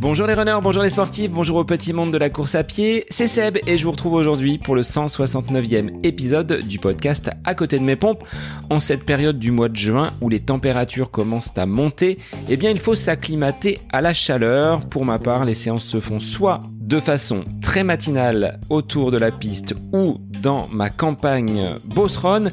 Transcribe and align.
Bonjour 0.00 0.26
les 0.26 0.34
runners, 0.34 0.58
bonjour 0.62 0.82
les 0.82 0.88
sportifs, 0.88 1.30
bonjour 1.30 1.56
au 1.56 1.64
petit 1.64 1.92
monde 1.92 2.12
de 2.12 2.18
la 2.18 2.30
course 2.30 2.54
à 2.54 2.64
pied, 2.64 3.04
c'est 3.10 3.26
Seb 3.26 3.58
et 3.66 3.76
je 3.76 3.84
vous 3.84 3.90
retrouve 3.90 4.14
aujourd'hui 4.14 4.56
pour 4.56 4.74
le 4.74 4.82
169e 4.82 5.90
épisode 6.02 6.60
du 6.66 6.78
podcast 6.78 7.30
À 7.44 7.54
côté 7.54 7.78
de 7.78 7.84
mes 7.84 7.96
pompes. 7.96 8.24
En 8.70 8.80
cette 8.80 9.04
période 9.04 9.38
du 9.38 9.50
mois 9.50 9.68
de 9.68 9.76
juin 9.76 10.12
où 10.20 10.28
les 10.28 10.40
températures 10.40 11.10
commencent 11.10 11.52
à 11.58 11.66
monter, 11.66 12.18
eh 12.48 12.56
bien 12.56 12.70
il 12.70 12.78
faut 12.78 12.94
s'acclimater 12.94 13.80
à 13.92 14.00
la 14.00 14.14
chaleur. 14.14 14.80
Pour 14.86 15.04
ma 15.04 15.18
part, 15.18 15.44
les 15.44 15.54
séances 15.54 15.84
se 15.84 16.00
font 16.00 16.20
soit 16.20 16.60
de 16.88 17.00
façon 17.00 17.44
très 17.60 17.84
matinale 17.84 18.60
autour 18.70 19.10
de 19.10 19.18
la 19.18 19.30
piste 19.30 19.74
ou 19.92 20.16
dans 20.42 20.68
ma 20.68 20.88
campagne 20.88 21.74
Bosron 21.84 22.44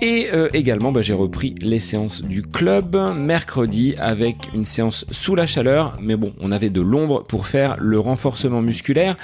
et 0.00 0.28
euh, 0.32 0.48
également 0.54 0.92
bah, 0.92 1.02
j'ai 1.02 1.12
repris 1.12 1.54
les 1.60 1.78
séances 1.78 2.22
du 2.22 2.40
club 2.42 2.96
mercredi 3.14 3.94
avec 3.98 4.48
une 4.54 4.64
séance 4.64 5.04
sous 5.10 5.34
la 5.34 5.46
chaleur. 5.46 5.98
Mais 6.00 6.16
bon 6.16 6.32
on 6.40 6.52
avait 6.52 6.70
de 6.70 6.80
l'ombre 6.80 7.22
pour 7.24 7.46
faire 7.46 7.76
le 7.78 7.98
renforcement 7.98 8.62
musculaire. 8.62 9.16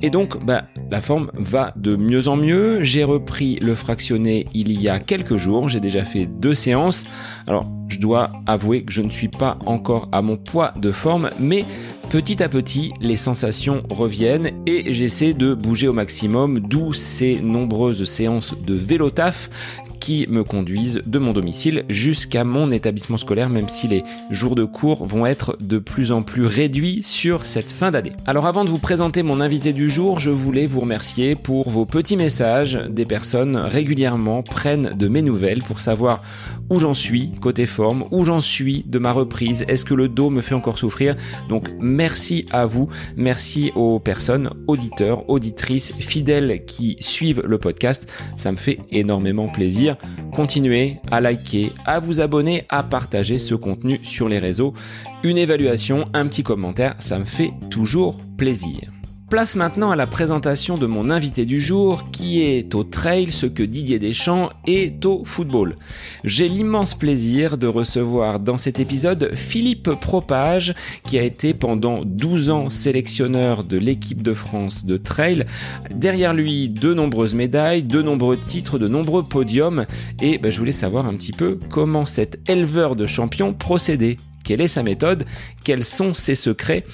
Et 0.00 0.08
donc 0.08 0.42
bah, 0.42 0.64
la 0.90 1.02
forme 1.02 1.30
va 1.34 1.74
de 1.76 1.94
mieux 1.94 2.28
en 2.28 2.36
mieux. 2.36 2.82
J'ai 2.82 3.04
repris 3.04 3.56
le 3.56 3.74
fractionné 3.74 4.46
il 4.54 4.80
y 4.80 4.88
a 4.88 4.98
quelques 4.98 5.36
jours. 5.36 5.68
J'ai 5.68 5.80
déjà 5.80 6.04
fait 6.04 6.24
deux 6.24 6.54
séances. 6.54 7.04
Alors 7.46 7.66
je 7.88 7.98
dois 7.98 8.32
avouer 8.46 8.82
que 8.82 8.92
je 8.92 9.02
ne 9.02 9.10
suis 9.10 9.28
pas 9.28 9.58
encore 9.66 10.08
à 10.10 10.22
mon 10.22 10.36
poids 10.36 10.72
de 10.76 10.90
forme 10.90 11.30
mais 11.38 11.64
Petit 12.10 12.40
à 12.40 12.48
petit, 12.48 12.92
les 13.00 13.16
sensations 13.16 13.82
reviennent 13.90 14.52
et 14.64 14.94
j'essaie 14.94 15.32
de 15.32 15.54
bouger 15.54 15.88
au 15.88 15.92
maximum, 15.92 16.60
d'où 16.60 16.92
ces 16.92 17.40
nombreuses 17.40 18.04
séances 18.04 18.54
de 18.64 18.74
vélo 18.74 19.10
taf 19.10 19.50
qui 19.98 20.26
me 20.28 20.44
conduisent 20.44 21.02
de 21.04 21.18
mon 21.18 21.32
domicile 21.32 21.84
jusqu'à 21.88 22.44
mon 22.44 22.70
établissement 22.70 23.16
scolaire, 23.16 23.48
même 23.48 23.68
si 23.68 23.88
les 23.88 24.04
jours 24.30 24.54
de 24.54 24.64
cours 24.64 25.04
vont 25.04 25.26
être 25.26 25.56
de 25.60 25.78
plus 25.78 26.12
en 26.12 26.22
plus 26.22 26.44
réduits 26.44 27.02
sur 27.02 27.46
cette 27.46 27.72
fin 27.72 27.90
d'année. 27.90 28.12
Alors 28.26 28.46
avant 28.46 28.64
de 28.64 28.70
vous 28.70 28.78
présenter 28.78 29.22
mon 29.22 29.40
invité 29.40 29.72
du 29.72 29.90
jour, 29.90 30.20
je 30.20 30.30
voulais 30.30 30.66
vous 30.66 30.80
remercier 30.80 31.34
pour 31.34 31.70
vos 31.70 31.86
petits 31.86 32.16
messages. 32.16 32.78
Des 32.88 33.04
personnes 33.04 33.56
régulièrement 33.56 34.42
prennent 34.42 34.94
de 34.96 35.08
mes 35.08 35.22
nouvelles 35.22 35.62
pour 35.62 35.80
savoir 35.80 36.22
où 36.68 36.80
j'en 36.80 36.94
suis 36.94 37.30
côté 37.40 37.66
forme, 37.66 38.04
où 38.10 38.24
j'en 38.24 38.40
suis 38.40 38.84
de 38.86 38.98
ma 38.98 39.12
reprise, 39.12 39.64
est-ce 39.68 39.84
que 39.84 39.94
le 39.94 40.08
dos 40.08 40.30
me 40.30 40.40
fait 40.40 40.54
encore 40.54 40.78
souffrir? 40.78 41.14
Donc 41.48 41.70
merci 41.78 42.46
à 42.50 42.66
vous, 42.66 42.88
merci 43.16 43.70
aux 43.76 44.00
personnes, 44.00 44.50
auditeurs, 44.66 45.28
auditrices, 45.30 45.92
fidèles 45.98 46.64
qui 46.66 46.96
suivent 46.98 47.42
le 47.46 47.58
podcast, 47.58 48.10
ça 48.36 48.50
me 48.50 48.56
fait 48.56 48.80
énormément 48.90 49.48
plaisir. 49.48 49.85
Continuez 50.34 50.98
à 51.10 51.20
liker, 51.20 51.72
à 51.84 51.98
vous 51.98 52.20
abonner, 52.20 52.64
à 52.68 52.82
partager 52.82 53.38
ce 53.38 53.54
contenu 53.54 54.00
sur 54.02 54.28
les 54.28 54.38
réseaux. 54.38 54.74
Une 55.22 55.38
évaluation, 55.38 56.04
un 56.14 56.26
petit 56.26 56.42
commentaire, 56.42 56.94
ça 57.00 57.18
me 57.18 57.24
fait 57.24 57.52
toujours 57.70 58.18
plaisir. 58.36 58.95
Place 59.28 59.56
maintenant 59.56 59.90
à 59.90 59.96
la 59.96 60.06
présentation 60.06 60.76
de 60.76 60.86
mon 60.86 61.10
invité 61.10 61.46
du 61.46 61.60
jour 61.60 62.12
qui 62.12 62.42
est 62.42 62.76
au 62.76 62.84
trail 62.84 63.32
ce 63.32 63.46
que 63.46 63.64
Didier 63.64 63.98
Deschamps 63.98 64.50
est 64.68 65.04
au 65.04 65.24
football. 65.24 65.74
J'ai 66.22 66.46
l'immense 66.46 66.94
plaisir 66.94 67.58
de 67.58 67.66
recevoir 67.66 68.38
dans 68.38 68.56
cet 68.56 68.78
épisode 68.78 69.32
Philippe 69.34 69.90
Propage 70.00 70.74
qui 71.02 71.18
a 71.18 71.24
été 71.24 71.54
pendant 71.54 72.04
12 72.04 72.50
ans 72.50 72.68
sélectionneur 72.68 73.64
de 73.64 73.78
l'équipe 73.78 74.22
de 74.22 74.32
France 74.32 74.86
de 74.86 74.96
trail. 74.96 75.44
Derrière 75.90 76.32
lui 76.32 76.68
de 76.68 76.94
nombreuses 76.94 77.34
médailles, 77.34 77.82
de 77.82 78.02
nombreux 78.02 78.38
titres, 78.38 78.78
de 78.78 78.86
nombreux 78.86 79.24
podiums 79.24 79.86
et 80.22 80.38
ben, 80.38 80.52
je 80.52 80.58
voulais 80.60 80.70
savoir 80.70 81.04
un 81.06 81.14
petit 81.14 81.32
peu 81.32 81.58
comment 81.68 82.06
cet 82.06 82.48
éleveur 82.48 82.94
de 82.94 83.06
champions 83.06 83.54
procédait. 83.54 84.18
Quelle 84.44 84.60
est 84.60 84.68
sa 84.68 84.84
méthode? 84.84 85.24
Quels 85.64 85.84
sont 85.84 86.14
ses 86.14 86.36
secrets? 86.36 86.84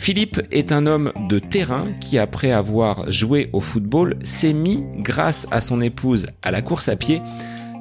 Philippe 0.00 0.40
est 0.50 0.72
un 0.72 0.86
homme 0.86 1.12
de 1.28 1.38
terrain 1.38 1.92
qui, 2.00 2.16
après 2.16 2.52
avoir 2.52 3.12
joué 3.12 3.50
au 3.52 3.60
football, 3.60 4.16
s'est 4.22 4.54
mis, 4.54 4.82
grâce 4.96 5.46
à 5.50 5.60
son 5.60 5.82
épouse, 5.82 6.26
à 6.40 6.50
la 6.50 6.62
course 6.62 6.88
à 6.88 6.96
pied. 6.96 7.20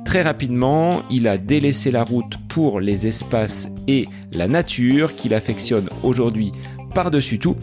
Très 0.03 0.21
rapidement, 0.21 1.03
il 1.09 1.29
a 1.29 1.37
délaissé 1.37 1.91
la 1.91 2.03
route 2.03 2.35
pour 2.49 2.81
les 2.81 3.07
espaces 3.07 3.69
et 3.87 4.05
la 4.33 4.49
nature 4.49 5.15
qu'il 5.15 5.33
affectionne 5.33 5.89
aujourd'hui 6.03 6.51
par-dessus 6.93 7.39
tout, 7.39 7.55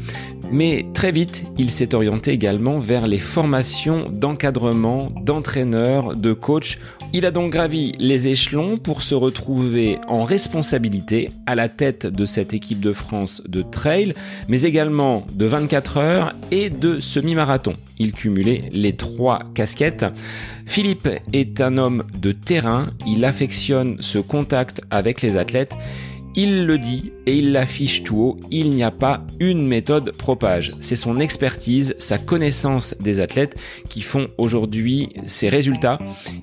mais 0.51 0.87
très 0.95 1.13
vite, 1.13 1.45
il 1.59 1.71
s'est 1.71 1.95
orienté 1.95 2.31
également 2.31 2.79
vers 2.79 3.07
les 3.07 3.19
formations 3.19 4.09
d'encadrement, 4.11 5.11
d'entraîneur, 5.23 6.15
de 6.15 6.33
coach. 6.33 6.79
Il 7.13 7.27
a 7.27 7.31
donc 7.31 7.53
gravi 7.53 7.93
les 7.99 8.29
échelons 8.29 8.79
pour 8.79 9.03
se 9.03 9.15
retrouver 9.15 9.99
en 10.09 10.25
responsabilité 10.25 11.31
à 11.47 11.55
la 11.55 11.69
tête 11.69 12.07
de 12.07 12.27
cette 12.27 12.55
équipe 12.55 12.81
de 12.81 12.93
France 12.93 13.43
de 13.49 13.63
trail, 13.63 14.15
mais 14.49 14.63
également 14.63 15.27
de 15.35 15.47
24 15.47 15.97
heures 15.97 16.35
et 16.51 16.71
de 16.71 17.01
semi-marathon. 17.01 17.75
Il 17.99 18.13
cumulait 18.13 18.69
les 18.73 18.95
trois 18.95 19.41
casquettes. 19.55 20.07
Philippe 20.67 21.09
est 21.33 21.61
un 21.61 21.79
homme 21.79 22.05
de 22.21 22.33
terrain, 22.33 22.87
il 23.07 23.25
affectionne 23.25 23.97
ce 24.01 24.19
contact 24.19 24.81
avec 24.91 25.23
les 25.23 25.37
athlètes 25.37 25.75
il 26.37 26.67
le 26.67 26.79
dit 26.79 27.13
et 27.25 27.37
il 27.37 27.53
l'affiche 27.53 28.03
tout 28.03 28.17
haut, 28.17 28.41
il 28.51 28.71
n'y 28.71 28.83
a 28.83 28.91
pas 28.91 29.27
une 29.41 29.67
méthode 29.67 30.13
propage. 30.13 30.75
C'est 30.81 30.95
son 30.95 31.19
expertise, 31.19 31.95
sa 31.99 32.19
connaissance 32.19 32.95
des 33.01 33.21
athlètes 33.21 33.57
qui 33.89 34.03
font 34.03 34.29
aujourd'hui 34.37 35.09
ses 35.27 35.49
résultats. 35.49 35.99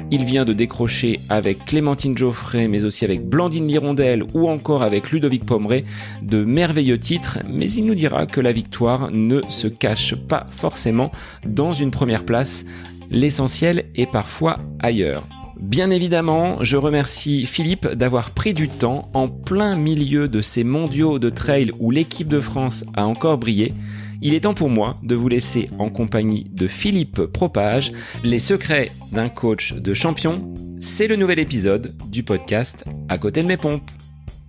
Il 0.09 0.26
vient 0.26 0.46
de 0.46 0.53
décrocher 0.53 1.20
avec 1.30 1.66
Clémentine 1.66 2.18
Geoffrey, 2.18 2.68
mais 2.68 2.86
aussi 2.86 3.06
avec 3.06 3.24
Blandine 3.24 3.68
Lirondelle 3.68 4.24
ou 4.34 4.50
encore 4.50 4.82
avec 4.82 5.12
Ludovic 5.12 5.46
Pomeray 5.46 5.86
de 6.24 6.44
merveilleux 6.44 7.00
titres, 7.00 7.40
mais 7.48 7.72
il 7.72 7.86
nous 7.86 7.96
dira 7.96 8.26
que 8.26 8.42
la 8.42 8.52
victoire 8.52 9.12
ne 9.12 9.42
se 9.50 9.68
cache 9.68 10.16
pas 10.16 10.48
forcément 10.50 11.12
dans 11.46 11.72
une 11.72 11.92
première 11.92 12.26
place. 12.26 12.66
L'essentiel 13.12 13.86
est 13.96 14.12
parfois 14.12 14.58
ailleurs. 14.80 15.28
Bien 15.63 15.91
évidemment, 15.91 16.62
je 16.62 16.75
remercie 16.75 17.46
Philippe 17.46 17.88
d'avoir 17.88 18.31
pris 18.31 18.53
du 18.53 18.68
temps 18.68 19.09
en 19.13 19.29
plein 19.29 19.78
milieu 19.78 20.28
de 20.28 20.41
ces 20.41 20.66
mondiaux 20.66 21.19
de 21.19 21.29
trail 21.29 21.72
où 21.79 21.90
l'équipe 21.90 22.28
de 22.28 22.41
France 22.41 22.84
a 22.96 23.07
encore 23.07 23.38
brillé. 23.38 23.73
Il 24.22 24.34
est 24.34 24.41
temps 24.41 24.53
pour 24.53 24.69
moi 24.69 24.97
de 25.03 25.16
vous 25.16 25.29
laisser 25.29 25.69
en 25.79 25.90
compagnie 25.90 26.47
de 26.52 26.68
Philippe 26.68 27.22
Propage 27.22 27.94
les 28.23 28.40
secrets 28.40 28.91
d'un 29.13 29.29
coach 29.29 29.73
de 29.73 29.94
champion. 29.94 30.53
C'est 30.81 31.07
le 31.07 31.16
nouvel 31.16 31.40
épisode 31.40 31.96
du 32.09 32.23
podcast 32.23 32.84
À 33.07 33.18
côté 33.18 33.41
de 33.41 33.47
mes 33.47 33.57
pompes. 33.57 33.90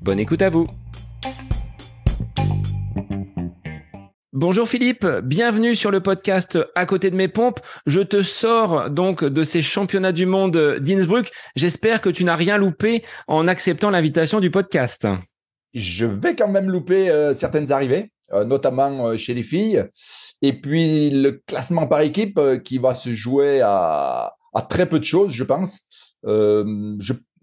Bonne 0.03 0.19
écoute 0.19 0.43
à 0.43 0.51
vous. 0.51 0.67
Bonjour 4.47 4.69
Philippe, 4.69 5.07
bienvenue 5.23 5.75
sur 5.75 5.91
le 5.91 6.01
podcast 6.01 6.59
À 6.75 6.85
côté 6.85 7.11
de 7.11 7.17
mes 7.17 7.29
pompes. 7.29 7.61
Je 7.87 8.01
te 8.01 8.23
sors 8.23 8.91
donc 8.91 9.25
de 9.25 9.43
ces 9.43 9.63
championnats 9.63 10.13
du 10.13 10.27
monde 10.27 10.77
d'Innsbruck. 10.83 11.31
J'espère 11.57 12.03
que 12.03 12.11
tu 12.11 12.25
n'as 12.25 12.37
rien 12.37 12.59
loupé 12.59 13.03
en 13.27 13.49
acceptant 13.49 13.89
l'invitation 13.89 14.41
du 14.41 14.51
podcast. 14.51 15.09
Je 15.73 16.05
vais 16.05 16.37
quand 16.37 16.49
même 16.49 16.71
louper 16.71 17.09
euh, 17.09 17.33
certaines 17.33 17.73
arrivées, 17.73 18.11
euh, 18.35 18.45
notamment 18.45 19.07
euh, 19.07 19.17
chez 19.17 19.33
les 19.33 19.43
filles. 19.43 19.83
Et 20.43 20.53
puis 20.53 21.09
le 21.09 21.41
classement 21.47 21.87
par 21.87 22.03
équipe 22.03 22.39
qui 22.65 22.77
va 22.77 22.95
se 22.95 23.15
jouer 23.15 23.63
à, 23.63 24.35
très 24.69 24.85
peu 24.87 24.99
de 24.99 25.05
choses, 25.05 25.33
je 25.33 25.45
pense. 25.45 25.81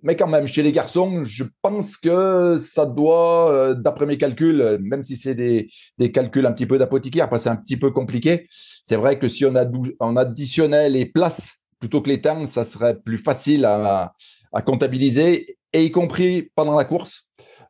Mais 0.03 0.15
quand 0.15 0.27
même, 0.27 0.47
chez 0.47 0.63
les 0.63 0.71
garçons, 0.71 1.23
je 1.23 1.43
pense 1.61 1.97
que 1.97 2.57
ça 2.57 2.85
doit, 2.85 3.51
euh, 3.51 3.73
d'après 3.73 4.05
mes 4.05 4.17
calculs, 4.17 4.79
même 4.81 5.03
si 5.03 5.17
c'est 5.17 5.35
des, 5.35 5.69
des, 5.97 6.11
calculs 6.11 6.45
un 6.45 6.51
petit 6.51 6.65
peu 6.65 6.77
d'apothicaire, 6.77 7.29
parce 7.29 7.43
que 7.43 7.49
c'est 7.49 7.55
un 7.55 7.57
petit 7.57 7.77
peu 7.77 7.91
compliqué, 7.91 8.47
c'est 8.83 8.95
vrai 8.95 9.19
que 9.19 9.27
si 9.27 9.45
on, 9.45 9.53
on, 9.99 10.17
additionnait 10.17 10.89
les 10.89 11.05
places 11.05 11.59
plutôt 11.79 12.01
que 12.01 12.09
les 12.09 12.21
temps, 12.21 12.45
ça 12.45 12.63
serait 12.63 12.99
plus 12.99 13.17
facile 13.17 13.65
à, 13.65 14.13
à 14.53 14.61
comptabiliser, 14.61 15.57
et 15.73 15.85
y 15.85 15.91
compris 15.91 16.51
pendant 16.55 16.75
la 16.75 16.85
course. 16.85 17.23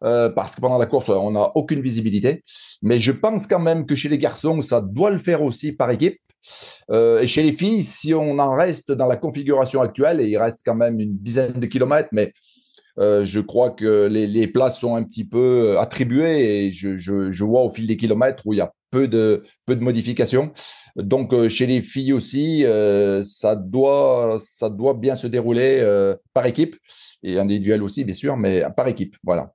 Euh, 0.04 0.30
parce 0.30 0.56
que 0.56 0.62
pendant 0.62 0.80
la 0.80 0.88
course, 0.88 1.10
on 1.10 1.32
n'a 1.32 1.52
aucune 1.56 1.80
visibilité. 1.80 2.44
Mais 2.82 3.00
je 3.00 3.12
pense 3.12 3.46
quand 3.46 3.60
même 3.60 3.86
que 3.86 3.94
chez 3.94 4.10
les 4.10 4.18
garçons, 4.18 4.62
ça 4.62 4.82
doit 4.82 5.12
le 5.12 5.20
faire 5.20 5.44
aussi 5.44 5.74
par 5.74 5.92
équipe. 5.92 6.18
Euh, 6.92 7.22
et 7.22 7.28
chez 7.28 7.44
les 7.44 7.52
filles, 7.52 7.84
si 7.84 8.14
on 8.14 8.40
en 8.40 8.56
reste 8.56 8.92
dans 8.92 9.08
la 9.08 9.16
configuration 9.16 9.82
actuelle, 9.82 10.22
et 10.22 10.28
il 10.28 10.38
reste 10.38 10.62
quand 10.66 10.76
même 10.76 11.00
une 11.00 11.18
dizaine 11.18 11.54
de 11.54 11.66
kilomètres, 11.66 12.10
mais 12.12 12.34
euh, 13.00 13.26
je 13.26 13.40
crois 13.40 13.72
que 13.72 14.08
les, 14.08 14.48
places 14.48 14.80
sont 14.80 14.96
un 14.96 15.04
petit 15.04 15.24
peu 15.24 15.78
attribuées 15.80 16.68
et 16.68 16.72
je, 16.72 17.44
vois 17.44 17.64
au 17.64 17.70
fil 17.70 17.88
des 17.88 17.98
kilomètres 17.98 18.44
où 18.46 18.54
il 18.54 18.58
y 18.58 18.62
a 18.62 18.72
peu 18.92 19.08
de, 19.08 19.44
peu 19.66 19.76
de 19.76 19.84
modifications. 19.84 20.52
Donc, 20.96 21.34
euh, 21.34 21.50
chez 21.50 21.66
les 21.66 21.82
filles 21.82 22.14
aussi, 22.14 22.66
euh, 22.66 23.24
ça, 23.24 23.56
doit, 23.56 24.40
ça 24.42 24.70
doit 24.70 24.94
bien 24.94 25.16
se 25.16 25.28
dérouler 25.28 25.80
euh, 25.80 26.16
par 26.34 26.46
équipe 26.46 26.76
et 27.24 27.40
individuel 27.40 27.82
aussi, 27.82 28.04
bien 28.04 28.16
sûr, 28.16 28.38
mais 28.38 28.64
par 28.76 28.88
équipe. 28.88 29.16
Voilà. 29.24 29.54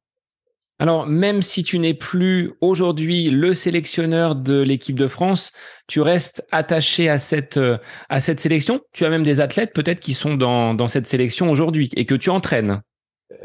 Alors, 0.78 1.06
même 1.06 1.40
si 1.40 1.62
tu 1.62 1.78
n'es 1.78 1.94
plus 1.94 2.52
aujourd'hui 2.60 3.30
le 3.30 3.54
sélectionneur 3.54 4.36
de 4.36 4.60
l'équipe 4.60 4.98
de 4.98 5.08
France, 5.08 5.52
tu 5.86 6.02
restes 6.02 6.44
attaché 6.52 7.08
à 7.08 7.18
cette, 7.18 7.56
euh, 7.56 7.78
à 8.10 8.20
sélection. 8.20 8.80
Tu 8.92 9.06
as 9.06 9.08
même 9.08 9.22
des 9.22 9.40
athlètes 9.40 9.72
peut-être 9.72 10.00
qui 10.00 10.12
sont 10.12 10.34
dans, 10.34 10.74
dans 10.74 10.88
cette 10.88 11.06
sélection 11.06 11.50
aujourd'hui 11.50 11.90
et 11.96 12.04
que 12.04 12.14
tu 12.14 12.28
entraînes. 12.28 12.82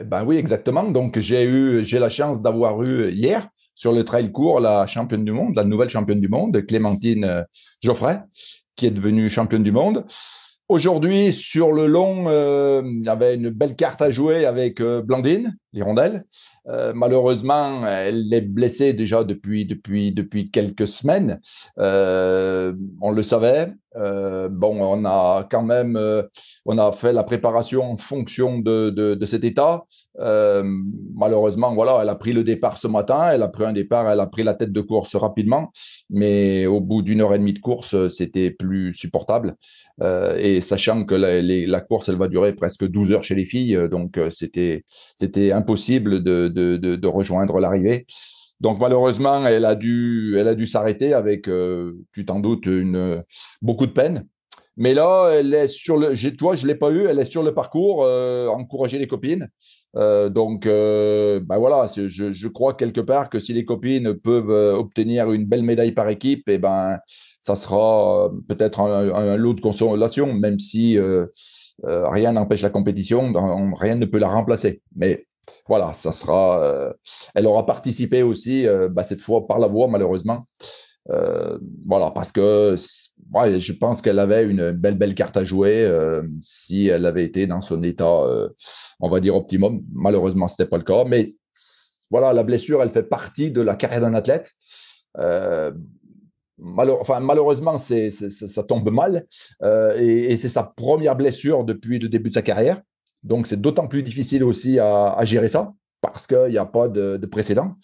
Ben 0.04 0.26
oui, 0.26 0.36
exactement. 0.36 0.84
Donc 0.84 1.20
j'ai 1.20 1.46
eu, 1.46 1.86
j'ai 1.86 2.00
la 2.00 2.10
chance 2.10 2.42
d'avoir 2.42 2.84
eu 2.84 3.12
hier 3.12 3.48
sur 3.76 3.94
le 3.94 4.04
trail 4.04 4.32
court 4.34 4.60
la 4.60 4.86
championne 4.86 5.24
du 5.24 5.32
monde, 5.32 5.56
la 5.56 5.64
nouvelle 5.64 5.90
championne 5.90 6.20
du 6.20 6.28
monde, 6.28 6.66
Clémentine 6.66 7.24
euh, 7.24 7.44
Geoffrey, 7.82 8.20
qui 8.76 8.88
est 8.88 8.92
devenue 8.92 9.30
championne 9.30 9.64
du 9.64 9.72
monde. 9.72 10.04
Aujourd'hui, 10.68 11.32
sur 11.32 11.72
le 11.72 11.86
long, 11.86 12.26
euh, 12.28 12.82
il 12.86 13.06
y 13.06 13.10
avait 13.10 13.36
une 13.36 13.50
belle 13.50 13.76
carte 13.76 14.02
à 14.02 14.12
jouer 14.12 14.46
avec 14.46 14.82
Blandine, 14.82 15.58
l'hirondelle. 15.74 16.26
Euh, 16.68 16.94
malheureusement, 16.94 17.88
elle 17.88 18.32
est 18.34 18.42
blessée 18.42 18.94
déjà 18.94 19.24
depuis, 19.24 19.66
depuis, 19.66 20.12
depuis 20.12 20.52
quelques 20.52 20.88
semaines. 20.88 21.40
Euh, 21.80 22.74
on 23.02 23.12
le 23.12 23.22
savait. 23.22 23.74
Euh, 23.98 24.48
bon, 24.50 24.82
on 24.82 25.06
a 25.06 25.48
quand 25.50 25.64
même, 25.64 25.98
euh, 25.98 26.24
on 26.66 26.78
a 26.78 26.92
fait 26.92 27.12
la 27.12 27.24
préparation 27.24 27.92
en 27.92 27.98
fonction 27.98 28.60
de, 28.60 28.90
de, 28.90 29.26
cet 29.26 29.44
état. 29.44 29.86
Euh, 30.20 30.64
malheureusement, 31.14 31.74
voilà, 31.74 32.00
elle 32.02 32.10
a 32.10 32.16
pris 32.16 32.34
le 32.34 32.44
départ 32.44 32.78
ce 32.78 32.88
matin. 32.88 33.32
Elle 33.32 33.44
a 33.44 33.48
pris 33.48 33.66
un 33.66 33.74
départ, 33.74 34.10
elle 34.10 34.20
a 34.20 34.28
pris 34.28 34.44
la 34.44 34.54
tête 34.54 34.72
de 34.72 34.82
course 34.82 35.16
rapidement, 35.16 35.72
mais 36.10 36.66
au 36.66 36.80
bout 36.80 37.02
d'une 37.02 37.22
heure 37.22 37.34
et 37.34 37.40
demie 37.40 37.54
de 37.54 37.60
course, 37.60 38.08
c'était 38.08 38.52
plus 38.52 38.94
supportable. 38.94 39.56
Et 40.38 40.62
sachant 40.62 41.06
que 41.06 41.16
la, 41.16 41.82
course, 41.82 42.10
elle 42.10 42.16
va 42.16 42.28
durer 42.28 42.54
presque 42.54 42.88
12 42.88 43.12
heures 43.12 43.24
chez 43.24 43.36
les 43.36 43.46
filles, 43.46 43.78
donc 43.90 44.20
c'était 44.30 44.84
c'était 45.16 45.52
impossible 45.52 46.24
de, 46.24 46.48
de 46.48 47.08
rejoindre 47.08 47.60
l'arrivée. 47.60 48.06
Donc 48.62 48.80
malheureusement, 48.80 49.46
elle 49.48 49.66
a 49.66 49.76
dû, 49.76 50.36
elle 50.38 50.48
a 50.48 50.56
dû 50.56 50.68
s'arrêter 50.68 51.14
avec, 51.14 51.48
euh, 51.48 51.94
tu 52.14 52.26
t'en 52.26 52.40
doutes, 52.40 52.68
une, 52.68 53.24
beaucoup 53.62 53.88
de 53.88 53.92
peine. 53.92 54.28
Mais 54.78 54.94
là, 54.94 55.32
elle 55.34 55.54
est 55.54 55.68
sur 55.68 55.98
le, 55.98 56.16
toi, 56.38 56.56
je 56.56 56.66
l'ai 56.66 56.76
pas 56.76 56.92
eu, 56.92 57.06
elle 57.06 57.20
est 57.20 57.30
sur 57.30 57.44
le 57.44 57.54
parcours, 57.54 58.04
euh, 58.04 58.48
encourager 58.48 59.00
les 59.00 59.08
copines. 59.08 59.50
Euh, 59.98 60.30
donc, 60.30 60.66
euh, 60.66 61.42
ben 61.42 61.58
voilà, 61.58 61.88
je, 61.94 62.08
je, 62.08 62.48
crois 62.48 62.74
quelque 62.74 63.02
part 63.02 63.30
que 63.30 63.40
si 63.40 63.52
les 63.52 63.66
copines 63.66 64.14
peuvent 64.14 64.50
euh, 64.50 64.74
obtenir 64.74 65.32
une 65.32 65.46
belle 65.46 65.64
médaille 65.64 65.92
par 65.92 66.08
équipe, 66.08 66.48
et 66.48 66.54
eh 66.54 66.58
ben, 66.58 67.00
ça 67.42 67.56
sera 67.56 68.28
euh, 68.28 68.30
peut-être 68.48 68.80
un, 68.80 69.14
un, 69.14 69.36
lot 69.36 69.54
de 69.54 69.62
consolation, 69.62 70.34
même 70.34 70.60
si 70.60 70.98
rien 71.84 72.34
n'empêche 72.34 72.62
la 72.62 72.70
compétition, 72.70 73.34
rien 73.78 73.96
ne 73.96 74.06
peut 74.06 74.20
la 74.20 74.30
remplacer. 74.30 74.82
Mais 74.96 75.26
voilà, 75.68 75.94
ça 75.94 76.12
sera. 76.12 76.62
Euh, 76.64 76.94
elle 77.36 77.48
aura 77.48 77.66
participé 77.66 78.24
aussi, 78.24 78.68
euh, 78.68 78.90
bah, 78.90 79.04
cette 79.04 79.22
fois 79.22 79.48
par 79.48 79.60
la 79.60 79.68
voix, 79.68 79.88
malheureusement. 79.88 80.44
Euh, 81.10 81.58
voilà, 81.86 82.12
parce 82.12 82.32
que 82.32 82.76
je 82.78 83.74
pense 83.74 84.02
qu'elle 84.02 84.20
avait 84.20 84.44
une 84.44 84.72
belle, 84.72 84.98
belle 84.98 85.16
carte 85.16 85.38
à 85.38 85.44
jouer 85.44 85.90
si 86.42 86.88
elle 86.88 87.06
avait 87.06 87.24
été 87.24 87.48
dans 87.48 87.62
son 87.62 87.82
état, 87.84 88.22
on 89.00 89.10
va 89.10 89.20
dire, 89.20 89.36
optimum. 89.36 89.82
Malheureusement, 89.94 90.48
ce 90.48 90.54
n'était 90.54 90.70
pas 90.70 90.78
le 90.78 90.84
cas. 90.84 91.06
Mais 91.06 91.30
voilà, 92.10 92.34
la 92.34 92.44
blessure, 92.44 92.84
elle 92.84 92.92
fait 92.92 93.04
partie 93.04 93.52
de 93.52 93.62
la 93.62 93.76
carrière 93.76 94.02
d'un 94.02 94.14
athlète. 94.14 94.52
malheureusement, 96.58 97.78
ça 97.78 98.64
tombe 98.64 98.92
mal. 98.92 99.26
et 99.98 100.38
c'est 100.38 100.50
sa 100.50 100.64
première 100.64 101.16
blessure 101.16 101.64
depuis 101.64 101.98
le 102.00 102.10
début 102.10 102.30
de 102.30 102.36
sa 102.36 102.42
carrière. 102.42 102.82
Donc, 103.24 103.48
c'est 103.48 103.62
d'autant 103.62 103.88
plus 103.88 104.04
difficile 104.04 104.44
aussi 104.44 104.80
à, 104.80 105.18
gérer 105.24 105.48
ça 105.48 105.74
parce 106.02 106.26
qu'il 106.26 106.50
n'y 106.50 106.58
a 106.58 106.66
pas 106.66 106.88
de, 106.88 107.18
de, 107.18 107.26
précédent. 107.28 107.76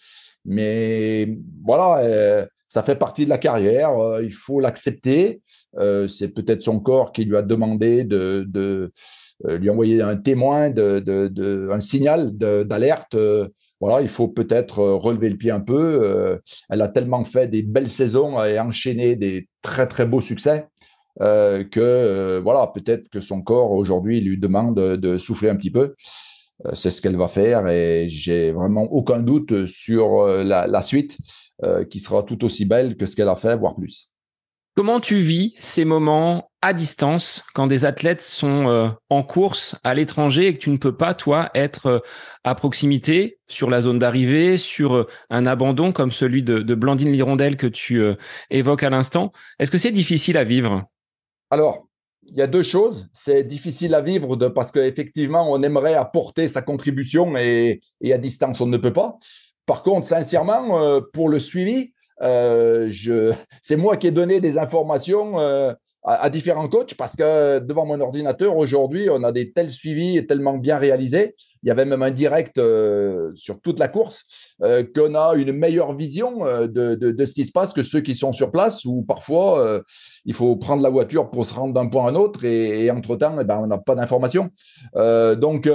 Mais 0.44 1.38
voilà, 1.64 1.98
euh, 2.04 2.46
ça 2.66 2.82
fait 2.82 2.96
partie 2.96 3.24
de 3.24 3.30
la 3.30 3.38
carrière. 3.38 3.96
Euh, 3.98 4.24
il 4.24 4.32
faut 4.32 4.60
l'accepter. 4.60 5.42
Euh, 5.78 6.08
c'est 6.08 6.34
peut-être 6.34 6.62
son 6.62 6.80
corps 6.80 7.12
qui 7.12 7.24
lui 7.24 7.36
a 7.36 7.42
demandé 7.42 8.04
de, 8.04 8.90
lui 9.44 9.70
envoyer 9.70 10.02
un 10.02 10.16
témoin, 10.16 10.72
un 10.76 11.80
signal 11.80 12.36
d'alerte. 12.36 13.16
voilà, 13.80 14.00
il 14.02 14.08
faut 14.08 14.26
peut-être 14.26 14.80
relever 14.80 15.30
le 15.30 15.36
pied 15.36 15.52
un 15.52 15.60
peu. 15.60 16.40
elle 16.68 16.82
a 16.82 16.88
tellement 16.88 17.24
fait 17.24 17.46
des 17.46 17.62
belles 17.62 17.90
saisons 17.90 18.42
et 18.42 18.58
enchaîné 18.58 19.14
des 19.14 19.48
très 19.62 19.86
très 19.86 20.06
beaux 20.06 20.20
succès 20.20 20.66
euh, 21.20 21.64
que 21.64 21.80
euh, 21.80 22.40
voilà, 22.42 22.66
peut-être 22.68 23.08
que 23.08 23.20
son 23.20 23.42
corps 23.42 23.72
aujourd'hui 23.72 24.20
lui 24.20 24.38
demande 24.38 24.76
de, 24.76 25.18
souffler 25.18 25.50
un 25.50 25.56
petit 25.56 25.70
peu. 25.70 25.94
Euh, 26.66 26.70
c'est 26.74 26.90
ce 26.90 27.02
qu'elle 27.02 27.16
va 27.16 27.28
faire 27.28 27.68
et 27.68 28.08
j'ai 28.08 28.52
vraiment 28.52 28.84
aucun 28.84 29.18
doute 29.18 29.66
sur 29.66 30.26
la, 30.26 30.82
suite 30.82 31.18
qui 31.90 31.98
sera 31.98 32.22
tout 32.22 32.44
aussi 32.44 32.64
belle 32.66 32.96
que 32.96 33.06
ce 33.06 33.16
qu'elle 33.16 33.28
a 33.28 33.36
fait, 33.36 33.56
voire 33.56 33.74
plus. 33.74 34.12
Comment 34.76 35.00
tu 35.00 35.18
vis 35.18 35.54
ces 35.58 35.84
moments 35.84 36.52
à 36.62 36.72
distance 36.72 37.42
quand 37.52 37.66
des 37.66 37.84
athlètes 37.84 38.22
sont 38.22 38.94
en 39.10 39.22
course 39.24 39.74
à 39.82 39.94
l'étranger 39.94 40.46
et 40.46 40.54
que 40.54 40.60
tu 40.60 40.70
ne 40.70 40.76
peux 40.76 40.96
pas, 40.96 41.14
toi, 41.14 41.50
être 41.56 42.00
à 42.44 42.54
proximité 42.54 43.40
sur 43.48 43.70
la 43.70 43.80
zone 43.80 43.98
d'arrivée, 43.98 44.56
sur 44.56 45.08
un 45.30 45.46
abandon 45.46 45.90
comme 45.90 46.12
celui 46.12 46.44
de, 46.44 46.60
de 46.60 46.74
Blandine 46.76 47.10
Lirondelle 47.10 47.56
que 47.56 47.66
tu 47.66 48.00
évoques 48.50 48.84
à 48.84 48.90
l'instant? 48.90 49.32
Est-ce 49.58 49.72
que 49.72 49.78
c'est 49.78 49.90
difficile 49.90 50.36
à 50.36 50.44
vivre? 50.44 50.88
Alors, 51.50 51.88
il 52.26 52.36
y 52.36 52.42
a 52.42 52.46
deux 52.46 52.62
choses. 52.62 53.08
C'est 53.12 53.44
difficile 53.44 53.94
à 53.94 54.00
vivre 54.00 54.36
de, 54.36 54.48
parce 54.48 54.70
qu'effectivement, 54.70 55.50
on 55.50 55.62
aimerait 55.62 55.94
apporter 55.94 56.48
sa 56.48 56.62
contribution 56.62 57.36
et, 57.36 57.80
à 58.12 58.18
distance, 58.18 58.60
on 58.60 58.66
ne 58.66 58.76
peut 58.76 58.92
pas. 58.92 59.18
Par 59.66 59.82
contre, 59.82 60.06
sincèrement, 60.06 60.78
euh, 60.80 61.00
pour 61.12 61.28
le 61.28 61.38
suivi, 61.38 61.92
euh, 62.22 62.90
c'est 63.62 63.76
moi 63.76 63.96
qui 63.96 64.08
ai 64.08 64.10
donné 64.10 64.40
des 64.40 64.58
informations 64.58 65.38
euh, 65.40 65.72
à, 66.08 66.30
différents 66.30 66.68
coachs 66.68 66.94
parce 66.94 67.16
que 67.16 67.58
devant 67.58 67.84
mon 67.84 68.00
ordinateur, 68.00 68.56
aujourd'hui, 68.56 69.08
on 69.10 69.22
a 69.24 69.30
des 69.30 69.52
tels 69.52 69.70
suivis 69.70 70.26
tellement 70.26 70.56
bien 70.56 70.78
réalisés. 70.78 71.34
Il 71.62 71.68
y 71.68 71.70
avait 71.70 71.84
même 71.84 72.02
un 72.02 72.10
direct 72.10 72.56
euh, 72.56 73.30
sur 73.34 73.60
toute 73.60 73.78
la 73.78 73.88
course 73.88 74.24
euh, 74.62 74.84
qu'on 74.94 75.14
a 75.14 75.34
une 75.36 75.52
meilleure 75.52 75.94
vision 75.94 76.46
euh, 76.46 76.66
de, 76.66 76.94
de, 76.94 77.24
ce 77.24 77.34
qui 77.34 77.44
se 77.44 77.52
passe 77.52 77.74
que 77.74 77.82
ceux 77.82 78.00
qui 78.00 78.14
sont 78.14 78.32
sur 78.32 78.50
place 78.50 78.86
où 78.86 79.02
parfois 79.02 79.82
il 80.24 80.34
faut 80.34 80.56
prendre 80.56 80.82
la 80.82 80.88
voiture 80.88 81.30
pour 81.30 81.44
se 81.44 81.52
rendre 81.52 81.74
d'un 81.74 81.88
point 81.88 82.06
à 82.06 82.10
un 82.10 82.14
autre 82.14 82.44
et, 82.44 82.86
et 82.86 82.90
entre-temps, 82.90 83.36
eh 83.40 83.44
ben, 83.44 83.58
on 83.62 83.66
n'a 83.66 83.78
pas 83.78 83.94
d'informations. 83.94 84.50
donc, 84.94 85.68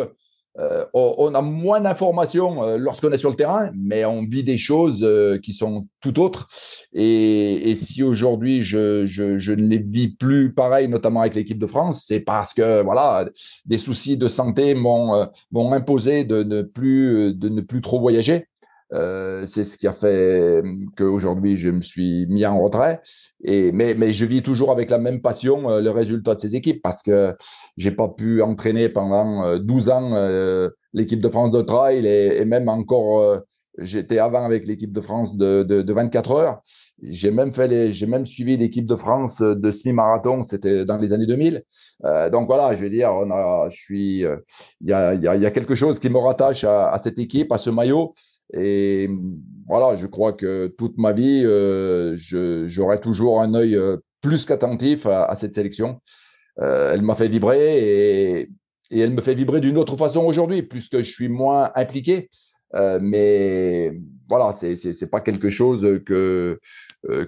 euh, 0.59 0.85
on 0.93 1.33
a 1.33 1.41
moins 1.41 1.81
d'informations 1.81 2.63
euh, 2.63 2.77
lorsqu'on 2.77 3.11
est 3.11 3.17
sur 3.17 3.31
le 3.31 3.35
terrain, 3.35 3.71
mais 3.75 4.05
on 4.05 4.23
vit 4.23 4.43
des 4.43 4.59
choses 4.59 5.03
euh, 5.03 5.39
qui 5.39 5.51
sont 5.51 5.87
tout 5.99 6.19
autres. 6.19 6.47
Et, 6.93 7.71
et 7.71 7.75
si 7.75 8.03
aujourd'hui 8.03 8.61
je, 8.61 9.07
je, 9.07 9.39
je, 9.39 9.53
ne 9.53 9.67
les 9.67 9.79
vis 9.79 10.09
plus 10.09 10.53
pareil, 10.53 10.87
notamment 10.87 11.21
avec 11.21 11.33
l'équipe 11.33 11.57
de 11.57 11.65
France, 11.65 12.03
c'est 12.07 12.19
parce 12.19 12.53
que 12.53 12.83
voilà, 12.83 13.27
des 13.65 13.79
soucis 13.79 14.15
de 14.15 14.27
santé 14.27 14.75
m'ont 14.75 15.15
euh, 15.15 15.25
imposé 15.71 16.23
de 16.23 16.43
ne 16.43 16.61
plus 16.61 17.33
de 17.33 17.49
ne 17.49 17.61
plus 17.61 17.81
trop 17.81 17.99
voyager. 17.99 18.47
Euh, 18.93 19.45
c'est 19.45 19.63
ce 19.63 19.77
qui 19.77 19.87
a 19.87 19.93
fait 19.93 20.61
qu'aujourd'hui 20.97 21.55
je 21.55 21.69
me 21.69 21.81
suis 21.81 22.25
mis 22.27 22.45
en 22.45 22.61
retrait. 22.61 23.01
Et, 23.43 23.71
mais, 23.71 23.95
mais 23.95 24.11
je 24.11 24.25
vis 24.25 24.43
toujours 24.43 24.71
avec 24.71 24.89
la 24.89 24.97
même 24.97 25.21
passion 25.21 25.69
euh, 25.69 25.81
le 25.81 25.89
résultat 25.89 26.35
de 26.35 26.41
ces 26.41 26.55
équipes 26.55 26.81
parce 26.81 27.01
que 27.01 27.35
j'ai 27.77 27.91
pas 27.91 28.09
pu 28.09 28.41
entraîner 28.41 28.89
pendant 28.89 29.57
12 29.57 29.89
euh, 29.89 29.91
ans 29.91 30.71
l'équipe 30.93 31.21
de 31.21 31.29
France 31.29 31.51
de 31.51 31.61
trail 31.61 32.05
et, 32.05 32.45
même 32.45 32.69
encore 32.69 33.41
j'étais 33.79 34.19
avant 34.19 34.45
avec 34.45 34.67
l'équipe 34.67 34.91
de 34.91 35.01
France 35.01 35.35
de 35.35 35.91
24 35.91 36.31
heures. 36.31 36.61
J'ai 37.01 37.31
même 37.31 37.53
fait 37.53 37.67
les, 37.67 37.91
j'ai 37.91 38.05
même 38.05 38.25
suivi 38.25 38.55
l'équipe 38.55 38.85
de 38.85 38.95
France 38.95 39.41
de 39.41 39.71
semi-marathon, 39.71 40.43
c'était 40.43 40.85
dans 40.85 40.97
les 40.97 41.11
années 41.11 41.25
2000. 41.25 41.63
Euh, 42.05 42.29
donc 42.29 42.47
voilà, 42.47 42.73
je 42.75 42.83
veux 42.83 42.89
dire, 42.89 43.11
on 43.11 43.29
a, 43.31 43.67
je 43.69 43.75
suis, 43.75 44.19
il 44.19 44.87
y 44.87 44.93
a, 44.93 45.13
y, 45.15 45.27
a, 45.27 45.35
y 45.35 45.45
a 45.45 45.51
quelque 45.51 45.75
chose 45.75 45.99
qui 45.99 46.09
me 46.09 46.17
rattache 46.17 46.63
à, 46.63 46.89
à 46.89 46.99
cette 46.99 47.19
équipe, 47.19 47.51
à 47.51 47.57
ce 47.57 47.69
maillot. 47.69 48.13
Et 48.51 49.09
voilà, 49.67 49.95
je 49.95 50.07
crois 50.07 50.33
que 50.33 50.67
toute 50.77 50.97
ma 50.97 51.13
vie, 51.13 51.43
euh, 51.45 52.15
j'aurai 52.65 52.99
toujours 52.99 53.41
un 53.41 53.53
œil 53.53 53.75
euh, 53.75 53.97
plus 54.21 54.45
qu'attentif 54.45 55.05
à, 55.05 55.33
cette 55.35 55.55
sélection. 55.55 55.99
Euh, 56.61 56.93
elle 56.93 57.01
m'a 57.01 57.15
fait 57.15 57.27
vibrer 57.27 57.79
et, 57.79 58.49
elle 58.91 59.11
me 59.11 59.21
fait 59.21 59.33
vibrer 59.33 59.59
d'une 59.59 59.77
autre 59.77 59.97
façon 59.97 60.21
aujourd'hui, 60.21 60.61
puisque 60.61 60.97
je 60.97 61.11
suis 61.11 61.29
moins 61.29 61.71
impliqué. 61.75 62.29
Mais 63.01 63.91
voilà, 64.29 64.51
c'est 64.51 64.75
c'est 64.75 65.09
pas 65.09 65.19
quelque 65.19 65.49
chose 65.49 65.99
que 66.05 66.59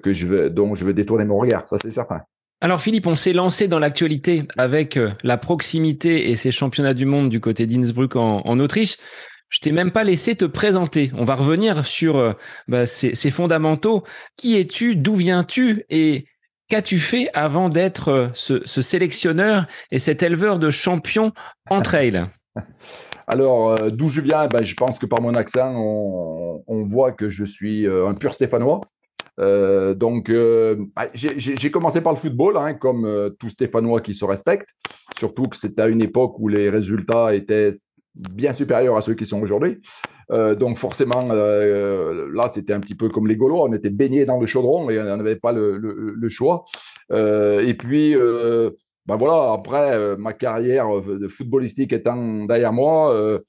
que 0.03 0.13
je 0.13 0.27
veux, 0.27 0.50
dont 0.51 0.75
je 0.75 0.86
veux 0.86 0.93
détourner 0.93 1.25
mon 1.25 1.38
regard, 1.38 1.67
ça 1.67 1.77
c'est 1.81 1.89
certain. 1.89 2.22
Alors 2.62 2.81
Philippe, 2.81 3.07
on 3.07 3.15
s'est 3.15 3.34
lancé 3.34 3.67
dans 3.67 3.79
l'actualité 3.79 4.43
avec 4.57 5.00
la 5.24 5.38
proximité 5.38 6.29
et 6.29 6.36
ces 6.36 6.51
championnats 6.51 6.93
du 6.93 7.05
monde 7.05 7.29
du 7.29 7.39
côté 7.39 7.65
d'Innsbruck 7.65 8.15
en 8.15 8.60
Autriche. 8.60 8.98
Je 9.49 9.59
t'ai 9.59 9.71
même 9.71 9.91
pas 9.91 10.03
laissé 10.03 10.35
te 10.35 10.45
présenter. 10.45 11.11
On 11.17 11.23
va 11.23 11.35
revenir 11.35 11.85
sur 11.85 12.17
euh, 12.17 12.33
bah, 12.67 12.85
ces, 12.85 13.15
fondamentaux. 13.31 14.03
Qui 14.37 14.59
es-tu? 14.59 14.95
D'où 14.95 15.15
viens-tu? 15.15 15.85
Et 15.89 16.25
qu'as-tu 16.67 16.99
fait 16.99 17.29
avant 17.33 17.69
d'être 17.69 18.09
euh, 18.09 18.27
ce, 18.33 18.81
sélectionneur 18.81 19.67
et 19.91 19.99
cet 19.99 20.23
éleveur 20.23 20.59
de 20.59 20.71
champions 20.71 21.31
en 21.69 21.81
trail? 21.81 22.25
Alors, 23.27 23.69
euh, 23.69 23.89
d'où 23.89 24.09
je 24.09 24.21
viens? 24.21 24.47
Ben, 24.47 24.63
Je 24.63 24.75
pense 24.75 24.99
que 24.99 25.05
par 25.05 25.21
mon 25.21 25.35
accent, 25.35 25.73
on, 25.75 26.83
voit 26.83 27.11
que 27.11 27.29
je 27.29 27.43
suis 27.43 27.87
un 27.87 28.13
pur 28.13 28.33
Stéphanois. 28.33 28.81
Donc, 29.37 30.31
bah, 30.31 31.09
j'ai 31.13 31.71
commencé 31.71 32.01
par 32.01 32.13
le 32.13 32.19
football, 32.19 32.57
hein, 32.57 32.75
comme 32.75 33.33
tout 33.39 33.49
Stéphanois 33.49 34.01
qui 34.01 34.13
se 34.13 34.25
respecte. 34.25 34.69
Surtout 35.17 35.43
que 35.43 35.55
c'était 35.55 35.81
à 35.81 35.87
une 35.87 36.01
époque 36.01 36.35
où 36.37 36.47
les 36.47 36.69
résultats 36.69 37.33
étaient 37.33 37.71
bien 38.15 38.53
supérieurs 38.53 38.95
à 38.95 39.01
ceux 39.01 39.15
qui 39.15 39.25
sont 39.25 39.41
aujourd'hui. 39.41 39.81
donc 40.29 40.77
forcément, 40.77 41.22
là, 41.31 42.50
c'était 42.51 42.74
un 42.74 42.79
petit 42.79 42.95
peu 42.95 43.10
comme 43.10 43.27
les 43.27 43.36
Gaulois, 43.36 43.67
on 43.69 43.74
était 43.74 43.89
baignés 43.89 44.25
dans 44.25 44.39
le 44.39 44.45
chaudron 44.45 44.89
et 44.89 45.00
on 45.00 45.17
n'avait 45.17 45.36
pas 45.36 45.51
le, 45.51 46.29
choix. 46.29 46.65
et 47.12 47.75
puis, 47.77 48.15
ben 48.15 49.17
voilà, 49.17 49.53
après, 49.53 50.17
ma 50.17 50.34
carrière 50.34 50.88
footballistique 51.29 51.93
étant 51.93 52.45
derrière 52.45 52.74
moi, 52.74 53.41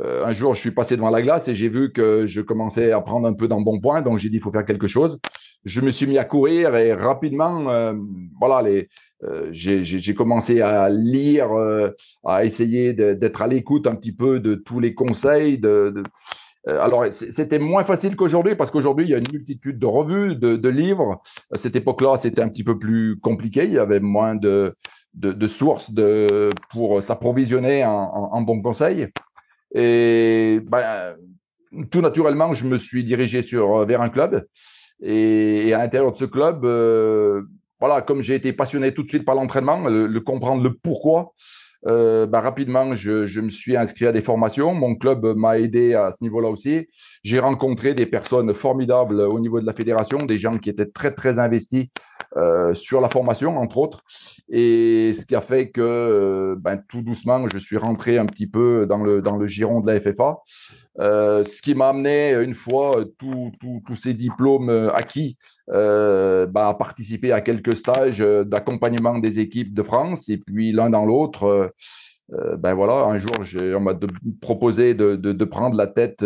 un 0.00 0.32
jour, 0.32 0.54
je 0.54 0.60
suis 0.60 0.70
passé 0.70 0.96
devant 0.96 1.10
la 1.10 1.22
glace 1.22 1.48
et 1.48 1.54
j'ai 1.54 1.68
vu 1.68 1.92
que 1.92 2.26
je 2.26 2.40
commençais 2.40 2.92
à 2.92 3.00
prendre 3.00 3.26
un 3.26 3.34
peu 3.34 3.48
dans 3.48 3.60
bon 3.60 3.80
point, 3.80 4.02
donc 4.02 4.18
j'ai 4.18 4.28
dit, 4.28 4.36
il 4.36 4.42
faut 4.42 4.52
faire 4.52 4.64
quelque 4.64 4.88
chose. 4.88 5.18
Je 5.64 5.80
me 5.80 5.90
suis 5.90 6.06
mis 6.06 6.16
à 6.16 6.24
courir 6.24 6.76
et 6.76 6.94
rapidement, 6.94 7.94
voilà, 8.38 8.62
les, 8.62 8.88
euh, 9.24 9.48
j'ai 9.50 10.14
commencé 10.14 10.60
à 10.60 10.88
lire, 10.90 11.52
euh, 11.52 11.90
à 12.24 12.44
essayer 12.44 12.92
d'être 12.92 13.42
à 13.42 13.46
l'écoute 13.46 13.86
un 13.86 13.94
petit 13.94 14.12
peu 14.12 14.40
de 14.40 14.54
tous 14.54 14.80
les 14.80 14.94
conseils. 14.94 15.60
Euh, 15.64 16.02
alors, 16.66 17.04
c'était 17.10 17.58
moins 17.58 17.84
facile 17.84 18.16
qu'aujourd'hui 18.16 18.56
parce 18.56 18.70
qu'aujourd'hui, 18.70 19.06
il 19.06 19.10
y 19.10 19.14
a 19.14 19.18
une 19.18 19.32
multitude 19.32 19.78
de 19.78 19.86
revues, 19.86 20.34
de, 20.36 20.68
livres. 20.68 21.22
À 21.52 21.56
cette 21.56 21.76
époque-là, 21.76 22.16
c'était 22.18 22.42
un 22.42 22.48
petit 22.48 22.64
peu 22.64 22.78
plus 22.78 23.18
compliqué. 23.20 23.64
Il 23.64 23.72
y 23.72 23.78
avait 23.78 24.00
moins 24.00 24.34
de, 24.34 24.74
de, 25.14 25.46
sources 25.46 25.92
pour 26.70 27.02
s'approvisionner 27.02 27.84
en, 27.84 27.90
en, 27.90 28.42
bons 28.42 28.60
conseils. 28.60 29.08
Et 29.74 30.60
ben, 30.66 31.14
tout 31.90 32.00
naturellement, 32.00 32.52
je 32.52 32.66
me 32.66 32.78
suis 32.78 33.04
dirigé 33.04 33.42
sur, 33.42 33.86
vers 33.86 34.02
un 34.02 34.08
club. 34.08 34.44
Et, 35.00 35.72
à 35.72 35.78
l'intérieur 35.78 36.10
de 36.10 36.16
ce 36.16 36.24
club, 36.24 36.66
voilà, 37.80 38.02
comme 38.02 38.22
j'ai 38.22 38.34
été 38.34 38.52
passionné 38.52 38.94
tout 38.94 39.02
de 39.02 39.08
suite 39.08 39.24
par 39.24 39.34
l'entraînement, 39.34 39.88
le, 39.88 40.20
comprendre 40.20 40.62
le 40.62 40.74
pourquoi, 40.74 41.32
euh, 41.86 42.26
bah, 42.26 42.40
rapidement, 42.40 42.94
je, 42.96 43.40
me 43.40 43.50
suis 43.50 43.76
inscrit 43.76 44.06
à 44.06 44.12
des 44.12 44.22
formations. 44.22 44.74
Mon 44.74 44.96
club 44.96 45.24
m'a 45.36 45.58
aidé 45.58 45.94
à 45.94 46.10
ce 46.10 46.18
niveau-là 46.22 46.48
aussi. 46.48 46.88
J'ai 47.22 47.38
rencontré 47.38 47.94
des 47.94 48.06
personnes 48.06 48.52
formidables 48.54 49.20
au 49.20 49.38
niveau 49.38 49.60
de 49.60 49.66
la 49.66 49.72
fédération, 49.72 50.18
des 50.18 50.38
gens 50.38 50.58
qui 50.58 50.70
étaient 50.70 50.86
très, 50.86 51.12
très 51.12 51.38
investis 51.38 51.86
euh, 52.36 52.74
sur 52.74 53.00
la 53.00 53.08
formation, 53.08 53.58
entre 53.58 53.78
autres. 53.78 54.02
Et 54.48 55.12
ce 55.14 55.26
qui 55.26 55.36
a 55.36 55.40
fait 55.40 55.70
que 55.70 55.80
euh, 55.82 56.56
ben, 56.58 56.80
tout 56.88 57.02
doucement, 57.02 57.46
je 57.52 57.58
suis 57.58 57.76
rentré 57.76 58.18
un 58.18 58.26
petit 58.26 58.46
peu 58.46 58.86
dans 58.88 59.04
le, 59.04 59.22
dans 59.22 59.36
le 59.36 59.46
giron 59.46 59.80
de 59.80 59.92
la 59.92 60.00
FFA. 60.00 60.38
Ce 60.98 61.62
qui 61.62 61.74
m'a 61.74 61.90
amené, 61.90 62.32
une 62.32 62.54
fois 62.54 63.04
tous 63.18 63.94
ces 63.94 64.14
diplômes 64.14 64.90
acquis, 64.94 65.36
euh, 65.72 66.46
bah, 66.46 66.74
participer 66.78 67.32
à 67.32 67.40
quelques 67.40 67.76
stages 67.76 68.20
euh, 68.20 68.44
d'accompagnement 68.44 69.18
des 69.18 69.40
équipes 69.40 69.74
de 69.74 69.82
France. 69.82 70.28
Et 70.28 70.38
puis 70.38 70.72
l'un 70.72 70.90
dans 70.90 71.04
l'autre, 71.04 71.44
euh, 71.44 71.68
euh, 72.32 72.56
ben 72.56 72.74
voilà, 72.74 73.04
un 73.04 73.18
jour, 73.18 73.30
on 73.76 73.80
m'a 73.80 73.98
proposé 74.40 74.94
de, 74.94 75.14
de, 75.14 75.44
prendre 75.44 75.76
la 75.76 75.86
tête 75.86 76.24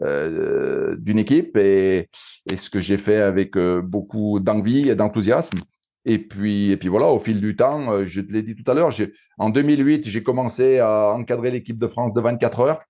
d'une 0.00 1.18
équipe 1.18 1.56
et, 1.56 2.08
et, 2.50 2.56
ce 2.56 2.70
que 2.70 2.78
j'ai 2.78 2.96
fait 2.96 3.20
avec 3.20 3.58
beaucoup 3.58 4.38
d'envie 4.38 4.88
et 4.88 4.94
d'enthousiasme. 4.94 5.58
Et 6.04 6.20
puis, 6.20 6.70
et 6.70 6.76
puis 6.76 6.88
voilà, 6.88 7.08
au 7.08 7.18
fil 7.18 7.40
du 7.40 7.56
temps, 7.56 8.04
je 8.04 8.20
te 8.20 8.32
l'ai 8.32 8.42
dit 8.42 8.54
tout 8.54 8.70
à 8.70 8.74
l'heure, 8.74 8.90
en 9.38 9.50
2008, 9.50 10.08
j'ai 10.08 10.22
commencé 10.22 10.78
à 10.78 11.12
encadrer 11.12 11.50
l'équipe 11.50 11.78
de 11.78 11.88
France 11.88 12.14
de 12.14 12.20
24 12.20 12.60
heures. 12.60 12.80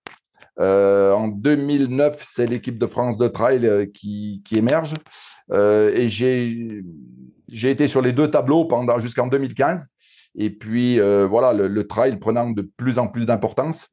Euh, 0.59 1.13
en 1.13 1.29
2009, 1.29 2.23
c'est 2.25 2.47
l'équipe 2.47 2.79
de 2.79 2.87
France 2.87 3.19
de 3.19 3.29
trail 3.29 3.67
euh, 3.67 3.87
qui, 3.87 4.43
émerge. 4.55 4.95
Euh, 5.53 5.93
et 5.95 6.09
j'ai, 6.09 6.83
été 7.53 7.89
sur 7.89 8.03
les 8.03 8.13
deux 8.13 8.31
tableaux 8.31 8.65
pendant 8.65 8.99
jusqu'en 9.01 9.27
2015. 9.27 9.89
Et 10.39 10.51
puis 10.51 10.99
voilà, 10.99 11.53
le, 11.55 11.87
trail 11.87 12.19
prenant 12.19 12.51
de 12.51 12.71
plus 12.77 12.99
en 12.99 13.09
plus 13.09 13.25
d'importance, 13.25 13.89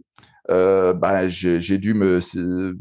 ben, 0.49 1.27
j'ai, 1.27 1.77
dû 1.77 1.93
me 1.93 2.19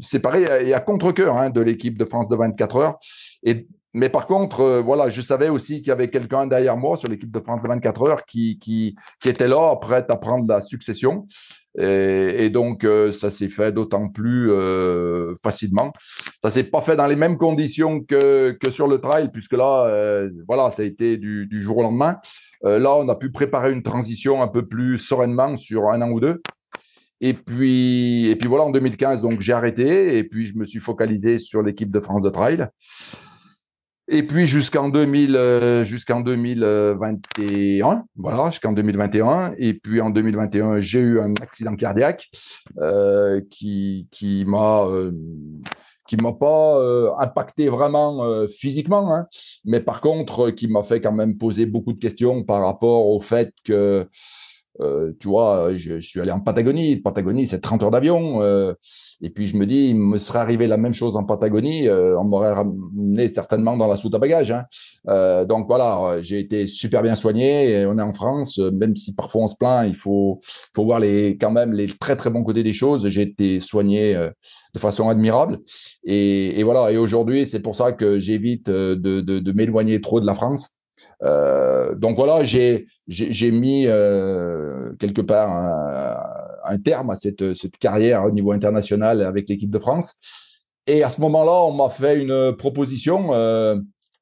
séparer 0.01 0.73
à 0.73 0.79
contre-cœur 0.81 1.37
hein, 1.37 1.49
de 1.49 1.61
l'équipe 1.61 1.97
de 1.97 2.03
France 2.03 2.27
de 2.27 2.35
24 2.35 2.75
heures. 2.75 2.97
Et 3.43 3.67
mais 3.95 4.09
par 4.09 4.25
contre, 4.25 4.81
voilà, 4.83 5.09
je 5.09 5.21
savais 5.21 5.49
aussi 5.49 5.77
qu'il 5.77 5.89
y 5.89 5.91
avait 5.91 6.09
quelqu'un 6.09 6.47
derrière 6.47 6.75
moi 6.75 6.97
sur 6.97 7.07
l'équipe 7.07 7.31
de 7.31 7.39
France 7.39 7.61
de 7.61 7.67
24 7.67 8.01
heures 8.01 8.25
qui 8.25 8.95
était 9.23 9.47
là, 9.47 9.75
prêt 9.77 10.05
à 10.09 10.15
prendre 10.17 10.45
la 10.51 10.59
succession. 10.59 11.25
Et, 11.79 12.49
donc, 12.49 12.83
euh, 12.83 13.11
ça 13.11 13.31
s'est 13.31 13.47
fait 13.47 13.71
d'autant 13.71 14.07
plus 14.07 14.51
euh, 14.51 15.33
facilement. 15.41 15.91
Ça 16.41 16.49
s'est 16.49 16.63
pas 16.65 16.81
fait 16.81 16.95
dans 16.95 17.07
les 17.07 17.15
mêmes 17.15 17.37
conditions 17.37 18.01
que, 18.01 18.51
que 18.51 18.69
sur 18.69 18.87
le 18.87 18.99
trail, 18.99 19.29
puisque 19.31 19.53
là, 19.53 19.85
euh, 19.87 20.29
voilà, 20.47 20.69
ça 20.71 20.83
a 20.83 20.85
été 20.85 21.17
du, 21.17 21.47
du 21.47 21.61
jour 21.61 21.77
au 21.77 21.83
lendemain. 21.83 22.17
là, 22.63 22.95
on 22.95 23.09
a 23.09 23.15
pu 23.15 23.31
préparer 23.31 23.71
une 23.71 23.83
transition 23.83 24.41
un 24.41 24.47
peu 24.47 24.67
plus 24.67 24.97
sereinement 24.97 25.57
sur 25.57 25.89
un 25.89 26.01
an 26.01 26.09
ou 26.11 26.19
deux. 26.19 26.41
Et 27.21 27.33
puis, 27.33 28.27
et 28.27 28.35
puis 28.35 28.49
voilà, 28.49 28.65
en 28.65 28.69
2015, 28.69 29.21
donc 29.21 29.39
j'ai 29.39 29.53
arrêté 29.53 30.17
et 30.17 30.25
puis 30.25 30.45
je 30.45 30.57
me 30.57 30.65
suis 30.65 30.81
focalisé 30.81 31.39
sur 31.39 31.61
l'équipe 31.61 31.89
de 31.89 31.99
France 32.01 32.21
de 32.21 32.29
trail. 32.29 32.67
Et 34.09 34.23
puis 34.23 34.45
jusqu'en 34.45 34.89
2000, 34.89 35.35
euh, 35.35 35.83
jusqu'en 35.85 36.19
2021, 36.19 38.03
voilà, 38.17 38.49
jusqu'en 38.49 38.73
2021. 38.73 39.53
Et 39.57 39.73
puis 39.73 40.01
en 40.01 40.09
2021, 40.09 40.81
j'ai 40.81 40.99
eu 40.99 41.21
un 41.21 41.33
accident 41.41 41.75
cardiaque 41.75 42.29
euh, 42.79 43.39
qui 43.49 44.07
qui 44.11 44.43
m'a 44.45 44.83
euh, 44.85 45.11
qui 46.07 46.17
m'a 46.17 46.33
pas 46.33 46.77
euh, 46.79 47.11
impacté 47.17 47.69
vraiment 47.69 48.25
euh, 48.25 48.45
physiquement, 48.47 49.15
hein, 49.15 49.25
mais 49.63 49.79
par 49.79 50.01
contre 50.01 50.49
qui 50.51 50.67
m'a 50.67 50.83
fait 50.83 50.99
quand 50.99 51.13
même 51.13 51.37
poser 51.37 51.65
beaucoup 51.65 51.93
de 51.93 51.99
questions 51.99 52.43
par 52.43 52.61
rapport 52.61 53.07
au 53.07 53.21
fait 53.21 53.53
que 53.63 54.09
euh, 54.81 55.11
tu 55.19 55.27
vois, 55.27 55.73
je, 55.73 55.99
je, 55.99 56.07
suis 56.07 56.19
allé 56.19 56.31
en 56.31 56.39
Patagonie. 56.39 56.97
Patagonie, 56.97 57.45
c'est 57.45 57.59
30 57.59 57.83
heures 57.83 57.91
d'avion. 57.91 58.41
Euh, 58.41 58.73
et 59.21 59.29
puis 59.29 59.47
je 59.47 59.55
me 59.55 59.65
dis, 59.65 59.89
il 59.89 59.95
me 59.95 60.17
serait 60.17 60.39
arrivé 60.39 60.67
la 60.67 60.77
même 60.77 60.93
chose 60.93 61.15
en 61.15 61.23
Patagonie, 61.23 61.87
euh, 61.87 62.19
on 62.19 62.23
m'aurait 62.23 62.51
ramené 62.51 63.27
certainement 63.27 63.77
dans 63.77 63.87
la 63.87 63.95
soute 63.95 64.15
à 64.15 64.19
bagages. 64.19 64.51
Hein. 64.51 64.65
Euh, 65.07 65.45
donc 65.45 65.67
voilà, 65.67 66.21
j'ai 66.21 66.39
été 66.39 66.67
super 66.67 67.03
bien 67.03 67.15
soigné. 67.15 67.85
On 67.85 67.97
est 67.97 68.01
en 68.01 68.13
France, 68.13 68.57
même 68.57 68.95
si 68.95 69.13
parfois 69.13 69.43
on 69.43 69.47
se 69.47 69.55
plaint, 69.55 69.87
il 69.87 69.95
faut, 69.95 70.39
faut 70.75 70.83
voir 70.83 70.99
les, 70.99 71.37
quand 71.37 71.51
même 71.51 71.73
les 71.73 71.87
très 71.87 72.15
très 72.15 72.29
bons 72.29 72.43
côtés 72.43 72.63
des 72.63 72.73
choses. 72.73 73.07
J'ai 73.07 73.21
été 73.21 73.59
soigné 73.59 74.13
de 74.73 74.79
façon 74.79 75.09
admirable. 75.09 75.59
Et, 76.03 76.59
et 76.59 76.63
voilà. 76.63 76.91
Et 76.91 76.97
aujourd'hui, 76.97 77.45
c'est 77.45 77.61
pour 77.61 77.75
ça 77.75 77.91
que 77.91 78.19
j'évite 78.19 78.69
de, 78.69 78.95
de, 78.95 79.21
de 79.21 79.51
m'éloigner 79.51 80.01
trop 80.01 80.19
de 80.19 80.25
la 80.25 80.33
France. 80.33 80.69
Euh, 81.23 81.95
donc 81.95 82.15
voilà, 82.15 82.43
j'ai 82.43 82.85
j'ai 83.07 83.51
mis 83.51 83.85
euh, 83.87 84.93
quelque 84.99 85.21
part 85.21 85.51
un, 86.65 86.77
terme 86.79 87.09
à 87.09 87.15
cette, 87.15 87.53
cette, 87.53 87.77
carrière 87.77 88.23
au 88.23 88.31
niveau 88.31 88.51
international 88.51 89.21
avec 89.21 89.49
l'équipe 89.49 89.69
de 89.69 89.79
France. 89.79 90.13
Et 90.87 91.03
à 91.03 91.09
ce 91.09 91.19
moment-là, 91.21 91.63
on 91.63 91.73
m'a 91.73 91.89
fait 91.89 92.21
une 92.21 92.55
proposition. 92.57 93.33
Euh, 93.33 93.75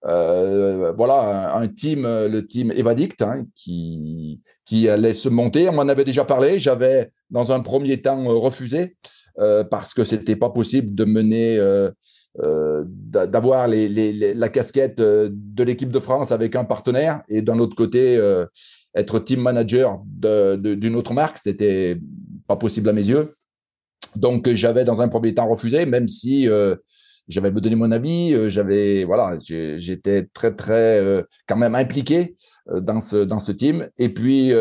euh, 0.05 0.91
voilà, 0.93 1.55
un, 1.55 1.67
team, 1.67 2.03
le 2.03 2.41
team 2.47 2.71
Evadict, 2.71 3.21
hein, 3.21 3.45
qui, 3.55 4.41
qui 4.65 4.89
allait 4.89 5.13
se 5.13 5.29
monter. 5.29 5.69
On 5.69 5.73
m'en 5.73 5.87
avait 5.87 6.05
déjà 6.05 6.25
parlé. 6.25 6.59
J'avais, 6.59 7.11
dans 7.29 7.51
un 7.51 7.59
premier 7.59 8.01
temps, 8.01 8.23
refusé 8.39 8.95
parce 9.69 9.93
que 9.93 10.03
c'était 10.03 10.35
pas 10.35 10.49
possible 10.49 10.93
de 10.93 11.05
mener 11.05 11.57
euh, 12.39 12.85
euh, 13.15 13.27
d'avoir 13.27 13.67
les, 13.67 13.89
les, 13.89 14.33
la 14.33 14.49
casquette 14.49 14.99
euh, 14.99 15.29
de 15.31 15.63
l'équipe 15.63 15.91
de 15.91 15.99
France 15.99 16.31
avec 16.31 16.55
un 16.55 16.63
partenaire 16.63 17.21
et 17.27 17.41
d'un 17.41 17.59
autre 17.59 17.75
côté 17.75 18.15
euh, 18.17 18.45
être 18.95 19.19
team 19.19 19.41
manager 19.41 20.01
d'une 20.05 20.95
autre 20.95 21.13
marque, 21.13 21.37
c'était 21.37 21.99
pas 22.47 22.55
possible 22.55 22.89
à 22.89 22.93
mes 22.93 23.07
yeux. 23.07 23.33
Donc 24.15 24.51
j'avais 24.53 24.83
dans 24.83 25.01
un 25.01 25.07
premier 25.07 25.33
temps 25.33 25.47
refusé, 25.47 25.85
même 25.85 26.09
si 26.09 26.49
j'avais 27.29 27.51
donné 27.51 27.75
mon 27.75 27.91
avis, 27.93 28.49
j'avais 28.49 29.05
voilà, 29.05 29.37
j'étais 29.39 30.27
très 30.33 30.53
très 30.53 31.23
quand 31.47 31.55
même 31.55 31.75
impliqué 31.75 32.35
dans 32.69 32.99
ce 32.99 33.23
dans 33.23 33.39
ce 33.39 33.53
team. 33.53 33.87
Et 33.97 34.09
puis 34.09 34.51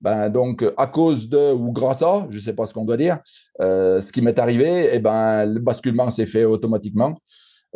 ben 0.00 0.30
donc 0.30 0.64
à 0.76 0.86
cause 0.86 1.28
de 1.28 1.52
ou 1.52 1.72
grâce 1.72 2.02
à, 2.02 2.26
je 2.30 2.38
sais 2.38 2.52
pas 2.52 2.66
ce 2.66 2.74
qu'on 2.74 2.84
doit 2.84 2.96
dire, 2.96 3.18
euh, 3.60 4.00
ce 4.00 4.12
qui 4.12 4.22
m'est 4.22 4.38
arrivé, 4.38 4.90
eh 4.92 4.98
ben 4.98 5.46
le 5.46 5.60
basculement 5.60 6.10
s'est 6.10 6.26
fait 6.26 6.44
automatiquement. 6.44 7.16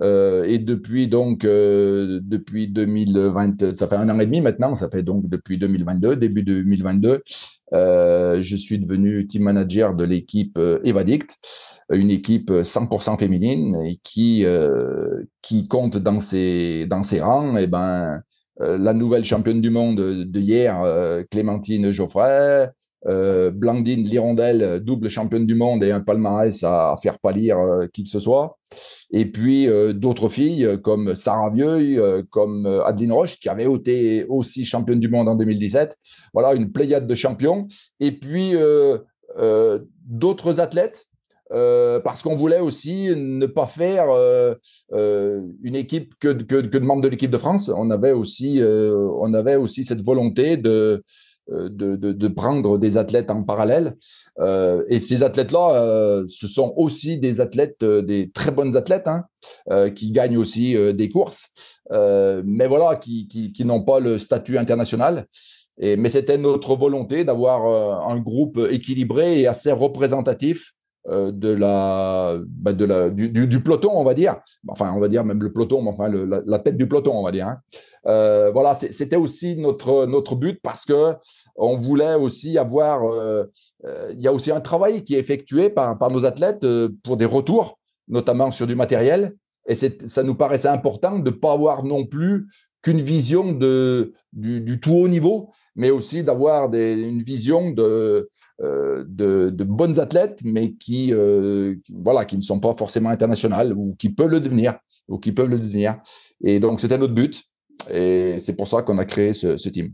Euh, 0.00 0.44
et 0.44 0.58
depuis 0.58 1.06
donc 1.06 1.44
euh, 1.44 2.18
depuis 2.22 2.66
2020, 2.66 3.74
ça 3.74 3.86
fait 3.86 3.96
un 3.96 4.08
an 4.08 4.18
et 4.20 4.24
demi 4.24 4.40
maintenant, 4.40 4.74
ça 4.74 4.88
fait 4.88 5.02
donc 5.02 5.28
depuis 5.28 5.58
2022, 5.58 6.16
début 6.16 6.42
2022, 6.42 7.22
euh, 7.74 8.42
je 8.42 8.56
suis 8.56 8.78
devenu 8.78 9.26
team 9.26 9.44
manager 9.44 9.94
de 9.94 10.04
l'équipe 10.04 10.58
euh, 10.58 10.78
Evadict, 10.84 11.36
une 11.90 12.10
équipe 12.10 12.50
100% 12.50 13.18
féminine 13.18 13.76
et 13.84 13.98
qui 14.02 14.44
euh, 14.44 15.22
qui 15.40 15.68
compte 15.68 15.96
dans 15.98 16.20
ses 16.20 16.86
dans 16.86 17.02
ses 17.02 17.20
rangs, 17.20 17.56
et 17.56 17.64
eh 17.64 17.66
ben 17.66 18.22
la 18.58 18.92
nouvelle 18.92 19.24
championne 19.24 19.60
du 19.60 19.70
monde 19.70 19.96
de 19.96 20.40
hier, 20.40 20.80
euh, 20.82 21.22
Clémentine 21.30 21.92
Geoffrey, 21.92 22.70
euh, 23.06 23.50
Blandine 23.50 24.04
Lirondelle, 24.04 24.80
double 24.80 25.08
championne 25.08 25.46
du 25.46 25.54
monde 25.54 25.82
et 25.82 25.90
un 25.90 26.00
palmarès 26.00 26.62
à, 26.62 26.96
faire 27.02 27.18
pâlir 27.18 27.56
qui 27.92 28.04
que 28.04 28.08
ce 28.08 28.18
soit. 28.18 28.58
Et 29.10 29.26
puis 29.26 29.66
d'autres 29.94 30.28
filles 30.28 30.78
comme 30.82 31.16
Sarah 31.16 31.50
Vieuil, 31.50 32.00
comme 32.30 32.66
Adeline 32.86 33.12
Roche, 33.12 33.38
qui 33.40 33.48
avait 33.48 33.70
été 33.70 34.24
aussi 34.28 34.64
championne 34.64 35.00
du 35.00 35.08
monde 35.08 35.28
en 35.28 35.34
2017. 35.34 35.96
Voilà, 36.32 36.54
une 36.54 36.70
pléiade 36.70 37.06
de 37.06 37.14
champions. 37.14 37.66
Et 38.00 38.12
puis 38.12 38.54
d'autres 40.06 40.60
athlètes 40.60 41.06
parce 41.52 42.22
qu'on 42.22 42.36
voulait 42.36 42.60
aussi 42.60 43.14
ne 43.14 43.46
pas 43.46 43.66
faire 43.66 44.06
une 44.92 45.74
équipe 45.74 46.14
que, 46.18 46.32
que, 46.32 46.62
que, 46.62 46.78
de 46.78 46.84
membres 46.84 47.02
de 47.02 47.08
l'équipe 47.08 47.30
de 47.30 47.38
France. 47.38 47.70
On 47.74 47.90
avait 47.90 48.12
aussi, 48.12 48.60
on 48.62 49.34
avait 49.34 49.56
aussi 49.56 49.84
cette 49.84 50.02
volonté 50.02 50.56
de, 50.56 51.02
de, 51.48 51.96
de, 51.96 52.12
de, 52.12 52.28
prendre 52.28 52.78
des 52.78 52.96
athlètes 52.96 53.30
en 53.30 53.42
parallèle. 53.42 53.94
Euh, 54.40 54.84
et 54.88 55.00
ces 55.00 55.22
athlètes-là, 55.22 55.82
euh, 55.82 56.24
ce 56.26 56.48
sont 56.48 56.72
aussi 56.76 57.18
des 57.18 57.40
athlètes, 57.40 57.82
euh, 57.82 58.02
des 58.02 58.30
très 58.30 58.50
bonnes 58.50 58.76
athlètes, 58.76 59.06
hein, 59.08 59.24
qui 59.90 60.12
gagnent 60.12 60.38
aussi 60.38 60.76
des 60.94 61.10
courses, 61.10 61.48
mais 61.90 62.68
voilà, 62.68 62.94
qui, 62.94 63.26
qui, 63.26 63.52
qui 63.52 63.64
n'ont 63.64 63.82
pas 63.82 63.98
le 63.98 64.16
statut 64.16 64.56
international. 64.56 65.26
Et, 65.78 65.96
mais 65.96 66.10
c'était 66.10 66.38
notre 66.38 66.76
volonté 66.76 67.24
d'avoir 67.24 68.08
un 68.08 68.20
groupe 68.20 68.60
équilibré 68.70 69.40
et 69.40 69.46
assez 69.48 69.72
représentatif 69.72 70.74
de 71.08 71.52
la, 71.52 72.38
bah 72.46 72.72
de 72.72 72.84
la 72.84 73.10
du, 73.10 73.28
du, 73.28 73.62
peloton, 73.62 73.90
on 73.92 74.04
va 74.04 74.14
dire. 74.14 74.36
Enfin, 74.68 74.92
on 74.96 75.00
va 75.00 75.08
dire 75.08 75.24
même 75.24 75.42
le 75.42 75.52
peloton, 75.52 75.86
enfin 75.86 76.08
la, 76.08 76.58
tête 76.60 76.76
du 76.76 76.86
peloton, 76.86 77.16
on 77.16 77.24
va 77.24 77.32
dire. 77.32 77.48
Hein. 77.48 77.58
Euh, 78.06 78.50
voilà, 78.52 78.74
c'était 78.74 79.16
aussi 79.16 79.56
notre 79.56 80.06
notre 80.06 80.34
but 80.34 80.60
parce 80.62 80.84
que 80.84 81.14
on 81.56 81.76
voulait 81.78 82.14
aussi 82.14 82.58
avoir. 82.58 83.04
Euh, 83.04 83.44
euh, 83.84 84.12
il 84.14 84.20
y 84.20 84.28
a 84.28 84.32
aussi 84.32 84.50
un 84.50 84.60
travail 84.60 85.04
qui 85.04 85.14
est 85.14 85.18
effectué 85.18 85.70
par 85.70 85.98
par 85.98 86.10
nos 86.10 86.24
athlètes 86.24 86.66
pour 87.02 87.16
des 87.16 87.26
retours, 87.26 87.78
notamment 88.08 88.50
sur 88.50 88.66
du 88.66 88.74
matériel. 88.74 89.34
Et 89.68 89.76
ça 89.76 90.24
nous 90.24 90.34
paraissait 90.34 90.68
important 90.68 91.20
de 91.20 91.30
pas 91.30 91.52
avoir 91.52 91.84
non 91.84 92.04
plus 92.04 92.48
qu'une 92.82 93.00
vision 93.00 93.52
de, 93.52 94.12
du, 94.32 94.60
du, 94.60 94.80
tout 94.80 94.92
haut 94.92 95.06
niveau, 95.06 95.50
mais 95.76 95.90
aussi 95.90 96.24
d'avoir 96.24 96.74
une 96.74 97.22
vision 97.22 97.70
de, 97.70 98.28
euh, 98.62 99.04
de, 99.08 99.50
de, 99.50 99.64
bonnes 99.64 99.98
athlètes, 99.98 100.40
mais 100.44 100.72
qui, 100.74 101.12
euh, 101.12 101.74
voilà, 101.90 102.24
qui 102.24 102.36
ne 102.36 102.42
sont 102.42 102.60
pas 102.60 102.74
forcément 102.78 103.10
internationales 103.10 103.72
ou 103.72 103.96
qui 103.98 104.10
peuvent 104.10 104.30
le 104.30 104.40
devenir, 104.40 104.78
ou 105.08 105.18
qui 105.18 105.32
peuvent 105.32 105.48
le 105.48 105.58
devenir. 105.58 105.96
Et 106.44 106.60
donc, 106.60 106.80
c'était 106.80 106.98
notre 106.98 107.14
but. 107.14 107.42
Et 107.90 108.36
c'est 108.38 108.54
pour 108.54 108.68
ça 108.68 108.82
qu'on 108.82 108.98
a 108.98 109.04
créé 109.04 109.34
ce, 109.34 109.56
ce, 109.56 109.68
team. 109.68 109.92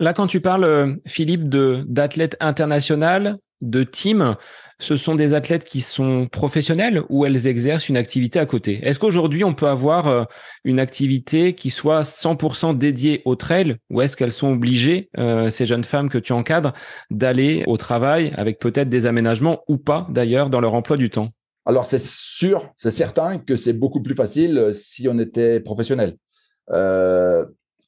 Là, 0.00 0.12
quand 0.12 0.26
tu 0.26 0.40
parles, 0.40 0.64
euh, 0.64 0.94
Philippe, 1.06 1.48
d'athlètes 1.48 2.36
internationales, 2.40 3.38
de 3.62 3.84
team, 3.84 4.36
ce 4.80 4.96
sont 4.96 5.14
des 5.14 5.34
athlètes 5.34 5.64
qui 5.64 5.80
sont 5.80 6.26
professionnels 6.26 7.02
ou 7.10 7.24
elles 7.24 7.46
exercent 7.46 7.88
une 7.88 7.98
activité 7.98 8.38
à 8.38 8.46
côté? 8.46 8.80
Est-ce 8.82 8.98
qu'aujourd'hui, 8.98 9.44
on 9.44 9.54
peut 9.54 9.68
avoir 9.68 10.08
euh, 10.08 10.24
une 10.64 10.80
activité 10.80 11.54
qui 11.54 11.70
soit 11.70 12.02
100% 12.02 12.76
dédiée 12.76 13.22
au 13.26 13.36
trail 13.36 13.76
ou 13.90 14.00
est-ce 14.00 14.16
qu'elles 14.16 14.32
sont 14.32 14.52
obligées, 14.52 15.10
euh, 15.18 15.50
ces 15.50 15.66
jeunes 15.66 15.84
femmes 15.84 16.08
que 16.08 16.18
tu 16.18 16.32
encadres, 16.32 16.72
d'aller 17.10 17.62
au 17.66 17.76
travail 17.76 18.32
avec 18.36 18.58
peut-être 18.58 18.88
des 18.88 19.06
aménagements 19.06 19.60
ou 19.68 19.76
pas 19.76 20.06
d'ailleurs 20.10 20.48
dans 20.48 20.60
leur 20.60 20.74
emploi 20.74 20.96
du 20.96 21.10
temps? 21.10 21.28
Alors, 21.66 21.84
c'est 21.84 22.00
sûr, 22.00 22.72
c'est 22.78 22.90
certain 22.90 23.38
que 23.38 23.56
c'est 23.56 23.74
beaucoup 23.74 24.02
plus 24.02 24.14
facile 24.14 24.56
euh, 24.58 24.72
si 24.72 25.06
on 25.08 25.18
était 25.18 25.60
professionnel. 25.60 26.16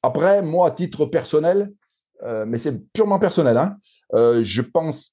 Après, 0.04 0.42
moi, 0.42 0.66
à 0.66 0.70
titre 0.72 1.06
personnel, 1.06 1.70
mais 2.46 2.58
c'est 2.58 2.92
purement 2.92 3.20
personnel, 3.20 3.56
hein, 3.56 3.76
je 4.12 4.61
pense 4.61 5.12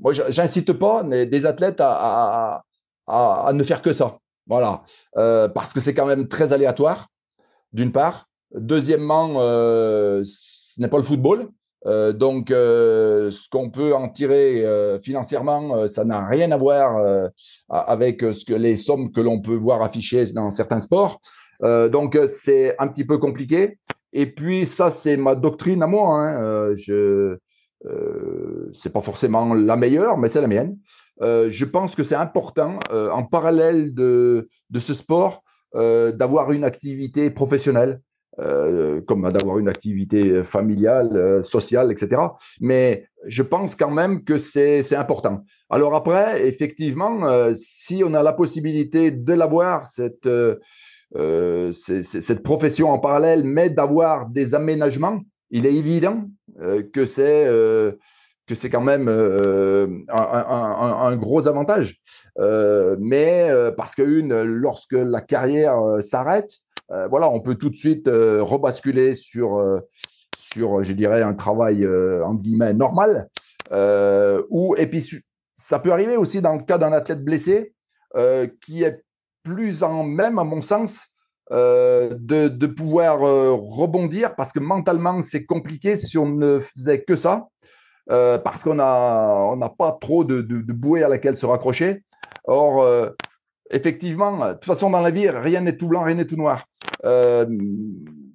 moi, 0.00 0.12
j'incite 0.12 0.72
pas 0.72 1.02
des 1.02 1.46
athlètes 1.46 1.80
à, 1.80 2.62
à, 3.06 3.52
ne 3.52 3.62
faire 3.62 3.82
que 3.82 3.92
ça. 3.92 4.18
Voilà. 4.46 4.82
Euh, 5.16 5.48
parce 5.48 5.72
que 5.72 5.80
c'est 5.80 5.94
quand 5.94 6.06
même 6.06 6.28
très 6.28 6.52
aléatoire, 6.52 7.08
d'une 7.72 7.92
part. 7.92 8.28
Deuxièmement, 8.54 9.34
euh, 9.36 10.22
ce 10.24 10.80
n'est 10.80 10.88
pas 10.88 10.96
le 10.96 11.02
football. 11.02 11.48
Euh, 11.86 12.12
donc, 12.12 12.48
ce 12.48 13.48
qu'on 13.50 13.70
peut 13.70 13.94
en 13.94 14.08
tirer 14.08 14.64
financièrement, 15.02 15.86
ça 15.88 16.04
n'a 16.04 16.26
rien 16.26 16.50
à 16.52 16.56
voir 16.56 17.30
avec 17.68 18.20
ce 18.20 18.44
que 18.44 18.54
les 18.54 18.76
sommes 18.76 19.12
que 19.12 19.20
l'on 19.20 19.40
peut 19.40 19.56
voir 19.56 19.82
affichées 19.82 20.26
dans 20.32 20.50
certains 20.50 20.80
sports. 20.80 21.20
donc, 21.62 22.18
c'est 22.28 22.76
un 22.78 22.88
petit 22.88 23.04
peu 23.04 23.18
compliqué. 23.18 23.78
Et 24.14 24.26
puis, 24.26 24.64
ça, 24.64 24.90
c'est 24.90 25.18
ma 25.18 25.34
doctrine 25.34 25.82
à 25.82 25.86
moi. 25.86 26.18
Hein. 26.18 26.74
je, 26.76 27.38
euh, 27.86 28.70
c'est 28.72 28.92
pas 28.92 29.02
forcément 29.02 29.54
la 29.54 29.76
meilleure, 29.76 30.18
mais 30.18 30.28
c'est 30.28 30.40
la 30.40 30.48
mienne. 30.48 30.78
Euh, 31.22 31.48
je 31.50 31.64
pense 31.64 31.94
que 31.94 32.02
c'est 32.02 32.14
important, 32.14 32.78
euh, 32.92 33.10
en 33.10 33.24
parallèle 33.24 33.94
de, 33.94 34.48
ce 34.76 34.94
sport, 34.94 35.42
d'avoir 35.74 36.52
une 36.52 36.64
activité 36.64 37.30
professionnelle, 37.30 38.00
comme 39.06 39.30
d'avoir 39.32 39.58
une 39.58 39.68
activité 39.68 40.42
familiale, 40.44 41.42
sociale, 41.42 41.92
etc. 41.92 42.22
Mais 42.60 43.06
je 43.26 43.42
pense 43.42 43.76
quand 43.76 43.90
même 43.90 44.24
que 44.24 44.38
c'est 44.38 44.96
important. 44.96 45.44
Alors 45.68 45.94
après, 45.94 46.48
effectivement, 46.48 47.52
si 47.54 48.02
on 48.02 48.14
a 48.14 48.22
la 48.22 48.32
possibilité 48.32 49.10
de 49.10 49.32
l'avoir, 49.34 49.86
cette, 49.86 50.28
cette 51.12 52.42
profession 52.42 52.90
en 52.90 52.98
parallèle, 52.98 53.44
mais 53.44 53.68
d'avoir 53.68 54.26
des 54.26 54.54
aménagements, 54.54 55.20
il 55.50 55.66
est 55.66 55.74
évident 55.74 56.24
euh, 56.60 56.82
que 56.82 57.06
c'est 57.06 57.46
euh, 57.46 57.92
que 58.46 58.54
c'est 58.54 58.70
quand 58.70 58.80
même 58.80 59.08
euh, 59.08 59.86
un, 60.08 61.16
gros 61.16 61.46
avantage. 61.46 62.00
mais 62.38 63.50
parce 63.76 63.94
que 63.94 64.02
une, 64.02 64.42
lorsque 64.42 64.92
la 64.92 65.20
carrière 65.20 65.78
s'arrête, 66.02 66.50
voilà, 67.10 67.28
on 67.28 67.40
peut 67.40 67.56
tout 67.56 67.68
de 67.68 67.76
suite 67.76 68.08
rebasculer 68.08 69.14
sur 69.14 69.82
sur, 70.38 70.82
je 70.82 70.92
dirais, 70.94 71.20
un 71.20 71.34
travail 71.34 71.86
entre 71.86 72.42
guillemets 72.42 72.72
normal. 72.72 73.28
ou 74.48 74.74
et 74.78 74.86
puis 74.86 75.06
ça 75.56 75.78
peut 75.78 75.92
arriver 75.92 76.16
aussi 76.16 76.40
dans 76.40 76.54
le 76.54 76.62
cas 76.62 76.78
d'un 76.78 76.92
athlète 76.92 77.22
blessé 77.22 77.74
qui 78.62 78.82
est 78.82 79.04
plus 79.42 79.82
en 79.82 80.04
même, 80.04 80.38
à 80.38 80.44
mon 80.44 80.62
sens, 80.62 81.08
euh, 81.50 82.10
de, 82.18 82.48
de, 82.48 82.66
pouvoir 82.66 83.26
euh, 83.26 83.54
rebondir 83.54 84.34
parce 84.34 84.52
que 84.52 84.58
mentalement 84.58 85.22
c'est 85.22 85.46
compliqué 85.46 85.96
si 85.96 86.18
on 86.18 86.28
ne 86.28 86.58
faisait 86.58 87.02
que 87.02 87.16
ça 87.16 87.48
euh, 88.10 88.36
parce 88.36 88.62
qu'on 88.62 88.78
a 88.78 89.48
on 89.50 89.56
n'a 89.56 89.70
pas 89.70 89.96
trop 89.98 90.24
de, 90.24 90.42
de, 90.42 90.60
de, 90.60 90.72
bouée 90.74 91.02
à 91.02 91.08
laquelle 91.08 91.38
se 91.38 91.46
raccrocher. 91.46 92.02
Or 92.44 92.82
euh, 92.82 93.08
effectivement, 93.70 94.48
de 94.48 94.52
toute 94.54 94.66
façon 94.66 94.90
dans 94.90 95.00
la 95.00 95.10
vie 95.10 95.30
rien 95.30 95.62
n'est 95.62 95.76
tout 95.76 95.88
blanc, 95.88 96.02
rien 96.02 96.16
n'est 96.16 96.26
tout 96.26 96.36
noir. 96.36 96.66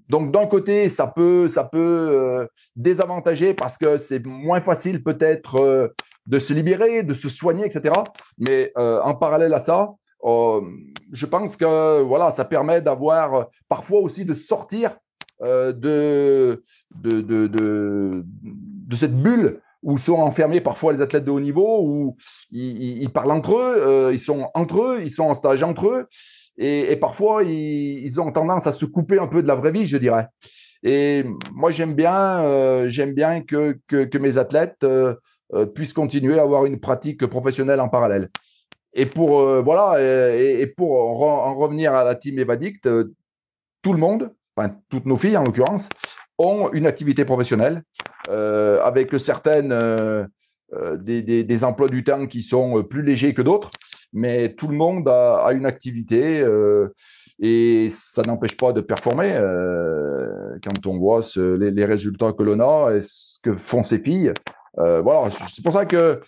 donc 0.09 0.31
d'un 0.31 0.47
côté 0.47 0.89
ça 0.89 1.05
peut 1.05 1.47
ça 1.47 1.65
peut 1.65 2.47
désavantager 2.75 3.53
parce 3.53 3.77
que 3.77 3.97
c'est 3.97 4.25
moins 4.25 4.61
facile 4.61 5.03
peut-être 5.03 5.93
de 6.25 6.39
se 6.39 6.53
libérer, 6.53 7.03
de 7.03 7.13
se 7.13 7.29
soigner, 7.29 7.65
etc. 7.65 7.93
Mais 8.39 8.71
en 8.75 9.13
parallèle 9.13 9.53
à 9.53 9.59
ça, 9.59 9.91
euh, 10.23 10.61
je 11.11 11.25
pense 11.25 11.57
que 11.57 12.01
voilà, 12.01 12.31
ça 12.31 12.45
permet 12.45 12.81
d'avoir 12.81 13.33
euh, 13.33 13.43
parfois 13.67 13.99
aussi 13.99 14.25
de 14.25 14.33
sortir 14.33 14.97
euh, 15.41 15.73
de, 15.73 16.63
de, 16.95 17.21
de, 17.21 17.47
de, 17.47 18.95
cette 18.95 19.15
bulle 19.15 19.59
où 19.81 19.97
sont 19.97 20.13
enfermés 20.13 20.61
parfois 20.61 20.93
les 20.93 21.01
athlètes 21.01 21.25
de 21.25 21.31
haut 21.31 21.41
niveau, 21.41 21.81
où 21.83 22.15
ils, 22.51 23.09
parlent 23.09 23.31
entre 23.31 23.57
eux, 23.57 24.11
ils 24.13 24.19
sont 24.19 24.49
entre 24.53 24.81
eux, 24.81 25.01
ils 25.03 25.11
sont 25.11 25.23
en 25.23 25.33
stage 25.33 25.61
entre 25.61 25.87
eux, 25.87 26.07
et, 26.57 26.95
parfois 26.95 27.43
ils, 27.43 28.21
ont 28.21 28.31
tendance 28.31 28.65
à 28.65 28.71
se 28.71 28.85
couper 28.85 29.19
un 29.19 29.27
peu 29.27 29.41
de 29.41 29.47
la 29.47 29.55
vraie 29.55 29.73
vie, 29.73 29.87
je 29.87 29.97
dirais. 29.97 30.27
Et 30.83 31.25
moi 31.51 31.71
j'aime 31.71 31.95
bien, 31.95 32.85
bien 33.07 33.41
que, 33.41 33.77
que, 33.87 34.17
mes 34.19 34.37
athlètes 34.37 34.85
puissent 35.75 35.93
continuer 35.93 36.39
à 36.39 36.43
avoir 36.43 36.65
une 36.65 36.79
pratique 36.79 37.27
professionnelle 37.27 37.81
en 37.81 37.89
parallèle. 37.89 38.29
Et 38.93 39.05
pour 39.05 39.39
euh, 39.39 39.61
voilà, 39.61 39.99
et, 40.35 40.67
pour 40.67 41.23
en 41.23 41.55
revenir 41.55 41.93
à 41.93 42.03
la 42.03 42.15
team 42.15 42.37
Evadict, 42.39 42.85
euh, 42.85 43.13
tout 43.81 43.93
le 43.93 43.99
monde, 43.99 44.31
toutes 44.89 45.05
nos 45.05 45.17
filles 45.17 45.37
en 45.37 45.43
l'occurrence, 45.43 45.89
ont 46.37 46.69
une 46.73 46.85
activité 46.85 47.25
professionnelle 47.25 47.83
euh, 48.29 48.81
avec 48.81 49.19
certaines 49.19 50.27
des, 51.01 51.63
emplois 51.63 51.89
du 51.89 52.03
temps 52.03 52.27
qui 52.27 52.43
sont 52.43 52.83
plus 52.83 53.01
légers 53.01 53.33
que 53.33 53.41
d'autres, 53.41 53.71
mais 54.13 54.53
tout 54.53 54.67
le 54.67 54.75
monde 54.75 55.07
a, 55.09 55.49
une 55.53 55.65
activité 55.65 56.45
et 57.39 57.89
ça 57.91 58.21
n'empêche 58.25 58.55
pas 58.55 58.71
de 58.73 58.81
performer 58.81 59.37
quand 60.63 60.87
on 60.87 60.97
voit 60.97 61.21
les, 61.35 61.85
résultats 61.85 62.31
que 62.31 62.43
l'on 62.43 62.59
a 62.59 62.95
et 62.95 63.01
ce 63.01 63.39
que 63.41 63.53
font 63.53 63.83
ces 63.83 63.99
filles. 63.99 64.31
voilà, 64.77 65.29
c'est 65.49 65.63
pour 65.63 65.73
ça 65.73 65.85
que 65.85 66.21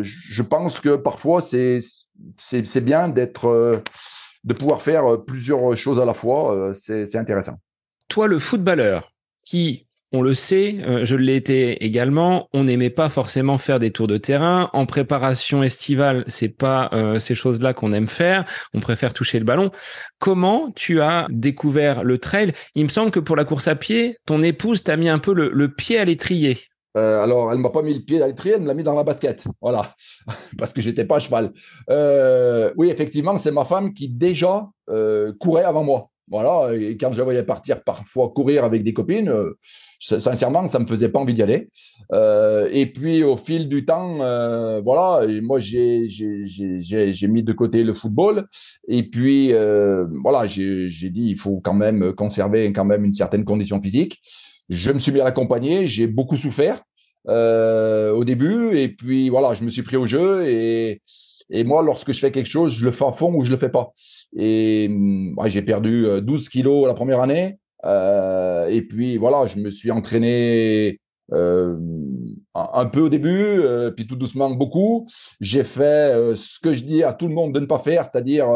je 0.00 0.42
pense 0.42 0.80
que 0.80 0.96
parfois 0.96 1.42
c'est 1.42 2.80
bien 2.80 3.08
d'être 3.08 3.46
euh, 3.46 3.78
de 4.44 4.54
pouvoir 4.54 4.82
faire 4.82 5.04
euh, 5.06 5.16
plusieurs 5.18 5.76
choses 5.76 6.00
à 6.00 6.04
la 6.04 6.14
fois. 6.14 6.72
C'est 6.74 7.16
intéressant. 7.16 7.56
Toi, 8.08 8.26
le 8.26 8.38
footballeur 8.38 9.12
qui 9.42 9.84
on 10.10 10.22
le 10.22 10.32
sait, 10.32 11.04
je 11.04 11.16
l'ai 11.16 11.36
été 11.36 11.84
également. 11.84 12.48
On 12.54 12.64
n'aimait 12.64 12.88
pas 12.88 13.10
forcément 13.10 13.58
faire 13.58 13.78
des 13.78 13.90
tours 13.90 14.06
de 14.06 14.16
terrain. 14.16 14.70
En 14.72 14.86
préparation 14.86 15.62
estivale, 15.62 16.24
c'est 16.28 16.48
pas 16.48 16.88
euh, 16.94 17.18
ces 17.18 17.34
choses-là 17.34 17.74
qu'on 17.74 17.92
aime 17.92 18.08
faire. 18.08 18.46
On 18.72 18.80
préfère 18.80 19.12
toucher 19.12 19.38
le 19.38 19.44
ballon. 19.44 19.70
Comment 20.18 20.72
tu 20.74 21.02
as 21.02 21.26
découvert 21.28 22.04
le 22.04 22.16
trail? 22.16 22.54
Il 22.74 22.84
me 22.84 22.88
semble 22.88 23.10
que 23.10 23.20
pour 23.20 23.36
la 23.36 23.44
course 23.44 23.68
à 23.68 23.74
pied, 23.74 24.16
ton 24.24 24.42
épouse 24.42 24.82
t'a 24.82 24.96
mis 24.96 25.10
un 25.10 25.18
peu 25.18 25.34
le 25.34 25.68
pied 25.68 25.98
à 25.98 26.06
l'étrier. 26.06 26.58
Euh, 26.98 27.22
alors, 27.22 27.50
elle 27.50 27.58
ne 27.58 27.62
m'a 27.62 27.70
pas 27.70 27.82
mis 27.82 27.94
le 27.94 28.00
pied 28.00 28.18
dans 28.18 28.26
l'étrier, 28.26 28.54
elle 28.56 28.62
me 28.62 28.66
l'a 28.66 28.74
mis 28.74 28.82
dans 28.82 28.94
la 28.94 29.04
basket. 29.04 29.44
Voilà, 29.60 29.94
parce 30.58 30.72
que 30.72 30.80
j'étais 30.80 31.04
pas 31.04 31.16
à 31.16 31.20
cheval. 31.20 31.52
Euh, 31.90 32.72
oui, 32.76 32.90
effectivement, 32.90 33.36
c'est 33.36 33.52
ma 33.52 33.64
femme 33.64 33.94
qui 33.94 34.08
déjà 34.08 34.68
euh, 34.90 35.32
courait 35.38 35.64
avant 35.64 35.84
moi. 35.84 36.10
Voilà, 36.30 36.74
et 36.74 36.98
quand 36.98 37.10
je 37.10 37.22
voyais 37.22 37.42
partir 37.42 37.82
parfois 37.82 38.28
courir 38.28 38.62
avec 38.62 38.84
des 38.84 38.92
copines, 38.92 39.32
sincèrement, 39.98 40.68
ça 40.68 40.78
me 40.78 40.86
faisait 40.86 41.08
pas 41.08 41.20
envie 41.20 41.32
d'y 41.32 41.42
aller. 41.42 41.70
et 42.70 42.92
puis, 42.92 43.24
au 43.24 43.38
fil 43.38 43.66
du 43.66 43.86
temps, 43.86 44.18
voilà, 44.82 45.26
moi, 45.40 45.58
j'ai 45.58 46.06
mis 47.28 47.42
de 47.42 47.52
côté 47.54 47.82
le 47.82 47.94
football. 47.94 48.46
Et 48.88 49.04
puis, 49.04 49.54
voilà, 50.22 50.46
j'ai 50.46 51.08
dit, 51.08 51.30
il 51.30 51.38
faut 51.38 51.60
quand 51.64 51.72
même 51.72 52.12
conserver 52.12 52.70
quand 52.74 52.84
même 52.84 53.06
une 53.06 53.14
certaine 53.14 53.46
condition 53.46 53.80
physique. 53.80 54.20
Je 54.68 54.92
me 54.92 54.98
suis 54.98 55.12
bien 55.12 55.24
accompagné, 55.24 55.88
j'ai 55.88 56.06
beaucoup 56.06 56.36
souffert 56.36 56.82
euh, 57.28 58.10
au 58.12 58.24
début, 58.24 58.76
et 58.76 58.88
puis 58.88 59.28
voilà, 59.28 59.54
je 59.54 59.62
me 59.62 59.68
suis 59.68 59.82
pris 59.82 59.96
au 59.96 60.06
jeu, 60.06 60.48
et, 60.48 61.02
et 61.50 61.64
moi, 61.64 61.82
lorsque 61.82 62.12
je 62.12 62.18
fais 62.18 62.30
quelque 62.30 62.48
chose, 62.48 62.72
je 62.72 62.84
le 62.84 62.90
fais 62.90 63.04
à 63.04 63.12
fond 63.12 63.34
ou 63.34 63.44
je 63.44 63.50
le 63.50 63.58
fais 63.58 63.68
pas. 63.68 63.92
Et 64.36 64.88
ouais, 65.36 65.50
j'ai 65.50 65.62
perdu 65.62 66.06
12 66.22 66.46
euh, 66.46 66.50
kilos 66.50 66.86
la 66.86 66.94
première 66.94 67.20
année, 67.20 67.58
euh, 67.84 68.66
et 68.68 68.80
puis 68.80 69.18
voilà, 69.18 69.46
je 69.46 69.58
me 69.58 69.70
suis 69.70 69.90
entraîné 69.90 71.00
un 71.30 72.86
peu 72.86 73.00
au 73.00 73.08
début, 73.10 73.60
puis 73.94 74.06
tout 74.06 74.16
doucement 74.16 74.48
beaucoup. 74.50 75.06
J'ai 75.42 75.64
fait 75.64 76.14
ce 76.34 76.58
que 76.58 76.72
je 76.72 76.82
dis 76.82 77.02
à 77.02 77.12
tout 77.12 77.28
le 77.28 77.34
monde 77.34 77.52
de 77.52 77.60
ne 77.60 77.66
pas 77.66 77.78
faire, 77.78 78.08
c'est-à-dire 78.10 78.48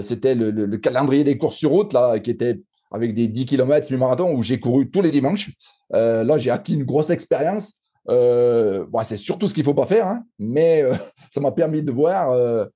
c'était 0.00 0.36
le, 0.36 0.52
le, 0.52 0.66
le, 0.66 0.76
calendrier 0.78 1.24
des 1.24 1.36
courses 1.36 1.56
sur 1.56 1.70
route 1.70 1.92
là, 1.92 2.20
qui 2.20 2.30
était 2.30 2.60
avec 2.92 3.14
des 3.14 3.26
10 3.26 3.46
km 3.46 3.84
semi-marathon 3.84 4.32
où 4.32 4.42
j'ai 4.42 4.60
couru 4.60 4.88
tous 4.88 5.02
les 5.02 5.10
dimanches. 5.10 5.50
Là, 5.90 6.38
j'ai 6.38 6.52
acquis 6.52 6.74
une 6.74 6.84
grosse 6.84 7.10
expérience. 7.10 7.79
Euh, 8.10 8.84
bon, 8.88 9.02
c'est 9.04 9.16
surtout 9.16 9.46
ce 9.46 9.54
qu'il 9.54 9.62
ne 9.62 9.66
faut 9.66 9.74
pas 9.74 9.86
faire, 9.86 10.06
hein, 10.06 10.24
mais 10.38 10.82
euh, 10.82 10.94
ça 11.30 11.40
m'a 11.40 11.52
permis 11.52 11.82
de 11.82 11.92
voir 11.92 12.32
euh, 12.32 12.66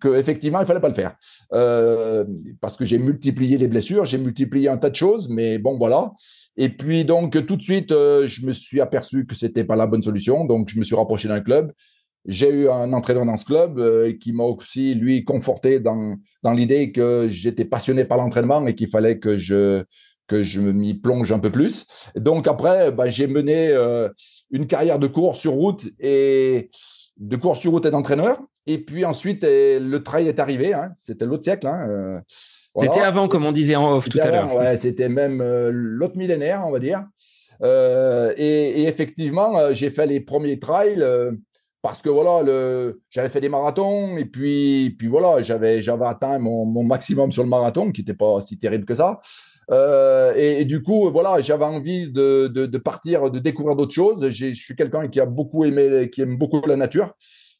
qu'effectivement, 0.00 0.58
il 0.58 0.62
ne 0.62 0.66
fallait 0.66 0.80
pas 0.80 0.88
le 0.88 0.94
faire. 0.94 1.16
parce 2.60 2.76
que 2.76 2.84
j'ai 2.84 2.98
multiplié 2.98 3.56
les 3.56 3.68
blessures, 3.68 4.04
j'ai 4.04 4.18
multiplié 4.18 4.68
un 4.68 4.76
tas 4.76 4.90
de 4.90 4.96
choses, 4.96 5.28
mais 5.28 5.58
bon, 5.58 5.76
voilà. 5.78 6.12
Et 6.56 6.68
puis, 6.68 7.04
donc, 7.04 7.44
tout 7.46 7.56
de 7.56 7.62
suite, 7.62 7.90
je 7.90 8.46
me 8.46 8.52
suis 8.52 8.80
aperçu 8.80 9.26
que 9.26 9.34
ce 9.34 9.46
n'était 9.46 9.64
pas 9.64 9.76
la 9.76 9.86
bonne 9.86 10.02
solution. 10.02 10.44
Donc, 10.44 10.68
je 10.68 10.78
me 10.78 10.84
suis 10.84 10.94
rapproché 10.94 11.28
d'un 11.28 11.40
club. 11.40 11.72
J'ai 12.24 12.50
eu 12.50 12.68
un 12.68 12.92
entraîneur 12.92 13.26
dans 13.26 13.36
ce 13.36 13.44
club 13.44 14.18
qui 14.18 14.32
m'a 14.32 14.44
aussi, 14.44 14.94
lui, 14.94 15.24
conforté 15.24 15.80
dans, 15.80 16.16
dans 16.42 16.52
l'idée 16.52 16.92
que 16.92 17.26
j'étais 17.28 17.64
passionné 17.64 18.04
par 18.04 18.18
l'entraînement 18.18 18.64
et 18.66 18.74
qu'il 18.74 18.88
fallait 18.88 19.18
que 19.18 19.36
je, 19.36 19.82
que 20.26 20.42
je 20.42 20.60
m'y 20.60 20.94
plonge 20.94 21.32
un 21.32 21.38
peu 21.38 21.50
plus. 21.50 21.86
Donc 22.16 22.48
après, 22.48 22.92
bah, 22.92 23.08
j'ai 23.08 23.26
mené 23.26 23.68
euh, 23.68 24.08
une 24.50 24.66
carrière 24.66 24.98
de 24.98 25.06
course 25.06 25.40
sur 25.40 25.52
route 25.52 25.86
et 26.00 26.70
de 27.16 27.36
course 27.36 27.60
sur 27.60 27.72
route 27.72 27.86
et 27.86 27.90
d'entraîneur. 27.90 28.38
Et 28.66 28.78
puis 28.78 29.04
ensuite, 29.04 29.44
le 29.44 29.98
trail 29.98 30.28
est 30.28 30.40
arrivé. 30.40 30.74
Hein. 30.74 30.90
C'était 30.96 31.26
l'autre 31.26 31.44
siècle. 31.44 31.66
Hein. 31.66 31.86
Euh, 31.88 32.20
c'était 32.78 33.00
avant, 33.00 33.28
comme 33.28 33.46
on 33.46 33.52
disait 33.52 33.76
en 33.76 33.90
off 33.90 34.08
tout 34.08 34.18
à 34.20 34.30
l'heure. 34.30 34.54
Ouais, 34.54 34.76
c'était 34.76 35.08
même 35.08 35.42
l'autre 35.70 36.16
millénaire, 36.16 36.64
on 36.66 36.72
va 36.72 36.78
dire. 36.78 37.06
Et, 37.62 38.82
et, 38.82 38.86
effectivement, 38.86 39.72
j'ai 39.72 39.88
fait 39.88 40.06
les 40.06 40.20
premiers 40.20 40.58
trails 40.58 41.02
parce 41.86 42.02
que 42.02 42.08
voilà, 42.08 42.42
le, 42.42 43.00
j'avais 43.10 43.28
fait 43.28 43.40
des 43.40 43.48
marathons 43.48 44.16
et 44.16 44.24
puis, 44.24 44.96
puis 44.98 45.06
voilà, 45.06 45.40
j'avais, 45.40 45.80
j'avais 45.80 46.06
atteint 46.06 46.36
mon, 46.40 46.64
mon, 46.64 46.82
maximum 46.82 47.30
sur 47.30 47.44
le 47.44 47.48
marathon, 47.48 47.92
qui 47.92 48.00
n'était 48.00 48.12
pas 48.12 48.40
si 48.40 48.58
terrible 48.58 48.84
que 48.84 48.96
ça. 48.96 49.20
Euh, 49.70 50.32
et, 50.36 50.64
du 50.64 50.82
coup, 50.82 51.10
voilà, 51.10 51.40
j'avais 51.40 51.64
envie 51.64 52.10
de, 52.10 52.78
partir, 52.78 53.30
de 53.30 53.38
découvrir 53.38 53.76
d'autres 53.76 53.94
choses. 53.94 54.28
je 54.30 54.52
suis 54.52 54.76
quelqu'un 54.76 55.08
qui 55.08 55.20
a 55.20 55.26
beaucoup 55.26 55.64
aimé, 55.64 56.08
qui 56.10 56.22
aime 56.22 56.36
beaucoup 56.36 56.60
la 56.66 56.76
nature. 56.76 57.12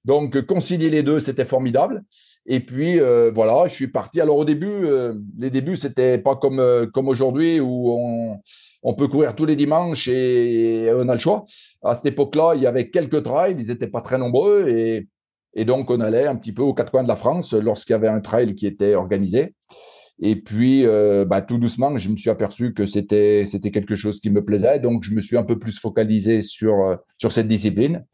Donc, 0.04 0.40
concilier 0.42 0.88
les 0.88 1.02
deux, 1.02 1.18
c'était 1.18 1.44
formidable. 1.44 2.04
Et 2.48 2.60
puis, 2.60 3.00
euh, 3.00 3.32
voilà, 3.34 3.66
je 3.66 3.74
suis 3.74 3.88
parti. 3.88 4.20
Alors, 4.20 4.36
au 4.36 4.44
début, 4.44 4.68
euh, 4.68 5.14
les 5.36 5.50
débuts, 5.50 5.76
c'était 5.76 6.18
pas 6.18 6.36
comme, 6.36 6.88
comme 6.94 7.08
aujourd'hui 7.08 7.58
où 7.58 7.90
on, 8.82 8.94
peut 8.94 9.08
courir 9.08 9.34
tous 9.34 9.46
les 9.46 9.56
dimanches 9.56 10.06
et 10.06 10.88
on 10.94 11.08
a 11.08 11.14
le 11.14 11.20
choix. 11.20 11.44
À 11.82 11.96
cette 11.96 12.06
époque-là, 12.06 12.52
il 12.54 12.62
y 12.62 12.68
avait 12.68 12.88
quelques 12.88 13.24
trails, 13.24 13.56
ils 13.58 13.66
n'étaient 13.66 13.88
pas 13.88 14.00
très 14.00 14.16
nombreux 14.16 14.68
et, 14.68 15.08
donc 15.64 15.90
on 15.90 16.00
allait 16.00 16.26
un 16.26 16.36
petit 16.36 16.52
peu 16.52 16.62
aux 16.62 16.74
quatre 16.74 16.90
coins 16.90 17.02
de 17.02 17.08
la 17.08 17.16
France 17.16 17.52
lorsqu'il 17.54 17.94
y 17.94 17.96
avait 17.96 18.08
un 18.08 18.20
trail 18.20 18.54
qui 18.54 18.66
était 18.66 18.94
organisé. 18.94 19.54
Et 20.20 20.36
puis, 20.36 20.86
euh, 20.86 21.24
bah, 21.24 21.42
tout 21.42 21.58
doucement, 21.58 21.96
je 21.98 22.08
me 22.08 22.16
suis 22.16 22.30
aperçu 22.30 22.72
que 22.72 22.86
c'était 22.86 23.44
c'était 23.46 23.70
quelque 23.70 23.96
chose 23.96 24.20
qui 24.20 24.30
me 24.30 24.44
plaisait, 24.44 24.80
donc 24.80 25.04
je 25.04 25.12
me 25.12 25.20
suis 25.20 25.36
un 25.36 25.42
peu 25.42 25.58
plus 25.58 25.78
focalisé 25.78 26.42
sur 26.42 26.98
sur 27.16 27.32
cette 27.32 27.48
discipline. 27.48 28.04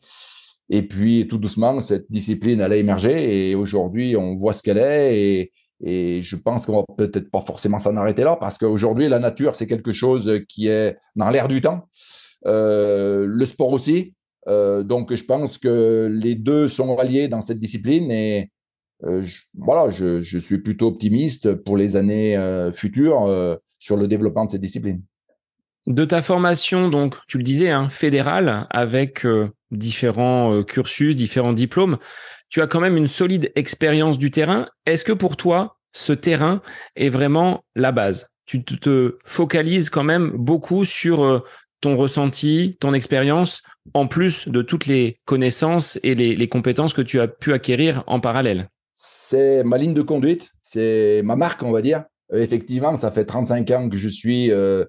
Et 0.71 0.83
puis, 0.83 1.27
tout 1.29 1.39
doucement, 1.39 1.81
cette 1.81 2.11
discipline 2.11 2.61
elle 2.61 2.73
a 2.73 2.77
émergé 2.77 3.51
et 3.51 3.55
aujourd'hui, 3.55 4.17
on 4.17 4.35
voit 4.35 4.53
ce 4.53 4.63
qu'elle 4.63 4.79
est 4.79 5.51
et 5.85 6.23
je 6.23 6.37
pense 6.37 6.65
qu'on 6.65 6.77
va 6.77 6.85
peut-être 6.97 7.31
pas 7.31 7.41
forcément 7.41 7.79
s'en 7.79 7.97
arrêter 7.97 8.23
là 8.23 8.37
parce 8.37 8.57
qu'aujourd'hui, 8.57 9.09
la 9.09 9.19
nature, 9.19 9.55
c'est 9.55 9.67
quelque 9.67 9.93
chose 9.93 10.31
qui 10.49 10.69
est 10.69 10.97
dans 11.17 11.29
l'air 11.31 11.49
du 11.49 11.61
temps. 11.61 11.89
Euh, 12.47 13.27
le 13.29 13.45
sport 13.45 13.73
aussi. 13.73 14.15
Euh, 14.49 14.83
donc, 14.83 15.15
je 15.15 15.25
pense 15.25 15.59
que 15.59 16.09
les 16.13 16.35
deux 16.35 16.69
sont 16.69 16.97
alliés 16.99 17.29
dans 17.29 17.41
cette 17.41 17.59
discipline 17.59 18.11
et 18.11 18.41
euh, 18.43 18.47
je, 19.05 19.41
voilà, 19.59 19.91
je, 19.91 20.39
suis 20.39 20.59
plutôt 20.59 20.89
optimiste 20.89 21.55
pour 21.55 21.77
les 21.77 21.97
années 21.97 22.37
euh, 22.37 22.73
futures 22.73 23.25
euh, 23.25 23.57
sur 23.79 23.97
le 23.97 24.07
développement 24.07 24.47
de 24.47 24.51
cette 24.51 24.61
discipline. 24.61 25.03
De 25.87 26.05
ta 26.05 26.23
formation, 26.23 26.89
donc, 26.89 27.17
tu 27.27 27.39
le 27.39 27.45
disais, 27.45 27.71
hein, 27.71 27.89
fédérale, 27.89 28.69
avec 28.71 29.27
euh, 29.27 29.49
différents 29.73 30.63
cursus, 30.63 31.17
différents 31.17 31.53
diplômes, 31.53 31.99
tu 32.53 32.61
as 32.61 32.67
quand 32.67 32.81
même 32.81 32.99
une 32.99 33.09
solide 33.09 33.51
expérience 33.57 34.19
du 34.19 34.31
terrain. 34.31 34.67
Est-ce 34.85 35.05
que 35.05 35.13
pour 35.13 35.39
toi, 35.39 35.79
ce 35.93 36.13
terrain 36.13 36.61
est 36.97 37.09
vraiment 37.09 37.65
la 37.75 37.93
base? 37.93 38.29
Tu 38.45 38.63
te 38.63 39.17
focalises 39.25 39.89
quand 39.89 40.05
même 40.05 40.33
beaucoup 40.35 40.85
sur 40.85 41.25
euh, 41.25 41.41
ton 41.81 41.97
ressenti, 41.97 42.77
ton 42.79 42.93
expérience, 42.93 43.63
en 43.95 44.07
plus 44.07 44.49
de 44.49 44.61
toutes 44.61 44.85
les 44.85 45.19
connaissances 45.25 45.99
et 46.03 46.15
les, 46.15 46.49
compétences 46.49 46.93
que 46.93 47.01
tu 47.01 47.21
as 47.21 47.27
pu 47.27 47.55
acquérir 47.55 48.05
en 48.07 48.21
parallèle? 48.21 48.69
C'est 49.05 49.65
ma 49.65 49.79
ligne 49.79 49.95
de 49.95 50.03
conduite, 50.03 50.51
c'est 50.63 51.23
ma 51.25 51.35
marque, 51.35 51.63
on 51.63 51.73
va 51.73 51.83
dire. 51.83 52.05
Euh, 52.33 52.41
effectivement, 52.41 52.95
ça 52.95 53.11
fait 53.11 53.25
35 53.25 53.71
ans 53.73 53.89
que 53.89 53.97
je 53.97 54.09
suis 54.09 54.53
euh, 54.53 54.85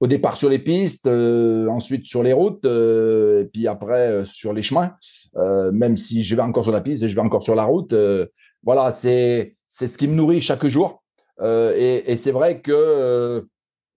au 0.00 0.06
départ 0.06 0.36
sur 0.36 0.50
les 0.50 0.58
pistes, 0.58 1.06
ensuite 1.06 2.06
sur 2.06 2.22
les 2.22 2.34
routes, 2.34 2.66
et 2.66 3.48
puis 3.52 3.66
après 3.66 4.24
sur 4.26 4.52
les 4.52 4.62
chemins. 4.62 4.94
Euh, 5.36 5.72
même 5.72 5.96
si 5.96 6.22
je 6.22 6.36
vais 6.36 6.42
encore 6.42 6.64
sur 6.64 6.72
la 6.72 6.80
piste 6.80 7.02
et 7.02 7.08
je 7.08 7.14
vais 7.14 7.20
encore 7.20 7.42
sur 7.42 7.54
la 7.54 7.64
route. 7.64 7.92
Euh, 7.92 8.26
voilà, 8.62 8.92
c'est 8.92 9.56
c'est 9.66 9.88
ce 9.88 9.98
qui 9.98 10.06
me 10.06 10.14
nourrit 10.14 10.40
chaque 10.40 10.66
jour. 10.66 11.02
Euh, 11.40 11.74
et, 11.76 12.12
et 12.12 12.16
c'est 12.16 12.30
vrai 12.30 12.60
que 12.60 13.44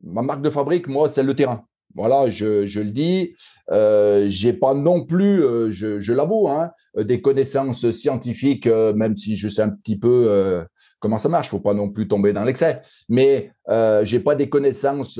ma 0.02 0.22
marque 0.22 0.42
de 0.42 0.50
fabrique, 0.50 0.88
moi, 0.88 1.10
c'est 1.10 1.24
le 1.24 1.36
terrain. 1.36 1.66
Voilà, 1.98 2.30
je, 2.30 2.80
le 2.80 2.92
dis. 2.92 3.36
Euh, 3.72 4.26
j'ai 4.30 4.54
pas 4.54 4.74
non 4.74 5.04
plus, 5.04 5.42
je, 5.72 6.00
je 6.00 6.14
l'avoue, 6.14 6.48
hein, 6.48 6.72
des 6.96 7.22
connaissances 7.22 7.90
scientifiques, 7.92 8.68
même 8.68 9.18
si 9.18 9.36
je 9.36 9.48
sais 9.50 9.64
un 9.64 9.70
petit 9.70 9.98
peu 9.98 10.66
comment 11.00 11.18
ça 11.18 11.30
marche. 11.30 11.50
Faut 11.50 11.60
pas 11.60 11.74
non 11.74 11.90
plus 11.90 12.08
tomber 12.08 12.34
dans 12.34 12.44
l'excès. 12.44 12.82
Mais 13.10 13.52
euh, 13.70 14.06
j'ai 14.06 14.20
pas 14.20 14.36
des 14.36 14.50
connaissances, 14.50 15.20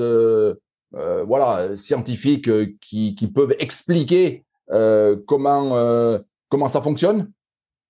scientifiques 1.76 2.50
qui, 2.80 3.32
peuvent 3.34 3.54
expliquer 3.58 4.44
euh, 4.70 5.16
comment, 5.26 5.76
euh, 5.76 6.18
ça 6.68 6.82
fonctionne. 6.82 7.30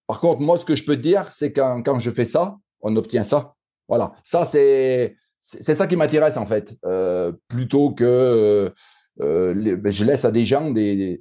Par 0.06 0.20
contre, 0.20 0.40
moi, 0.40 0.56
ce 0.56 0.64
que 0.64 0.74
je 0.74 0.84
peux 0.84 0.96
dire, 0.96 1.30
c'est 1.30 1.52
quand, 1.52 1.82
quand 1.82 1.98
je 1.98 2.10
fais 2.10 2.24
ça, 2.24 2.56
on 2.80 2.96
obtient 2.96 3.24
ça. 3.24 3.54
Voilà, 3.88 4.12
ça, 4.22 4.44
c'est 4.44 5.16
c'est 5.40 5.74
ça 5.74 5.86
qui 5.86 5.96
m'intéresse 5.96 6.36
en 6.36 6.46
fait, 6.46 6.76
euh, 6.84 7.32
plutôt 7.48 7.90
que 7.90 8.72
euh, 9.20 9.76
ben, 9.76 9.90
je 9.90 10.04
laisse 10.04 10.24
à 10.24 10.30
des 10.30 10.44
gens, 10.44 10.72
euh, 10.76 11.16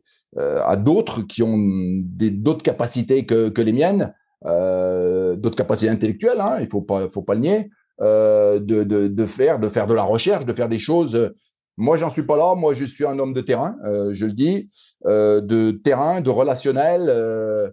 à 0.63 0.75
d'autres 0.75 1.21
qui 1.21 1.43
ont 1.43 1.57
d'autres 1.57 2.63
capacités 2.63 3.25
que, 3.25 3.61
les 3.61 3.73
miennes, 3.73 4.13
euh, 4.45 5.35
d'autres 5.35 5.57
capacités 5.57 5.89
intellectuelles, 5.89 6.41
hein, 6.41 6.57
il 6.59 6.67
faut 6.67 6.81
pas, 6.81 7.09
faut 7.09 7.23
pas 7.23 7.35
le 7.35 7.41
nier, 7.41 7.69
de, 7.99 9.25
faire, 9.25 9.59
de 9.59 9.69
faire 9.69 9.87
de 9.87 9.93
la 9.93 10.03
recherche, 10.03 10.45
de 10.45 10.53
faire 10.53 10.69
des 10.69 10.79
choses 10.79 11.31
moi, 11.77 11.95
j'en 11.95 12.09
suis 12.09 12.23
pas 12.23 12.35
là. 12.35 12.55
Moi, 12.55 12.73
je 12.73 12.85
suis 12.85 13.05
un 13.05 13.17
homme 13.19 13.33
de 13.33 13.41
terrain, 13.41 13.77
euh, 13.85 14.09
je 14.13 14.25
le 14.25 14.33
dis, 14.33 14.69
euh, 15.05 15.41
de 15.41 15.71
terrain, 15.71 16.21
de 16.21 16.29
relationnel. 16.29 17.05
Euh, 17.07 17.69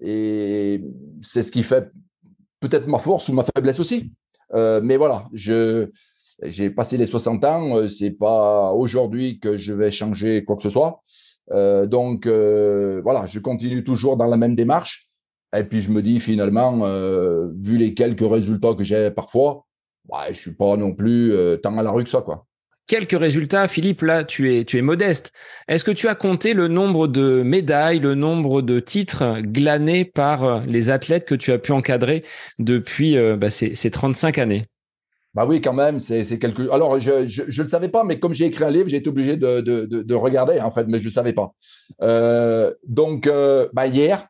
et 0.00 0.82
c'est 1.20 1.42
ce 1.42 1.52
qui 1.52 1.62
fait 1.62 1.92
peut-être 2.60 2.88
ma 2.88 2.98
force 2.98 3.28
ou 3.28 3.34
ma 3.34 3.44
faiblesse 3.44 3.78
aussi. 3.78 4.12
Euh, 4.54 4.80
mais 4.82 4.96
voilà, 4.96 5.28
je 5.32 5.90
j'ai 6.42 6.70
passé 6.70 6.96
les 6.96 7.06
60 7.06 7.44
ans. 7.44 7.76
Euh, 7.76 7.88
c'est 7.88 8.10
pas 8.10 8.72
aujourd'hui 8.72 9.38
que 9.38 9.56
je 9.56 9.72
vais 9.72 9.90
changer 9.90 10.44
quoi 10.44 10.56
que 10.56 10.62
ce 10.62 10.70
soit. 10.70 11.02
Euh, 11.52 11.86
donc 11.86 12.26
voilà, 12.26 13.26
je 13.26 13.38
continue 13.40 13.84
toujours 13.84 14.16
dans 14.16 14.26
la 14.26 14.36
même 14.36 14.54
démarche. 14.54 15.08
Et 15.54 15.64
puis 15.64 15.82
je 15.82 15.90
me 15.90 16.02
dis 16.02 16.18
finalement, 16.18 16.78
vu 17.60 17.76
les 17.76 17.92
quelques 17.92 18.20
résultats 18.20 18.74
que 18.74 18.84
j'ai 18.84 19.10
parfois, 19.10 19.66
ouais, 20.08 20.32
je 20.32 20.40
suis 20.40 20.54
pas 20.54 20.76
non 20.78 20.94
plus 20.94 21.34
tant 21.62 21.76
à 21.76 21.82
la 21.82 21.90
rue 21.90 22.04
que 22.04 22.10
ça. 22.10 22.24
Quelques 22.92 23.18
résultats. 23.18 23.68
Philippe, 23.68 24.02
là, 24.02 24.22
tu 24.22 24.54
es, 24.54 24.66
tu 24.66 24.76
es 24.76 24.82
modeste. 24.82 25.32
Est-ce 25.66 25.82
que 25.82 25.90
tu 25.90 26.08
as 26.08 26.14
compté 26.14 26.52
le 26.52 26.68
nombre 26.68 27.06
de 27.08 27.42
médailles, 27.42 28.00
le 28.00 28.14
nombre 28.14 28.60
de 28.60 28.80
titres 28.80 29.40
glanés 29.40 30.04
par 30.04 30.44
euh, 30.44 30.60
les 30.66 30.90
athlètes 30.90 31.24
que 31.24 31.34
tu 31.34 31.52
as 31.52 31.58
pu 31.58 31.72
encadrer 31.72 32.22
depuis 32.58 33.16
euh, 33.16 33.38
bah, 33.38 33.48
ces, 33.48 33.74
ces 33.74 33.90
35 33.90 34.36
années? 34.36 34.62
Bah 35.32 35.46
oui, 35.48 35.62
quand 35.62 35.72
même, 35.72 36.00
c'est 36.00 36.38
quelque. 36.38 36.70
Alors, 36.70 37.00
je 37.00 37.10
ne 37.10 37.62
le 37.62 37.68
savais 37.68 37.88
pas, 37.88 38.04
mais 38.04 38.18
comme 38.18 38.34
j'ai 38.34 38.44
écrit 38.44 38.64
un 38.64 38.70
livre, 38.70 38.90
j'ai 38.90 38.98
été 38.98 39.08
obligé 39.08 39.38
de, 39.38 39.62
de, 39.62 39.86
de, 39.86 40.14
regarder, 40.14 40.60
en 40.60 40.70
fait, 40.70 40.84
mais 40.86 41.00
je 41.00 41.06
ne 41.06 41.12
savais 41.12 41.32
pas. 41.32 41.54
Euh, 42.02 42.74
donc, 42.86 43.30
bah 43.72 43.86
hier, 43.86 44.26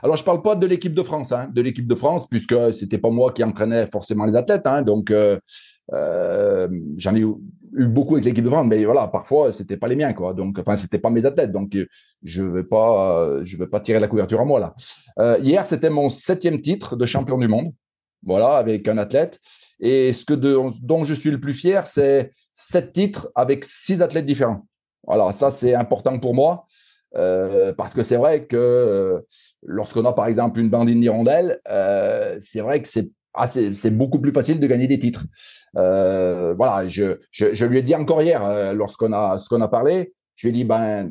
alors 0.00 0.16
je 0.16 0.22
parle 0.22 0.40
pas 0.40 0.54
de 0.54 0.68
l'équipe 0.68 0.94
de 0.94 1.02
France, 1.02 1.32
hein, 1.32 1.50
de 1.52 1.60
l'équipe 1.60 1.88
de 1.88 1.96
France, 1.96 2.28
puisque 2.28 2.54
c'était 2.72 2.98
pas 2.98 3.10
moi 3.10 3.32
qui 3.32 3.42
entraînais 3.42 3.88
forcément 3.88 4.24
les 4.24 4.36
athlètes. 4.36 4.68
Hein, 4.68 4.82
donc, 4.82 5.12
j'en 5.90 7.16
ai 7.16 7.24
eu, 7.72 7.86
beaucoup 7.86 8.14
avec 8.14 8.24
l'équipe 8.24 8.44
de 8.44 8.50
France, 8.50 8.66
mais 8.68 8.84
voilà, 8.84 9.08
parfois, 9.08 9.52
c'était 9.52 9.76
pas 9.76 9.88
les 9.88 9.96
miens, 9.96 10.12
quoi. 10.12 10.34
Donc, 10.34 10.58
enfin, 10.58 10.76
c'était 10.76 10.98
pas 10.98 11.10
mes 11.10 11.26
athlètes. 11.26 11.52
Donc, 11.52 11.76
je 12.22 12.42
vais, 12.42 12.64
pas, 12.64 13.44
je 13.44 13.56
vais 13.56 13.66
pas 13.66 13.80
tirer 13.80 14.00
la 14.00 14.08
couverture 14.08 14.40
à 14.40 14.44
moi, 14.44 14.60
là. 14.60 15.38
hier, 15.38 15.66
c'était 15.66 15.90
mon 15.90 16.08
septième 16.08 16.60
titre 16.60 16.96
de 16.96 17.06
champion 17.06 17.38
du 17.38 17.48
monde. 17.48 17.72
Voilà, 18.24 18.56
avec 18.56 18.86
un 18.88 18.98
athlète. 18.98 19.40
Et 19.80 20.12
ce 20.12 20.24
que 20.24 20.34
dont 20.34 21.04
je 21.04 21.14
suis 21.14 21.30
le 21.30 21.40
plus 21.40 21.54
fier, 21.54 21.86
c'est 21.86 22.32
sept 22.54 22.92
titres 22.92 23.30
avec 23.34 23.64
six 23.64 24.00
athlètes 24.00 24.26
différents. 24.26 24.66
Voilà, 25.04 25.32
ça 25.32 25.50
c'est 25.50 25.74
important 25.74 26.18
pour 26.18 26.34
moi 26.34 26.66
euh, 27.16 27.72
parce 27.74 27.92
que 27.92 28.02
c'est 28.02 28.16
vrai 28.16 28.46
que 28.46 28.56
euh, 28.56 29.20
lorsqu'on 29.62 30.04
a 30.04 30.12
par 30.12 30.26
exemple 30.26 30.60
une 30.60 30.70
bandine 30.70 31.00
d'hirondelle, 31.00 31.60
euh, 31.68 32.36
c'est 32.40 32.60
vrai 32.60 32.80
que 32.80 32.88
c'est 32.88 33.90
beaucoup 33.90 34.20
plus 34.20 34.32
facile 34.32 34.60
de 34.60 34.66
gagner 34.66 34.86
des 34.86 34.98
titres. 34.98 35.24
Voilà, 35.74 36.86
je, 36.88 37.18
je, 37.30 37.64
lui 37.64 37.78
ai 37.78 37.82
dit 37.82 37.94
encore 37.94 38.22
hier, 38.22 38.74
lorsqu'on 38.74 39.12
a, 39.12 39.36
a 39.36 39.68
parlé, 39.68 40.12
je 40.34 40.48
lui 40.48 40.54
ai 40.54 40.58
dit, 40.58 40.64
ben, 40.64 41.10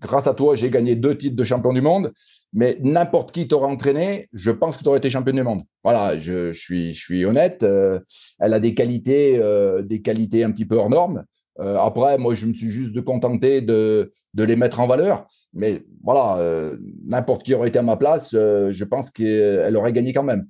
grâce 0.00 0.26
à 0.26 0.34
toi, 0.34 0.54
j'ai 0.54 0.70
gagné 0.70 0.94
deux 0.94 1.16
titres 1.16 1.36
de 1.36 1.44
champion 1.44 1.72
du 1.72 1.80
monde 1.80 2.12
mais 2.52 2.76
n'importe 2.80 3.32
qui 3.32 3.48
t'aurait 3.48 3.70
entraîné, 3.70 4.28
je 4.32 4.50
pense 4.50 4.76
que 4.76 4.82
tu 4.82 4.88
aurais 4.88 4.98
été 4.98 5.08
champion 5.08 5.32
du 5.32 5.42
monde. 5.42 5.62
Voilà, 5.82 6.18
je, 6.18 6.52
suis, 6.52 6.92
je 6.92 7.00
suis 7.00 7.24
honnête. 7.24 7.62
Euh, 7.62 7.98
elle 8.38 8.52
a 8.52 8.60
des 8.60 8.74
qualités, 8.74 9.38
euh, 9.38 9.82
des 9.82 10.02
qualités 10.02 10.44
un 10.44 10.50
petit 10.50 10.66
peu 10.66 10.76
hors 10.76 10.90
normes. 10.90 11.24
Euh, 11.60 11.78
après, 11.78 12.18
moi, 12.18 12.34
je 12.34 12.46
me 12.46 12.52
suis 12.52 12.68
juste 12.68 13.00
contenté 13.02 13.62
de, 13.62 14.12
de 14.34 14.42
les 14.42 14.56
mettre 14.56 14.80
en 14.80 14.86
valeur. 14.86 15.26
Mais 15.54 15.82
voilà, 16.02 16.72
n'importe 17.06 17.42
qui 17.42 17.54
aurait 17.54 17.68
été 17.68 17.78
à 17.78 17.82
ma 17.82 17.96
place, 17.96 18.30
je 18.32 18.84
pense 18.84 19.10
qu'elle 19.10 19.76
aurait 19.76 19.92
gagné 19.92 20.14
quand 20.14 20.22
même. 20.22 20.46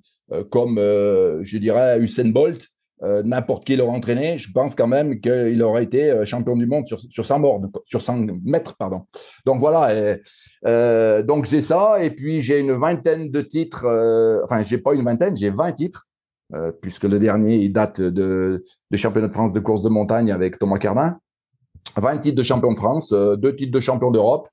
comme, 0.50 0.76
je 0.78 1.58
dirais, 1.58 1.98
Usain 1.98 2.30
Bolt, 2.30 2.68
euh, 3.04 3.22
n'importe 3.24 3.64
qui 3.64 3.74
l'aurait 3.74 3.96
entraîné, 3.96 4.38
je 4.38 4.52
pense 4.52 4.76
quand 4.76 4.86
même 4.86 5.18
qu'il 5.20 5.60
aurait 5.62 5.82
été 5.82 6.10
euh, 6.10 6.24
champion 6.24 6.56
du 6.56 6.66
monde 6.66 6.86
sur, 6.86 7.00
sur 7.00 7.26
100 7.26 7.40
morts, 7.40 7.60
sur 7.84 8.00
100 8.00 8.26
mètres, 8.44 8.76
pardon. 8.76 9.06
Donc 9.44 9.58
voilà, 9.58 10.16
euh, 10.66 11.22
donc 11.22 11.46
j'ai 11.46 11.60
ça, 11.60 11.96
et 12.00 12.10
puis 12.10 12.40
j'ai 12.40 12.60
une 12.60 12.72
vingtaine 12.72 13.30
de 13.30 13.40
titres, 13.40 13.86
enfin 14.44 14.62
j'ai 14.62 14.78
pas 14.78 14.94
une 14.94 15.04
vingtaine, 15.04 15.36
j'ai 15.36 15.50
20 15.50 15.72
titres, 15.72 16.06
puisque 16.80 17.04
le 17.04 17.18
dernier 17.18 17.56
il 17.56 17.72
date 17.72 18.00
de, 18.00 18.64
de 18.90 18.96
championnat 18.96 19.28
de 19.28 19.32
France 19.32 19.52
de 19.52 19.60
course 19.60 19.82
de 19.82 19.88
montagne 19.88 20.30
avec 20.30 20.58
Thomas 20.58 20.78
Cardin. 20.78 21.18
20 21.96 22.18
titres 22.18 22.36
de 22.36 22.42
champion 22.42 22.72
de 22.72 22.78
France, 22.78 23.12
deux 23.12 23.54
titres 23.54 23.72
de 23.72 23.80
champion 23.80 24.12
d'Europe, 24.12 24.48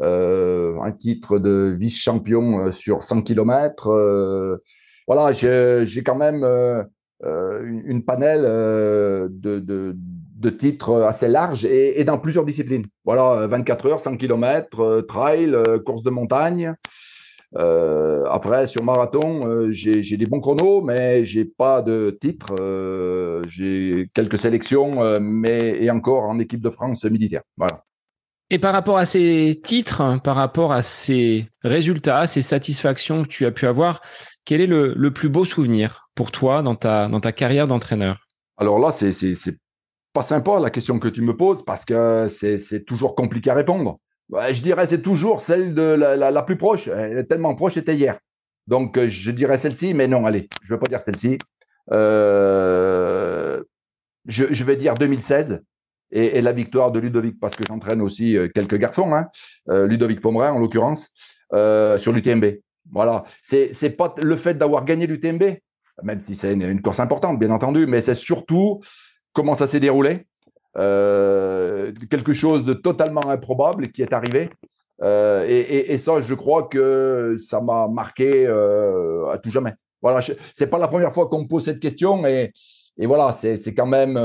un 0.00 0.92
titre 0.96 1.38
de 1.38 1.76
vice-champion 1.78 2.70
sur 2.70 3.02
100 3.02 3.22
km. 3.22 4.60
voilà, 5.08 5.32
j'ai 5.32 6.02
quand 6.04 6.16
même 6.16 6.44
euh, 6.44 6.84
une, 7.22 7.82
une, 7.86 8.04
panel 8.04 8.42
euh, 8.44 9.28
de, 9.30 9.58
de, 9.58 10.50
titres 10.50 11.02
assez 11.02 11.28
large 11.28 11.64
et, 11.64 12.04
dans 12.04 12.18
plusieurs 12.18 12.44
disciplines. 12.44 12.84
Voilà, 13.04 13.46
24 13.46 13.86
heures, 13.86 14.00
100 14.00 14.16
km, 14.16 15.02
trail, 15.08 15.54
euh, 15.54 15.78
course 15.78 16.02
de 16.02 16.10
montagne. 16.10 16.74
Euh, 17.56 18.24
après, 18.28 18.66
sur 18.66 18.82
marathon, 18.82 19.46
euh, 19.46 19.70
j'ai 19.70 20.16
des 20.16 20.26
bons 20.26 20.40
chronos, 20.40 20.82
mais 20.82 21.24
j'ai 21.24 21.44
pas 21.44 21.82
de 21.82 22.16
titre. 22.20 22.46
Euh, 22.60 23.44
j'ai 23.46 24.10
quelques 24.14 24.38
sélections, 24.38 25.18
mais 25.20 25.78
et 25.80 25.90
encore 25.90 26.24
en 26.24 26.38
équipe 26.38 26.60
de 26.60 26.70
France 26.70 27.04
militaire. 27.04 27.42
Voilà. 27.56 27.84
Et 28.50 28.58
par 28.58 28.72
rapport 28.72 28.98
à 28.98 29.06
ces 29.06 29.60
titres, 29.62 30.20
par 30.22 30.36
rapport 30.36 30.72
à 30.72 30.82
ces 30.82 31.48
résultats, 31.62 32.26
ces 32.26 32.42
satisfactions 32.42 33.22
que 33.22 33.28
tu 33.28 33.46
as 33.46 33.50
pu 33.50 33.66
avoir, 33.66 34.00
quel 34.44 34.60
est 34.60 34.66
le, 34.66 34.92
le 34.94 35.10
plus 35.12 35.28
beau 35.28 35.44
souvenir? 35.44 36.03
Pour 36.14 36.30
toi 36.30 36.62
dans 36.62 36.74
ta, 36.74 37.08
dans 37.08 37.20
ta 37.20 37.32
carrière 37.32 37.66
d'entraîneur? 37.66 38.28
Alors 38.56 38.78
là, 38.78 38.92
c'est, 38.92 39.36
pas 40.12 40.22
sympa 40.22 40.60
la 40.60 40.70
question 40.70 40.98
que 40.98 41.08
tu 41.08 41.22
me 41.22 41.36
poses 41.36 41.64
parce 41.64 41.84
que 41.84 42.28
c'est, 42.28 42.84
toujours 42.84 43.14
compliqué 43.14 43.50
à 43.50 43.54
répondre. 43.54 43.98
je 44.30 44.62
dirais 44.62 44.86
c'est 44.86 45.02
toujours 45.02 45.40
celle 45.40 45.74
de 45.74 45.82
la, 45.82 46.30
la, 46.30 46.42
plus 46.42 46.56
proche. 46.56 46.88
Elle 46.88 47.18
est 47.18 47.24
tellement 47.24 47.54
proche, 47.54 47.74
c'était 47.74 47.96
hier. 47.96 48.18
Donc 48.66 48.96
euh, 48.96 49.08
je 49.08 49.30
dirais 49.30 49.58
celle-ci, 49.58 49.94
mais 49.94 50.08
non, 50.08 50.24
allez, 50.24 50.48
je 50.62 50.72
ne 50.72 50.76
veux 50.76 50.80
pas 50.80 50.88
dire 50.88 51.02
celle-ci. 51.02 51.38
Euh, 51.92 53.62
je, 54.26 54.44
je, 54.50 54.64
vais 54.64 54.76
dire 54.76 54.94
2016 54.94 55.62
et, 56.10 56.40
la 56.40 56.52
victoire 56.52 56.90
de 56.92 56.98
Ludovic 56.98 57.38
parce 57.38 57.56
que 57.56 57.64
j'entraîne 57.66 58.00
aussi 58.00 58.38
euh, 58.38 58.48
quelques 58.48 58.78
garçons, 58.78 59.12
hein, 59.12 59.28
Ludovic 59.66 60.20
Pomerin 60.20 60.52
en 60.52 60.58
l'occurrence, 60.58 61.10
sur 61.50 62.12
l'UTMB. 62.12 62.44
Voilà, 62.90 63.24
c'est 63.42 63.96
pas 63.96 64.14
le 64.22 64.36
fait 64.36 64.54
d'avoir 64.54 64.84
gagné 64.84 65.06
l'UTMB, 65.06 65.42
même 66.02 66.20
si 66.20 66.34
c'est 66.34 66.54
une, 66.54 66.82
course 66.82 67.00
importante, 67.00 67.38
bien 67.38 67.50
entendu, 67.50 67.86
mais 67.86 68.02
c'est 68.02 68.14
surtout 68.14 68.80
comment 69.32 69.54
ça 69.54 69.66
s'est 69.66 69.80
déroulé. 69.80 70.26
Euh, 70.76 71.92
quelque 72.10 72.32
chose 72.32 72.64
de 72.64 72.74
totalement 72.74 73.30
improbable 73.30 73.92
qui 73.92 74.02
est 74.02 74.12
arrivé. 74.12 74.50
Euh, 75.02 75.46
et, 75.48 75.98
ça, 75.98 76.20
je 76.20 76.34
crois 76.34 76.64
que 76.64 77.36
ça 77.44 77.60
m'a 77.60 77.88
marqué 77.88 78.46
euh, 78.46 79.30
à 79.30 79.38
tout 79.38 79.50
jamais. 79.50 79.74
Voilà, 80.02 80.20
c'est 80.52 80.66
pas 80.66 80.78
la 80.78 80.88
première 80.88 81.12
fois 81.12 81.28
qu'on 81.28 81.42
me 81.42 81.46
pose 81.46 81.64
cette 81.64 81.80
question, 81.80 82.26
et, 82.26 82.52
et 82.98 83.06
voilà, 83.06 83.32
c'est 83.32 83.74
quand 83.74 83.86
même, 83.86 84.20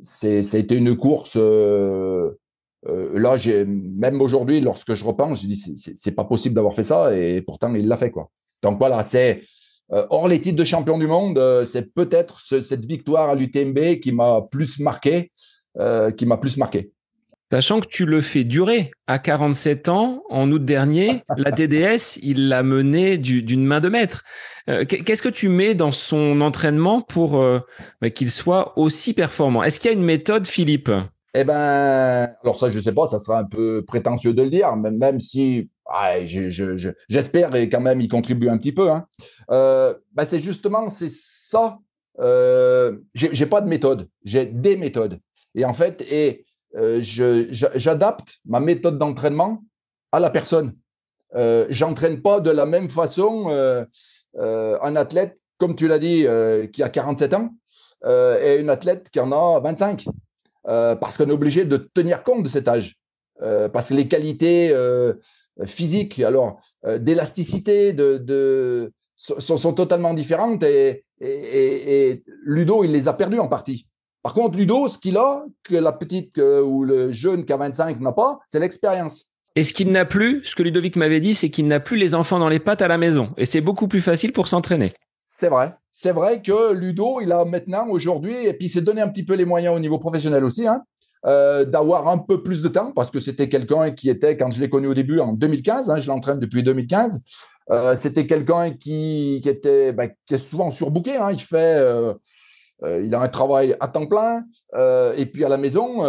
c'était 0.00 0.76
une 0.76 0.96
course. 0.96 1.36
Là, 1.36 3.36
même 3.66 4.20
aujourd'hui, 4.20 4.60
lorsque 4.60 4.94
je 4.94 5.04
repense, 5.04 5.42
je 5.42 5.46
dis 5.46 5.56
c'est 5.56 6.14
pas 6.14 6.24
possible 6.24 6.54
d'avoir 6.54 6.72
fait 6.72 6.84
ça, 6.84 7.14
et 7.14 7.42
pourtant 7.42 7.74
il 7.74 7.86
l'a 7.86 7.98
fait 7.98 8.10
quoi. 8.10 8.30
Donc 8.62 8.78
voilà, 8.78 9.04
c'est 9.04 9.42
hors 9.90 10.28
les 10.28 10.40
titres 10.40 10.56
de 10.56 10.64
champion 10.64 10.98
du 10.98 11.06
monde, 11.06 11.38
euh, 11.38 11.64
c'est 11.64 11.94
peut-être 11.94 12.40
cette 12.40 12.84
victoire 12.84 13.30
à 13.30 13.34
l'UTMB 13.34 14.00
qui 14.00 14.12
m'a 14.12 14.42
plus 14.50 14.78
marqué, 14.78 15.32
euh, 15.78 16.10
qui 16.10 16.26
m'a 16.26 16.36
plus 16.36 16.56
marqué. 16.56 16.90
Sachant 17.50 17.80
que 17.80 17.86
tu 17.86 18.04
le 18.04 18.20
fais 18.20 18.44
durer 18.44 18.90
à 19.06 19.18
47 19.18 19.88
ans, 19.88 20.22
en 20.28 20.52
août 20.52 20.62
dernier, 20.62 21.22
la 21.38 21.50
TDS, 21.50 22.18
il 22.22 22.48
l'a 22.48 22.62
mené 22.62 23.16
d'une 23.16 23.64
main 23.64 23.80
de 23.80 23.88
maître. 23.88 24.22
Qu'est-ce 24.66 25.22
que 25.22 25.30
tu 25.30 25.48
mets 25.48 25.74
dans 25.74 25.92
son 25.92 26.42
entraînement 26.42 27.00
pour 27.00 27.42
bah, 28.02 28.10
qu'il 28.10 28.30
soit 28.30 28.78
aussi 28.78 29.14
performant? 29.14 29.62
Est-ce 29.62 29.80
qu'il 29.80 29.90
y 29.90 29.94
a 29.94 29.96
une 29.96 30.04
méthode, 30.04 30.46
Philippe? 30.46 30.90
Eh 31.34 31.44
ben, 31.44 32.34
alors 32.42 32.58
ça, 32.58 32.70
je 32.70 32.80
sais 32.80 32.92
pas, 32.92 33.06
ça 33.06 33.18
sera 33.18 33.38
un 33.38 33.44
peu 33.44 33.84
prétentieux 33.84 34.32
de 34.32 34.42
le 34.42 34.50
dire, 34.50 34.74
même, 34.76 34.96
même 34.96 35.20
si 35.20 35.68
ah, 35.86 36.14
j'espère 37.08 37.54
et 37.54 37.70
quand 37.70 37.80
même 37.80 38.00
il 38.00 38.08
contribue 38.08 38.48
un 38.48 38.58
petit 38.58 38.72
peu. 38.72 38.90
Hein. 38.90 39.06
Euh, 39.50 39.94
bah, 40.12 40.26
c'est 40.26 40.40
justement 40.40 40.88
c'est 40.90 41.10
ça. 41.10 41.78
Euh, 42.20 42.98
j'ai 43.14 43.46
pas 43.46 43.60
de 43.60 43.68
méthode, 43.68 44.08
j'ai 44.24 44.44
des 44.44 44.76
méthodes. 44.76 45.18
Et 45.54 45.64
en 45.64 45.74
fait, 45.74 46.04
euh, 46.76 47.00
j'adapte 47.02 48.38
ma 48.44 48.60
méthode 48.60 48.98
d'entraînement 48.98 49.62
à 50.12 50.20
la 50.20 50.30
personne. 50.30 50.74
Euh, 51.34 51.66
J'entraîne 51.70 52.20
pas 52.22 52.40
de 52.40 52.50
la 52.50 52.66
même 52.66 52.90
façon 52.90 53.46
euh, 53.50 53.84
un 54.34 54.96
athlète, 54.96 55.38
comme 55.58 55.74
tu 55.74 55.88
l'as 55.88 55.98
dit, 55.98 56.26
qui 56.72 56.82
a 56.82 56.88
47 56.88 57.34
ans, 57.34 57.50
et 58.06 58.58
une 58.60 58.70
athlète 58.70 59.10
qui 59.10 59.20
en 59.20 59.32
a 59.32 59.60
25. 59.60 60.06
Parce 61.00 61.16
qu'on 61.16 61.28
est 61.28 61.32
obligé 61.32 61.64
de 61.64 61.76
tenir 61.76 62.22
compte 62.22 62.42
de 62.42 62.48
cet 62.48 62.68
âge. 62.68 62.96
parce 63.72 63.88
que 63.88 63.94
les 63.94 64.06
qualités 64.06 64.74
physiques, 65.64 66.20
alors 66.20 66.60
d'élasticité, 66.98 67.92
de, 67.92 68.18
de, 68.18 68.92
sont, 69.16 69.56
sont 69.56 69.72
totalement 69.72 70.14
différentes 70.14 70.62
et, 70.62 71.04
et, 71.20 72.10
et, 72.10 72.22
Ludo, 72.44 72.84
il 72.84 72.92
les 72.92 73.08
a 73.08 73.14
perdues 73.14 73.40
en 73.40 73.48
partie. 73.48 73.86
Par 74.22 74.34
contre, 74.34 74.58
Ludo, 74.58 74.88
ce 74.88 74.98
qu'il 74.98 75.16
a, 75.16 75.44
que 75.62 75.76
la 75.76 75.92
petite 75.92 76.38
ou 76.38 76.84
le 76.84 77.12
jeune 77.12 77.44
qui 77.44 77.52
a 77.52 77.56
25 77.56 78.00
n'a 78.00 78.12
pas, 78.12 78.38
c'est 78.48 78.60
l'expérience. 78.60 79.28
Et 79.58 79.64
ce 79.64 79.72
qu'il 79.72 79.90
n'a 79.90 80.04
plus, 80.04 80.44
ce 80.44 80.54
que 80.54 80.62
Ludovic 80.62 80.94
m'avait 80.94 81.18
dit, 81.18 81.34
c'est 81.34 81.50
qu'il 81.50 81.66
n'a 81.66 81.80
plus 81.80 81.96
les 81.96 82.14
enfants 82.14 82.38
dans 82.38 82.48
les 82.48 82.60
pattes 82.60 82.80
à 82.80 82.86
la 82.86 82.96
maison. 82.96 83.34
Et 83.36 83.44
c'est 83.44 83.60
beaucoup 83.60 83.88
plus 83.88 84.00
facile 84.00 84.32
pour 84.32 84.46
s'entraîner. 84.46 84.92
C'est 85.24 85.48
vrai. 85.48 85.74
C'est 86.00 86.12
vrai 86.12 86.42
que 86.42 86.72
Ludo, 86.74 87.20
il 87.20 87.32
a 87.32 87.44
maintenant, 87.44 87.88
aujourd'hui, 87.88 88.46
et 88.46 88.52
puis 88.52 88.66
il 88.66 88.68
s'est 88.68 88.82
donné 88.82 89.00
un 89.00 89.08
petit 89.08 89.24
peu 89.24 89.34
les 89.34 89.44
moyens 89.44 89.74
au 89.74 89.80
niveau 89.80 89.98
professionnel 89.98 90.44
aussi, 90.44 90.64
hein, 90.64 90.84
euh, 91.26 91.64
d'avoir 91.64 92.06
un 92.06 92.18
peu 92.18 92.40
plus 92.40 92.62
de 92.62 92.68
temps, 92.68 92.92
parce 92.92 93.10
que 93.10 93.18
c'était 93.18 93.48
quelqu'un 93.48 93.90
qui 93.90 94.08
était, 94.08 94.36
quand 94.36 94.52
je 94.52 94.60
l'ai 94.60 94.70
connu 94.70 94.86
au 94.86 94.94
début, 94.94 95.18
en 95.18 95.32
2015, 95.32 95.90
hein, 95.90 96.00
je 96.00 96.06
l'entraîne 96.06 96.38
depuis 96.38 96.62
2015, 96.62 97.20
euh, 97.72 97.96
c'était 97.96 98.28
quelqu'un 98.28 98.70
qui, 98.70 99.42
était, 99.44 99.92
est 100.30 100.38
souvent 100.38 100.70
surbooké. 100.70 101.16
Hein. 101.16 101.32
Il 101.32 101.40
fait, 101.40 101.80
euh, 101.80 102.14
euh, 102.84 103.02
il 103.04 103.14
a 103.14 103.20
un 103.20 103.28
travail 103.28 103.76
à 103.80 103.88
temps 103.88 104.06
plein. 104.06 104.44
et 105.16 105.26
puis 105.26 105.44
à 105.44 105.48
la 105.48 105.56
maison, 105.56 106.02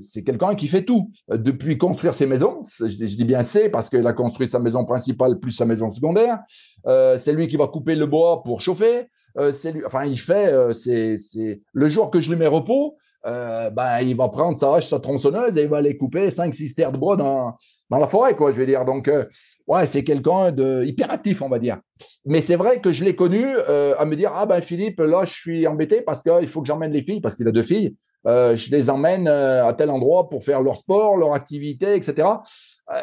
c'est 0.00 0.22
quelqu'un 0.22 0.54
qui 0.54 0.68
fait 0.68 0.82
tout. 0.82 1.10
Depuis 1.28 1.78
construire 1.78 2.14
ses 2.14 2.26
maisons, 2.26 2.62
je, 2.80 2.86
dis 2.86 3.24
bien 3.24 3.42
c'est 3.42 3.68
parce 3.68 3.90
qu'il 3.90 4.06
a 4.06 4.12
construit 4.12 4.48
sa 4.48 4.58
maison 4.58 4.84
principale 4.84 5.38
plus 5.38 5.52
sa 5.52 5.64
maison 5.64 5.90
secondaire. 5.90 6.38
c'est 6.86 7.32
lui 7.32 7.48
qui 7.48 7.56
va 7.56 7.66
couper 7.68 7.94
le 7.94 8.06
bois 8.06 8.42
pour 8.42 8.60
chauffer. 8.60 9.08
c'est 9.52 9.72
lui, 9.72 9.84
enfin, 9.84 10.04
il 10.04 10.18
fait. 10.18 10.52
c'est 10.74 11.60
le 11.72 11.88
jour 11.88 12.10
que 12.10 12.20
je 12.20 12.30
lui 12.30 12.36
mets 12.36 12.46
repos. 12.46 12.96
Ben, 13.24 14.00
il 14.02 14.16
va 14.16 14.28
prendre 14.28 14.58
sa 14.58 14.74
hache, 14.74 14.88
sa 14.88 15.00
tronçonneuse 15.00 15.56
et 15.56 15.62
il 15.62 15.68
va 15.68 15.78
aller 15.78 15.96
couper 15.96 16.28
5-6 16.28 16.74
terres 16.74 16.92
de 16.92 16.98
bois 16.98 17.16
dans, 17.16 17.56
dans 17.90 17.98
la 17.98 18.06
forêt, 18.06 18.34
quoi, 18.34 18.50
je 18.52 18.58
veux 18.58 18.66
dire. 18.66 18.84
Donc, 18.84 19.08
euh, 19.08 19.24
ouais, 19.66 19.86
c'est 19.86 20.04
quelqu'un 20.04 20.52
de 20.52 20.84
hyperactif, 20.84 21.42
on 21.42 21.48
va 21.48 21.58
dire. 21.58 21.78
Mais 22.24 22.40
c'est 22.40 22.56
vrai 22.56 22.80
que 22.80 22.92
je 22.92 23.04
l'ai 23.04 23.14
connu 23.14 23.44
euh, 23.68 23.94
à 23.98 24.04
me 24.04 24.16
dire, 24.16 24.32
ah 24.34 24.46
ben 24.46 24.60
Philippe, 24.60 25.00
là, 25.00 25.24
je 25.24 25.32
suis 25.32 25.66
embêté 25.66 26.02
parce 26.02 26.22
qu'il 26.22 26.48
faut 26.48 26.62
que 26.62 26.66
j'emmène 26.66 26.92
les 26.92 27.02
filles, 27.02 27.20
parce 27.20 27.36
qu'il 27.36 27.46
a 27.48 27.52
deux 27.52 27.62
filles. 27.62 27.94
Euh, 28.26 28.56
je 28.56 28.70
les 28.70 28.88
emmène 28.88 29.28
à 29.28 29.72
tel 29.74 29.90
endroit 29.90 30.30
pour 30.30 30.42
faire 30.42 30.62
leur 30.62 30.76
sport, 30.76 31.16
leur 31.18 31.34
activité, 31.34 31.94
etc. 31.94 32.28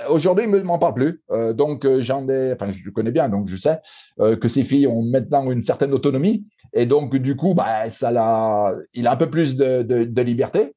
Aujourd'hui, 0.09 0.45
il 0.45 0.51
ne 0.51 0.59
m'en 0.59 0.77
parle 0.77 0.93
plus. 0.93 1.23
donc, 1.53 1.87
j'en 1.99 2.27
ai, 2.29 2.53
enfin, 2.53 2.69
je 2.69 2.89
connais 2.91 3.11
bien, 3.11 3.29
donc 3.29 3.47
je 3.47 3.57
sais 3.57 3.79
que 4.19 4.47
ces 4.47 4.63
filles 4.63 4.87
ont 4.87 5.01
maintenant 5.01 5.49
une 5.51 5.63
certaine 5.63 5.93
autonomie. 5.93 6.45
Et 6.73 6.85
donc, 6.85 7.15
du 7.17 7.35
coup, 7.35 7.53
bah, 7.53 7.89
ça 7.89 8.11
l'a, 8.11 8.73
il 8.93 9.07
a 9.07 9.13
un 9.13 9.15
peu 9.17 9.29
plus 9.29 9.55
de, 9.55 10.21
liberté. 10.21 10.73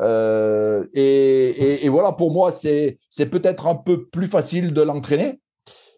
Euh, 0.00 0.86
et, 0.94 1.88
voilà, 1.88 2.12
pour 2.12 2.32
moi, 2.32 2.52
c'est 2.52 2.98
peut-être 3.30 3.66
un 3.66 3.74
peu 3.74 4.06
plus 4.06 4.26
facile 4.26 4.72
de 4.72 4.82
l'entraîner. 4.82 5.40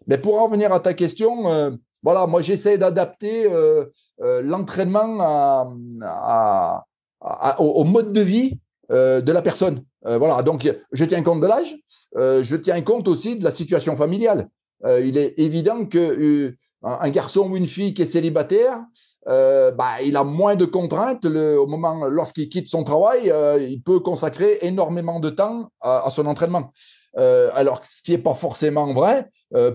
Mais 0.07 0.17
pour 0.17 0.39
en 0.39 0.45
revenir 0.45 0.73
à 0.73 0.79
ta 0.79 0.93
question, 0.93 1.49
euh, 1.49 1.71
voilà, 2.01 2.25
moi 2.25 2.41
j'essaie 2.41 2.79
d'adapter 2.79 3.45
euh, 3.45 3.85
l'entraînement 4.19 5.67
au, 7.59 7.83
mode 7.83 8.11
de 8.11 8.21
vie 8.21 8.59
de 8.91 9.31
la 9.31 9.41
personne. 9.41 9.83
voilà, 10.03 10.41
donc 10.41 10.69
je 10.91 11.05
tiens 11.05 11.23
compte 11.23 11.41
de 11.41 11.47
l'âge, 11.47 11.75
je 12.15 12.55
tiens 12.55 12.81
compte 12.81 13.07
aussi 13.07 13.37
de 13.37 13.43
la 13.43 13.51
situation 13.51 13.95
familiale. 13.95 14.49
il 14.85 15.17
est 15.17 15.39
évident 15.39 15.85
que 15.85 16.53
un 16.83 17.09
garçon 17.09 17.49
ou 17.49 17.57
une 17.57 17.67
fille 17.67 17.93
qui 17.93 18.01
est 18.01 18.07
célibataire, 18.07 18.79
euh, 19.27 19.71
bah, 19.71 20.01
il 20.03 20.15
a 20.15 20.23
moins 20.23 20.55
de 20.55 20.65
contraintes 20.65 21.25
le, 21.25 21.59
au 21.59 21.67
moment 21.67 22.07
lorsqu'il 22.07 22.49
quitte 22.49 22.67
son 22.67 22.83
travail, 22.83 23.29
euh, 23.29 23.61
il 23.61 23.81
peut 23.81 23.99
consacrer 23.99 24.57
énormément 24.61 25.19
de 25.19 25.29
temps 25.29 25.69
à, 25.81 26.07
son 26.09 26.25
entraînement. 26.25 26.71
Euh, 27.17 27.51
alors, 27.53 27.85
ce 27.85 28.01
qui 28.01 28.11
n'est 28.11 28.17
pas 28.17 28.33
forcément 28.33 28.93
vrai 28.93 29.29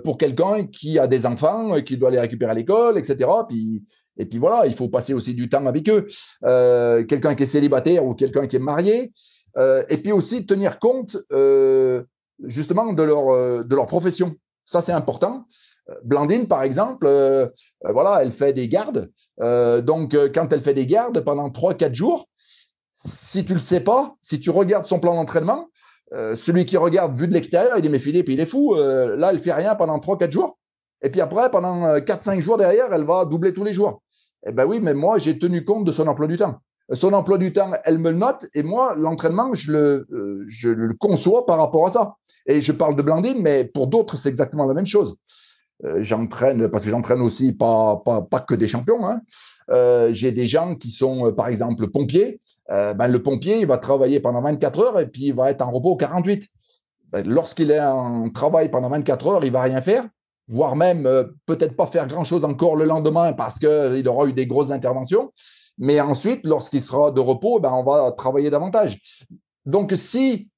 pour 0.05 0.17
quelqu'un 0.17 0.65
qui 0.65 0.99
a 0.99 1.07
des 1.07 1.27
enfants, 1.27 1.83
qui 1.83 1.99
doit 1.99 2.11
les 2.11 2.19
récupérer 2.19 2.51
à 2.51 2.55
l'école, 2.55 2.97
etc. 2.97 3.29
Puis, 3.47 3.85
et 4.19 4.27
puis 4.27 4.39
voilà, 4.39 4.67
il 4.67 4.75
faut 4.75 4.89
passer 4.89 5.15
aussi 5.15 5.35
du 5.35 5.49
temps 5.49 5.67
avec 5.67 5.89
eux. 5.89 6.07
quelqu'un 7.07 7.35
qui 7.35 7.43
est 7.43 7.47
célibataire 7.47 8.05
ou 8.05 8.15
quelqu'un 8.15 8.47
qui 8.47 8.57
est 8.57 8.61
marié. 8.61 9.13
et 9.89 9.99
puis 9.99 10.13
aussi 10.13 10.47
tenir 10.47 10.79
compte 10.79 11.17
justement 12.45 12.93
de 12.93 13.03
leur, 13.03 13.65
de 13.65 13.75
leur 13.75 13.87
profession. 13.87 14.35
Ça, 14.67 14.83
c'est 14.83 14.93
important. 14.93 15.47
Blandine, 16.05 16.47
par 16.47 16.63
exemple, 16.63 17.07
euh, 17.07 17.47
euh, 17.87 17.93
voilà, 17.93 18.19
elle 18.23 18.33
fait 18.33 18.53
des 18.53 18.69
gardes. 18.69 19.11
Euh, 19.41 19.81
donc, 19.81 20.17
quand 20.35 20.53
elle 20.53 20.63
fait 20.63 20.75
des 20.75 20.87
gardes 20.87 21.21
pendant 21.21 21.49
3-4 21.49 21.95
jours, 21.95 22.29
si 22.93 23.45
tu 23.45 23.55
le 23.55 23.61
sais 23.61 23.81
pas, 23.81 24.15
si 24.23 24.41
tu 24.41 24.51
regardes 24.51 24.87
son 24.87 24.99
plan 24.99 25.15
d'entraînement, 25.15 25.69
celui 26.13 26.67
qui 26.67 26.77
regarde 26.77 27.19
vu 27.19 27.27
de 27.27 27.35
l'extérieur, 27.35 27.77
il 27.77 27.83
dit 27.83 27.89
Mais 27.89 27.99
Philippe, 27.99 28.29
il 28.29 28.41
est 28.41 28.47
fou. 28.47 28.75
là, 28.75 29.31
elle 29.31 29.41
fait 29.41 29.53
rien 29.53 29.75
pendant 29.75 29.99
3-4 29.99 30.33
jours. 30.33 30.59
Et 31.03 31.11
puis 31.11 31.21
après, 31.21 31.51
pendant 31.51 31.99
4-5 31.99 32.41
jours 32.41 32.57
derrière, 32.57 32.93
elle 32.93 33.05
va 33.05 33.25
doubler 33.25 33.53
tous 33.53 33.65
les 33.65 33.73
jours. 33.73 34.03
Eh 34.46 34.53
bien 34.53 34.64
oui, 34.66 34.81
mais 34.81 34.94
moi, 34.94 35.18
j'ai 35.18 35.38
tenu 35.38 35.64
compte 35.64 35.85
de 35.85 35.92
son 35.92 36.07
emploi 36.07 36.27
du 36.27 36.37
temps. 36.37 36.57
Son 36.92 37.12
emploi 37.12 37.38
du 37.38 37.53
temps, 37.53 37.72
elle 37.85 37.99
me 37.99 38.11
le 38.11 38.16
note, 38.16 38.46
et 38.55 38.62
moi, 38.62 38.94
l'entraînement, 38.96 39.55
je 39.55 39.72
le, 39.72 40.07
le 40.09 40.94
conçois 40.94 41.44
par 41.44 41.59
rapport 41.59 41.87
à 41.87 41.90
ça. 41.90 42.14
Et 42.46 42.61
je 42.61 42.72
parle 42.72 42.94
de 42.94 43.03
Blandine, 43.03 43.40
mais 43.40 43.64
pour 43.64 43.88
d'autres, 43.88 44.16
c'est 44.16 44.29
exactement 44.29 44.66
la 44.66 44.75
même 44.75 44.87
chose. 44.87 45.16
Euh, 45.85 46.01
j'entraîne, 46.01 46.68
parce 46.68 46.85
que 46.85 46.90
j'entraîne 46.90 47.20
aussi 47.20 47.53
pas, 47.53 48.03
pas, 48.05 48.40
que 48.40 48.55
des 48.55 48.68
champions. 48.68 49.07
Hein. 49.07 49.20
Euh, 49.70 50.12
j'ai 50.12 50.33
des 50.33 50.46
gens 50.46 50.75
qui 50.75 50.90
sont, 50.90 51.27
euh, 51.27 51.33
par 51.33 51.49
exemple, 51.49 51.88
pompiers. 51.88 52.40
ben, 52.68 53.09
le 53.09 53.22
pompier, 53.22 53.61
il 53.61 53.66
va 53.66 53.79
travailler 53.79 54.20
pendant 54.20 54.40
24 54.40 54.81
heures 54.81 55.01
et 55.01 55.07
puis 55.07 55.27
il 55.27 55.35
va 55.35 55.51
être 55.51 55.62
en 55.62 55.70
repos 55.70 55.96
48. 55.96 56.49
Ben, 57.11 57.27
lorsqu'il 57.27 57.70
est 57.70 57.81
en 57.81 58.31
travail 58.31 58.70
pendant 58.70 58.88
24 58.88 59.27
heures, 59.27 59.44
il 59.44 59.53
va 59.53 59.62
rien 59.62 59.83
faire, 59.83 60.07
voire 60.49 60.77
même 60.77 61.09
peut-être 61.47 61.77
pas 61.77 61.87
faire 61.87 62.07
grand-chose 62.07 62.45
encore 62.45 62.77
le 62.77 62.85
lendemain 62.85 63.33
parce 63.33 63.59
qu'il 63.59 64.09
aura 64.09 64.27
eu 64.27 64.33
des 64.33 64.47
grosses 64.47 64.71
interventions. 64.71 65.33
Mais 65.79 66.01
ensuite, 66.01 66.41
lorsqu'il 66.45 66.81
sera 66.81 67.11
de 67.11 67.21
repos, 67.21 67.59
ben, 67.61 67.73
on 67.73 67.85
va 67.85 68.13
travailler 68.13 68.49
davantage. 68.49 69.01
Donc, 69.65 69.93
si, 69.97 70.49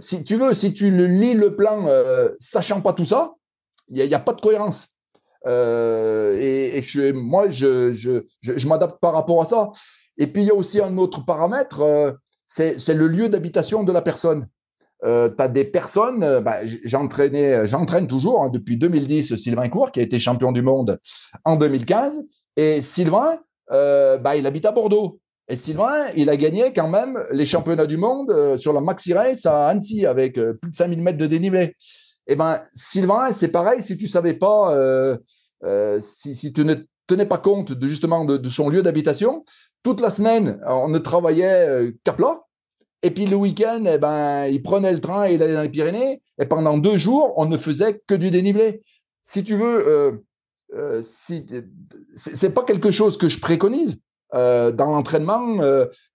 si 0.00 0.24
tu 0.24 0.36
veux, 0.36 0.52
si 0.52 0.74
tu 0.74 0.90
lis 0.90 1.34
le 1.34 1.54
plan 1.54 1.86
sachant 2.40 2.80
pas 2.80 2.92
tout 2.92 3.04
ça, 3.04 3.32
il 3.88 4.04
n'y 4.04 4.14
a, 4.14 4.18
pas 4.18 4.32
de 4.32 4.40
cohérence. 4.40 4.88
Euh, 5.46 6.36
et, 6.38 6.80
je, 6.82 7.12
moi, 7.12 7.48
je, 7.48 8.66
m'adapte 8.66 9.00
par 9.00 9.14
rapport 9.14 9.42
à 9.42 9.46
ça. 9.46 9.70
Et 10.18 10.26
puis, 10.26 10.42
il 10.42 10.46
y 10.46 10.50
a 10.50 10.54
aussi 10.54 10.80
un 10.80 10.96
autre 10.98 11.24
paramètre, 11.24 11.80
euh, 11.80 12.12
c'est 12.46 12.94
le 12.94 13.06
lieu 13.06 13.28
d'habitation 13.28 13.84
de 13.84 13.92
la 13.92 14.02
personne. 14.02 14.48
Euh, 15.06 15.28
tu 15.28 15.42
as 15.42 15.48
des 15.48 15.64
personnes, 15.64 16.40
bah, 16.40 16.58
j'entraîne 16.84 18.06
toujours 18.06 18.42
hein, 18.42 18.50
depuis 18.50 18.76
2010 18.76 19.36
Sylvain 19.36 19.68
Cour, 19.68 19.92
qui 19.92 20.00
a 20.00 20.02
été 20.02 20.18
champion 20.18 20.52
du 20.52 20.62
monde 20.62 20.98
en 21.44 21.56
2015. 21.56 22.24
Et 22.56 22.80
Sylvain, 22.80 23.38
bah, 23.70 24.36
il 24.36 24.46
habite 24.46 24.66
à 24.66 24.72
Bordeaux. 24.72 25.20
Et 25.48 25.56
Sylvain, 25.56 26.06
il 26.16 26.28
a 26.28 26.36
gagné 26.36 26.72
quand 26.74 26.88
même 26.88 27.22
les 27.30 27.46
championnats 27.46 27.86
du 27.86 27.96
monde 27.96 28.56
sur 28.56 28.72
la 28.72 28.80
Maxi 28.80 29.14
Race 29.14 29.46
à 29.46 29.68
Annecy 29.68 30.04
avec 30.04 30.34
plus 30.34 30.70
de 30.70 30.74
5000 30.74 31.00
mètres 31.00 31.18
de 31.18 31.26
dénivelé. 31.26 31.74
Eh 32.26 32.36
ben, 32.36 32.60
Sylvain, 32.72 33.30
c'est 33.32 33.48
pareil, 33.48 33.82
si 33.82 33.96
tu 33.96 34.08
savais 34.08 34.34
pas, 34.34 34.74
euh, 34.74 35.16
euh, 35.64 35.98
si, 36.00 36.52
tu 36.52 36.64
ne 36.64 36.74
tenais 37.06 37.26
pas 37.26 37.38
compte 37.38 37.72
de 37.72 37.88
justement 37.88 38.24
de, 38.24 38.48
son 38.48 38.68
lieu 38.68 38.82
d'habitation, 38.82 39.44
toute 39.82 40.00
la 40.00 40.10
semaine, 40.10 40.60
on 40.66 40.88
ne 40.88 40.98
travaillait 40.98 41.68
euh, 41.68 41.92
qu'à 42.02 42.12
plat. 42.12 42.42
Et 43.06 43.12
puis 43.12 43.26
le 43.26 43.36
week-end, 43.36 43.84
eh 43.86 43.98
ben, 43.98 44.46
il 44.46 44.60
prenait 44.64 44.92
le 44.92 45.00
train 45.00 45.28
et 45.28 45.34
il 45.34 45.42
allait 45.42 45.54
dans 45.54 45.62
les 45.62 45.68
Pyrénées. 45.68 46.20
Et 46.40 46.46
pendant 46.46 46.76
deux 46.76 46.96
jours, 46.96 47.32
on 47.36 47.46
ne 47.46 47.56
faisait 47.56 48.02
que 48.04 48.14
du 48.16 48.32
dénivelé. 48.32 48.82
Si 49.22 49.44
tu 49.44 49.54
veux, 49.54 50.20
euh, 50.74 51.00
si, 51.02 51.46
c'est 52.16 52.52
pas 52.52 52.64
quelque 52.64 52.90
chose 52.90 53.16
que 53.16 53.28
je 53.28 53.38
préconise. 53.38 53.96
dans 54.32 54.90
l'entraînement, 54.90 55.60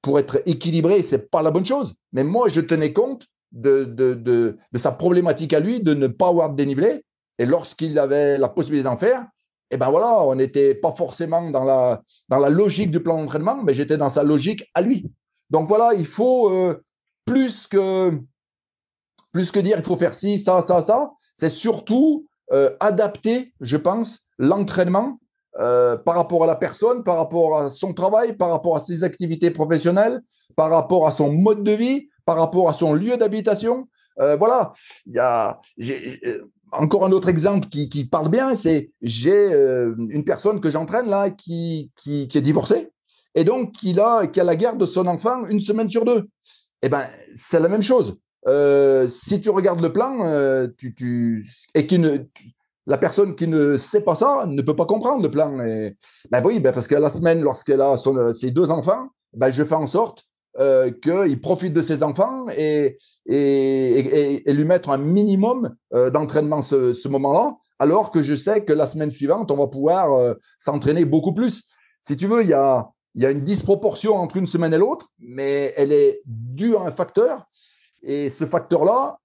pour 0.02 0.20
être 0.20 0.42
équilibré, 0.46 1.02
c'est 1.02 1.32
pas 1.32 1.42
la 1.42 1.52
bonne 1.52 1.66
chose. 1.66 1.94
Mais 2.12 2.26
moi, 2.26 2.50
je 2.50 2.60
tenais 2.60 2.92
compte 2.92 3.26
de, 3.54 4.58
sa 4.76 4.92
problématique 4.92 5.54
à 5.54 5.62
lui 5.62 5.82
de 5.82 5.94
ne 5.94 6.08
pas 6.08 6.28
avoir 6.28 6.50
de 6.50 6.58
dénivelé. 6.58 7.06
Et 7.40 7.46
lorsqu'il 7.46 7.98
avait 8.00 8.38
la 8.38 8.50
possibilité 8.50 8.84
d'en 8.84 8.98
faire, 8.98 9.26
eh 9.72 9.78
ben 9.78 9.90
voilà, 9.90 10.24
on 10.24 10.36
n'était 10.36 10.76
pas 10.76 10.94
forcément 10.94 11.50
dans 11.52 11.64
la, 11.64 12.02
dans 12.28 12.40
la 12.40 12.50
logique 12.50 12.92
du 12.92 13.00
plan 13.00 13.18
d'entraînement, 13.18 13.64
mais 13.64 13.74
j'étais 13.74 13.98
dans 13.98 14.10
sa 14.10 14.24
logique 14.24 14.70
à 14.74 14.82
lui. 14.82 15.10
Donc 15.52 15.68
voilà, 15.68 15.94
il 15.94 16.06
faut 16.06 16.50
euh, 16.50 16.82
plus, 17.26 17.68
que, 17.68 18.10
dire 19.60 19.78
il 19.78 19.84
faut 19.84 19.98
faire 19.98 20.14
ci, 20.14 20.40
ça, 20.40 20.62
ça, 20.62 20.82
ça, 20.82 21.12
c'est 21.36 21.50
surtout 21.50 22.26
euh, 22.54 22.72
adapter, 22.80 23.54
je 23.60 23.76
pense, 23.76 24.22
l'entraînement 24.40 25.20
euh, 25.60 25.98
par 25.98 26.16
rapport 26.16 26.46
à 26.46 26.48
la 26.48 26.56
personne, 26.56 27.04
par 27.04 27.18
rapport 27.18 27.60
à 27.60 27.70
son 27.70 27.94
travail, 27.94 28.38
par 28.38 28.50
rapport 28.50 28.78
à 28.78 28.80
ses 28.80 29.04
activités 29.04 29.52
professionnelles, 29.52 30.22
par 30.56 30.72
rapport 30.72 31.06
à 31.06 31.12
son 31.12 31.34
mode 31.34 31.64
de 31.64 31.74
vie, 31.74 32.08
par 32.26 32.38
rapport 32.38 32.70
à 32.70 32.74
son 32.74 32.94
lieu 32.94 33.18
d'habitation. 33.18 33.88
Voilà, 34.38 34.72
il 35.08 35.16
y 35.16 35.20
a 35.20 35.60
encore 36.72 37.06
un 37.06 37.12
autre 37.12 37.28
exemple 37.28 37.70
qui, 37.70 38.06
parle 38.06 38.30
bien, 38.30 38.54
c'est 38.54 38.92
j'ai 39.02 39.48
une 39.98 40.24
personne 40.24 40.62
que 40.62 40.70
j'entraîne 40.70 41.10
là 41.10 41.32
qui, 41.32 41.92
est 42.06 42.42
divorcée 42.42 42.91
et 43.36 43.44
donc 43.44 43.74
qui 43.74 43.98
a, 44.00 44.24
a 44.24 44.44
la 44.44 44.56
garde 44.56 44.78
de 44.78 44.86
son 44.86 45.08
enfant 45.08 45.46
une 45.48 45.60
semaine 45.60 45.90
sur 45.90 46.06
deux. 46.06 46.28
Eh 46.82 46.90
ben, 46.90 47.06
c'est 47.36 47.60
la 47.60 47.70
même 47.70 47.82
chose. 47.82 48.18
si 49.10 49.42
tu 49.42 49.50
regardes 49.50 49.82
le 49.82 49.94
plan, 49.94 50.70
tu, 50.78 50.94
tu, 50.94 51.46
et 51.76 51.86
qui 51.86 52.00
ne, 52.00 52.18
la 52.88 52.98
personne 52.98 53.36
qui 53.36 53.48
ne 53.48 53.78
sait 53.78 54.02
pas 54.02 54.16
ça 54.16 54.46
ne 54.48 54.62
peut 54.62 54.76
pas 54.76 54.86
comprendre 54.86 55.22
le 55.22 55.32
plan. 55.32 55.64
Et, 55.64 55.96
ben 56.32 56.42
oui, 56.44 56.60
ben 56.60 56.74
parce 56.74 56.88
que 56.88 56.96
la 56.96 57.10
semaine, 57.10 57.42
lorsqu'elle 57.42 57.82
a 57.82 57.96
ses 58.34 58.52
deux 58.52 58.72
enfants, 58.72 59.08
ben 59.34 59.52
je 59.52 59.64
fais 59.64 59.76
en 59.76 59.88
sorte 59.88 60.24
euh, 60.60 60.92
qu'il 60.92 61.40
profite 61.40 61.74
de 61.74 61.82
ses 61.82 62.04
enfants 62.04 62.48
et, 62.50 62.98
et, 63.26 64.42
et, 64.50 64.54
lui 64.54 64.66
mettre 64.66 64.90
un 64.90 64.98
minimum 64.98 65.74
euh, 65.94 66.10
d'entraînement 66.10 66.62
ce, 66.62 67.08
moment-là, 67.08 67.56
alors 67.80 68.12
que 68.12 68.22
je 68.22 68.36
sais 68.36 68.66
que 68.66 68.74
la 68.74 68.86
semaine 68.86 69.12
suivante, 69.12 69.50
on 69.50 69.56
va 69.56 69.68
pouvoir 69.68 70.12
euh, 70.12 70.34
s'entraîner 70.58 71.06
beaucoup 71.06 71.34
plus. 71.34 71.64
Si 72.02 72.18
tu 72.18 72.28
veux, 72.28 72.42
il 72.42 72.50
y 72.50 72.54
a, 72.54 72.90
y 73.16 73.26
a 73.26 73.32
une 73.32 73.42
disproportion 73.42 74.16
entre 74.16 74.38
une 74.38 74.48
semaine 74.48 74.74
et 74.74 74.78
l'autre, 74.78 75.10
mais 75.20 75.74
elle 75.78 75.92
est 75.92 76.22
due 76.26 76.76
à 76.76 76.82
un 76.82 76.92
facteur. 76.92 77.46
Et 78.04 78.30
ce 78.30 78.46
facteur-là, 78.46 79.18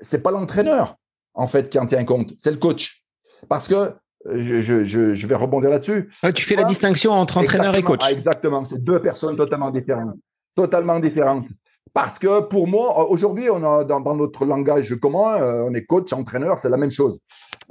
c'est 0.00 0.22
pas 0.22 0.30
l'entraîneur, 0.30 0.96
en 1.34 1.46
fait, 1.46 1.68
qui 1.68 1.78
en 1.78 1.86
tient 1.86 2.04
compte, 2.04 2.34
c'est 2.38 2.50
le 2.50 2.56
coach. 2.58 3.04
Parce 3.48 3.68
que 3.68 3.92
je, 4.24 5.26
vais 5.26 5.34
rebondir 5.34 5.70
là-dessus. 5.70 6.10
tu 6.34 6.44
fais 6.44 6.56
la 6.56 6.64
distinction 6.64 7.12
entre 7.12 7.38
entraîneur 7.38 7.76
et 7.76 7.82
coach. 7.82 8.08
exactement, 8.10 8.64
c'est 8.64 8.82
deux 8.82 9.00
personnes 9.00 9.36
totalement 9.36 9.70
différentes. 9.70 10.16
Totalement 10.54 10.98
différentes. 10.98 11.46
Parce 11.94 12.18
que 12.18 12.40
pour 12.40 12.68
moi, 12.68 13.08
aujourd'hui, 13.08 13.48
on 13.50 13.62
a 13.64 13.84
dans, 13.84 14.14
notre 14.14 14.44
langage 14.44 14.94
commun, 15.00 15.40
euh, 15.40 15.64
on 15.68 15.74
est 15.74 15.84
coach, 15.84 16.12
entraîneur, 16.12 16.58
c'est 16.58 16.68
la 16.68 16.76
même 16.76 16.90
chose. 16.90 17.18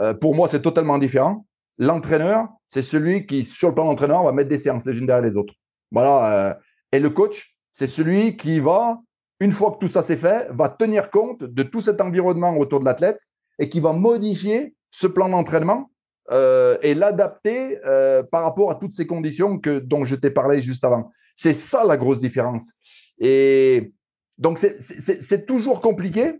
Euh, 0.01 0.13
pour 0.13 0.35
moi, 0.35 0.47
c'est 0.47 0.61
totalement 0.61 0.97
différent. 0.97 1.45
L'entraîneur, 1.77 2.49
c'est 2.69 2.81
celui 2.81 3.25
qui, 3.25 3.45
sur 3.45 3.69
le 3.69 3.75
plan 3.75 3.85
d'entraîneur, 3.85 4.23
va 4.23 4.31
mettre 4.31 4.49
des 4.49 4.57
séances 4.57 4.85
les 4.85 4.97
unes 4.97 5.05
derrière 5.05 5.25
les 5.25 5.37
autres. 5.37 5.53
Voilà. 5.91 6.49
Euh, 6.49 6.53
et 6.91 6.99
le 6.99 7.09
coach, 7.09 7.55
c'est 7.73 7.87
celui 7.87 8.35
qui 8.37 8.59
va, 8.59 8.99
une 9.39 9.51
fois 9.51 9.71
que 9.71 9.77
tout 9.79 9.87
ça 9.87 10.01
s'est 10.01 10.17
fait, 10.17 10.47
va 10.51 10.69
tenir 10.69 11.11
compte 11.11 11.43
de 11.43 11.63
tout 11.63 11.81
cet 11.81 12.01
environnement 12.01 12.57
autour 12.57 12.79
de 12.79 12.85
l'athlète 12.85 13.19
et 13.59 13.69
qui 13.69 13.79
va 13.79 13.93
modifier 13.93 14.75
ce 14.89 15.07
plan 15.07 15.29
d'entraînement 15.29 15.91
euh, 16.31 16.77
et 16.81 16.93
l'adapter 16.93 17.77
euh, 17.85 18.23
par 18.23 18.43
rapport 18.43 18.71
à 18.71 18.75
toutes 18.75 18.93
ces 18.93 19.05
conditions 19.05 19.59
que, 19.59 19.79
dont 19.79 20.05
je 20.05 20.15
t'ai 20.15 20.31
parlé 20.31 20.61
juste 20.61 20.83
avant. 20.83 21.09
C'est 21.35 21.53
ça 21.53 21.83
la 21.85 21.97
grosse 21.97 22.19
différence. 22.19 22.73
Et 23.19 23.93
donc, 24.37 24.59
c'est 24.59 25.45
toujours 25.45 25.81
compliqué. 25.81 26.39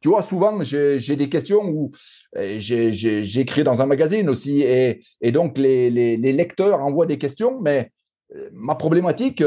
Tu 0.00 0.08
vois, 0.08 0.22
souvent, 0.22 0.62
j'ai 0.62 1.16
des 1.16 1.28
questions 1.28 1.64
où 1.64 1.90
j'ai 2.34 3.40
écrit 3.40 3.64
dans 3.64 3.80
un 3.80 3.86
magazine 3.86 4.28
aussi, 4.28 4.62
et, 4.62 5.32
donc 5.32 5.58
les, 5.58 6.16
lecteurs 6.16 6.80
envoient 6.80 7.06
des 7.06 7.18
questions, 7.18 7.60
mais 7.60 7.90
euh, 8.34 8.48
ma 8.52 8.74
problématique, 8.74 9.42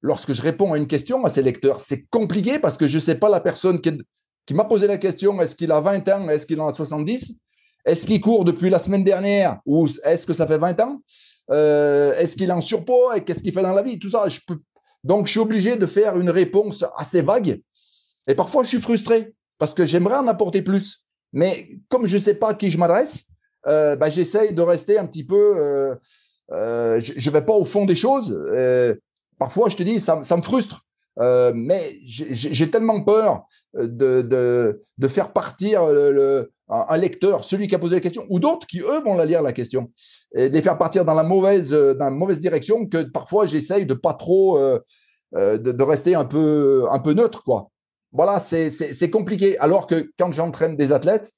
lorsque 0.00 0.32
je 0.32 0.42
réponds 0.42 0.72
à 0.72 0.78
une 0.78 0.86
question 0.86 1.24
à 1.24 1.30
ces 1.30 1.42
lecteurs, 1.42 1.80
c'est 1.80 2.06
compliqué 2.08 2.58
parce 2.58 2.76
que 2.76 2.86
je 2.86 2.96
ne 2.96 3.02
sais 3.02 3.16
pas 3.16 3.28
la 3.28 3.40
personne 3.40 3.80
qui, 3.80 4.54
m'a 4.54 4.64
posé 4.64 4.86
la 4.86 4.98
question, 4.98 5.40
est-ce 5.40 5.54
qu'il 5.54 5.72
a 5.72 5.80
20 5.80 6.08
ans, 6.08 6.28
est-ce 6.28 6.46
qu'il 6.46 6.60
en 6.60 6.68
a 6.68 6.72
70 6.72 7.40
est-ce 7.84 8.06
qu'il 8.06 8.20
court 8.20 8.44
depuis 8.44 8.70
la 8.70 8.78
semaine 8.78 9.04
dernière 9.04 9.58
ou 9.64 9.88
est-ce 10.04 10.26
que 10.26 10.34
ça 10.34 10.46
fait 10.46 10.58
20 10.58 10.80
ans? 10.80 11.00
Euh, 11.50 12.14
Est-ce 12.14 12.36
qu'il 12.36 12.48
est 12.48 12.52
en 12.52 12.60
surpoids 12.60 13.16
et 13.16 13.24
qu'est-ce 13.24 13.42
qu'il 13.42 13.52
fait 13.52 13.62
dans 13.62 13.74
la 13.74 13.82
vie? 13.82 13.98
Tout 13.98 14.10
ça, 14.10 14.28
je 14.28 14.40
peux... 14.46 14.58
Donc, 15.02 15.26
je 15.26 15.32
suis 15.32 15.40
obligé 15.40 15.76
de 15.76 15.86
faire 15.86 16.18
une 16.18 16.30
réponse 16.30 16.84
assez 16.96 17.22
vague. 17.22 17.60
Et 18.26 18.34
parfois, 18.34 18.64
je 18.64 18.68
suis 18.68 18.80
frustré 18.80 19.34
parce 19.60 19.74
que 19.74 19.86
j'aimerais 19.86 20.16
en 20.16 20.26
apporter 20.26 20.62
plus. 20.62 21.04
Mais 21.32 21.68
comme 21.88 22.08
je 22.08 22.16
ne 22.16 22.20
sais 22.20 22.34
pas 22.34 22.50
à 22.50 22.54
qui 22.54 22.72
je 22.72 22.78
m'adresse, 22.78 23.20
euh, 23.68 23.94
bah, 23.94 24.10
j'essaye 24.10 24.52
de 24.52 24.62
rester 24.62 24.98
un 24.98 25.06
petit 25.06 25.22
peu. 25.22 25.56
Euh, 25.60 25.94
je 27.00 27.12
ne 27.12 27.32
vais 27.32 27.42
pas 27.42 27.52
au 27.52 27.64
fond 27.64 27.84
des 27.84 27.94
choses. 27.94 28.36
parfois, 29.38 29.68
je 29.68 29.76
te 29.76 29.84
dis, 29.84 30.00
ça, 30.00 30.16
me 30.16 30.42
frustre. 30.42 30.84
mais 31.54 31.96
j'ai 32.04 32.68
tellement 32.68 33.04
peur 33.04 33.46
de, 33.74 34.22
de, 34.22 34.82
de, 34.98 35.08
faire 35.08 35.32
partir 35.32 35.84
un, 36.70 36.96
lecteur, 36.96 37.44
celui 37.44 37.68
qui 37.68 37.74
a 37.74 37.78
posé 37.78 37.96
la 37.96 38.00
question, 38.00 38.26
ou 38.28 38.38
d'autres 38.38 38.66
qui, 38.66 38.80
eux, 38.80 39.02
vont 39.04 39.14
la 39.14 39.24
lire 39.24 39.42
la 39.42 39.52
question, 39.52 39.90
et 40.34 40.48
les 40.48 40.62
faire 40.62 40.78
partir 40.78 41.04
dans 41.04 41.14
la 41.14 41.22
mauvaise, 41.22 41.72
euh, 41.72 41.94
dans 41.94 42.06
la 42.06 42.10
mauvaise 42.10 42.40
direction, 42.40 42.86
que 42.86 43.02
parfois 43.02 43.46
j'essaye 43.46 43.86
de 43.86 43.94
pas 43.94 44.14
trop, 44.14 44.58
euh, 44.58 44.78
euh, 45.36 45.58
de, 45.58 45.82
rester 45.82 46.14
un 46.14 46.24
peu, 46.24 46.86
un 46.90 46.98
peu 47.00 47.12
neutre, 47.12 47.42
quoi. 47.42 47.70
Voilà, 48.12 48.40
c'est 48.40 49.10
compliqué. 49.10 49.58
Alors 49.58 49.86
que 49.86 50.10
quand 50.18 50.32
j'entraîne 50.32 50.76
des 50.76 50.92
athlètes, 50.92 51.32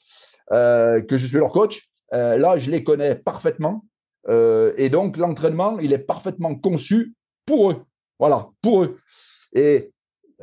que 0.51 1.17
je 1.17 1.27
suis 1.27 1.39
leur 1.39 1.53
coach, 1.53 1.89
là, 2.11 2.57
je 2.57 2.71
les 2.71 2.83
connais 2.83 3.15
parfaitement. 3.15 3.85
et 4.29 4.89
donc, 4.89 5.17
l'entraînement, 5.17 5.79
il 5.79 5.93
est 5.93 5.99
parfaitement 5.99 6.55
conçu 6.55 7.15
pour 7.47 7.71
eux. 7.71 7.77
Voilà, 8.19 8.49
pour 8.63 8.85
eux. 8.85 8.97
Et 9.53 9.93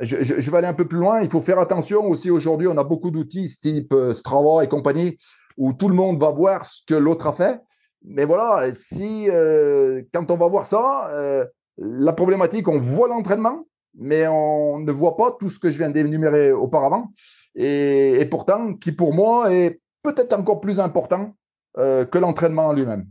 je, 0.00 0.50
vais 0.50 0.58
aller 0.58 0.66
un 0.66 0.74
peu 0.74 0.86
plus 0.86 0.98
loin. 0.98 1.20
Il 1.20 1.30
faut 1.30 1.40
faire 1.40 1.58
attention 1.58 2.06
aussi 2.08 2.30
aujourd'hui. 2.30 2.68
On 2.68 2.76
a 2.78 2.84
beaucoup 2.84 3.10
d'outils 3.10 3.48
type 3.60 3.92
euh, 3.92 4.12
Strava 4.12 4.64
et 4.64 4.68
compagnie 4.68 5.18
où 5.56 5.72
tout 5.72 5.88
le 5.88 5.94
monde 5.94 6.20
va 6.20 6.30
voir 6.30 6.64
ce 6.64 6.80
que 6.86 6.94
l'autre 6.94 7.26
a 7.26 7.32
fait. 7.32 7.60
Mais 8.02 8.24
voilà, 8.24 8.72
si 8.72 9.28
euh, 9.28 10.02
quand 10.12 10.30
on 10.30 10.36
va 10.36 10.48
voir 10.48 10.66
ça, 10.66 11.10
euh, 11.10 11.44
la 11.76 12.14
problématique, 12.14 12.66
on 12.68 12.78
voit 12.78 13.08
l'entraînement, 13.08 13.66
mais 13.98 14.26
on 14.26 14.78
ne 14.78 14.92
voit 14.92 15.16
pas 15.16 15.36
tout 15.38 15.50
ce 15.50 15.58
que 15.58 15.70
je 15.70 15.78
viens 15.78 15.90
d'énumérer 15.90 16.52
auparavant. 16.52 17.12
Et, 17.54 18.26
pourtant, 18.30 18.74
qui 18.74 18.92
pour 18.92 19.12
moi 19.12 19.52
est 19.52 19.80
peut-être 20.02 20.38
encore 20.38 20.60
plus 20.60 20.80
important 20.80 21.34
que 21.76 22.18
l'entraînement 22.18 22.68
en 22.68 22.72
lui-même. 22.72 23.06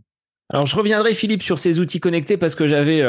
Alors, 0.49 0.65
je 0.65 0.75
reviendrai, 0.75 1.13
Philippe, 1.13 1.43
sur 1.43 1.59
ces 1.59 1.79
outils 1.79 1.99
connectés 1.99 2.37
parce 2.37 2.55
que 2.55 2.67
j'avais 2.67 3.03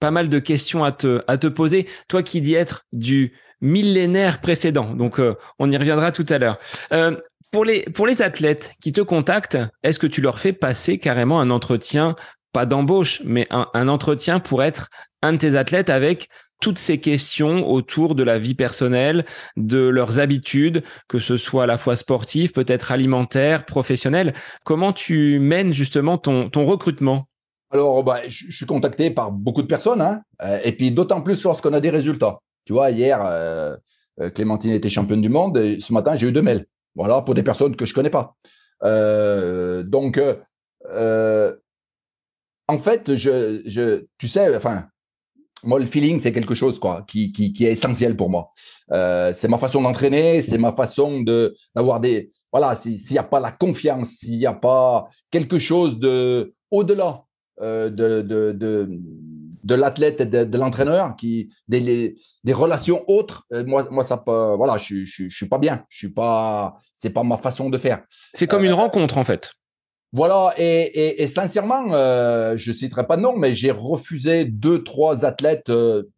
pas 0.00 0.10
mal 0.10 0.28
de 0.28 0.38
questions 0.38 0.82
à 0.82 0.90
te, 0.90 1.22
à 1.28 1.38
te 1.38 1.46
poser. 1.46 1.86
Toi 2.08 2.22
qui 2.22 2.40
dis 2.40 2.54
être 2.54 2.86
du 2.92 3.32
millénaire 3.60 4.40
précédent, 4.40 4.94
donc 4.94 5.20
euh, 5.20 5.36
on 5.58 5.70
y 5.70 5.76
reviendra 5.76 6.10
tout 6.10 6.26
à 6.30 6.38
l'heure. 6.38 6.58
Euh, 6.92 7.16
pour 7.50 7.64
les, 7.64 7.82
pour 7.82 8.06
les 8.06 8.22
athlètes 8.22 8.72
qui 8.80 8.92
te 8.92 9.02
contactent, 9.02 9.58
est-ce 9.82 9.98
que 9.98 10.06
tu 10.06 10.22
leur 10.22 10.38
fais 10.38 10.54
passer 10.54 10.98
carrément 10.98 11.40
un 11.40 11.50
entretien, 11.50 12.16
pas 12.52 12.64
d'embauche, 12.64 13.20
mais 13.24 13.46
un, 13.50 13.68
un 13.74 13.88
entretien 13.88 14.40
pour 14.40 14.62
être 14.62 14.88
un 15.22 15.34
de 15.34 15.38
tes 15.38 15.54
athlètes 15.56 15.90
avec 15.90 16.30
toutes 16.60 16.78
ces 16.78 16.98
questions 16.98 17.68
autour 17.68 18.14
de 18.14 18.22
la 18.22 18.38
vie 18.38 18.54
personnelle, 18.54 19.24
de 19.56 19.78
leurs 19.78 20.20
habitudes, 20.20 20.82
que 21.08 21.18
ce 21.18 21.36
soit 21.36 21.64
à 21.64 21.66
la 21.66 21.78
fois 21.78 21.96
sportive, 21.96 22.52
peut-être 22.52 22.92
alimentaire, 22.92 23.64
professionnelle. 23.64 24.34
Comment 24.64 24.92
tu 24.92 25.38
mènes 25.40 25.72
justement 25.72 26.18
ton, 26.18 26.50
recrutement? 26.54 27.26
Alors, 27.70 28.04
bah, 28.04 28.20
je, 28.28 28.50
suis 28.50 28.66
contacté 28.66 29.10
par 29.10 29.32
beaucoup 29.32 29.62
de 29.62 29.66
personnes, 29.66 30.02
hein, 30.02 30.22
euh, 30.42 30.60
et 30.62 30.72
puis 30.72 30.90
d'autant 30.90 31.22
plus 31.22 31.42
lorsqu'on 31.44 31.72
a 31.72 31.80
des 31.80 31.90
résultats. 31.90 32.40
Tu 32.66 32.72
vois, 32.72 32.90
hier, 32.90 33.20
euh, 33.24 33.76
euh, 34.20 34.28
Clémentine 34.30 34.72
était 34.72 34.90
championne 34.90 35.22
du 35.22 35.28
monde, 35.30 35.56
et 35.56 35.80
ce 35.80 35.92
matin, 35.92 36.14
j'ai 36.14 36.28
eu 36.28 36.32
deux 36.32 36.42
mails. 36.42 36.66
Voilà, 36.94 37.22
pour 37.22 37.34
des 37.34 37.42
personnes 37.42 37.76
que 37.76 37.86
je 37.86 37.94
connais 37.94 38.10
pas. 38.10 38.34
donc, 38.82 40.20
en 42.68 42.78
fait, 42.78 43.16
je, 43.16 43.62
je, 43.66 44.04
tu 44.18 44.28
sais, 44.28 44.54
enfin, 44.54 44.86
moi, 45.64 45.78
le 45.78 45.86
feeling, 45.86 46.20
c'est 46.20 46.32
quelque 46.32 46.54
chose 46.54 46.78
quoi, 46.78 47.04
qui, 47.06 47.32
qui, 47.32 47.52
qui 47.52 47.66
est 47.66 47.72
essentiel 47.72 48.16
pour 48.16 48.30
moi. 48.30 48.52
c'est 48.88 49.48
ma 49.48 49.58
façon 49.58 49.82
d'entraîner, 49.82 50.42
c'est 50.42 50.58
ma 50.58 50.72
façon 50.72 51.20
de 51.20 51.54
d'avoir 51.74 52.00
des. 52.00 52.32
Voilà, 52.52 52.74
s'il 52.74 52.98
n'y 53.12 53.18
a 53.18 53.22
pas 53.22 53.38
la 53.38 53.52
confiance, 53.52 54.08
s'il 54.10 54.38
n'y 54.38 54.46
a 54.46 54.54
pas 54.54 55.08
quelque 55.30 55.58
chose 55.58 56.00
de 56.00 56.54
au-delà 56.70 57.24
euh, 57.62 57.90
de, 57.90 58.22
de, 58.22 58.52
de, 58.52 58.88
de 59.64 59.74
l'athlète 59.74 60.22
et 60.22 60.24
de, 60.24 60.58
l'entraîneur, 60.58 61.14
qui 61.14 61.50
des, 61.68 62.16
des 62.42 62.52
relations 62.54 63.04
autres. 63.06 63.44
Euh, 63.52 63.64
moi, 63.66 63.86
moi, 63.90 64.02
ça 64.02 64.16
peut, 64.16 64.54
voilà, 64.56 64.78
je, 64.78 65.04
je, 65.04 65.28
je, 65.28 65.36
suis 65.36 65.46
pas 65.48 65.58
bien. 65.58 65.84
Je 65.90 65.98
suis 65.98 66.08
pas, 66.08 66.78
c'est 66.90 67.10
pas 67.10 67.22
ma 67.22 67.36
façon 67.36 67.68
de 67.68 67.76
faire. 67.76 68.02
C'est 68.32 68.46
comme 68.46 68.64
une 68.64 68.72
euh, 68.72 68.76
rencontre 68.76 69.18
en 69.18 69.24
fait. 69.24 69.52
Voilà, 70.12 70.54
et, 70.58 71.26
sincèrement, 71.28 71.92
euh, 71.92 72.56
je 72.56 72.72
citerai 72.72 73.06
pas 73.06 73.16
de 73.16 73.22
nom, 73.22 73.36
mais 73.36 73.54
j'ai 73.54 73.70
refusé 73.70 74.44
deux, 74.44 74.82
trois 74.82 75.24
athlètes 75.24 75.70
de 75.70 76.10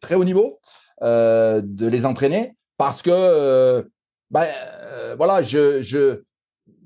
très 0.00 0.14
haut 0.14 0.24
niveau 0.24 0.60
de 1.00 1.86
les 1.86 2.06
entraîner 2.06 2.54
parce 2.76 3.02
que, 3.02 3.88
ben, 4.30 4.46
voilà, 5.16 5.42
je, 5.42 5.80
je, 5.82 6.22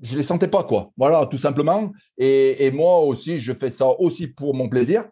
je 0.01 0.17
les 0.17 0.23
sentais 0.23 0.47
pas, 0.47 0.63
quoi. 0.63 0.91
Voilà, 0.97 1.25
tout 1.25 1.37
simplement. 1.37 1.91
Et, 2.17 2.71
moi 2.71 2.99
aussi, 2.99 3.39
je 3.39 3.53
fais 3.53 3.69
ça 3.69 3.87
aussi 3.99 4.27
pour 4.27 4.53
mon 4.53 4.69
plaisir. 4.69 5.05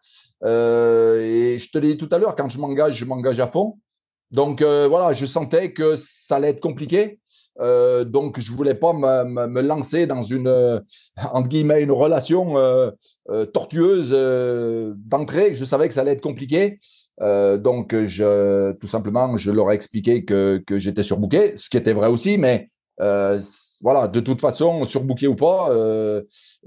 Euh, 0.44 1.22
et 1.22 1.60
je 1.60 1.70
te 1.70 1.78
l'ai 1.78 1.96
dit 1.96 1.98
tout 1.98 2.10
à 2.12 2.18
l'heure, 2.18 2.36
quand 2.36 2.50
je 2.50 2.60
m'engage, 2.60 2.96
je 2.96 3.06
m'engage 3.06 3.40
à 3.40 3.48
fond. 3.48 3.80
Donc 4.32 4.62
euh, 4.62 4.88
voilà, 4.88 5.14
je 5.14 5.26
sentais 5.26 5.72
que 5.72 5.96
ça 5.96 6.36
allait 6.36 6.50
être 6.50 6.60
compliqué. 6.60 7.20
Euh, 7.62 8.04
donc 8.04 8.40
je 8.40 8.52
voulais 8.52 8.76
pas 8.76 8.94
me, 8.94 9.62
lancer 9.62 10.08
dans 10.08 10.24
une 10.24 10.82
entre 11.34 11.48
guillemets 11.48 11.84
une 11.84 11.92
relation 11.92 12.56
tortueuse 13.54 14.12
d'entrée. 14.98 15.56
Je 15.56 15.66
savais 15.66 15.88
que 15.88 15.94
ça 15.94 16.02
allait 16.02 16.12
être 16.12 16.22
compliqué. 16.22 16.80
donc 17.20 17.96
je 17.96 18.74
tout 18.74 18.88
simplement 18.88 19.38
je 19.38 19.52
leur 19.52 19.72
ai 19.72 19.76
expliqué 19.76 20.26
que, 20.26 20.62
que 20.66 20.80
j'étais 20.80 21.04
surbooké, 21.04 21.56
ce 21.56 21.70
qui 21.70 21.78
était 21.78 21.94
vrai 21.94 22.08
aussi, 22.08 22.38
mais 22.38 22.70
voilà, 23.82 24.08
de 24.08 24.20
toute 24.20 24.42
façon, 24.42 24.86
surbooké 24.86 25.28
ou 25.28 25.36
pas, 25.36 25.70
euh, 25.70 26.24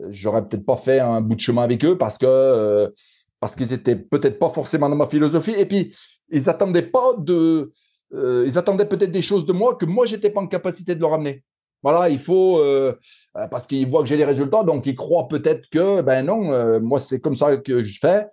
j'aurais 0.08 0.46
peut-être 0.46 0.64
pas 0.64 0.76
fait 0.76 1.00
un 1.00 1.20
bout 1.20 1.34
de 1.34 1.40
chemin 1.40 1.62
avec 1.62 1.84
eux 1.84 1.96
parce 1.98 2.18
que 2.18 2.26
euh, 2.26 2.88
parce 3.40 3.54
qu'ils 3.54 3.72
étaient 3.72 3.96
peut-être 3.96 4.38
pas 4.38 4.50
forcément 4.50 4.88
dans 4.88 4.96
ma 4.96 5.08
philosophie. 5.08 5.54
Et 5.56 5.66
puis, 5.66 5.94
ils 6.30 6.48
attendaient 6.50 6.82
pas 6.82 7.14
de, 7.18 7.70
euh, 8.14 8.44
ils 8.46 8.58
attendaient 8.58 8.88
peut-être 8.88 9.12
des 9.12 9.22
choses 9.22 9.46
de 9.46 9.52
moi 9.52 9.74
que 9.74 9.86
moi 9.86 10.06
j'étais 10.06 10.30
pas 10.30 10.40
en 10.40 10.46
capacité 10.46 10.94
de 10.94 11.00
leur 11.00 11.14
amener. 11.14 11.42
Voilà, 11.82 12.08
il 12.08 12.18
faut 12.18 12.58
euh, 12.58 12.94
parce 13.50 13.66
qu'ils 13.66 13.88
voient 13.88 14.02
que 14.02 14.08
j'ai 14.08 14.16
les 14.16 14.24
résultats, 14.24 14.64
donc 14.64 14.86
ils 14.86 14.96
croient 14.96 15.28
peut-être 15.28 15.68
que 15.70 16.00
ben 16.02 16.26
non, 16.26 16.80
moi 16.80 16.98
c'est 16.98 17.20
comme 17.20 17.36
ça 17.36 17.56
que 17.56 17.84
je 17.84 17.98
fais. 18.00 18.26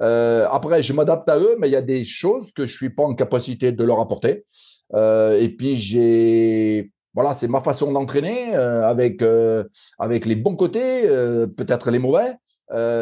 après, 0.00 0.82
je 0.82 0.92
m'adapte 0.92 1.28
à 1.28 1.38
eux, 1.38 1.56
mais 1.58 1.68
il 1.68 1.72
y 1.72 1.76
a 1.76 1.82
des 1.82 2.04
choses 2.04 2.50
que 2.50 2.66
je 2.66 2.76
suis 2.76 2.90
pas 2.90 3.04
en 3.04 3.14
capacité 3.14 3.70
de 3.70 3.84
leur 3.84 4.00
apporter. 4.00 4.44
et 4.94 5.54
puis 5.56 5.76
j'ai 5.76 6.90
voilà, 7.14 7.34
c'est 7.34 7.48
ma 7.48 7.60
façon 7.60 7.92
d'entraîner 7.92 8.54
euh, 8.54 8.86
avec, 8.86 9.22
euh, 9.22 9.64
avec 9.98 10.26
les 10.26 10.36
bons 10.36 10.54
côtés, 10.54 11.08
euh, 11.08 11.46
peut-être 11.46 11.90
les 11.90 11.98
mauvais. 11.98 12.34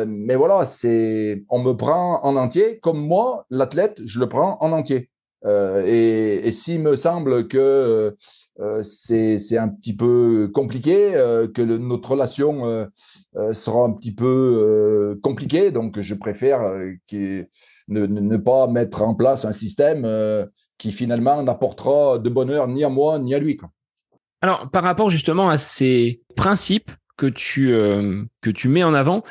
mais 0.07 0.35
voilà, 0.37 0.65
c'est 0.65 1.45
on 1.51 1.59
me 1.59 1.73
prend 1.73 2.23
en 2.25 2.37
entier 2.37 2.79
comme 2.81 3.01
moi, 3.01 3.45
l'athlète, 3.51 4.01
je 4.05 4.19
le 4.19 4.29
prends 4.29 4.57
en 4.61 4.73
entier. 4.73 5.11
Et, 5.47 6.51
s'il 6.53 6.81
me 6.81 6.97
semble 6.97 7.49
que 7.49 8.17
c'est 8.83 9.59
un 9.59 9.69
petit 9.69 9.95
peu 9.95 10.51
compliqué, 10.53 11.13
que 11.55 11.63
notre 11.63 12.13
relation 12.13 12.89
sera 13.53 13.85
un 13.85 13.93
petit 13.93 14.15
peu 14.15 15.19
compliquée, 15.23 15.71
donc 15.71 16.01
je 16.01 16.15
préfère 16.15 16.61
ne, 17.89 18.37
pas 18.37 18.67
mettre 18.67 19.03
en 19.03 19.15
place 19.15 19.45
un 19.45 19.53
système 19.53 20.07
qui 20.79 20.93
finalement 20.93 21.43
n'apportera 21.43 22.19
de 22.19 22.31
bonheur 22.31 22.69
ni 22.69 22.85
à 22.85 22.89
moi 22.89 23.19
ni 23.19 23.35
à 23.35 23.39
lui. 23.39 23.59
Alors, 24.41 24.71
par 24.71 24.85
rapport 24.85 25.11
justement 25.11 25.49
à 25.49 25.59
ces 25.59 26.23
principes 26.37 26.93
que 27.17 27.27
tu, 27.27 27.73
euh, 27.73 28.23
que 28.41 28.51
tu 28.51 28.69
mets 28.69 28.85
en 28.85 28.95
avant, 28.95 29.25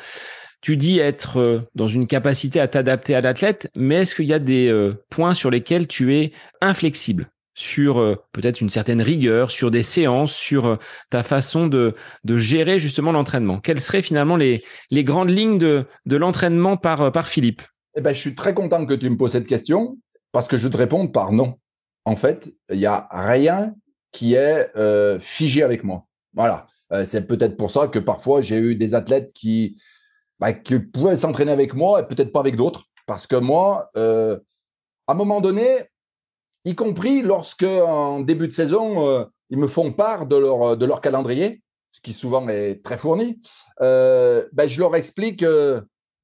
tu 0.60 0.76
dis 0.76 0.98
être 0.98 1.38
euh, 1.38 1.60
dans 1.74 1.88
une 1.88 2.06
capacité 2.06 2.60
à 2.60 2.68
t'adapter 2.68 3.14
à 3.14 3.20
l'athlète, 3.20 3.70
mais 3.74 3.96
est-ce 3.96 4.14
qu'il 4.14 4.26
y 4.26 4.32
a 4.32 4.38
des 4.38 4.68
euh, 4.68 4.94
points 5.10 5.34
sur 5.34 5.50
lesquels 5.50 5.86
tu 5.86 6.14
es 6.16 6.32
inflexible? 6.60 7.28
Sur 7.54 8.16
peut-être 8.30 8.60
une 8.60 8.68
certaine 8.68 9.02
rigueur, 9.02 9.50
sur 9.50 9.72
des 9.72 9.82
séances, 9.82 10.32
sur 10.32 10.78
ta 11.10 11.24
façon 11.24 11.66
de, 11.66 11.92
gérer 12.24 12.78
justement 12.78 13.10
l'entraînement? 13.10 13.58
Quelles 13.58 13.80
seraient 13.80 14.00
finalement 14.00 14.36
les, 14.36 14.62
grandes 14.92 15.30
lignes 15.30 15.58
de, 15.58 15.84
l'entraînement 16.06 16.76
par, 16.76 17.10
par 17.10 17.26
Philippe? 17.26 17.62
Eh 17.96 18.00
ben, 18.00 18.14
Je 18.14 18.20
suis 18.20 18.36
très 18.36 18.54
content 18.54 18.86
que 18.86 18.94
tu 18.94 19.10
me 19.10 19.16
poses 19.16 19.32
cette 19.32 19.48
question 19.48 19.98
parce 20.30 20.46
que 20.46 20.56
je 20.56 20.68
te 20.68 20.76
réponds 20.76 21.08
par 21.08 21.32
non. 21.32 21.58
En 22.04 22.14
fait, 22.16 22.54
il 22.70 22.78
n'y 22.78 22.86
a 22.86 23.08
rien 23.10 23.74
qui 24.12 24.34
est 24.34 24.70
euh, 24.76 25.18
figé 25.20 25.62
avec 25.62 25.84
moi. 25.84 26.06
Voilà. 26.34 26.66
Euh, 26.92 27.04
c'est 27.04 27.26
peut-être 27.26 27.56
pour 27.56 27.70
ça 27.70 27.88
que 27.88 27.98
parfois 27.98 28.40
j'ai 28.40 28.56
eu 28.58 28.74
des 28.74 28.94
athlètes 28.94 29.32
qui, 29.32 29.76
bah, 30.40 30.52
qui 30.52 30.78
pouvaient 30.78 31.16
s'entraîner 31.16 31.52
avec 31.52 31.74
moi 31.74 32.00
et 32.00 32.06
peut-être 32.06 32.32
pas 32.32 32.40
avec 32.40 32.56
d'autres. 32.56 32.84
Parce 33.06 33.26
que 33.26 33.36
moi, 33.36 33.90
euh, 33.96 34.38
à 35.06 35.12
un 35.12 35.14
moment 35.14 35.40
donné, 35.40 35.84
y 36.64 36.74
compris 36.74 37.22
lorsque 37.22 37.64
en 37.64 38.20
début 38.20 38.48
de 38.48 38.52
saison, 38.52 39.26
ils 39.48 39.58
me 39.58 39.68
font 39.68 39.92
part 39.92 40.26
de 40.26 40.36
leur, 40.36 40.76
de 40.76 40.84
leur 40.84 41.00
calendrier, 41.00 41.62
ce 41.90 42.00
qui 42.00 42.12
souvent 42.12 42.46
est 42.48 42.84
très 42.84 42.98
fourni, 42.98 43.40
ben, 43.80 44.66
je 44.66 44.78
leur 44.78 44.94
explique, 44.94 45.42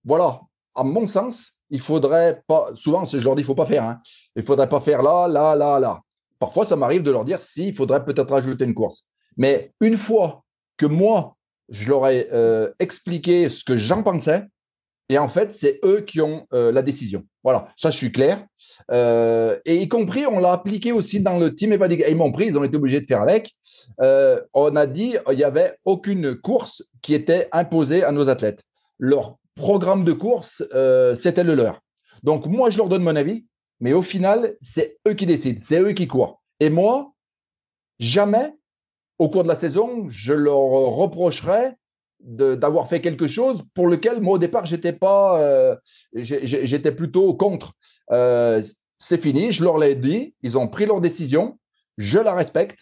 voilà, 0.04 0.40
à 0.74 0.84
mon 0.84 1.08
sens, 1.08 1.52
il 1.70 1.80
faudrait 1.80 2.42
pas, 2.46 2.68
souvent 2.74 3.04
je 3.04 3.18
leur 3.18 3.34
dis, 3.34 3.42
il 3.42 3.46
faut 3.46 3.54
pas 3.54 3.66
faire, 3.66 3.84
hein, 3.84 4.00
il 4.36 4.42
faudrait 4.42 4.68
pas 4.68 4.80
faire 4.80 5.02
là, 5.02 5.26
là, 5.26 5.54
là, 5.54 5.78
là. 5.78 6.00
Parfois, 6.38 6.66
ça 6.66 6.76
m'arrive 6.76 7.02
de 7.02 7.10
leur 7.10 7.24
dire 7.24 7.40
s'il 7.40 7.74
faudrait 7.74 8.04
peut-être 8.04 8.30
rajouter 8.30 8.64
une 8.64 8.74
course. 8.74 9.04
Mais 9.36 9.72
une 9.80 9.96
fois 9.96 10.44
que 10.76 10.86
moi, 10.86 11.33
je 11.68 11.88
leur 11.88 12.06
ai 12.08 12.28
euh, 12.32 12.70
expliqué 12.78 13.48
ce 13.48 13.64
que 13.64 13.76
j'en 13.76 14.02
pensais, 14.02 14.44
et 15.08 15.18
en 15.18 15.28
fait, 15.28 15.52
c'est 15.52 15.80
eux 15.84 16.00
qui 16.00 16.20
ont 16.22 16.46
euh, 16.54 16.72
la 16.72 16.80
décision. 16.80 17.24
Voilà, 17.42 17.68
ça, 17.76 17.90
je 17.90 17.96
suis 17.96 18.10
clair. 18.10 18.42
Euh, 18.90 19.58
et 19.66 19.76
y 19.76 19.86
compris, 19.86 20.26
on 20.26 20.38
l'a 20.38 20.52
appliqué 20.52 20.92
aussi 20.92 21.20
dans 21.20 21.38
le 21.38 21.54
team 21.54 21.72
Evadic. 21.72 22.02
Ils 22.08 22.16
m'ont 22.16 22.32
pris, 22.32 22.46
ils 22.46 22.56
ont 22.56 22.64
été 22.64 22.76
obligés 22.76 23.00
de 23.00 23.06
faire 23.06 23.20
avec. 23.20 23.52
on 23.98 24.76
a 24.76 24.86
dit 24.86 25.16
il 25.30 25.36
n'y 25.36 25.44
avait 25.44 25.76
aucune 25.84 26.34
course 26.34 26.82
qui 27.02 27.12
était 27.12 27.48
imposée 27.52 28.02
à 28.02 28.12
nos 28.12 28.30
athlètes. 28.30 28.62
Leur 28.98 29.36
programme 29.54 30.04
de 30.04 30.12
course, 30.12 30.64
c'était 31.16 31.44
le 31.44 31.54
leur. 31.54 31.80
Donc, 32.22 32.46
moi, 32.46 32.70
je 32.70 32.78
leur 32.78 32.88
donne 32.88 33.02
mon 33.02 33.14
avis. 33.14 33.44
Mais 33.80 33.92
au 33.92 34.02
final, 34.02 34.56
c'est 34.62 34.98
eux 35.06 35.12
qui 35.12 35.26
décident, 35.26 35.60
c'est 35.60 35.80
eux 35.80 35.92
qui 35.92 36.06
courent. 36.06 36.42
Et 36.60 36.70
moi, 36.70 37.12
jamais, 37.98 38.54
au 39.18 39.28
cours 39.28 39.42
de 39.42 39.48
la 39.48 39.54
saison, 39.54 40.06
je 40.08 40.32
leur 40.32 40.58
reprocherai 40.58 41.74
d'avoir 42.20 42.88
fait 42.88 43.00
quelque 43.00 43.26
chose 43.26 43.62
pour 43.74 43.86
lequel 43.86 44.20
moi 44.20 44.36
au 44.36 44.38
départ 44.38 44.64
j'étais 44.64 44.94
pas 44.94 45.40
euh, 45.40 45.76
j'étais 46.14 46.92
plutôt 46.92 47.34
contre. 47.34 47.74
Euh, 48.12 48.62
c'est 48.98 49.20
fini 49.20 49.52
je 49.52 49.62
leur 49.62 49.76
l'ai 49.76 49.94
dit 49.94 50.34
ils 50.42 50.56
ont 50.56 50.66
pris 50.66 50.86
leur 50.86 51.02
décision 51.02 51.58
je 51.98 52.18
la 52.18 52.32
respecte 52.32 52.78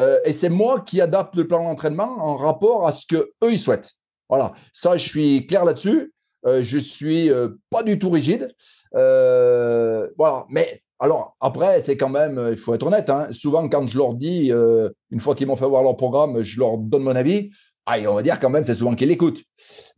euh, 0.00 0.18
et 0.26 0.34
c'est 0.34 0.50
moi 0.50 0.80
qui 0.80 1.00
adapte 1.00 1.36
le 1.36 1.46
plan 1.46 1.64
d'entraînement 1.64 2.18
en 2.18 2.36
rapport 2.36 2.86
à 2.86 2.92
ce 2.92 3.06
que 3.06 3.32
eux 3.42 3.52
ils 3.52 3.58
souhaitent. 3.58 3.92
Voilà 4.28 4.52
ça 4.72 4.98
je 4.98 5.08
suis 5.08 5.46
clair 5.46 5.64
là-dessus. 5.64 6.12
Je 6.44 6.78
suis 6.78 7.30
pas 7.70 7.84
du 7.84 8.00
tout 8.00 8.10
rigide. 8.10 8.52
Voilà. 8.92 10.44
Mais 10.50 10.81
alors, 11.02 11.36
après, 11.40 11.80
c'est 11.80 11.96
quand 11.96 12.08
même, 12.08 12.40
il 12.52 12.56
faut 12.56 12.74
être 12.74 12.86
honnête, 12.86 13.10
hein. 13.10 13.26
souvent 13.32 13.68
quand 13.68 13.88
je 13.88 13.98
leur 13.98 14.14
dis, 14.14 14.52
euh, 14.52 14.88
une 15.10 15.18
fois 15.18 15.34
qu'ils 15.34 15.48
m'ont 15.48 15.56
fait 15.56 15.66
voir 15.66 15.82
leur 15.82 15.96
programme, 15.96 16.44
je 16.44 16.60
leur 16.60 16.78
donne 16.78 17.02
mon 17.02 17.16
avis, 17.16 17.50
ah, 17.86 17.96
on 18.06 18.14
va 18.14 18.22
dire 18.22 18.38
quand 18.38 18.50
même, 18.50 18.62
c'est 18.62 18.76
souvent 18.76 18.94
qu'ils 18.94 19.08
l'écoutent. 19.08 19.42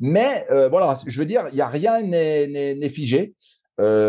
Mais 0.00 0.46
euh, 0.50 0.70
voilà, 0.70 0.96
je 1.06 1.20
veux 1.20 1.26
dire, 1.26 1.48
il 1.50 1.56
n'y 1.56 1.60
a 1.60 1.68
rien 1.68 2.00
n'est 2.00 2.88
figé. 2.88 3.34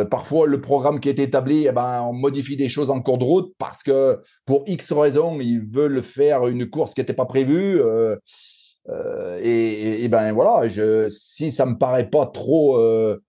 parfois, 0.10 0.48
le 0.48 0.62
programme 0.62 1.02
qui 1.02 1.10
est 1.10 1.20
établi, 1.20 1.68
eh 1.68 1.74
ben, 1.74 2.02
on 2.04 2.14
modifie 2.14 2.56
des 2.56 2.70
choses 2.70 2.89
en 2.89 3.02
cours 3.02 3.18
de 3.18 3.26
route 3.26 3.54
parce 3.58 3.84
que 3.84 4.22
pour 4.46 4.64
X 4.66 4.93
raisons, 4.93 5.38
ils 5.41 5.66
veulent 5.70 6.02
faire 6.02 6.48
une 6.48 6.70
course 6.70 6.93
qui 6.93 7.02
n'était 7.02 7.12
pas 7.12 7.26
prévue. 7.26 7.82
et, 9.41 10.06
et, 10.06 10.08
ben 10.08 10.32
voilà, 10.32 10.70
si 11.10 11.52
ça 11.52 11.66
me 11.66 11.78
paraît 11.78 12.10
pas 12.10 12.28
trop 12.28 12.78
euh, 12.78 13.22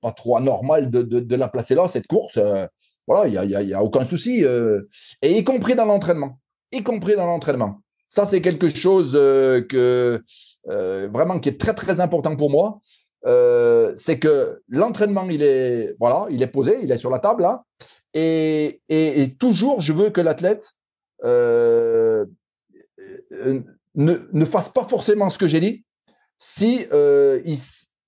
pas 0.00 0.12
trop 0.12 0.36
anormal 0.36 0.90
de, 0.90 1.02
de, 1.02 1.36
la 1.36 1.48
placer 1.48 1.74
là, 1.74 1.88
cette 1.88 2.06
course. 2.06 2.36
Euh, 2.36 2.66
voilà, 3.06 3.28
il 3.28 3.48
n'y 3.48 3.72
a, 3.72 3.78
a, 3.78 3.82
aucun 3.82 4.04
souci. 4.04 4.44
Euh, 4.44 4.82
et 5.22 5.36
y 5.36 5.44
compris 5.44 5.74
dans 5.74 5.84
l'entraînement. 5.84 6.38
Y 6.72 6.82
compris 6.82 7.16
dans 7.16 7.26
l'entraînement. 7.26 7.80
Ça, 8.08 8.26
c'est 8.26 8.40
quelque 8.40 8.68
chose 8.68 9.12
que 9.12 10.22
vraiment 10.64 11.38
qui 11.38 11.48
est 11.48 11.60
très, 11.60 11.74
très 11.74 12.00
important 12.00 12.36
pour 12.36 12.50
moi. 12.50 12.80
c'est 13.96 14.18
que 14.18 14.62
l'entraînement, 14.68 15.28
il 15.28 15.42
est, 15.42 15.94
voilà, 15.98 16.26
il 16.30 16.42
est 16.42 16.48
posé, 16.48 16.78
il 16.82 16.90
est 16.90 16.98
sur 16.98 17.10
la 17.10 17.18
table. 17.18 17.44
Hein, 17.44 17.62
et, 18.14 18.80
et, 18.88 19.34
toujours, 19.38 19.80
je 19.80 19.92
veux 19.92 20.10
que 20.10 20.20
l'athlète 20.20 20.72
ne, 21.24 22.24
ne, 23.94 24.44
fasse 24.44 24.68
pas 24.68 24.84
forcément 24.84 25.30
ce 25.30 25.38
que 25.38 25.48
j'ai 25.48 25.60
dit 25.60 25.84
si 26.38 26.86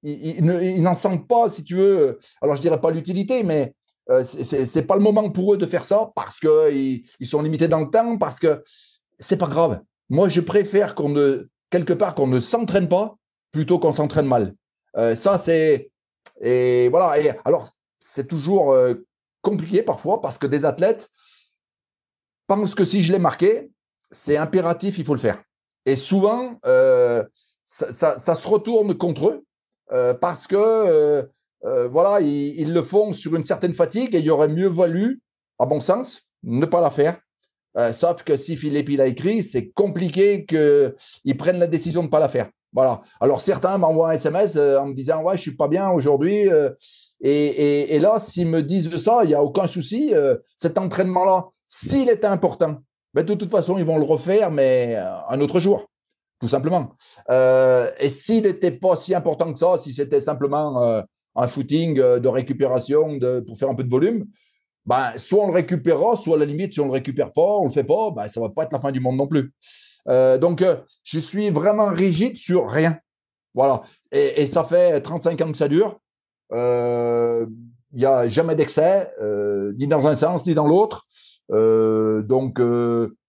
ils, 0.03 0.83
n'en 0.83 0.95
sentent 0.95 1.27
pas, 1.27 1.49
si 1.49 1.65
tu 1.65 1.77
veux, 1.77 2.19
alors 2.41 2.57
je 2.57 2.61
dirais 2.61 2.81
pas 2.81 2.91
l'utilité, 2.91 3.43
mais 3.43 3.75
euh, 4.11 4.25
ce 4.25 4.43
c'est 4.43 4.87
pas 4.87 4.97
le 4.97 5.03
moment 5.03 5.31
pour 5.31 5.55
eux 5.55 5.59
de 5.59 5.67
faire 5.67 5.85
ça 5.85 6.11
parce 6.15 6.41
qu'ils 6.41 7.05
ils 7.21 7.27
sont 7.27 7.43
limités 7.43 7.69
dans 7.69 7.81
le 7.81 7.91
temps, 7.91 8.17
parce 8.17 8.41
que 8.41 8.63
c'est 9.19 9.37
pas 9.37 9.47
grave. 9.49 9.81
Moi, 10.09 10.29
je 10.29 10.41
préfère 10.41 10.95
qu'on 10.95 11.11
ne, 11.11 11.49
quelque 11.71 11.93
part, 11.93 12.15
qu'on 12.15 12.27
ne 12.27 12.41
s'entraîne 12.41 12.89
pas 12.89 13.17
plutôt 13.51 13.79
qu'on 13.79 13.93
s'entraîne 13.93 14.27
mal. 14.27 14.55
Euh, 14.97 15.15
ça, 15.15 15.37
c'est. 15.37 15.91
Et 16.41 16.89
voilà. 16.89 17.21
Et 17.21 17.33
alors, 17.45 17.69
c'est 18.01 18.29
toujours 18.29 18.73
euh, 18.73 18.95
compliqué 19.43 19.83
parfois 19.83 20.21
parce 20.21 20.39
que 20.39 20.47
des 20.47 20.65
athlètes 20.65 21.11
pensent 22.47 22.75
que 22.75 22.85
si 22.85 23.03
je 23.03 23.13
l'ai 23.13 23.19
marqué, 23.19 23.71
c'est 24.11 24.39
impératif, 24.39 24.99
il 24.99 25.05
faut 25.05 25.15
le 25.15 25.21
faire. 25.21 25.43
Et 25.85 25.97
souvent, 25.97 26.59
ça, 27.65 28.19
ça, 28.19 28.35
se 28.35 28.49
retourne 28.49 28.95
contre 28.97 29.29
eux 29.29 29.45
euh, 29.93 30.15
parce 30.15 30.47
que 30.47 30.57
euh, 30.57 31.23
euh, 31.65 31.89
voilà, 31.89 32.21
ils, 32.21 32.73
le 32.73 32.83
font 32.83 33.13
sur 33.13 33.35
une 33.35 33.45
certaine 33.45 33.75
fatigue 33.75 34.15
et 34.15 34.21
il 34.21 34.31
aurait 34.31 34.49
mieux 34.49 34.69
valu, 34.69 35.23
à 35.59 35.67
bon 35.67 35.81
sens, 35.81 36.23
ne 36.43 36.67
pas 36.67 36.81
la 36.81 36.91
faire. 36.91 37.19
sauf 37.93 38.23
que 38.23 38.37
si 38.37 38.57
Philippe 38.57 38.91
il 38.91 39.01
a 39.01 39.07
écrit, 39.07 39.43
c'est 39.43 39.71
compliqué 39.71 40.45
qu'ils 40.45 41.37
prennent 41.37 41.59
la 41.59 41.67
décision 41.67 42.03
de 42.03 42.07
ne 42.07 42.11
pas 42.11 42.21
la 42.21 42.29
faire. 42.29 42.49
Voilà. 42.73 43.01
Alors 43.21 43.41
certains 43.41 43.79
m'envoient 43.79 44.11
un 44.11 44.13
SMS 44.13 44.57
en 44.57 44.87
me 44.87 44.95
disant 44.95 45.23
ouais 45.23 45.37
je 45.37 45.43
suis 45.43 45.57
pas 45.57 45.69
bien 45.69 45.91
aujourd'hui. 45.91 46.49
Et, 47.21 47.99
là, 47.99 48.19
s'ils 48.21 48.47
me 48.47 48.63
disent 48.63 48.97
ça, 48.99 49.21
il 49.25 49.29
n'y 49.29 49.35
a 49.35 49.43
aucun 49.43 49.67
souci. 49.67 50.13
cet 50.57 50.79
entraînement-là, 50.79 51.47
s'il 51.67 52.09
était 52.09 52.27
important, 52.27 52.77
ben, 53.15 53.25
de 53.25 53.35
toute 53.35 53.51
façon, 53.51 53.79
ils 53.79 53.85
vont 53.85 53.99
le 53.99 54.05
refaire, 54.05 54.53
mais 54.53 54.97
un 55.29 55.41
autre 55.41 55.59
jour 55.59 55.89
tout 56.41 56.49
simplement. 56.49 56.95
Euh, 57.31 57.91
et 57.99 58.09
s'il 58.09 58.45
n'était 58.45 58.71
pas 58.71 58.97
si 58.97 59.15
important 59.15 59.53
que 59.53 59.59
ça, 59.59 59.77
si 59.79 59.93
c'était 59.93 60.21
simplement 60.21 60.83
euh, 60.83 61.03
un 61.35 61.49
footing 61.49 61.99
euh, 61.99 62.19
de 62.19 62.29
récupération 62.29 63.17
de, 63.17 63.41
pour 63.41 63.59
faire 63.59 63.69
un 63.69 63.75
peu 63.75 63.85
de 63.85 63.91
volume, 63.91 64.27
ben, 64.87 65.13
soit 65.17 65.45
on 65.45 65.49
le 65.49 65.55
récupérera, 65.55 66.17
soit 66.17 66.37
à 66.37 66.39
la 66.39 66.45
limite, 66.45 66.75
si 66.75 66.81
on 66.81 66.85
ne 66.85 66.89
le 66.89 66.95
récupère 66.95 67.33
pas, 67.33 67.43
on 67.43 67.65
ne 67.65 67.69
le 67.69 67.75
fait 67.75 67.85
pas, 67.85 68.11
ben, 68.11 68.29
ça 68.29 68.41
ne 68.41 68.47
va 68.47 68.53
pas 68.53 68.65
être 68.65 68.73
la 68.73 68.81
fin 68.81 68.93
du 68.93 69.01
monde 69.01 69.17
non 69.17 69.27
plus. 69.27 69.53
donc, 70.41 70.65
je 71.03 71.19
suis 71.19 71.51
vraiment 71.51 71.89
rigide 71.89 72.37
sur 72.39 72.71
rien. 72.71 72.99
Voilà. 73.55 73.83
Et, 74.13 74.43
et, 74.43 74.47
ça 74.47 74.65
fait 74.65 75.01
35 75.03 75.41
ans 75.43 75.53
que 75.53 75.59
ça 75.59 75.69
dure. 75.69 76.01
Il 76.53 77.49
n'y 77.93 78.07
a 78.07 78.29
jamais 78.29 78.55
d'excès, 78.55 79.11
ni 79.77 79.87
dans 79.87 80.07
un 80.07 80.17
sens, 80.17 80.47
ni 80.47 80.55
dans 80.55 80.67
l'autre. 80.67 81.07
donc, 81.51 82.59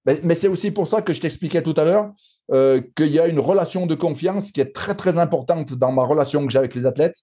mais, 0.06 0.22
mais 0.24 0.36
c'est 0.36 0.48
aussi 0.48 0.72
pour 0.72 0.88
ça 0.88 1.02
que 1.02 1.14
je 1.14 1.20
t'expliquais 1.20 1.62
tout 1.62 1.74
à 1.76 1.84
l'heure 1.84 2.14
euh, 2.52 2.82
qu'il 2.96 3.12
y 3.12 3.20
a 3.20 3.28
une 3.28 3.40
relation 3.40 3.86
de 3.86 3.94
confiance 3.94 4.52
qui 4.52 4.60
est 4.60 4.74
très 4.74 4.96
très 4.96 5.20
importante 5.20 5.74
dans 5.74 5.92
ma 5.92 6.04
relation 6.04 6.44
que 6.48 6.52
j'ai 6.52 6.58
avec 6.58 6.74
les 6.74 6.88
athlètes. 6.88 7.18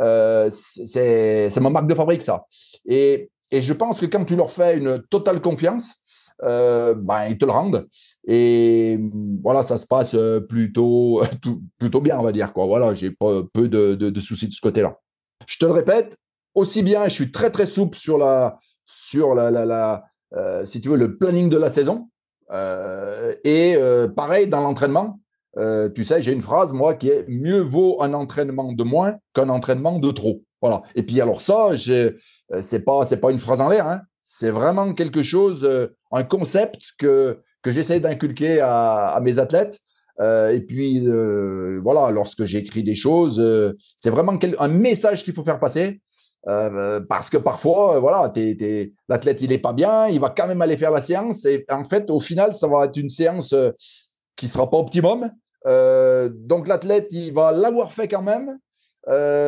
Euh, 0.00 0.50
c'est 0.50 1.60
ma 1.60 1.70
marque 1.70 1.86
de 1.86 1.94
fabrique 1.94 2.22
ça. 2.22 2.46
Et, 2.84 3.30
et, 3.52 3.62
je 3.62 3.72
pense 3.72 4.00
que 4.00 4.06
quand 4.06 4.24
tu 4.24 4.34
leur 4.34 4.50
fais 4.50 4.76
une 4.76 5.00
totale 5.08 5.40
confiance, 5.40 5.94
euh, 6.42 6.96
ben, 6.96 7.26
ils 7.26 7.38
te 7.38 7.44
le 7.44 7.52
rendent. 7.52 7.86
Et 8.26 8.98
voilà, 9.40 9.62
ça 9.62 9.78
se 9.78 9.86
passe 9.86 10.16
plutôt, 10.48 11.22
plutôt 11.78 12.00
bien, 12.00 12.18
on 12.18 12.24
va 12.24 12.32
dire. 12.32 12.52
Quoi. 12.52 12.66
Voilà, 12.66 12.92
j'ai 12.92 13.12
peu 13.12 13.48
de, 13.54 13.94
de, 13.94 14.10
de 14.10 14.20
soucis 14.20 14.48
de 14.48 14.52
ce 14.52 14.60
côté-là. 14.60 14.98
Je 15.46 15.58
te 15.58 15.64
le 15.64 15.72
répète, 15.72 16.16
aussi 16.54 16.82
bien, 16.82 17.04
je 17.04 17.14
suis 17.14 17.30
très 17.30 17.50
très 17.50 17.66
souple 17.66 17.96
sur 17.96 18.18
la, 18.18 18.58
sur 18.84 19.36
la, 19.36 19.52
la, 19.52 20.04
si 20.64 20.80
tu 20.80 20.88
veux, 20.88 20.96
le 20.96 21.16
planning 21.16 21.48
de 21.48 21.56
la 21.56 21.70
saison. 21.70 22.08
Et 22.52 23.76
pareil 24.14 24.46
dans 24.46 24.60
l'entraînement. 24.60 25.20
tu 25.94 26.04
sais, 26.04 26.22
j'ai 26.22 26.32
une 26.32 26.40
phrase, 26.40 26.72
moi, 26.72 26.94
qui 26.94 27.08
est 27.08 27.24
mieux 27.28 27.60
vaut 27.60 28.02
un 28.02 28.14
entraînement 28.14 28.72
de 28.72 28.84
moins 28.84 29.16
qu'un 29.34 29.48
entraînement 29.48 29.98
de 29.98 30.10
trop. 30.10 30.42
Voilà. 30.62 30.82
Et 30.94 31.02
puis 31.02 31.20
alors 31.20 31.40
ça, 31.40 31.70
c'est 31.76 32.84
pas 32.84 33.06
c'est 33.06 33.20
pas 33.20 33.30
une 33.30 33.38
phrase 33.38 33.60
en 33.60 33.68
l'air. 33.68 33.86
Hein. 33.86 34.00
C'est 34.24 34.50
vraiment 34.50 34.92
quelque 34.94 35.22
chose, 35.22 35.68
un 36.12 36.24
concept 36.24 36.92
que 36.98 37.40
que 37.66 37.72
j'essaie 37.72 37.98
d'inculquer 37.98 38.60
à, 38.60 39.18
mes 39.20 39.40
athlètes. 39.40 39.80
Euh, 40.20 40.50
et 40.50 40.60
puis, 40.60 41.02
euh, 41.04 41.80
voilà, 41.82 42.12
lorsque 42.12 42.44
j'écris 42.44 42.84
des 42.84 42.94
choses, 42.94 43.40
euh, 43.40 43.76
c'est 43.96 44.08
vraiment 44.08 44.38
un 44.60 44.68
message 44.68 45.24
qu'il 45.24 45.34
faut 45.34 45.42
faire 45.42 45.58
passer. 45.58 46.00
Parce 47.08 47.28
que 47.30 47.36
parfois, 47.36 47.98
voilà, 47.98 48.32
l'athlète, 49.08 49.42
il 49.42 49.52
est 49.52 49.58
pas 49.58 49.72
bien, 49.72 50.06
il 50.08 50.20
va 50.20 50.30
quand 50.30 50.46
même 50.46 50.62
aller 50.62 50.76
faire 50.76 50.92
la 50.92 51.00
séance. 51.00 51.44
Et 51.44 51.64
en 51.70 51.84
fait, 51.84 52.08
au 52.10 52.20
final, 52.20 52.54
ça 52.54 52.68
va 52.68 52.84
être 52.84 52.96
une 52.96 53.08
séance 53.08 53.54
qui 54.36 54.48
sera 54.48 54.70
pas 54.70 54.78
optimum. 54.78 55.30
donc, 55.64 56.68
l'athlète, 56.68 57.08
il 57.10 57.32
va 57.32 57.52
l'avoir 57.52 57.92
fait 57.92 58.06
quand 58.06 58.22
même. 58.22 58.58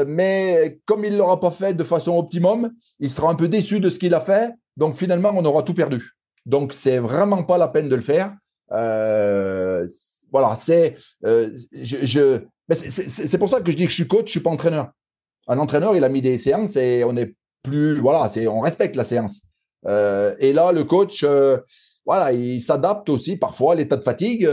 mais 0.08 0.80
comme 0.86 1.04
il 1.04 1.12
ne 1.12 1.18
l'aura 1.18 1.38
pas 1.38 1.52
fait 1.52 1.74
de 1.74 1.84
façon 1.84 2.18
optimum, 2.18 2.72
il 2.98 3.10
sera 3.10 3.30
un 3.30 3.36
peu 3.36 3.48
déçu 3.48 3.78
de 3.80 3.90
ce 3.90 3.98
qu'il 3.98 4.14
a 4.14 4.20
fait. 4.20 4.52
Donc 4.76 4.94
finalement, 4.94 5.32
on 5.34 5.44
aura 5.44 5.62
tout 5.62 5.74
perdu. 5.74 6.12
Donc, 6.46 6.72
c'est 6.72 6.98
vraiment 6.98 7.42
pas 7.44 7.58
la 7.58 7.68
peine 7.68 7.88
de 7.88 7.96
le 7.96 8.02
faire. 8.02 8.34
Euh, 8.72 9.86
voilà, 10.32 10.56
c'est 10.56 10.96
euh, 11.24 11.50
je, 11.72 12.40
c'est 12.70 13.38
pour 13.38 13.48
ça 13.48 13.60
que 13.60 13.70
je 13.70 13.76
dis 13.76 13.84
que 13.84 13.90
je 13.90 13.94
suis 13.94 14.08
coach, 14.08 14.26
je 14.26 14.32
suis 14.32 14.40
pas 14.40 14.50
entraîneur. 14.50 14.90
Un 15.48 15.58
entraîneur, 15.58 15.96
il 15.96 16.04
a 16.04 16.08
mis 16.08 16.22
des 16.22 16.38
séances 16.38 16.76
et 16.76 17.02
on 17.04 17.16
est 17.16 17.34
plus 17.62 17.96
voilà, 17.96 18.28
c'est 18.30 18.46
on 18.46 18.60
respecte 18.60 18.96
la 18.96 19.04
séance. 19.04 19.40
Euh, 19.86 20.34
et 20.38 20.52
là, 20.52 20.72
le 20.72 20.84
coach, 20.84 21.24
voilà, 22.06 22.32
il 22.32 22.60
s'adapte 22.60 23.08
aussi 23.08 23.36
parfois 23.36 23.72
à 23.72 23.76
l'état 23.76 23.96
de 23.96 24.02
fatigue. 24.02 24.48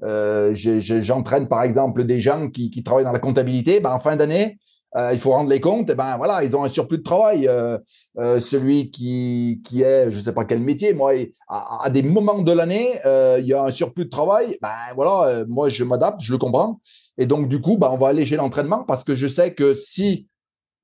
J'entraîne 0.00 1.48
par 1.48 1.62
exemple 1.62 2.04
des 2.04 2.20
gens 2.20 2.48
qui, 2.50 2.82
travaillent 2.82 3.04
dans 3.04 3.12
la 3.12 3.18
comptabilité. 3.18 3.80
Ben, 3.80 3.92
en 3.92 4.00
fin 4.00 4.16
d'année, 4.16 4.58
euh, 4.96 5.12
il 5.12 5.18
faut 5.18 5.30
rendre 5.30 5.50
les 5.50 5.60
comptes, 5.60 5.88
ben 5.88 6.16
voilà, 6.16 6.42
ils 6.42 6.56
ont 6.56 6.64
un 6.64 6.68
surplus 6.68 6.98
de 6.98 7.02
travail. 7.02 7.46
Euh, 7.48 7.78
euh, 8.18 8.40
celui 8.40 8.90
qui, 8.90 9.60
qui 9.64 9.82
est, 9.82 10.10
je 10.10 10.18
ne 10.18 10.22
sais 10.22 10.32
pas 10.32 10.44
quel 10.44 10.60
métier, 10.60 10.94
moi, 10.94 11.12
à, 11.48 11.90
des 11.90 12.02
moments 12.02 12.40
de 12.40 12.52
l'année, 12.52 12.92
il 13.38 13.46
y 13.46 13.52
a 13.52 13.62
un 13.62 13.70
surplus 13.70 14.06
de 14.06 14.10
travail. 14.10 14.56
Ben 14.62 14.94
voilà, 14.94 15.44
moi 15.48 15.68
je 15.68 15.84
m'adapte, 15.84 16.22
je 16.22 16.32
le 16.32 16.38
comprends. 16.38 16.80
Et 17.18 17.26
donc 17.26 17.48
du 17.48 17.60
coup, 17.60 17.78
ben, 17.78 17.88
on 17.90 17.98
va 17.98 18.08
alléger 18.08 18.36
l'entraînement 18.36 18.84
parce 18.84 19.04
que 19.04 19.14
je 19.14 19.26
sais 19.26 19.54
que 19.54 19.74
si 19.74 20.28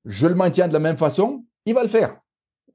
je 0.05 0.27
le 0.27 0.35
maintiens 0.35 0.67
de 0.67 0.73
la 0.73 0.79
même 0.79 0.97
façon, 0.97 1.45
il 1.65 1.73
va 1.73 1.83
le 1.83 1.89
faire. 1.89 2.17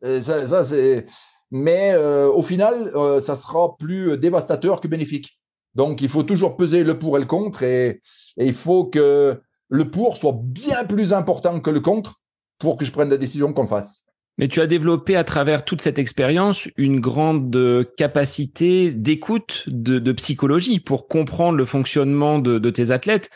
ça, 0.03 0.65
c'est. 0.65 1.07
Mais 1.51 1.97
au 1.97 2.43
final, 2.43 2.93
ça 3.21 3.37
sera 3.37 3.77
plus 3.77 4.17
dévastateur 4.17 4.81
que 4.81 4.89
bénéfique. 4.89 5.39
Donc 5.75 6.01
il 6.01 6.09
faut 6.09 6.23
toujours 6.23 6.57
peser 6.57 6.85
le 6.85 6.99
pour 6.99 7.17
et 7.17 7.21
le 7.21 7.27
contre, 7.27 7.63
et 7.63 8.01
il 8.37 8.55
faut 8.55 8.87
que 8.87 9.41
le 9.69 9.91
pour 9.91 10.17
soit 10.17 10.37
bien 10.43 10.85
plus 10.85 11.13
important 11.13 11.61
que 11.61 11.71
le 11.71 11.81
contre 11.81 12.21
pour 12.59 12.77
que 12.77 12.85
je 12.85 12.93
prenne 12.93 13.11
la 13.11 13.17
décision 13.17 13.53
qu'on 13.53 13.67
fasse. 13.67 14.05
Mais 14.39 14.47
tu 14.47 14.61
as 14.61 14.67
développé 14.69 15.17
à 15.17 15.25
travers 15.25 15.65
toute 15.65 15.83
cette 15.83 15.99
expérience 15.99 16.69
une 16.77 17.01
grande 17.01 17.87
capacité 17.97 18.93
d'écoute, 18.93 19.65
de, 19.67 20.13
psychologie 20.13 20.81
pour 20.81 21.09
comprendre 21.09 21.59
le 21.59 21.65
fonctionnement 21.65 22.39
de, 22.39 22.71
tes 22.71 22.93
athlètes. 22.93 23.31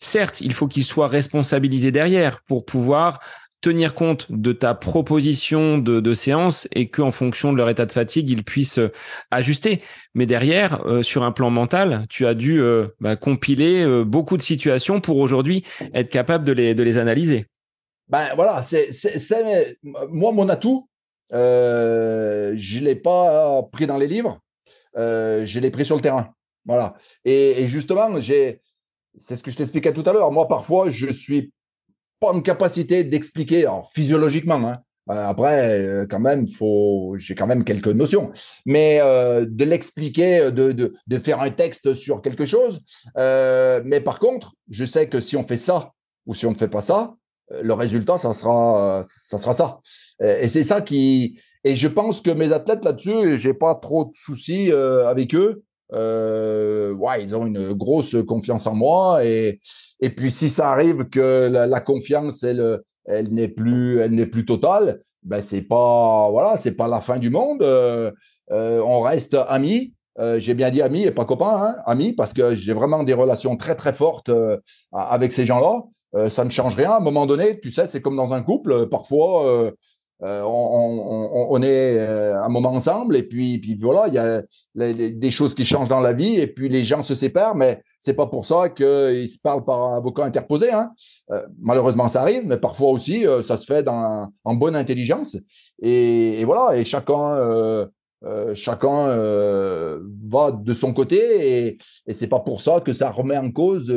Certes, 0.00 0.40
il 0.40 0.52
faut 0.52 0.68
qu'ils 0.68 0.84
soient 0.84 1.08
responsabilisés 1.08 1.92
derrière 1.92 2.42
pour 2.42 2.64
pouvoir 2.64 3.20
tenir 3.60 3.94
compte 3.94 4.26
de 4.30 4.52
ta 4.52 4.74
proposition 4.74 5.78
de, 5.78 6.12
séance 6.12 6.68
et 6.72 6.88
qu'en 6.88 7.10
fonction 7.10 7.52
de 7.52 7.56
leur 7.56 7.68
état 7.68 7.86
de 7.86 7.92
fatigue, 7.92 8.30
ils 8.30 8.44
puissent 8.44 8.78
euh, 8.78 8.92
ajuster. 9.30 9.82
Mais 10.14 10.26
derrière, 10.26 10.86
euh, 10.86 11.02
sur 11.02 11.24
un 11.24 11.32
plan 11.32 11.50
mental, 11.50 12.06
tu 12.08 12.26
as 12.26 12.34
dû 12.34 12.60
euh, 12.60 12.86
bah, 13.00 13.16
compiler 13.16 13.84
beaucoup 14.04 14.36
de 14.36 14.42
situations 14.42 15.00
pour 15.00 15.18
aujourd'hui 15.18 15.64
être 15.92 16.08
capable 16.08 16.44
de 16.44 16.52
les 16.52 16.98
analyser. 16.98 17.46
Ben 18.08 18.34
voilà, 18.34 18.62
c'est 18.62 18.90
moi 19.82 20.32
mon 20.32 20.48
atout. 20.48 20.88
Euh, 21.34 22.52
je 22.56 22.78
l'ai 22.78 22.94
pas 22.94 23.62
pris 23.70 23.86
dans 23.86 23.98
les 23.98 24.06
livres, 24.06 24.40
je 24.94 25.58
l'ai 25.58 25.70
pris 25.70 25.84
sur 25.84 25.96
le 25.96 26.02
terrain. 26.02 26.32
Voilà. 26.68 26.94
Et, 27.24 27.66
justement, 27.66 28.20
j'ai, 28.20 28.60
c'est 29.16 29.36
ce 29.36 29.42
que 29.42 29.50
je 29.50 29.56
t'expliquais 29.56 29.92
tout 29.92 30.04
à 30.06 30.12
l'heure. 30.12 30.30
Moi, 30.30 30.46
parfois, 30.46 30.90
je 30.90 31.10
suis 31.10 31.50
pas 32.20 32.32
en 32.32 32.40
capacité 32.42 33.04
d'expliquer, 33.04 33.66
physiologiquement, 33.94 34.68
hein. 34.68 34.78
euh, 35.10 35.28
après, 35.28 35.80
euh, 35.80 36.06
quand 36.08 36.20
même, 36.20 36.46
faut, 36.46 37.14
j'ai 37.16 37.34
quand 37.34 37.46
même 37.46 37.64
quelques 37.64 37.88
notions, 37.88 38.30
mais 38.66 38.98
euh, 39.00 39.46
de 39.48 39.64
l'expliquer, 39.64 40.50
de, 40.52 40.72
de, 40.72 40.94
de, 41.06 41.18
faire 41.18 41.40
un 41.40 41.50
texte 41.50 41.94
sur 41.94 42.20
quelque 42.20 42.44
chose. 42.44 42.82
mais 43.16 44.00
par 44.04 44.18
contre, 44.20 44.54
je 44.68 44.84
sais 44.84 45.08
que 45.08 45.20
si 45.20 45.36
on 45.36 45.44
fait 45.44 45.56
ça 45.56 45.92
ou 46.26 46.34
si 46.34 46.44
on 46.44 46.50
ne 46.50 46.56
fait 46.56 46.68
pas 46.68 46.82
ça, 46.82 47.14
le 47.50 47.72
résultat, 47.72 48.18
ça 48.18 48.32
sera, 48.34 49.04
ça 49.06 49.38
sera 49.38 49.54
ça. 49.54 49.80
Et 50.20 50.48
c'est 50.48 50.64
ça 50.64 50.80
qui, 50.80 51.40
et 51.64 51.74
je 51.74 51.88
pense 51.88 52.20
que 52.20 52.30
mes 52.30 52.52
athlètes 52.52 52.84
là-dessus, 52.84 53.38
j'ai 53.38 53.54
pas 53.54 53.74
trop 53.74 54.04
de 54.04 54.14
soucis 54.14 54.72
avec 54.72 55.34
eux. 55.34 55.62
Euh, 55.92 56.92
ouais, 56.92 57.22
ils 57.22 57.34
ont 57.34 57.46
une 57.46 57.72
grosse 57.72 58.16
confiance 58.26 58.66
en 58.66 58.74
moi. 58.74 59.24
Et, 59.24 59.60
et 60.00 60.10
puis, 60.10 60.30
si 60.30 60.48
ça 60.48 60.70
arrive 60.70 61.08
que 61.08 61.48
la, 61.48 61.80
confiance, 61.80 62.42
elle, 62.42 62.80
elle 63.06 63.32
n'est 63.32 63.48
plus, 63.48 64.00
elle 64.00 64.12
n'est 64.12 64.26
plus 64.26 64.44
totale, 64.44 65.00
ben 65.22 65.40
c'est 65.40 65.62
pas, 65.62 66.30
voilà, 66.30 66.56
c'est 66.58 66.76
pas 66.76 66.88
la 66.88 67.00
fin 67.00 67.18
du 67.18 67.30
monde. 67.30 67.62
Euh, 67.62 68.10
euh, 68.50 68.80
on 68.80 69.00
reste 69.00 69.36
amis. 69.48 69.94
j'ai 70.38 70.54
bien 70.54 70.70
dit 70.70 70.82
amis 70.82 71.04
et 71.04 71.10
pas 71.12 71.24
copains, 71.24 71.62
hein, 71.62 71.76
amis, 71.86 72.12
parce 72.12 72.32
que 72.32 72.54
j'ai 72.54 72.72
vraiment 72.72 73.04
des 73.04 73.14
relations 73.14 73.56
très 73.56 73.76
très 73.76 73.92
fortes 73.92 74.30
avec 74.92 75.32
ces 75.32 75.46
gens-là. 75.46 75.82
Ça 76.28 76.44
ne 76.44 76.50
change 76.50 76.74
rien. 76.74 76.92
À 76.92 76.96
un 76.96 77.00
moment 77.00 77.26
donné, 77.26 77.60
tu 77.60 77.70
sais, 77.70 77.86
c'est 77.86 78.00
comme 78.00 78.16
dans 78.16 78.32
un 78.32 78.42
couple. 78.42 78.88
Parfois, 78.88 79.72
euh, 80.24 80.42
on, 80.44 81.62
est 81.62 81.96
euh, 81.96 82.42
un 82.42 82.48
moment 82.48 82.72
ensemble 82.72 83.16
et 83.16 83.22
puis, 83.22 83.58
puis 83.60 83.76
voilà, 83.76 84.08
il 84.08 84.14
y 84.14 84.18
a 84.18 84.42
des 85.12 85.30
choses 85.30 85.54
qui 85.54 85.64
changent 85.64 85.88
dans 85.88 86.00
la 86.00 86.12
vie 86.12 86.34
et 86.40 86.48
puis 86.48 86.68
les 86.68 86.84
gens 86.84 87.02
se 87.02 87.14
séparent, 87.14 87.54
mais 87.54 87.80
c'est 88.00 88.14
pas 88.14 88.26
pour 88.26 88.44
ça 88.44 88.68
qu'ils 88.68 89.28
se 89.28 89.38
parlent 89.40 89.64
par 89.64 89.80
un 89.80 89.96
avocat 89.96 90.24
interposé. 90.24 90.72
Hein. 90.72 90.90
Euh, 91.30 91.40
malheureusement, 91.60 92.08
ça 92.08 92.22
arrive, 92.22 92.44
mais 92.44 92.56
parfois 92.56 92.90
aussi, 92.90 93.26
ça 93.44 93.56
se 93.56 93.64
fait 93.64 93.84
dans, 93.84 94.28
en 94.42 94.54
bonne 94.54 94.74
intelligence. 94.74 95.36
Et, 95.80 96.44
voilà, 96.44 96.76
et 96.76 96.84
chacun, 96.84 97.88
chacun 98.54 99.06
va 100.28 100.50
de 100.50 100.74
son 100.74 100.92
côté 100.92 101.68
et, 101.68 101.78
et 102.08 102.12
c'est 102.12 102.26
pas 102.26 102.40
pour 102.40 102.60
ça 102.60 102.80
que 102.80 102.92
ça 102.92 103.08
remet 103.10 103.38
en 103.38 103.52
cause 103.52 103.94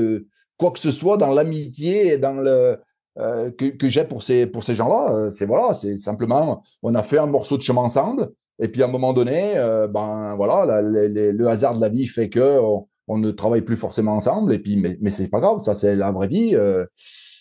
quoi 0.62 0.70
que 0.70 0.80
ce 0.80 0.92
soit 0.92 1.18
dans 1.18 1.32
l'amitié 1.32 2.14
et 2.14 2.18
dans 2.20 2.34
le 2.34 2.78
euh, 3.18 3.50
que, 3.52 3.90
j'ai 3.90 4.06
pour 4.06 4.22
ces, 4.22 4.46
pour 4.46 4.64
ces 4.64 4.76
gens-là. 4.76 5.12
Euh, 5.12 5.32
c'est 5.32 5.48
voilà, 5.48 5.74
c'est 5.74 5.98
simplement, 5.98 6.64
on 6.84 6.94
a 6.94 7.02
fait 7.02 7.18
un 7.18 7.26
morceau 7.26 7.58
de 7.58 7.64
chemin 7.64 7.82
ensemble. 7.82 8.30
Et 8.60 8.68
puis 8.68 8.84
à 8.84 8.86
un 8.86 8.90
moment 8.90 9.12
donné, 9.12 9.58
euh, 9.58 9.88
ben 9.88 10.36
voilà, 10.36 10.82
le 10.84 11.48
hasard 11.48 11.76
de 11.76 11.82
la 11.82 11.90
vie 11.90 12.06
fait 12.06 12.30
que 12.30 12.60
on, 13.08 13.18
ne 13.18 13.32
travaille 13.32 13.64
plus 13.64 13.76
forcément 13.76 14.14
ensemble. 14.14 14.54
Et 14.54 14.60
puis, 14.60 14.78
mais, 14.78 14.98
mais 15.02 15.10
c'est 15.10 15.30
pas 15.30 15.40
grave, 15.40 15.60
ça 15.60 15.74
c'est 15.74 15.96
la 15.96 16.12
vraie 16.12 16.28
vie. 16.28 16.56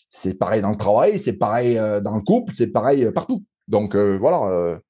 c'est 0.09 0.39
pareil 0.39 0.62
dans 0.62 0.71
le 0.71 0.77
travail, 0.77 1.18
c'est 1.18 1.37
pareil 1.37 1.77
dans 1.77 2.16
le 2.16 2.23
couple, 2.23 2.55
c'est 2.55 2.68
pareil 2.68 3.12
partout. 3.12 3.45
Donc 3.68 3.95
voilà, 3.95 4.81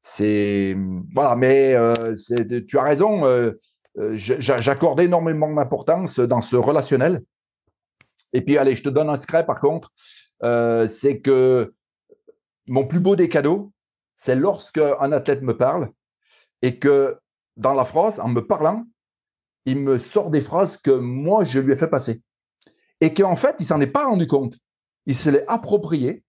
c'est 0.00 0.74
voilà. 1.14 1.36
Mais 1.36 1.76
tu 2.66 2.78
as 2.78 2.82
raison. 2.82 3.52
J'accorde 4.12 5.00
énormément 5.00 5.52
d'importance 5.52 6.20
dans 6.20 6.40
ce 6.40 6.56
relationnel. 6.56 7.22
Et 8.32 8.42
puis, 8.42 8.58
allez, 8.58 8.74
je 8.74 8.82
te 8.82 8.88
donne 8.88 9.08
un 9.08 9.16
secret 9.16 9.44
par 9.44 9.60
contre, 9.60 9.92
euh, 10.44 10.86
c'est 10.86 11.20
que 11.20 11.74
mon 12.66 12.86
plus 12.86 13.00
beau 13.00 13.16
des 13.16 13.28
cadeaux, 13.28 13.72
c'est 14.16 14.36
lorsque 14.36 14.78
un 14.78 15.12
athlète 15.12 15.42
me 15.42 15.56
parle 15.56 15.90
et 16.62 16.78
que 16.78 17.18
dans 17.56 17.74
la 17.74 17.84
phrase, 17.84 18.20
en 18.20 18.28
me 18.28 18.46
parlant, 18.46 18.84
il 19.64 19.78
me 19.78 19.98
sort 19.98 20.30
des 20.30 20.40
phrases 20.40 20.76
que 20.76 20.90
moi, 20.90 21.44
je 21.44 21.58
lui 21.58 21.72
ai 21.72 21.76
fait 21.76 21.88
passer. 21.88 22.22
Et 23.00 23.14
qu'en 23.14 23.36
fait, 23.36 23.56
il 23.60 23.66
s'en 23.66 23.80
est 23.80 23.86
pas 23.86 24.06
rendu 24.06 24.26
compte. 24.26 24.58
Il 25.06 25.16
se 25.16 25.30
l'est 25.30 25.48
approprié 25.48 26.22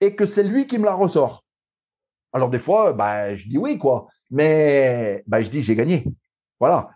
et 0.00 0.14
que 0.14 0.26
c'est 0.26 0.42
lui 0.42 0.66
qui 0.66 0.78
me 0.78 0.84
la 0.84 0.94
ressort. 0.94 1.44
Alors 2.32 2.50
des 2.50 2.58
fois, 2.58 2.92
bah, 2.92 3.34
je 3.34 3.48
dis 3.48 3.58
oui, 3.58 3.78
quoi. 3.78 4.06
Mais 4.30 5.22
bah, 5.26 5.40
je 5.40 5.50
dis 5.50 5.62
j'ai 5.62 5.76
gagné. 5.76 6.04
Voilà. 6.60 6.88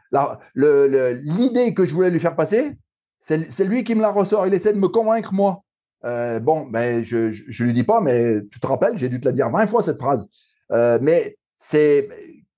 L'idée 0.55 1.75
que 1.75 1.85
je 1.85 1.95
voulais 1.95 2.11
lui 2.11 2.21
faire 2.21 2.37
passer, 2.37 2.77
c'est 3.21 3.65
lui 3.65 3.85
qui 3.85 3.95
me 3.95 4.03
la 4.03 4.11
ressort. 4.11 4.47
Il 4.47 4.55
essaie 4.55 4.73
de 4.73 4.79
me 4.79 4.89
convaincre, 4.89 5.33
moi. 5.33 5.63
Euh, 6.05 6.39
bon, 6.41 6.67
ben, 6.67 7.03
je 7.03 7.29
ne 7.29 7.67
lui 7.67 7.73
dis 7.73 7.85
pas, 7.85 8.01
mais 8.01 8.41
tu 8.51 8.61
te 8.61 8.67
rappelles, 8.67 8.97
j'ai 8.97 9.09
dû 9.09 9.21
te 9.21 9.29
la 9.29 9.33
dire 9.33 9.51
20 9.51 9.67
fois, 9.67 9.83
cette 9.83 9.99
phrase. 9.99 10.27
Euh, 10.73 10.99
mais 11.03 11.37
c'est 11.57 12.09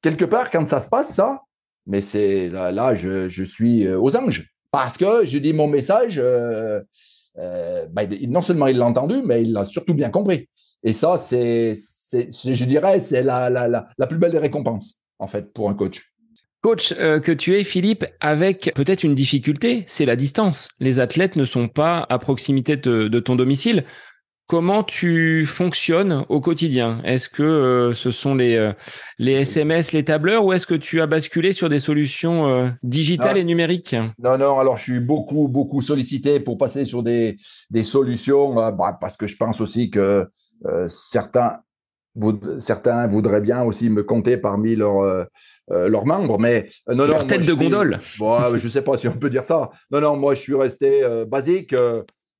quelque 0.02 0.24
part, 0.24 0.50
quand 0.50 0.66
ça 0.66 0.80
se 0.80 0.88
passe, 0.88 1.14
ça, 1.14 1.40
mais 1.86 2.02
c'est 2.02 2.48
là, 2.48 2.70
là 2.70 2.94
je, 2.94 3.44
suis 3.44 3.86
euh, 3.86 3.98
aux 3.98 4.14
anges. 4.16 4.46
Parce 4.70 4.98
que 4.98 5.24
je 5.24 5.38
dis 5.38 5.52
mon 5.52 5.66
message, 5.66 6.22
ben, 7.34 8.08
non 8.28 8.42
seulement 8.42 8.66
il 8.68 8.78
l'a 8.78 8.86
entendu, 8.86 9.22
mais 9.24 9.42
il 9.42 9.52
l'a 9.52 9.64
surtout 9.64 9.94
bien 9.94 10.10
compris. 10.10 10.48
Et 10.82 10.92
ça, 10.92 11.16
c'est, 11.16 11.74
je 11.74 12.64
dirais, 12.64 13.00
c'est 13.00 13.22
la, 13.22 13.50
la, 13.50 13.68
la, 13.68 13.88
la 13.98 14.06
plus 14.06 14.18
belle 14.18 14.32
des 14.32 14.38
récompenses, 14.38 14.94
en 15.18 15.26
fait, 15.26 15.52
pour 15.52 15.68
un 15.68 15.74
coach. 15.74 16.09
Coach 16.62 16.94
euh, 16.98 17.20
que 17.20 17.32
tu 17.32 17.56
es, 17.56 17.62
Philippe, 17.62 18.04
avec 18.20 18.72
peut-être 18.74 19.02
une 19.02 19.14
difficulté, 19.14 19.84
c'est 19.86 20.04
la 20.04 20.16
distance. 20.16 20.68
Les 20.78 21.00
athlètes 21.00 21.36
ne 21.36 21.46
sont 21.46 21.68
pas 21.68 22.06
à 22.10 22.18
proximité 22.18 22.76
de, 22.76 23.20
ton 23.20 23.34
domicile. 23.34 23.84
Comment 24.46 24.82
tu 24.82 25.46
fonctionnes 25.46 26.26
au 26.28 26.40
quotidien? 26.40 27.00
Est-ce 27.04 27.30
que 27.30 27.42
euh, 27.42 27.94
ce 27.94 28.10
sont 28.10 28.34
les, 28.34 28.56
euh, 28.56 28.72
les 29.18 29.32
SMS, 29.32 29.92
les 29.92 30.04
tableurs, 30.04 30.44
ou 30.44 30.52
est-ce 30.52 30.66
que 30.66 30.74
tu 30.74 31.00
as 31.00 31.06
basculé 31.06 31.54
sur 31.54 31.70
des 31.70 31.78
solutions 31.78 32.70
digitales 32.82 33.38
et 33.38 33.44
numériques? 33.44 33.96
Non, 34.18 34.36
non, 34.36 34.58
alors 34.58 34.76
je 34.76 34.82
suis 34.82 35.00
beaucoup, 35.00 35.48
beaucoup 35.48 35.80
sollicité 35.80 36.40
pour 36.40 36.58
passer 36.58 36.84
sur 36.84 37.02
des, 37.02 37.38
des 37.70 37.84
solutions, 37.84 38.52
bah, 38.52 38.98
parce 39.00 39.16
que 39.16 39.26
je 39.26 39.36
pense 39.36 39.62
aussi 39.62 39.88
que 39.88 40.26
certains, 40.88 41.60
certains 42.58 43.06
voudraient 43.06 43.40
bien 43.40 43.62
aussi 43.62 43.88
me 43.90 44.02
compter 44.02 44.36
parmi 44.36 44.74
leurs 44.76 45.26
euh, 45.70 45.88
leurs 45.88 46.04
membres, 46.04 46.38
mais 46.38 46.68
euh, 46.88 46.94
non, 46.94 47.06
leur 47.06 47.26
tête 47.26 47.46
de 47.46 47.52
gondole. 47.52 48.00
Bon, 48.18 48.56
je 48.56 48.68
sais 48.68 48.82
pas 48.82 48.96
si 48.96 49.06
on 49.06 49.12
peut 49.12 49.30
dire 49.30 49.44
ça. 49.44 49.70
Non, 49.92 50.00
non, 50.00 50.16
moi 50.16 50.34
je 50.34 50.40
suis 50.40 50.54
resté 50.54 51.02
euh, 51.04 51.24
basique. 51.24 51.74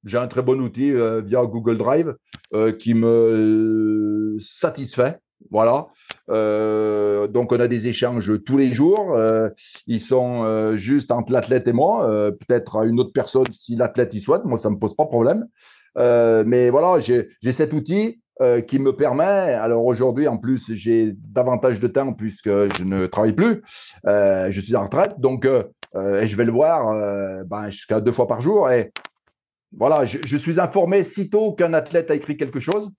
J'ai 0.05 0.19
un 0.19 0.27
très 0.27 0.43
bon 0.43 0.61
outil 0.61 0.93
via 1.25 1.45
Google 1.45 1.77
Drive 1.77 2.15
qui 2.79 2.95
me 2.95 4.37
satisfait. 4.41 5.19
Voilà. 5.51 5.89
donc 6.29 7.53
on 7.53 7.61
a 7.61 7.69
des 7.69 7.87
échanges 7.87 8.33
tous 8.47 8.57
les 8.57 8.73
jours. 8.73 9.15
ils 9.87 10.01
sont 10.01 10.75
juste 10.79 11.11
entre 11.11 11.35
l'athlète 11.35 11.69
et 11.69 11.75
moi, 11.75 12.33
peut-être 12.33 12.79
à 12.79 12.87
une 12.87 12.99
autre 12.99 13.13
personne 13.13 13.45
si 13.53 13.77
l'athlète 13.77 14.15
y 14.15 14.21
souhaite. 14.21 14.47
Moi 14.47 14.57
ça 14.57 14.71
me 14.71 14.79
pose 14.79 14.97
pas 14.97 15.05
de 15.05 15.11
problème. 15.11 15.47
mais 16.47 16.71
voilà, 16.71 16.99
j'ai 16.99 17.53
cet 17.53 17.75
outil 17.75 18.20
euh, 18.41 18.63
qui 18.63 18.79
me 18.79 18.97
permet, 18.97 19.25
alors 19.25 19.85
aujourd'hui 19.85 20.27
en 20.27 20.39
plus 20.39 20.73
j'ai 20.73 21.15
davantage 21.15 21.79
de 21.79 21.89
temps 21.89 22.15
puisque 22.15 22.49
je 22.49 22.85
ne 22.85 23.05
travaille 23.05 23.35
plus, 23.35 23.63
euh, 24.07 24.51
je 24.51 24.61
suis 24.63 24.75
en 24.77 24.85
retraite, 24.85 25.19
donc 25.19 25.45
euh, 25.45 25.65
je 25.95 26.37
vais 26.37 26.45
le 26.45 26.53
voir 26.53 26.87
ben, 27.45 27.69
jusqu'à 27.69 28.01
deux 28.01 28.13
fois 28.13 28.27
par 28.27 28.41
jour 28.41 28.71
et 28.71 28.93
voilà, 29.77 30.05
je 30.07 30.37
suis 30.39 30.59
informé 30.59 31.03
sitôt 31.03 31.53
qu'un 31.53 31.75
athlète 31.75 32.11
a 32.11 32.15
écrit 32.15 32.39
quelque 32.39 32.61
chose 32.61 32.91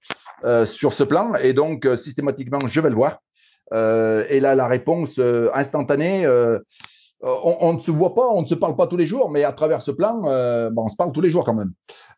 sur 0.66 0.94
ce 0.94 1.04
plan 1.04 1.34
et 1.36 1.54
donc 1.54 1.88
systématiquement 1.98 2.60
je 2.66 2.80
vais 2.80 2.90
le 2.90 2.96
voir. 2.96 3.20
et 3.74 4.40
là 4.40 4.54
la 4.54 4.68
réponse 4.68 5.20
instantanée 5.54 6.28
euh, 7.24 7.36
on, 7.44 7.74
ne 7.74 7.80
se 7.80 7.92
voit 7.92 8.16
pas, 8.16 8.28
on 8.30 8.42
ne 8.42 8.48
se 8.48 8.56
parle 8.56 8.76
pas 8.76 8.88
tous 8.88 8.98
les 8.98 9.06
jours, 9.06 9.30
mais 9.30 9.44
à 9.44 9.52
travers 9.52 9.82
ce 9.82 9.92
plan, 9.92 10.24
euh, 10.26 10.72
on 10.76 10.88
se 10.88 10.96
parle 10.96 11.12
tous 11.12 11.22
les 11.22 11.30
jours 11.30 11.44
quand 11.44 11.54
même. 11.54 11.72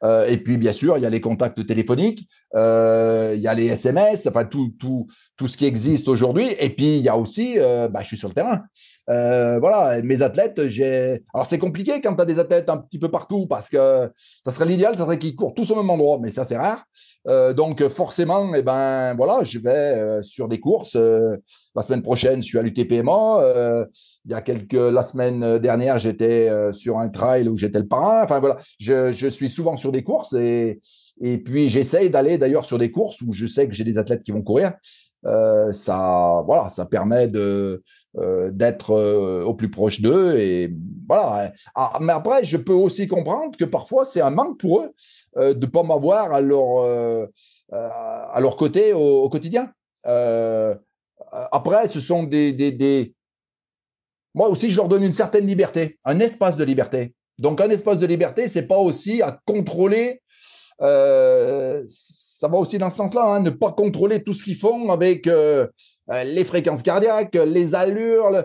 Euh, 0.03 0.25
et 0.27 0.37
puis, 0.37 0.57
bien 0.57 0.71
sûr, 0.71 0.97
il 0.97 1.01
y 1.01 1.05
a 1.05 1.09
les 1.09 1.19
contacts 1.19 1.65
téléphoniques, 1.65 2.27
il 2.53 3.39
y 3.39 3.47
a 3.47 3.53
les 3.53 3.67
SMS, 3.67 4.27
enfin 4.27 4.45
tout, 4.45 4.73
tout, 4.79 5.07
tout 5.35 5.47
ce 5.47 5.57
qui 5.57 5.65
existe 5.65 6.07
aujourd'hui. 6.07 6.55
Et 6.59 6.69
puis, 6.69 6.97
il 6.97 7.01
y 7.01 7.09
a 7.09 7.17
aussi, 7.17 7.57
bah, 7.57 8.01
je 8.01 8.07
suis 8.07 8.17
sur 8.17 8.29
le 8.29 8.33
terrain. 8.33 8.61
voilà, 9.07 10.01
mes 10.03 10.21
athlètes, 10.21 10.67
j'ai. 10.67 11.23
Alors, 11.33 11.47
c'est 11.47 11.59
compliqué 11.59 11.99
quand 12.01 12.15
tu 12.15 12.21
as 12.21 12.25
des 12.25 12.39
athlètes 12.39 12.69
un 12.69 12.77
petit 12.77 12.99
peu 12.99 13.09
partout 13.09 13.47
parce 13.47 13.69
que 13.69 14.09
ça 14.45 14.51
serait 14.51 14.65
l'idéal, 14.65 14.95
ça 14.95 15.03
serait 15.03 15.19
qu'ils 15.19 15.35
courent 15.35 15.53
tous 15.53 15.69
au 15.71 15.75
même 15.75 15.89
endroit, 15.89 16.19
mais 16.21 16.29
ça, 16.29 16.45
c'est 16.45 16.57
rare. 16.57 16.85
donc, 17.55 17.85
forcément, 17.87 18.53
eh 18.55 18.61
ben, 18.61 19.15
voilà, 19.15 19.43
je 19.43 19.59
vais 19.59 20.21
sur 20.21 20.47
des 20.47 20.59
courses. 20.59 20.95
la 20.95 21.81
semaine 21.81 22.03
prochaine, 22.03 22.41
je 22.41 22.47
suis 22.47 22.59
à 22.59 22.61
l'UTPMA. 22.61 23.87
Il 24.25 24.31
y 24.31 24.33
a 24.33 24.41
quelques 24.41 24.73
la 24.73 25.03
semaine 25.03 25.43
euh, 25.43 25.59
dernière, 25.59 25.97
j'étais 25.97 26.49
euh, 26.49 26.71
sur 26.71 26.97
un 26.99 27.09
trail 27.09 27.47
où 27.49 27.57
j'étais 27.57 27.79
le 27.79 27.87
parrain. 27.87 28.23
Enfin 28.23 28.39
voilà, 28.39 28.57
je, 28.79 29.29
suis 29.29 29.49
souvent 29.49 29.75
sur 29.75 29.91
des 29.91 30.03
courses 30.03 30.33
et, 30.33 30.81
et 31.21 31.37
puis 31.37 31.69
j'essaye 31.69 32.09
d'aller 32.09 32.37
d'ailleurs 32.37 32.65
sur 32.65 32.77
des 32.77 32.91
courses 32.91 33.21
où 33.21 33.33
je 33.33 33.45
sais 33.45 33.67
que 33.67 33.73
j'ai 33.73 33.83
des 33.83 33.97
athlètes 33.97 34.23
qui 34.23 34.31
vont 34.31 34.41
courir. 34.41 34.73
Euh, 35.25 35.71
ça, 35.71 36.43
voilà, 36.45 36.69
ça 36.69 36.85
permet 36.85 37.27
de 37.27 37.83
d'être 38.51 38.93
au 39.43 39.55
plus 39.55 39.71
proche 39.71 39.99
d'eux 39.99 40.37
et 40.37 40.71
voilà. 41.07 41.51
Ah, 41.73 41.97
mais 41.99 42.13
après, 42.13 42.43
je 42.43 42.57
peux 42.57 42.73
aussi 42.73 43.07
comprendre 43.07 43.57
que 43.57 43.65
parfois 43.65 44.05
c'est 44.05 44.21
un 44.21 44.29
manque 44.29 44.59
pour 44.59 44.81
eux 44.81 44.93
de 45.55 45.65
pas 45.65 45.81
m'avoir 45.81 46.31
à 46.31 46.39
leur 46.39 47.27
à 47.71 48.39
leur 48.39 48.55
côté 48.55 48.93
au, 48.93 49.27
quotidien. 49.29 49.71
après, 51.31 51.87
ce 51.87 51.99
sont 51.99 52.21
des, 52.21 52.53
des 52.53 53.15
moi 54.33 54.49
aussi, 54.49 54.71
je 54.71 54.77
leur 54.77 54.87
donne 54.87 55.03
une 55.03 55.13
certaine 55.13 55.45
liberté, 55.45 55.99
un 56.05 56.19
espace 56.19 56.55
de 56.55 56.63
liberté. 56.63 57.13
Donc, 57.39 57.61
un 57.61 57.69
espace 57.69 57.97
de 57.99 58.05
liberté, 58.05 58.47
c'est 58.47 58.67
pas 58.67 58.77
aussi 58.77 59.21
à 59.21 59.39
contrôler. 59.45 60.21
Euh, 60.81 61.83
ça 61.87 62.47
va 62.47 62.57
aussi 62.57 62.77
dans 62.77 62.89
ce 62.89 62.97
sens-là, 62.97 63.23
hein, 63.25 63.39
ne 63.41 63.49
pas 63.49 63.71
contrôler 63.71 64.23
tout 64.23 64.33
ce 64.33 64.43
qu'ils 64.43 64.55
font 64.55 64.89
avec 64.91 65.27
euh, 65.27 65.67
euh, 66.11 66.23
les 66.23 66.43
fréquences 66.43 66.81
cardiaques, 66.81 67.35
les 67.35 67.75
allures. 67.75 68.43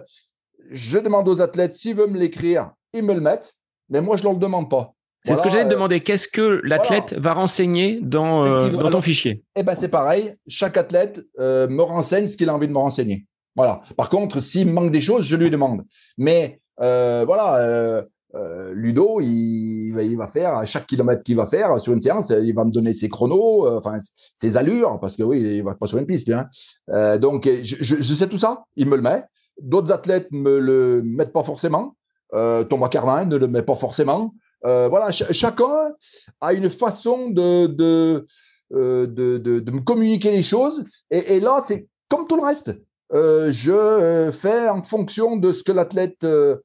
Je 0.70 0.98
demande 0.98 1.28
aux 1.28 1.40
athlètes 1.40 1.74
s'ils 1.74 1.96
veulent 1.96 2.10
me 2.10 2.18
l'écrire, 2.18 2.72
ils 2.92 3.02
me 3.02 3.14
le 3.14 3.20
mettent, 3.20 3.54
mais 3.88 4.00
moi, 4.00 4.16
je 4.16 4.22
ne 4.22 4.24
leur 4.24 4.34
le 4.34 4.40
demande 4.40 4.70
pas. 4.70 4.94
C'est 5.24 5.34
ce 5.34 5.42
que 5.42 5.50
j'allais 5.50 5.64
te 5.64 5.70
demander. 5.70 6.00
Qu'est-ce 6.00 6.28
que 6.28 6.60
l'athlète 6.64 7.12
va 7.14 7.34
renseigner 7.34 7.98
dans, 8.00 8.68
dans 8.70 8.90
ton 8.90 9.02
fichier? 9.02 9.42
Eh 9.56 9.62
ben, 9.62 9.74
c'est 9.74 9.88
pareil. 9.88 10.34
Chaque 10.46 10.76
athlète 10.76 11.20
me 11.38 11.82
renseigne 11.82 12.26
ce 12.26 12.36
qu'il 12.36 12.48
a 12.48 12.54
envie 12.54 12.68
de 12.68 12.72
me 12.72 12.78
renseigner. 12.78 13.26
Voilà. 13.56 13.80
Par 13.96 14.08
contre, 14.08 14.40
s'il 14.40 14.70
manque 14.70 14.92
des 14.92 15.00
choses, 15.00 15.24
je 15.24 15.36
lui 15.36 15.50
demande. 15.50 15.84
Mais 16.16 16.60
euh, 16.80 17.24
voilà, 17.26 17.56
euh, 17.56 18.02
euh, 18.34 18.72
Ludo, 18.74 19.20
il, 19.20 19.92
va 20.16 20.28
faire 20.28 20.54
à 20.56 20.64
chaque 20.64 20.86
kilomètre 20.86 21.22
qu'il 21.22 21.36
va 21.36 21.46
faire 21.46 21.80
sur 21.80 21.92
une 21.92 22.00
séance, 22.00 22.30
il 22.30 22.54
va 22.54 22.64
me 22.64 22.70
donner 22.70 22.92
ses 22.92 23.08
chronos, 23.08 23.68
enfin 23.76 23.98
ses 24.34 24.56
allures, 24.56 24.98
parce 25.00 25.16
que 25.16 25.22
oui, 25.22 25.40
il 25.40 25.62
va 25.62 25.74
pas 25.74 25.86
sur 25.86 25.98
une 25.98 26.06
piste. 26.06 26.30
Hein. 26.30 27.18
donc, 27.18 27.48
je, 27.62 28.14
sais 28.14 28.28
tout 28.28 28.38
ça. 28.38 28.64
Il 28.76 28.88
me 28.88 28.96
le 28.96 29.02
met. 29.02 29.22
D'autres 29.60 29.92
athlètes 29.92 30.28
me 30.30 30.58
le 30.58 31.02
mettent 31.02 31.32
pas 31.32 31.42
forcément. 31.42 31.96
Thomas 32.32 32.88
Carlin 32.90 33.24
ne 33.24 33.36
le 33.36 33.48
met 33.48 33.62
pas 33.62 33.76
forcément. 33.76 34.34
voilà, 34.62 35.10
chacun 35.10 35.92
a 36.40 36.52
une 36.52 36.70
façon 36.70 37.30
de 37.30 37.66
de, 37.66 38.26
de, 38.70 39.72
me 39.72 39.80
communiquer 39.80 40.30
les 40.32 40.42
choses. 40.42 40.84
Et 41.10 41.40
là, 41.40 41.60
c'est 41.62 41.88
comme 42.08 42.26
tout 42.26 42.36
le 42.36 42.42
reste. 42.42 42.72
Euh, 43.14 43.50
je 43.52 43.72
euh, 43.72 44.32
fais 44.32 44.68
en 44.68 44.82
fonction 44.82 45.36
de 45.36 45.52
ce 45.52 45.62
que 45.62 45.72
l'athlète 45.72 46.24
euh, 46.24 46.56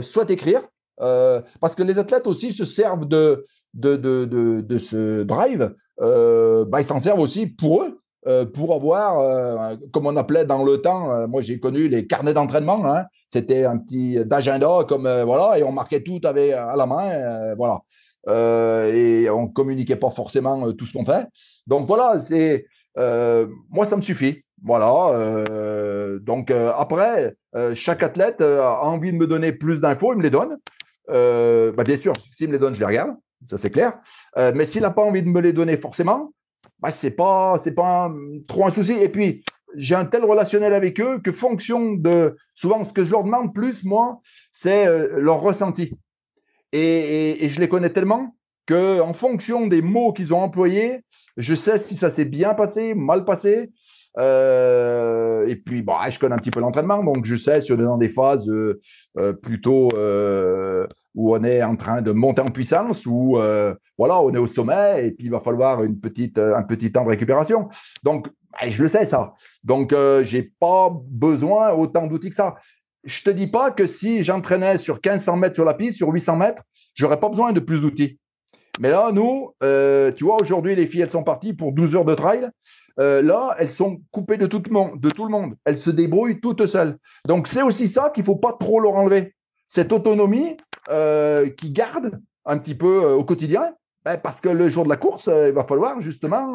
souhaite 0.00 0.30
écrire, 0.30 0.62
parce 1.60 1.74
que 1.74 1.82
les 1.82 1.98
athlètes 1.98 2.26
aussi 2.26 2.52
se 2.52 2.64
servent 2.64 3.06
de, 3.06 3.44
de, 3.74 3.96
de, 3.96 4.60
de, 4.60 4.78
ce 4.78 5.22
drive, 5.22 5.74
bah, 5.98 6.80
ils 6.80 6.84
s'en 6.84 7.00
servent 7.00 7.20
aussi 7.20 7.48
pour 7.48 7.82
eux. 7.82 8.46
pour 8.52 8.72
avoir, 8.72 9.76
comme 9.90 10.06
on 10.06 10.16
appelait 10.16 10.46
dans 10.46 10.62
le 10.62 10.80
temps, 10.80 11.26
moi 11.26 11.42
j'ai 11.42 11.58
connu 11.58 11.88
les 11.88 12.06
carnets 12.06 12.34
d'entraînement. 12.34 12.86
Hein, 12.86 13.04
C'était 13.30 13.64
un 13.64 13.78
petit 13.78 14.16
agenda 14.30 14.84
comme 14.88 15.08
voilà, 15.24 15.58
et 15.58 15.64
on 15.64 15.72
marquait 15.72 16.02
tout 16.02 16.20
avec 16.22 16.52
à 16.52 16.76
la 16.76 16.86
main, 16.86 17.54
voilà. 17.56 17.80
et 18.88 19.28
on 19.28 19.48
communiquait 19.48 19.96
pas 19.96 20.10
forcément 20.10 20.72
tout 20.72 20.86
ce 20.86 20.92
qu'on 20.92 21.04
fait. 21.04 21.26
Donc 21.66 21.88
voilà, 21.88 22.18
c'est 22.20 22.64
moi 22.96 23.86
ça 23.86 23.96
me 23.96 24.02
suffit. 24.02 24.44
Voilà. 24.64 25.10
Euh, 25.14 26.18
donc 26.20 26.50
euh, 26.50 26.72
après, 26.76 27.36
euh, 27.54 27.74
chaque 27.74 28.02
athlète 28.02 28.40
a 28.40 28.84
envie 28.84 29.12
de 29.12 29.16
me 29.16 29.26
donner 29.26 29.52
plus 29.52 29.80
d'infos, 29.80 30.12
il 30.12 30.18
me 30.18 30.22
les 30.22 30.30
donne. 30.30 30.58
Bah, 31.08 31.84
bien 31.84 31.96
sûr, 31.96 32.12
s'il 32.34 32.48
me 32.48 32.52
les 32.52 32.58
donne, 32.58 32.74
je 32.74 32.80
les 32.80 32.86
regarde, 32.86 33.16
ça 33.48 33.58
c'est 33.58 33.70
clair. 33.70 33.98
mais 34.36 34.64
s'il 34.64 34.82
n'a 34.82 34.90
pas 34.90 35.02
envie 35.02 35.22
de 35.22 35.28
me 35.28 35.40
les 35.40 35.52
donner 35.52 35.76
forcément, 35.76 36.32
bah, 36.78 36.90
c'est 36.90 37.10
pas 37.10 37.56
c'est 37.58 37.74
pas 37.74 38.10
trop 38.48 38.66
un 38.66 38.70
souci. 38.70 38.92
Et 38.92 39.08
puis 39.08 39.44
j'ai 39.74 39.94
un 39.94 40.04
tel 40.04 40.24
relationnel 40.24 40.74
avec 40.74 41.00
eux 41.00 41.18
que 41.18 41.32
fonction 41.32 41.94
de 41.94 42.36
souvent 42.54 42.84
ce 42.84 42.92
que 42.92 43.04
je 43.04 43.10
leur 43.10 43.24
demande 43.24 43.54
plus 43.54 43.84
moi, 43.84 44.20
c'est 44.52 44.86
leur 45.18 45.40
ressenti. 45.40 45.92
Et, 46.74 47.44
et, 47.44 47.48
je 47.50 47.60
les 47.60 47.68
connais 47.68 47.90
tellement 47.90 48.34
que 48.64 49.00
en 49.00 49.12
fonction 49.12 49.66
des 49.66 49.82
mots 49.82 50.14
qu'ils 50.14 50.32
ont 50.32 50.40
employés, 50.40 51.04
je 51.36 51.54
sais 51.54 51.78
si 51.78 51.96
ça 51.96 52.10
s'est 52.10 52.24
bien 52.24 52.54
passé, 52.54 52.94
mal 52.94 53.24
passé. 53.24 53.70
Euh, 54.18 55.46
et 55.46 55.56
puis, 55.56 55.82
bon, 55.82 55.94
je 56.08 56.18
connais 56.18 56.34
un 56.34 56.38
petit 56.38 56.50
peu 56.50 56.60
l'entraînement, 56.60 57.02
donc 57.02 57.24
je 57.24 57.36
sais 57.36 57.60
si 57.60 57.72
on 57.72 57.78
est 57.78 57.84
dans 57.84 57.98
des 57.98 58.08
phases 58.08 58.48
euh, 58.48 58.80
euh, 59.18 59.32
plutôt 59.32 59.90
où 61.14 61.36
on 61.36 61.44
est 61.44 61.62
en 61.62 61.76
train 61.76 62.00
de 62.00 62.10
monter 62.12 62.40
en 62.40 62.50
puissance, 62.50 63.06
ou 63.06 63.38
voilà, 63.98 64.20
on 64.20 64.32
est 64.34 64.38
au 64.38 64.46
sommet, 64.46 65.06
et 65.06 65.10
puis 65.12 65.26
il 65.26 65.30
va 65.30 65.40
falloir 65.40 65.82
une 65.82 65.98
petite, 66.00 66.38
un 66.38 66.62
petit 66.62 66.90
temps 66.90 67.04
de 67.04 67.10
récupération. 67.10 67.68
Donc, 68.02 68.28
je 68.66 68.82
le 68.82 68.88
sais 68.88 69.04
ça. 69.04 69.34
Donc, 69.62 69.94
j'ai 70.22 70.52
pas 70.58 70.90
besoin 71.08 71.72
autant 71.72 72.06
d'outils 72.06 72.30
que 72.30 72.34
ça. 72.34 72.54
Je 73.04 73.22
te 73.22 73.30
dis 73.30 73.48
pas 73.48 73.72
que 73.72 73.86
si 73.86 74.22
j'entraînais 74.22 74.78
sur 74.78 74.94
1500 74.94 75.36
mètres 75.36 75.56
sur 75.56 75.64
la 75.64 75.74
piste, 75.74 75.96
sur 75.96 76.08
800 76.08 76.36
mètres, 76.36 76.62
j'aurais 76.94 77.18
pas 77.18 77.28
besoin 77.28 77.52
de 77.52 77.60
plus 77.60 77.80
d'outils. 77.80 78.18
Mais 78.80 78.90
là, 78.90 79.10
nous, 79.12 79.52
tu 79.60 80.24
vois, 80.24 80.36
aujourd'hui, 80.40 80.74
les 80.74 80.86
filles, 80.86 81.02
elles 81.02 81.10
sont 81.10 81.24
parties 81.24 81.52
pour 81.52 81.72
12 81.72 81.96
heures 81.96 82.04
de 82.04 82.14
trail. 82.14 82.50
Euh, 83.00 83.22
là, 83.22 83.54
elles 83.58 83.70
sont 83.70 84.00
coupées 84.10 84.36
de 84.36 84.46
tout, 84.46 84.62
le 84.64 84.72
monde, 84.72 85.00
de 85.00 85.08
tout 85.08 85.24
le 85.24 85.30
monde. 85.30 85.54
Elles 85.64 85.78
se 85.78 85.90
débrouillent 85.90 86.40
toutes 86.40 86.66
seules. 86.66 86.96
Donc, 87.26 87.48
c'est 87.48 87.62
aussi 87.62 87.88
ça 87.88 88.10
qu'il 88.10 88.24
faut 88.24 88.36
pas 88.36 88.52
trop 88.52 88.80
leur 88.80 88.94
enlever. 88.94 89.34
Cette 89.68 89.92
autonomie 89.92 90.56
euh, 90.90 91.48
qui 91.48 91.72
garde 91.72 92.20
un 92.44 92.58
petit 92.58 92.74
peu 92.74 93.04
euh, 93.04 93.14
au 93.14 93.24
quotidien, 93.24 93.72
ben, 94.04 94.18
parce 94.18 94.40
que 94.40 94.48
le 94.48 94.68
jour 94.68 94.84
de 94.84 94.90
la 94.90 94.96
course, 94.96 95.28
il 95.28 95.52
va 95.52 95.64
falloir 95.64 96.00
justement 96.00 96.52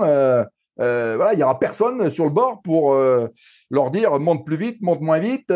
voilà, 0.78 1.34
il 1.34 1.40
y 1.40 1.44
aura 1.44 1.58
personne 1.58 2.10
sur 2.10 2.26
le 2.26 2.30
bord 2.30 2.62
pour 2.62 2.94
leur 3.72 3.90
dire 3.90 4.20
monte 4.20 4.46
plus 4.46 4.58
vite, 4.58 4.82
monte 4.82 5.00
moins 5.00 5.18
vite, 5.20 5.52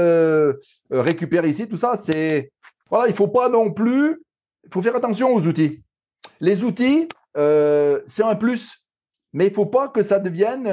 récupère 0.89 1.45
ici, 1.45 1.68
tout 1.68 1.76
ça. 1.76 1.97
C'est 1.97 2.49
voilà, 2.89 3.09
il 3.09 3.14
faut 3.14 3.28
pas 3.28 3.49
non 3.49 3.74
plus, 3.74 4.24
il 4.64 4.74
faut 4.74 4.82
faire 4.82 4.95
attention 4.95 5.36
aux 5.36 5.45
outils. 5.47 5.84
Les 6.42 6.64
outils, 6.66 7.08
c'est 7.36 8.24
un 8.24 8.36
plus, 8.36 8.86
mais 9.32 9.48
il 9.48 9.54
faut 9.54 9.66
pas 9.66 9.88
que 9.88 10.04
ça 10.04 10.20
devienne 10.20 10.66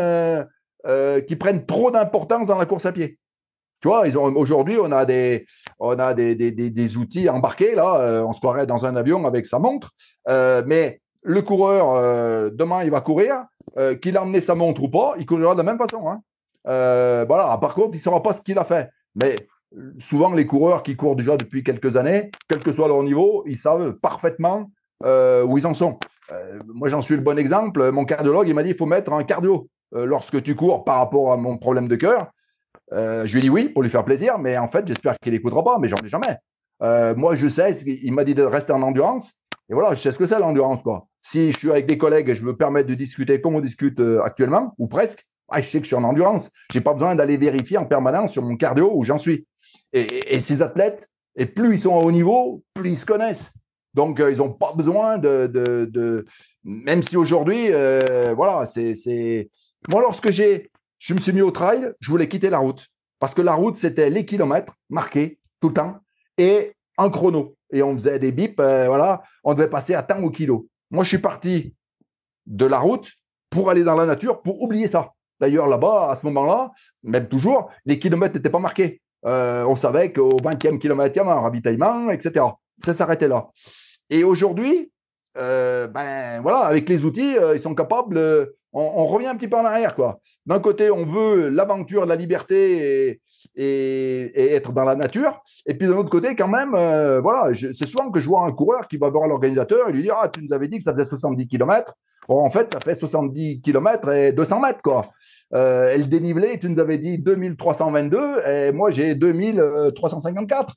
qu'ils 1.26 1.38
prennent 1.38 1.66
trop 1.66 1.90
d'importance 1.90 2.48
dans 2.48 2.58
la 2.58 2.66
course 2.66 2.86
à 2.86 2.92
pied. 2.92 3.18
Tu 3.80 3.86
vois, 3.86 4.04
aujourd'hui, 4.16 4.76
on 4.80 4.90
a 4.90 5.04
des, 5.04 5.46
outils 6.96 7.28
embarqués 7.28 7.74
là. 7.74 8.00
Euh, 8.00 8.24
on 8.24 8.32
se 8.32 8.40
croirait 8.40 8.66
dans 8.66 8.86
un 8.86 8.96
avion 8.96 9.24
avec 9.24 9.46
sa 9.46 9.58
montre, 9.58 9.92
euh, 10.28 10.62
mais 10.66 11.00
le 11.22 11.42
coureur 11.42 11.94
euh, 11.94 12.50
demain, 12.52 12.82
il 12.82 12.90
va 12.90 13.00
courir, 13.00 13.44
qu'il 14.00 14.16
a 14.16 14.22
emmené 14.22 14.40
sa 14.40 14.56
montre 14.56 14.82
ou 14.82 14.88
pas, 14.88 15.14
il 15.18 15.26
courira 15.26 15.52
de 15.52 15.58
la 15.58 15.62
même 15.62 15.78
façon. 15.78 16.08
Hein. 16.08 16.20
voilà. 16.64 17.56
Par 17.60 17.74
contre, 17.74 17.90
il 17.92 17.98
ne 17.98 18.02
saura 18.02 18.22
pas 18.22 18.32
ce 18.32 18.42
qu'il 18.42 18.58
a 18.58 18.64
fait. 18.64 18.90
Mais 19.14 19.36
souvent, 20.00 20.32
les 20.32 20.46
coureurs 20.46 20.82
qui 20.82 20.96
courent 20.96 21.14
déjà 21.14 21.36
depuis 21.36 21.62
quelques 21.62 21.96
années, 21.96 22.30
quel 22.48 22.58
que 22.58 22.72
soit 22.72 22.88
leur 22.88 23.02
niveau, 23.04 23.44
ils 23.46 23.56
savent 23.56 23.92
parfaitement 23.92 24.70
où 25.04 25.58
ils 25.58 25.66
en 25.66 25.74
sont. 25.74 25.98
moi, 26.66 26.88
j'en 26.88 27.00
suis 27.00 27.14
le 27.14 27.22
bon 27.22 27.38
exemple. 27.38 27.90
Mon 27.90 28.04
cardiologue, 28.04 28.48
il 28.48 28.54
m'a 28.54 28.62
dit, 28.62 28.70
il 28.70 28.76
faut 28.76 28.86
mettre 28.86 29.12
un 29.12 29.24
cardio 29.24 29.68
lorsque 29.92 30.42
tu 30.42 30.54
cours 30.54 30.84
par 30.84 30.98
rapport 30.98 31.32
à 31.32 31.36
mon 31.36 31.56
problème 31.56 31.88
de 31.88 31.96
cœur. 31.96 32.30
Euh, 32.92 33.26
je 33.26 33.32
lui 33.32 33.38
ai 33.38 33.42
dit 33.42 33.50
oui 33.50 33.68
pour 33.68 33.82
lui 33.82 33.90
faire 33.90 34.04
plaisir, 34.04 34.38
mais 34.38 34.56
en 34.56 34.68
fait, 34.68 34.86
j'espère 34.86 35.16
qu'il 35.18 35.32
n'écoutera 35.32 35.62
pas, 35.62 35.78
mais 35.78 35.88
j'en 35.88 35.96
ai 36.04 36.08
jamais. 36.08 36.36
Euh, 36.82 37.14
moi, 37.14 37.34
je 37.34 37.46
sais, 37.48 37.72
il 37.72 38.12
m'a 38.12 38.24
dit 38.24 38.34
de 38.34 38.42
rester 38.42 38.72
en 38.72 38.82
endurance. 38.82 39.32
Et 39.70 39.74
voilà, 39.74 39.94
je 39.94 40.00
sais 40.00 40.12
ce 40.12 40.18
que 40.18 40.26
c'est 40.26 40.38
l'endurance. 40.38 40.82
quoi. 40.82 41.06
Si 41.22 41.52
je 41.52 41.58
suis 41.58 41.70
avec 41.70 41.86
des 41.86 41.98
collègues 41.98 42.30
et 42.30 42.34
je 42.34 42.44
me 42.44 42.56
permettre 42.56 42.88
de 42.88 42.94
discuter 42.94 43.40
comme 43.40 43.56
on 43.56 43.60
discute 43.60 44.00
euh, 44.00 44.22
actuellement, 44.22 44.74
ou 44.78 44.86
presque, 44.86 45.24
ah, 45.50 45.60
je 45.60 45.66
sais 45.66 45.78
que 45.78 45.84
je 45.84 45.88
suis 45.88 45.96
en 45.96 46.04
endurance. 46.04 46.50
Je 46.72 46.78
n'ai 46.78 46.84
pas 46.84 46.94
besoin 46.94 47.14
d'aller 47.14 47.36
vérifier 47.36 47.78
en 47.78 47.84
permanence 47.84 48.32
sur 48.32 48.42
mon 48.42 48.56
cardio 48.56 48.90
où 48.94 49.04
j'en 49.04 49.18
suis. 49.18 49.46
Et, 49.92 50.40
ces 50.40 50.60
athlètes, 50.60 51.08
et 51.36 51.46
plus 51.46 51.74
ils 51.74 51.80
sont 51.80 51.98
à 51.98 52.02
haut 52.02 52.12
niveau, 52.12 52.62
plus 52.74 52.90
ils 52.90 52.96
se 52.96 53.06
connaissent. 53.06 53.50
Donc, 53.98 54.20
ils 54.20 54.36
n'ont 54.38 54.52
pas 54.52 54.72
besoin 54.76 55.18
de, 55.18 55.48
de, 55.48 56.24
Même 56.62 57.02
si 57.02 57.16
aujourd'hui, 57.16 57.70
voilà, 58.36 58.64
c'est. 58.64 59.50
Moi, 59.88 60.00
lorsque 60.00 60.30
je 60.30 61.14
me 61.14 61.18
suis 61.18 61.32
mis 61.32 61.40
au 61.40 61.50
trail, 61.50 61.92
je 61.98 62.08
voulais 62.08 62.28
quitter 62.28 62.48
la 62.48 62.58
route. 62.58 62.86
Parce 63.18 63.34
que 63.34 63.42
la 63.42 63.54
route, 63.54 63.76
c'était 63.76 64.08
les 64.08 64.24
kilomètres 64.24 64.72
marqués 64.88 65.40
tout 65.60 65.68
le 65.68 65.74
temps 65.74 65.96
et 66.36 66.74
un 66.96 67.10
chrono. 67.10 67.56
Et 67.72 67.82
on 67.82 67.96
faisait 67.96 68.20
des 68.20 68.30
bips, 68.30 68.60
euh, 68.60 68.86
voilà, 68.86 69.22
on 69.42 69.54
devait 69.54 69.68
passer 69.68 69.94
à 69.94 70.02
temps 70.02 70.22
au 70.22 70.30
kilo. 70.30 70.68
Moi, 70.92 71.02
je 71.02 71.08
suis 71.08 71.18
parti 71.18 71.74
de 72.46 72.66
la 72.66 72.78
route 72.78 73.10
pour 73.50 73.68
aller 73.68 73.82
dans 73.82 73.96
la 73.96 74.06
nature, 74.06 74.42
pour 74.42 74.62
oublier 74.62 74.86
ça. 74.86 75.12
D'ailleurs, 75.40 75.66
là-bas, 75.66 76.10
à 76.10 76.16
ce 76.16 76.24
moment-là, 76.26 76.70
même 77.02 77.28
toujours, 77.28 77.68
les 77.84 77.98
kilomètres 77.98 78.36
n'étaient 78.36 78.48
pas 78.50 78.60
marqués. 78.60 79.02
Euh, 79.26 79.64
on 79.64 79.74
savait 79.74 80.12
qu'au 80.12 80.36
20e 80.36 80.78
kilomètre, 80.78 81.16
il 81.16 81.18
y 81.18 81.20
avait 81.20 81.30
un 81.30 81.40
ravitaillement, 81.40 82.10
etc. 82.10 82.44
Ça 82.84 82.94
s'arrêtait 82.94 83.28
là. 83.28 83.48
Et 84.10 84.24
aujourd'hui, 84.24 84.90
euh, 85.36 85.86
ben 85.86 86.40
voilà, 86.40 86.60
avec 86.60 86.88
les 86.88 87.04
outils, 87.04 87.36
ils 87.54 87.60
sont 87.60 87.74
capables 87.74 88.18
on, 88.72 89.06
revient 89.06 89.26
un 89.26 89.36
petit 89.36 89.48
peu 89.48 89.56
en 89.56 89.64
arrière. 89.64 89.94
quoi. 89.94 90.20
D'un 90.46 90.60
côté, 90.60 90.90
on 90.90 91.04
veut 91.04 91.48
l'aventure, 91.48 92.06
la 92.06 92.16
liberté 92.16 93.20
et, 93.56 94.54
être 94.54 94.72
dans 94.72 94.84
la 94.84 94.94
nature. 94.94 95.42
Et 95.66 95.74
puis 95.74 95.88
d'un 95.88 95.96
autre 95.96 96.10
côté, 96.10 96.36
quand 96.36 96.48
même, 96.48 96.74
euh, 96.74 97.20
voilà, 97.20 97.54
c'est 97.54 97.86
souvent 97.86 98.10
que 98.10 98.20
je 98.20 98.28
vois 98.28 98.44
un 98.44 98.52
coureur 98.52 98.86
qui 98.88 98.96
va 98.96 99.08
voir 99.08 99.26
l'organisateur 99.26 99.88
et 99.88 99.92
lui 99.92 100.02
dire 100.02 100.16
Ah, 100.20 100.28
tu 100.28 100.42
nous 100.42 100.52
avais 100.52 100.68
dit 100.68 100.78
que 100.78 100.84
ça 100.84 100.92
faisait 100.92 101.04
70 101.04 101.48
km. 101.48 101.94
Bon, 102.28 102.44
en 102.44 102.50
fait, 102.50 102.70
ça 102.70 102.80
fait 102.80 102.94
70 102.94 103.62
km 103.62 104.10
et 104.10 104.32
200 104.32 104.60
mètres. 104.60 104.82
Quoi. 104.82 105.06
Euh, 105.54 105.94
et 105.94 105.98
le 105.98 106.04
dénivelé, 106.04 106.58
tu 106.58 106.68
nous 106.68 106.78
avais 106.78 106.98
dit 106.98 107.18
2322 107.18 108.46
et 108.46 108.72
moi, 108.72 108.90
j'ai 108.90 109.14
2354. 109.14 110.76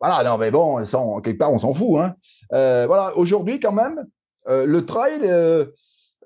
Voilà, 0.00 0.22
non, 0.22 0.38
mais 0.38 0.50
bon, 0.50 0.76
quelque 1.20 1.38
part, 1.38 1.52
on 1.52 1.58
s'en 1.58 1.74
fout. 1.74 2.00
Hein. 2.00 2.14
Euh, 2.52 2.84
voilà, 2.86 3.16
aujourd'hui, 3.16 3.60
quand 3.60 3.72
même, 3.72 4.06
le 4.46 4.80
trail 4.80 5.20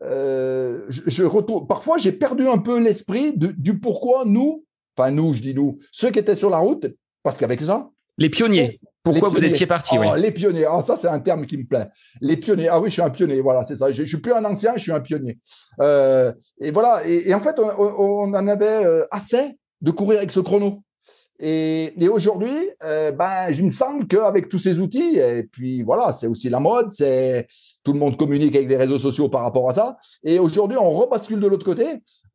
euh, 0.05 0.85
je, 0.89 1.23
retourne. 1.23 1.67
Parfois, 1.67 1.99
j'ai 1.99 2.13
perdu 2.13 2.49
un 2.49 2.59
peu 2.59 2.79
l'esprit 2.79 3.35
du 3.37 3.79
pourquoi 3.79 4.25
nous, 4.27 4.65
enfin 4.97 5.11
nous, 5.11 5.35
je 5.35 5.41
dis 5.41 5.55
nous, 5.55 5.79
ceux 5.93 6.11
qui 6.11 6.19
étaient 6.19 6.35
sur 6.35 6.51
la 6.51 6.59
route, 6.59 6.87
parce 7.23 7.37
qu'avec 7.39 7.61
ça. 7.61 7.89
Les 8.19 8.29
pionniers. 8.29 8.81
Pourquoi 9.05 9.31
vous 9.31 9.45
étiez 9.45 9.67
parti 9.67 9.97
oh, 9.99 10.15
Les 10.17 10.31
pionniers. 10.31 10.67
Ah, 10.67 10.81
ça, 10.81 10.97
c'est 10.97 11.09
un 11.09 11.19
terme 11.19 11.45
qui 11.47 11.57
me 11.57 11.65
plaît. 11.65 11.89
Les 12.21 12.37
pionniers. 12.37 12.69
Ah 12.69 12.79
oui, 12.79 12.89
je 12.89 12.95
suis 12.95 13.03
un 13.03 13.11
pionnier. 13.11 13.41
Voilà, 13.41 13.65
c'est 13.65 13.75
ça. 13.75 13.91
Je, 13.91 14.03
ne 14.03 14.07
suis 14.07 14.19
plus 14.19 14.33
un 14.33 14.45
ancien, 14.45 14.75
je 14.77 14.83
suis 14.83 14.93
un 14.93 15.01
pionnier. 15.01 15.39
Euh, 15.81 16.33
et 16.61 16.71
voilà. 16.71 17.05
Et, 17.05 17.35
en 17.35 17.41
fait, 17.41 17.59
on, 17.59 17.69
on, 17.79 18.35
en 18.35 18.49
avait 18.49 18.85
euh, 18.85 19.05
assez 19.11 19.59
de 19.81 19.91
courir 19.91 20.19
avec 20.19 20.31
ce 20.31 20.39
chrono. 20.39 20.83
Et, 21.45 22.09
aujourd'hui, 22.09 22.71
euh, 22.85 23.11
ben, 23.11 23.51
je 23.51 23.65
me 23.65 23.71
sens 23.71 24.05
qu'avec 24.09 24.49
tous 24.49 24.61
ces 24.61 24.79
outils, 24.79 25.19
et 25.19 25.43
puis 25.43 25.83
voilà, 25.83 26.13
c'est 26.13 26.29
aussi 26.29 26.49
la 26.49 26.61
mode, 26.61 26.93
c'est 26.93 27.49
tout 27.83 27.93
le 27.93 27.99
monde 27.99 28.17
communique 28.17 28.55
avec 28.55 28.69
les 28.69 28.77
réseaux 28.77 29.01
sociaux 29.01 29.29
par 29.29 29.43
rapport 29.43 29.69
à 29.69 29.73
ça. 29.73 29.97
Et 30.23 30.39
aujourd'hui, 30.39 30.79
on 30.79 30.93
rebascule 30.93 31.41
de 31.41 31.49
l'autre 31.49 31.65
côté 31.65 31.85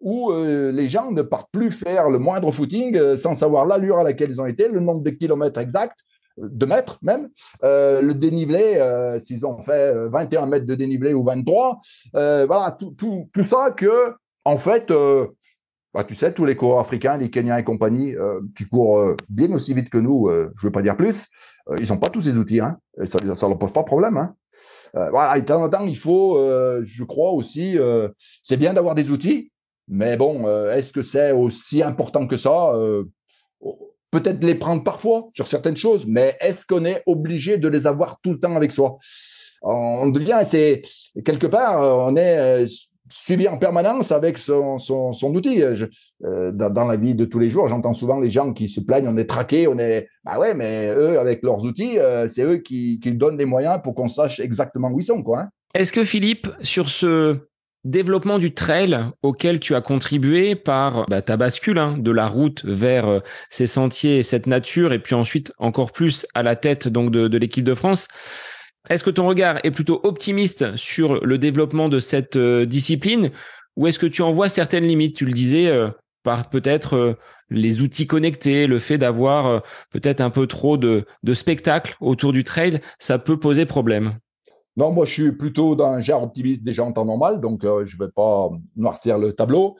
où 0.02 0.32
euh, 0.32 0.74
les 0.74 0.90
gens 0.90 1.10
ne 1.10 1.22
partent 1.22 1.50
plus 1.54 1.72
faire 1.72 2.10
le 2.10 2.20
moindre 2.20 2.52
footing 2.52 2.98
euh, 2.98 3.16
sans 3.16 3.34
savoir 3.34 3.66
l'allure 3.66 3.98
à 3.98 4.04
laquelle 4.04 4.30
ils 4.30 4.42
ont 4.42 4.46
été, 4.46 4.68
le 4.68 4.82
nombre 4.82 5.02
de 5.02 5.10
kilomètres 5.12 5.62
exacts, 5.62 6.00
de 6.38 6.66
mètres 6.66 7.00
même, 7.02 7.30
le 7.64 8.12
dénivelé, 8.12 8.80
s'ils 9.20 9.44
ont 9.44 9.60
fait 9.60 9.92
21 10.08 10.46
mètres 10.46 10.68
de 10.68 10.76
dénivelé 10.76 11.16
ou 11.16 11.24
23. 11.24 11.80
voilà, 12.14 12.76
tout, 12.78 12.92
tout, 12.92 13.28
tout, 13.34 13.44
ça 13.44 13.72
que, 13.72 14.14
en 14.46 14.58
fait, 14.58 14.94
bah, 15.98 16.04
tu 16.04 16.14
sais, 16.14 16.32
tous 16.32 16.46
les 16.46 16.56
coureurs 16.56 16.78
africains, 16.78 17.18
les 17.18 17.32
Kenyans 17.32 17.58
et 17.58 17.64
compagnie, 17.64 18.16
euh, 18.16 18.40
qui 18.56 18.66
courent 18.66 19.00
euh, 19.00 19.16
bien 19.30 19.52
aussi 19.54 19.74
vite 19.74 19.90
que 19.90 19.98
nous, 19.98 20.28
euh, 20.28 20.54
je 20.56 20.62
ne 20.62 20.68
veux 20.68 20.72
pas 20.72 20.84
dire 20.84 20.96
plus, 20.96 21.26
ils 21.80 21.88
n'ont 21.88 21.98
pas 21.98 22.10
tous 22.10 22.22
ces 22.22 22.38
outils. 22.38 22.60
Hein, 22.60 22.78
ça 23.06 23.18
ne 23.20 23.28
leur 23.28 23.58
pose 23.58 23.74
pas 23.74 23.82
problème. 23.82 24.16
Hein. 24.16 24.36
voilà, 24.94 25.36
et 25.36 25.42
de 25.42 25.46
temps 25.48 25.64
en 25.64 25.68
temps, 25.68 25.88
il 25.88 25.98
faut, 25.98 26.38
je 26.84 27.04
crois 27.04 27.32
aussi, 27.32 27.78
c'est 28.44 28.58
bien 28.58 28.74
d'avoir 28.74 28.94
des 28.94 29.10
outils, 29.10 29.52
mais 29.88 30.18
bon, 30.18 30.48
est-ce 30.70 30.94
que 30.94 31.02
c'est 31.02 31.32
aussi 31.32 31.82
important 31.82 32.28
que 32.28 32.38
ça 32.38 32.72
Peut-être 34.12 34.42
les 34.44 34.56
prendre 34.56 34.84
parfois 34.84 35.28
sur 35.34 35.48
certaines 35.48 35.76
choses, 35.76 36.06
mais 36.08 36.38
est-ce 36.40 36.66
qu'on 36.66 36.86
est 36.86 37.04
obligé 37.08 37.58
de 37.58 37.68
les 37.68 37.86
avoir 37.88 38.22
tout 38.22 38.32
le 38.32 38.40
temps 38.40 38.56
avec 38.56 38.72
soi? 38.72 38.98
On 39.64 40.08
devient, 40.08 40.42
c'est 40.46 40.84
quelque 41.26 41.48
part, 41.48 41.82
on 41.82 42.16
est 42.16 42.66
suivi 43.10 43.48
en 43.48 43.58
permanence 43.58 44.12
avec 44.12 44.38
son, 44.38 44.78
son, 44.78 45.36
outil. 45.36 45.62
Euh, 45.62 46.52
dans, 46.52 46.86
la 46.86 46.96
vie 46.96 47.16
de 47.16 47.26
tous 47.26 47.40
les 47.40 47.50
jours, 47.50 47.68
j'entends 47.68 47.94
souvent 47.94 48.20
les 48.20 48.30
gens 48.30 48.54
qui 48.54 48.68
se 48.70 48.80
plaignent, 48.80 49.08
on 49.08 49.18
est 49.18 49.30
traqué, 49.30 49.68
on 49.68 49.78
est... 49.80 50.08
Bah 50.24 50.40
ouais, 50.40 50.54
mais 50.54 50.90
eux, 50.90 51.20
avec 51.20 51.44
leurs 51.44 51.64
outils, 51.64 52.00
euh, 52.00 52.28
c'est 52.28 52.44
eux 52.44 52.58
qui, 52.58 53.00
qui 53.00 53.12
donnent 53.14 53.38
les 53.38 53.46
moyens 53.46 53.80
pour 53.84 53.96
qu'on 53.96 54.10
sache 54.10 54.40
exactement 54.40 54.90
où 54.90 55.00
ils 55.00 55.04
sont. 55.04 55.24
Hein. 55.36 55.50
Est-ce 55.74 55.94
que 55.94 56.04
Philippe, 56.04 56.50
sur 56.62 56.90
ce 56.90 57.38
développement 57.86 58.40
du 58.40 58.54
trail 58.54 58.98
auquel 59.22 59.60
tu 59.60 59.76
as 59.76 59.82
contribué 59.82 60.56
par 60.56 61.06
bah, 61.06 61.22
ta 61.22 61.38
bascule 61.38 61.78
hein, 61.78 61.96
de 61.98 62.12
la 62.12 62.28
route 62.28 62.66
vers 62.66 63.08
euh, 63.08 63.20
ces 63.50 63.68
sentiers 63.68 64.18
et 64.18 64.24
cette 64.24 64.48
nature, 64.48 64.92
et 64.92 65.00
puis 65.00 65.16
ensuite 65.16 65.54
encore 65.58 65.92
plus 65.92 66.26
à 66.34 66.44
la 66.44 66.56
tête 66.56 66.88
donc 66.88 67.12
de 67.12 67.38
l'équipe 67.38 67.64
de 67.64 67.76
France, 67.76 68.08
est-ce 68.90 69.04
que 69.04 69.10
ton 69.10 69.28
regard 69.28 69.60
est 69.64 69.72
plutôt 69.72 70.00
optimiste 70.04 70.76
sur 70.76 71.26
le 71.26 71.38
développement 71.38 71.90
de 71.90 72.00
cette 72.00 72.36
euh, 72.36 72.66
discipline 72.66 73.32
ou 73.76 73.88
est-ce 73.88 74.00
que 74.00 74.08
tu 74.08 74.22
en 74.22 74.32
vois 74.32 74.50
certaines 74.50 74.86
limites? 74.86 75.16
Tu 75.16 75.26
le 75.26 75.34
disais 75.34 75.68
euh, 75.68 75.90
par 76.24 76.50
peut-être 76.50 76.96
euh, 76.96 77.14
les 77.50 77.82
outils 77.82 78.08
connectés, 78.08 78.68
le 78.68 78.80
fait 78.80 78.98
d'avoir 78.98 79.62
peut-être 79.92 80.20
un 80.20 80.30
peu 80.30 80.48
trop 80.48 80.78
de, 80.78 81.06
spectacles 81.34 81.96
autour 82.02 82.34
du 82.34 82.44
trail, 82.44 82.82
ça 83.00 83.20
peut 83.20 83.40
poser 83.40 83.66
problème? 83.66 84.18
Non, 84.76 84.92
moi 84.92 85.06
je 85.06 85.12
suis 85.12 85.32
plutôt 85.32 85.76
d'un 85.76 86.02
genre 86.02 86.24
optimiste 86.24 86.62
déjà 86.64 86.84
en 86.84 86.92
temps 86.92 87.06
normal, 87.06 87.40
donc 87.40 87.62
je 87.64 87.70
ne 87.70 88.06
vais 88.06 88.12
pas 88.14 88.50
noircir 88.76 89.18
le 89.18 89.32
tableau. 89.32 89.78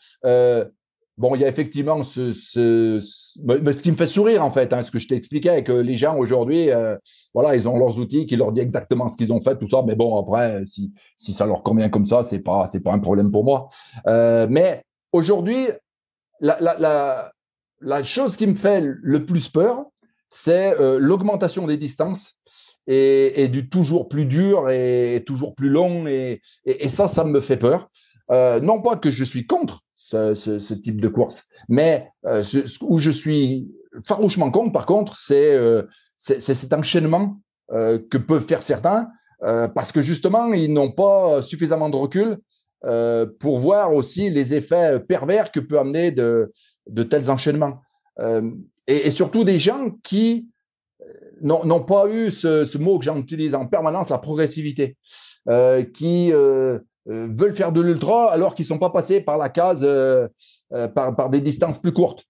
Bon, 1.18 1.34
il 1.34 1.42
y 1.42 1.46
a 1.46 1.48
effectivement 1.48 2.04
ce, 2.04 2.32
ce, 2.32 3.00
ce, 3.02 3.82
qui 3.82 3.92
me 3.92 3.98
fait 3.98 4.06
sourire 4.06 4.44
en 4.44 4.52
fait, 4.52 4.72
hein, 4.72 4.84
ce 4.84 4.92
que 4.92 5.00
je 5.00 5.08
t'expliquais, 5.08 5.64
que 5.64 5.72
les 5.72 5.96
gens 5.96 6.16
aujourd'hui, 6.16 6.70
euh, 6.70 6.96
voilà, 7.34 7.56
ils 7.56 7.68
ont 7.68 7.76
leurs 7.80 7.98
outils 7.98 8.28
qui 8.28 8.36
leur 8.36 8.52
disent 8.52 8.64
exactement 8.64 9.08
ce 9.08 9.18
qu'ils 9.18 9.34
ont 9.34 9.42
fait, 9.42 9.58
tout 9.58 9.68
ça. 9.68 9.82
Mais 9.84 9.96
bon, 9.96 10.16
après, 10.16 10.64
si, 10.66 10.94
si 11.16 11.34
ça 11.34 11.48
leur 11.48 11.64
convient 11.64 11.90
comme 11.90 12.06
ça, 12.06 12.22
c'est 12.22 12.42
pas 12.42 12.68
c'est 12.68 12.84
pas 12.84 12.94
un 12.94 13.00
problème 13.00 13.32
pour 13.32 13.44
moi. 13.44 13.68
Euh, 14.06 14.46
mais 14.48 14.84
aujourd'hui, 15.12 15.68
la, 16.40 16.56
la, 16.62 16.78
la, 16.78 17.32
la, 17.82 18.04
chose 18.04 18.38
qui 18.38 18.46
me 18.46 18.56
fait 18.56 18.80
le 18.84 19.26
plus 19.26 19.50
peur, 19.50 19.86
c'est 20.30 20.80
euh, 20.80 21.00
l'augmentation 21.00 21.66
des 21.66 21.78
distances 21.78 22.36
et, 22.86 23.48
du 23.48 23.70
toujours 23.70 24.08
plus 24.08 24.26
dur 24.26 24.70
et, 24.70 25.24
toujours 25.26 25.56
plus 25.56 25.70
long. 25.70 26.06
Et, 26.06 26.42
et, 26.66 26.90
ça, 26.90 27.08
ça 27.08 27.24
me 27.24 27.42
fait 27.42 27.58
peur. 27.58 27.90
Non 28.30 28.82
pas 28.82 28.98
que 28.98 29.10
je 29.10 29.24
suis 29.24 29.48
contre 29.48 29.87
ce, 30.10 30.74
type 30.74 31.02
de 31.02 31.08
course. 31.08 31.46
Mais 31.70 32.10
euh, 32.26 32.44
où 32.82 33.00
je 33.00 33.12
suis 33.12 33.68
farouchement 34.06 34.52
contre, 34.52 34.72
par 34.72 34.86
contre, 34.86 35.18
c'est 35.18 35.54
euh, 35.54 35.84
cet 36.18 36.74
enchaînement 36.74 37.40
euh, 37.72 38.00
que 38.10 38.18
peuvent 38.18 38.46
faire 38.46 38.62
certains, 38.62 39.10
parce 39.40 39.92
que 39.92 40.02
justement, 40.02 40.52
ils 40.54 40.74
n'ont 40.74 40.90
pas 40.90 41.44
suffisamment 41.44 41.90
de 41.90 41.96
recul 41.96 42.40
pour 43.40 43.60
voir 43.60 43.94
aussi 43.94 44.32
les 44.32 44.56
effets 44.56 45.00
pervers 45.00 45.52
que 45.52 45.60
peut 45.60 45.78
amener 45.78 46.10
de, 46.12 46.52
tels 47.08 47.30
enchaînements. 47.30 47.82
Et, 48.88 49.12
surtout 49.12 49.44
des 49.44 49.60
gens 49.60 49.92
qui 50.02 50.50
n'ont 51.42 51.84
pas 51.84 52.10
eu 52.10 52.32
ce, 52.32 52.78
mot 52.80 52.98
que 52.98 53.06
j'utilise 53.06 53.54
en 53.54 53.68
permanence, 53.68 54.10
la 54.10 54.18
progressivité, 54.18 54.98
qui 55.94 56.34
veulent 57.08 57.56
faire 57.56 57.72
de 57.72 57.82
l'ultra 57.82 58.32
alors 58.32 58.54
qu'ils 58.54 58.64
ne 58.64 58.68
sont 58.68 58.80
pas 58.80 58.90
passés 58.90 59.22
par 59.22 59.38
la 59.38 59.50
case, 59.50 59.88
par, 60.94 61.16
par, 61.16 61.30
des 61.30 61.42
distances 61.42 61.78
plus 61.78 61.94
courtes. 61.94 62.26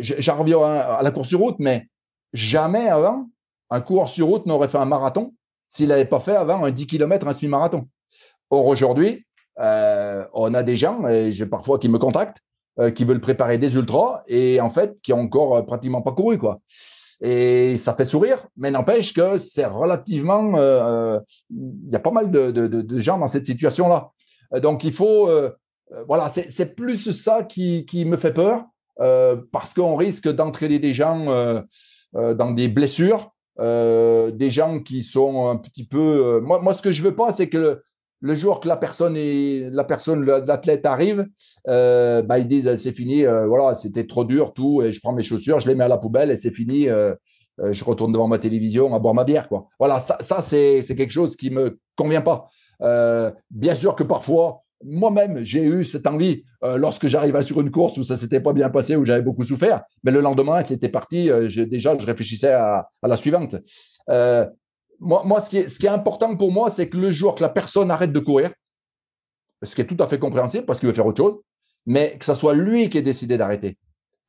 J'en 0.00 0.38
reviens 0.38 0.62
à, 0.62 1.02
la 1.02 1.10
course 1.10 1.28
sur 1.28 1.40
route, 1.40 1.56
mais 1.58 1.86
jamais 2.32 2.88
avant, 2.88 3.28
un 3.70 3.80
coureur 3.80 4.08
sur 4.08 4.26
route 4.26 4.46
n'aurait 4.46 4.68
fait 4.68 4.78
un 4.78 4.86
marathon 4.86 5.34
s'il 5.68 5.88
n'avait 5.88 6.06
pas 6.06 6.20
fait 6.20 6.36
avant 6.36 6.64
un 6.64 6.70
10 6.70 6.86
km, 6.86 7.28
un 7.28 7.34
semi-marathon. 7.34 7.86
Or, 8.50 8.66
aujourd'hui, 8.66 9.26
on 9.58 10.54
a 10.54 10.62
des 10.62 10.76
gens, 10.76 11.06
et 11.08 11.32
parfois 11.46 11.78
qui 11.78 11.88
me 11.88 11.98
contactent, 11.98 12.38
qui 12.94 13.04
veulent 13.04 13.20
préparer 13.20 13.58
des 13.58 13.74
ultras 13.74 14.22
et 14.28 14.60
en 14.60 14.70
fait 14.70 15.00
qui 15.00 15.12
ont 15.12 15.20
encore 15.20 15.66
pratiquement 15.66 16.00
pas 16.00 16.12
couru 16.12 16.38
quoi. 16.38 16.60
Et 17.20 17.76
ça 17.76 17.94
fait 17.94 18.04
sourire, 18.04 18.46
mais 18.56 18.70
n'empêche 18.70 19.12
que 19.12 19.38
c'est 19.38 19.66
relativement. 19.66 20.56
Euh, 20.56 21.16
euh, 21.16 21.20
il 21.50 21.90
y 21.90 21.96
a 21.96 22.00
pas 22.00 22.12
mal 22.12 22.30
de, 22.30 23.00
gens 23.00 23.18
dans 23.18 23.26
cette 23.26 23.44
situation-là. 23.44 24.10
Euh, 24.54 24.60
donc 24.60 24.84
il 24.84 24.92
faut. 24.92 25.28
voilà, 26.06 26.28
c'est 26.28 26.76
plus 26.76 27.10
ça 27.12 27.42
qui, 27.42 28.04
me 28.06 28.16
fait 28.16 28.32
peur, 28.32 28.64
parce 29.52 29.74
qu'on 29.74 29.96
risque 29.96 30.28
d'entraîner 30.28 30.78
des 30.78 30.94
gens 30.94 31.64
dans 32.12 32.50
des 32.52 32.68
blessures, 32.68 33.32
des 33.58 34.50
gens 34.50 34.80
qui 34.80 35.02
sont 35.02 35.48
un 35.48 35.56
petit 35.56 35.86
peu. 35.86 36.40
moi, 36.40 36.72
ce 36.72 36.82
que 36.82 36.92
je 36.92 37.02
veux 37.02 37.16
pas, 37.16 37.32
c'est 37.32 37.48
que 37.48 37.82
le 38.20 38.34
jour 38.34 38.60
que 38.60 38.68
la 38.68 38.76
personne 38.76 39.16
est, 39.16 39.70
la 39.70 39.84
personne, 39.84 40.24
l'athlète 40.24 40.86
arrive, 40.86 41.26
euh, 41.68 42.22
bah, 42.22 42.38
ils 42.38 42.48
disent 42.48 42.76
c'est 42.76 42.92
fini, 42.92 43.24
euh, 43.24 43.46
voilà, 43.46 43.74
c'était 43.74 44.06
trop 44.06 44.24
dur, 44.24 44.52
tout, 44.52 44.82
et 44.82 44.92
je 44.92 45.00
prends 45.00 45.12
mes 45.12 45.22
chaussures, 45.22 45.60
je 45.60 45.68
les 45.68 45.74
mets 45.74 45.84
à 45.84 45.88
la 45.88 45.98
poubelle 45.98 46.30
et 46.30 46.36
c'est 46.36 46.52
fini. 46.52 46.88
Euh, 46.88 47.14
je 47.72 47.82
retourne 47.82 48.12
devant 48.12 48.28
ma 48.28 48.38
télévision 48.38 48.94
à 48.94 49.00
boire 49.00 49.14
ma 49.14 49.24
bière, 49.24 49.48
quoi. 49.48 49.66
Voilà, 49.80 49.98
ça, 49.98 50.16
ça 50.20 50.42
c'est 50.42 50.84
quelque 50.86 51.10
chose 51.10 51.34
qui 51.34 51.50
me 51.50 51.80
convient 51.96 52.22
pas. 52.22 52.48
bien 53.50 53.74
sûr 53.74 53.96
que 53.96 54.04
parfois, 54.04 54.62
moi-même, 54.84 55.38
j'ai 55.38 55.64
eu 55.64 55.84
cette 55.84 56.06
envie 56.06 56.44
lorsque 56.62 57.08
j'arrivais 57.08 57.42
sur 57.42 57.60
une 57.60 57.72
course 57.72 57.98
où 57.98 58.04
ça 58.04 58.16
s'était 58.16 58.38
pas 58.38 58.52
bien 58.52 58.70
passé, 58.70 58.94
où 58.94 59.04
j'avais 59.04 59.22
beaucoup 59.22 59.42
souffert. 59.42 59.82
Mais 60.04 60.12
le 60.12 60.20
lendemain, 60.20 60.60
c'était 60.60 60.88
parti. 60.88 61.30
déjà, 61.66 61.98
je 61.98 62.06
réfléchissais 62.06 62.52
à 62.52 62.86
la 63.02 63.16
suivante 63.16 63.56
moi, 65.00 65.40
ce, 65.40 65.50
qui 65.50 65.86
est, 65.86 65.88
important 65.88 66.36
pour 66.36 66.50
moi, 66.50 66.70
c'est 66.70 66.88
que 66.88 66.96
le 66.96 67.10
jour 67.10 67.34
que 67.34 67.42
la 67.42 67.48
personne 67.48 67.90
arrête 67.90 68.12
de 68.12 68.18
courir, 68.18 68.52
ce 69.62 69.74
qui 69.74 69.80
est 69.80 69.86
tout 69.86 70.02
à 70.02 70.06
fait 70.06 70.18
compréhensible 70.18 70.64
parce 70.66 70.80
qu'il 70.80 70.88
veut 70.88 70.94
faire 70.94 71.06
autre 71.06 71.22
chose, 71.22 71.38
mais 71.86 72.16
que 72.18 72.24
ce 72.24 72.34
soit 72.34 72.54
lui 72.54 72.90
qui 72.90 72.98
ait 72.98 73.02
décidé 73.02 73.36
d'arrêter 73.36 73.78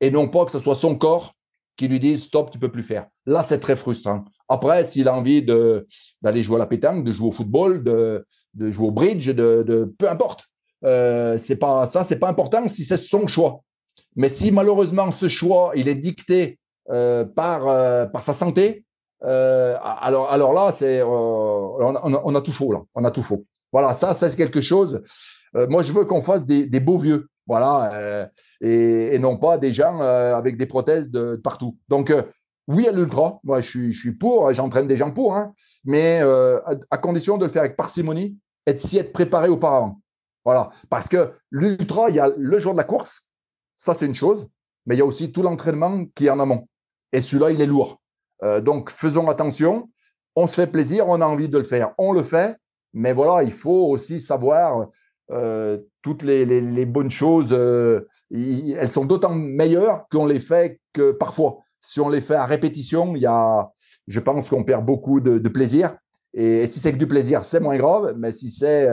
et 0.00 0.10
non 0.10 0.28
pas 0.28 0.44
que 0.44 0.50
ce 0.50 0.58
soit 0.58 0.74
son 0.74 0.96
corps 0.96 1.34
qui 1.76 1.88
lui 1.88 2.00
dise 2.00 2.24
stop, 2.24 2.50
tu 2.50 2.58
peux 2.58 2.70
plus 2.70 2.82
faire. 2.82 3.06
Là, 3.26 3.42
c'est 3.42 3.58
très 3.58 3.76
frustrant. 3.76 4.24
Après, 4.48 4.84
s'il 4.84 5.08
a 5.08 5.14
envie 5.14 5.42
d'aller 5.42 6.42
jouer 6.42 6.56
à 6.56 6.58
la 6.58 6.66
pétanque, 6.66 7.04
de 7.04 7.12
jouer 7.12 7.28
au 7.28 7.32
football, 7.32 7.82
de, 7.82 8.26
jouer 8.58 8.88
au 8.88 8.90
bridge, 8.90 9.28
de, 9.30 9.94
peu 9.98 10.08
importe, 10.08 10.46
euh, 10.84 11.38
c'est 11.38 11.56
pas 11.56 11.86
ça, 11.86 12.04
c'est 12.04 12.18
pas 12.18 12.28
important 12.28 12.66
si 12.68 12.84
c'est 12.84 12.96
son 12.96 13.26
choix. 13.26 13.62
Mais 14.16 14.28
si 14.28 14.50
malheureusement 14.50 15.10
ce 15.10 15.28
choix 15.28 15.72
il 15.74 15.88
est 15.88 15.94
dicté 15.94 16.58
euh, 16.90 17.24
euh, 17.38 18.06
par 18.06 18.22
sa 18.22 18.34
santé, 18.34 18.84
euh, 19.22 19.76
alors, 19.82 20.30
alors 20.30 20.52
là, 20.52 20.72
c'est, 20.72 21.00
euh, 21.00 21.04
on, 21.06 22.34
a, 22.34 22.40
tout 22.40 22.52
faux 22.52 22.72
là. 22.72 22.82
On 22.94 23.04
a 23.04 23.10
tout 23.10 23.22
faux. 23.22 23.44
Voilà, 23.72 23.94
ça, 23.94 24.14
c'est 24.14 24.34
quelque 24.36 24.60
chose. 24.60 25.02
Euh, 25.56 25.66
moi, 25.68 25.82
je 25.82 25.92
veux 25.92 26.04
qu'on 26.04 26.22
fasse 26.22 26.46
des, 26.46 26.80
beaux 26.80 26.98
vieux, 26.98 27.28
voilà, 27.46 28.28
et, 28.60 29.18
non 29.18 29.36
pas 29.36 29.58
des 29.58 29.72
gens 29.72 30.00
avec 30.00 30.56
des 30.56 30.66
prothèses 30.66 31.10
de, 31.10 31.36
partout. 31.36 31.76
Donc, 31.88 32.12
oui 32.68 32.86
à 32.86 32.92
l'ultra. 32.92 33.40
Moi, 33.42 33.60
je 33.60 33.68
suis, 33.68 33.92
je 33.92 34.00
suis 34.00 34.12
pour. 34.12 34.52
J'entraîne 34.52 34.86
des 34.86 34.96
gens 34.96 35.12
pour, 35.12 35.36
hein, 35.36 35.52
mais 35.84 36.20
à, 36.20 36.98
condition 36.98 37.36
de 37.36 37.44
le 37.44 37.50
faire 37.50 37.62
avec 37.62 37.76
parcimonie 37.76 38.36
et 38.66 38.74
de 38.74 38.78
s'y 38.78 38.98
être 38.98 39.12
préparé 39.12 39.48
auparavant. 39.48 40.00
Voilà, 40.44 40.70
parce 40.88 41.08
que 41.08 41.32
l'ultra, 41.50 42.08
il 42.08 42.16
y 42.16 42.20
a 42.20 42.30
le 42.34 42.58
jour 42.58 42.72
de 42.72 42.78
la 42.78 42.84
course, 42.84 43.22
ça 43.76 43.92
c'est 43.92 44.06
une 44.06 44.14
chose, 44.14 44.48
mais 44.86 44.94
il 44.94 44.98
y 44.98 45.02
a 45.02 45.04
aussi 45.04 45.32
tout 45.32 45.42
l'entraînement 45.42 46.06
qui 46.14 46.26
est 46.26 46.30
en 46.30 46.40
amont. 46.40 46.66
Et 47.12 47.20
celui-là, 47.20 47.50
il 47.50 47.60
est 47.60 47.66
lourd. 47.66 47.99
Euh, 48.42 48.60
donc, 48.60 48.90
faisons 48.90 49.28
attention. 49.28 49.90
On 50.36 50.46
se 50.46 50.54
fait 50.54 50.66
plaisir, 50.66 51.06
on 51.08 51.20
a 51.20 51.26
envie 51.26 51.48
de 51.48 51.58
le 51.58 51.64
faire, 51.64 51.92
on 51.98 52.12
le 52.12 52.22
fait. 52.22 52.56
Mais 52.92 53.12
voilà, 53.12 53.42
il 53.42 53.52
faut 53.52 53.88
aussi 53.88 54.20
savoir 54.20 54.88
euh, 55.30 55.78
toutes 56.02 56.22
les, 56.22 56.86
bonnes 56.86 57.10
choses. 57.10 57.52
Euh, 57.52 58.08
elles 58.32 58.88
sont 58.88 59.04
d'autant 59.04 59.34
meilleures 59.34 60.08
qu'on 60.08 60.26
les 60.26 60.40
fait 60.40 60.80
que 60.92 61.12
parfois. 61.12 61.58
Si 61.80 61.98
on 62.00 62.08
les 62.10 62.20
fait 62.20 62.34
à 62.34 62.44
répétition, 62.44 63.16
y 63.16 63.26
a, 63.26 63.70
je 64.06 64.20
pense 64.20 64.50
qu'on 64.50 64.64
perd 64.64 64.84
beaucoup 64.84 65.20
de, 65.20 65.48
plaisir. 65.48 65.96
Et, 66.34 66.66
si 66.66 66.78
c'est 66.78 66.92
que 66.92 66.98
du 66.98 67.06
plaisir, 67.08 67.42
c'est 67.42 67.60
moins 67.60 67.78
grave. 67.78 68.14
Mais 68.18 68.32
si 68.32 68.50
c'est, 68.50 68.88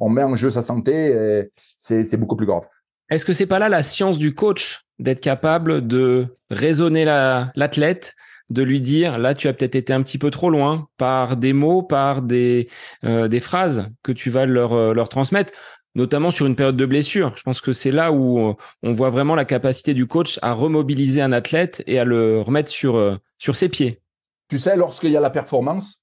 on 0.00 0.08
met 0.08 0.24
en 0.24 0.34
jeu 0.34 0.50
sa 0.50 0.62
santé, 0.62 1.48
c'est 1.76 2.16
beaucoup 2.16 2.36
plus 2.36 2.46
grave. 2.46 2.64
Est-ce 3.10 3.24
que 3.24 3.32
c'est 3.32 3.46
pas 3.46 3.58
là 3.58 3.68
la 3.68 3.82
science 3.82 4.18
du 4.18 4.34
coach 4.34 4.84
d'être 4.98 5.20
capable 5.20 5.86
de 5.86 6.26
raisonner 6.50 7.04
l'athlète, 7.04 8.14
de 8.50 8.62
lui 8.62 8.80
dire 8.80 9.18
là 9.18 9.34
tu 9.34 9.48
as 9.48 9.52
peut-être 9.52 9.74
été 9.74 9.92
un 9.92 10.02
petit 10.02 10.18
peu 10.18 10.30
trop 10.30 10.50
loin 10.50 10.88
par 10.96 11.36
des 11.36 11.52
mots, 11.52 11.82
par 11.82 12.22
des 12.22 12.68
euh, 13.04 13.40
phrases 13.40 13.88
que 14.02 14.12
tu 14.12 14.30
vas 14.30 14.46
leur 14.46 14.72
euh, 14.72 14.94
leur 14.94 15.08
transmettre 15.08 15.52
notamment 15.94 16.30
sur 16.30 16.46
une 16.46 16.54
période 16.54 16.76
de 16.76 16.86
blessure. 16.86 17.32
Je 17.36 17.42
pense 17.42 17.60
que 17.60 17.72
c'est 17.72 17.90
là 17.90 18.12
où 18.12 18.38
euh, 18.38 18.54
on 18.84 18.92
voit 18.92 19.10
vraiment 19.10 19.34
la 19.34 19.44
capacité 19.44 19.94
du 19.94 20.06
coach 20.06 20.38
à 20.42 20.52
remobiliser 20.52 21.20
un 21.20 21.32
athlète 21.32 21.82
et 21.86 21.98
à 21.98 22.04
le 22.04 22.40
remettre 22.40 22.70
sur 22.70 23.20
ses 23.52 23.68
pieds. 23.68 24.00
Tu 24.48 24.58
sais 24.58 24.76
lorsqu'il 24.76 25.10
y 25.10 25.16
a 25.16 25.20
la 25.20 25.30
performance, 25.30 26.00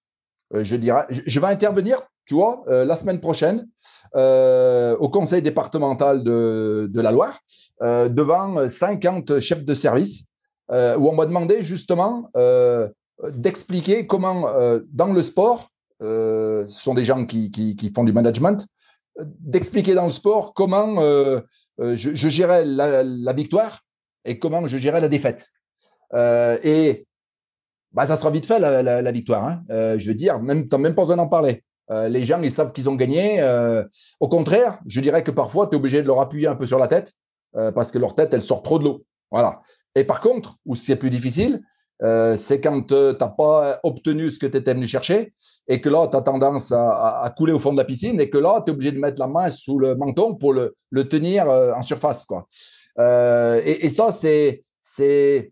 je 0.53 0.75
dirais 0.75 1.05
je 1.09 1.39
vais 1.39 1.47
intervenir 1.47 2.01
tu 2.27 2.33
vois, 2.33 2.63
la 2.67 2.97
semaine 2.97 3.19
prochaine, 3.19 3.67
au 4.15 5.09
conseil 5.09 5.43
départemental 5.43 6.23
de, 6.23 6.89
de 6.91 7.01
la 7.01 7.11
Loire, 7.11 7.39
devant 7.81 8.67
50 8.67 9.39
chefs 9.39 9.63
de 9.63 9.75
service 9.75 10.25
euh, 10.71 10.97
où 10.97 11.09
on 11.09 11.15
m'a 11.15 11.25
demandé 11.25 11.61
justement 11.61 12.31
euh, 12.35 12.89
d'expliquer 13.31 14.07
comment, 14.07 14.49
euh, 14.49 14.79
dans 14.91 15.13
le 15.13 15.21
sport, 15.21 15.69
ce 16.01 16.65
sont 16.67 16.93
des 16.93 17.05
gens 17.05 17.25
qui, 17.25 17.91
font 17.95 18.03
du 18.03 18.13
management, 18.13 18.65
d'expliquer 19.19 19.93
dans 19.95 20.05
le 20.05 20.11
sport 20.11 20.53
comment 20.53 21.01
je, 21.79 22.27
gérais 22.29 22.65
la, 22.65 23.33
victoire 23.33 23.81
et 24.25 24.37
comment 24.37 24.67
je 24.67 24.77
gérais 24.77 25.01
la 25.01 25.07
défaite. 25.07 25.47
et 26.13 27.07
bah, 27.93 28.05
ça 28.05 28.17
sera 28.17 28.29
vite 28.29 28.45
fait 28.45 28.59
la, 28.59 29.11
victoire. 29.11 29.45
Hein. 29.45 29.63
je 29.69 30.07
veux 30.07 30.15
dire, 30.15 30.39
même, 30.39 30.67
même 30.77 30.95
pas 30.95 31.03
besoin 31.03 31.15
d'en 31.15 31.29
parler. 31.29 31.63
les 31.89 32.25
gens, 32.25 32.41
ils 32.43 32.51
savent 32.51 32.73
qu'ils 32.73 32.89
ont 32.89 32.95
gagné. 32.95 33.41
au 34.19 34.27
contraire, 34.27 34.79
je 34.85 34.99
dirais 34.99 35.23
que 35.23 35.31
parfois, 35.31 35.67
tu 35.67 35.75
es 35.75 35.77
obligé 35.77 36.01
de 36.01 36.07
leur 36.07 36.19
appuyer 36.19 36.47
un 36.47 36.55
peu 36.55 36.67
sur 36.67 36.77
la 36.77 36.87
tête 36.87 37.13
parce 37.53 37.89
que 37.91 37.97
leur 37.97 38.13
tête, 38.13 38.33
elle 38.33 38.43
sort 38.43 38.61
trop 38.61 38.77
de 38.77 38.83
l'eau. 38.83 39.05
Voilà. 39.31 39.61
Et 39.95 40.03
par 40.03 40.21
contre, 40.21 40.57
où 40.65 40.75
c'est 40.75 40.97
plus 40.97 41.09
difficile, 41.09 41.61
euh, 42.03 42.35
c'est 42.35 42.59
quand 42.59 42.91
euh, 42.91 43.13
tu 43.13 43.23
n'as 43.23 43.29
pas 43.29 43.79
obtenu 43.83 44.29
ce 44.29 44.37
que 44.37 44.45
tu 44.45 44.57
étais 44.57 44.73
venu 44.73 44.85
chercher 44.85 45.33
et 45.67 45.79
que 45.79 45.87
là, 45.87 46.07
tu 46.09 46.17
as 46.17 46.21
tendance 46.21 46.73
à, 46.73 47.33
couler 47.37 47.53
au 47.53 47.59
fond 47.59 47.71
de 47.71 47.77
la 47.77 47.85
piscine 47.85 48.19
et 48.19 48.29
que 48.29 48.37
là, 48.37 48.61
tu 48.65 48.71
es 48.71 48.73
obligé 48.75 48.91
de 48.91 48.99
mettre 48.99 49.19
la 49.19 49.27
main 49.27 49.49
sous 49.49 49.79
le 49.79 49.95
menton 49.95 50.35
pour 50.35 50.53
le, 50.53 50.75
tenir 51.07 51.49
euh, 51.49 51.73
en 51.73 51.81
surface. 51.81 52.25
Quoi. 52.25 52.47
Et, 52.97 53.89
ça, 53.89 54.11
c'est 54.11 54.63
ce 54.81 55.43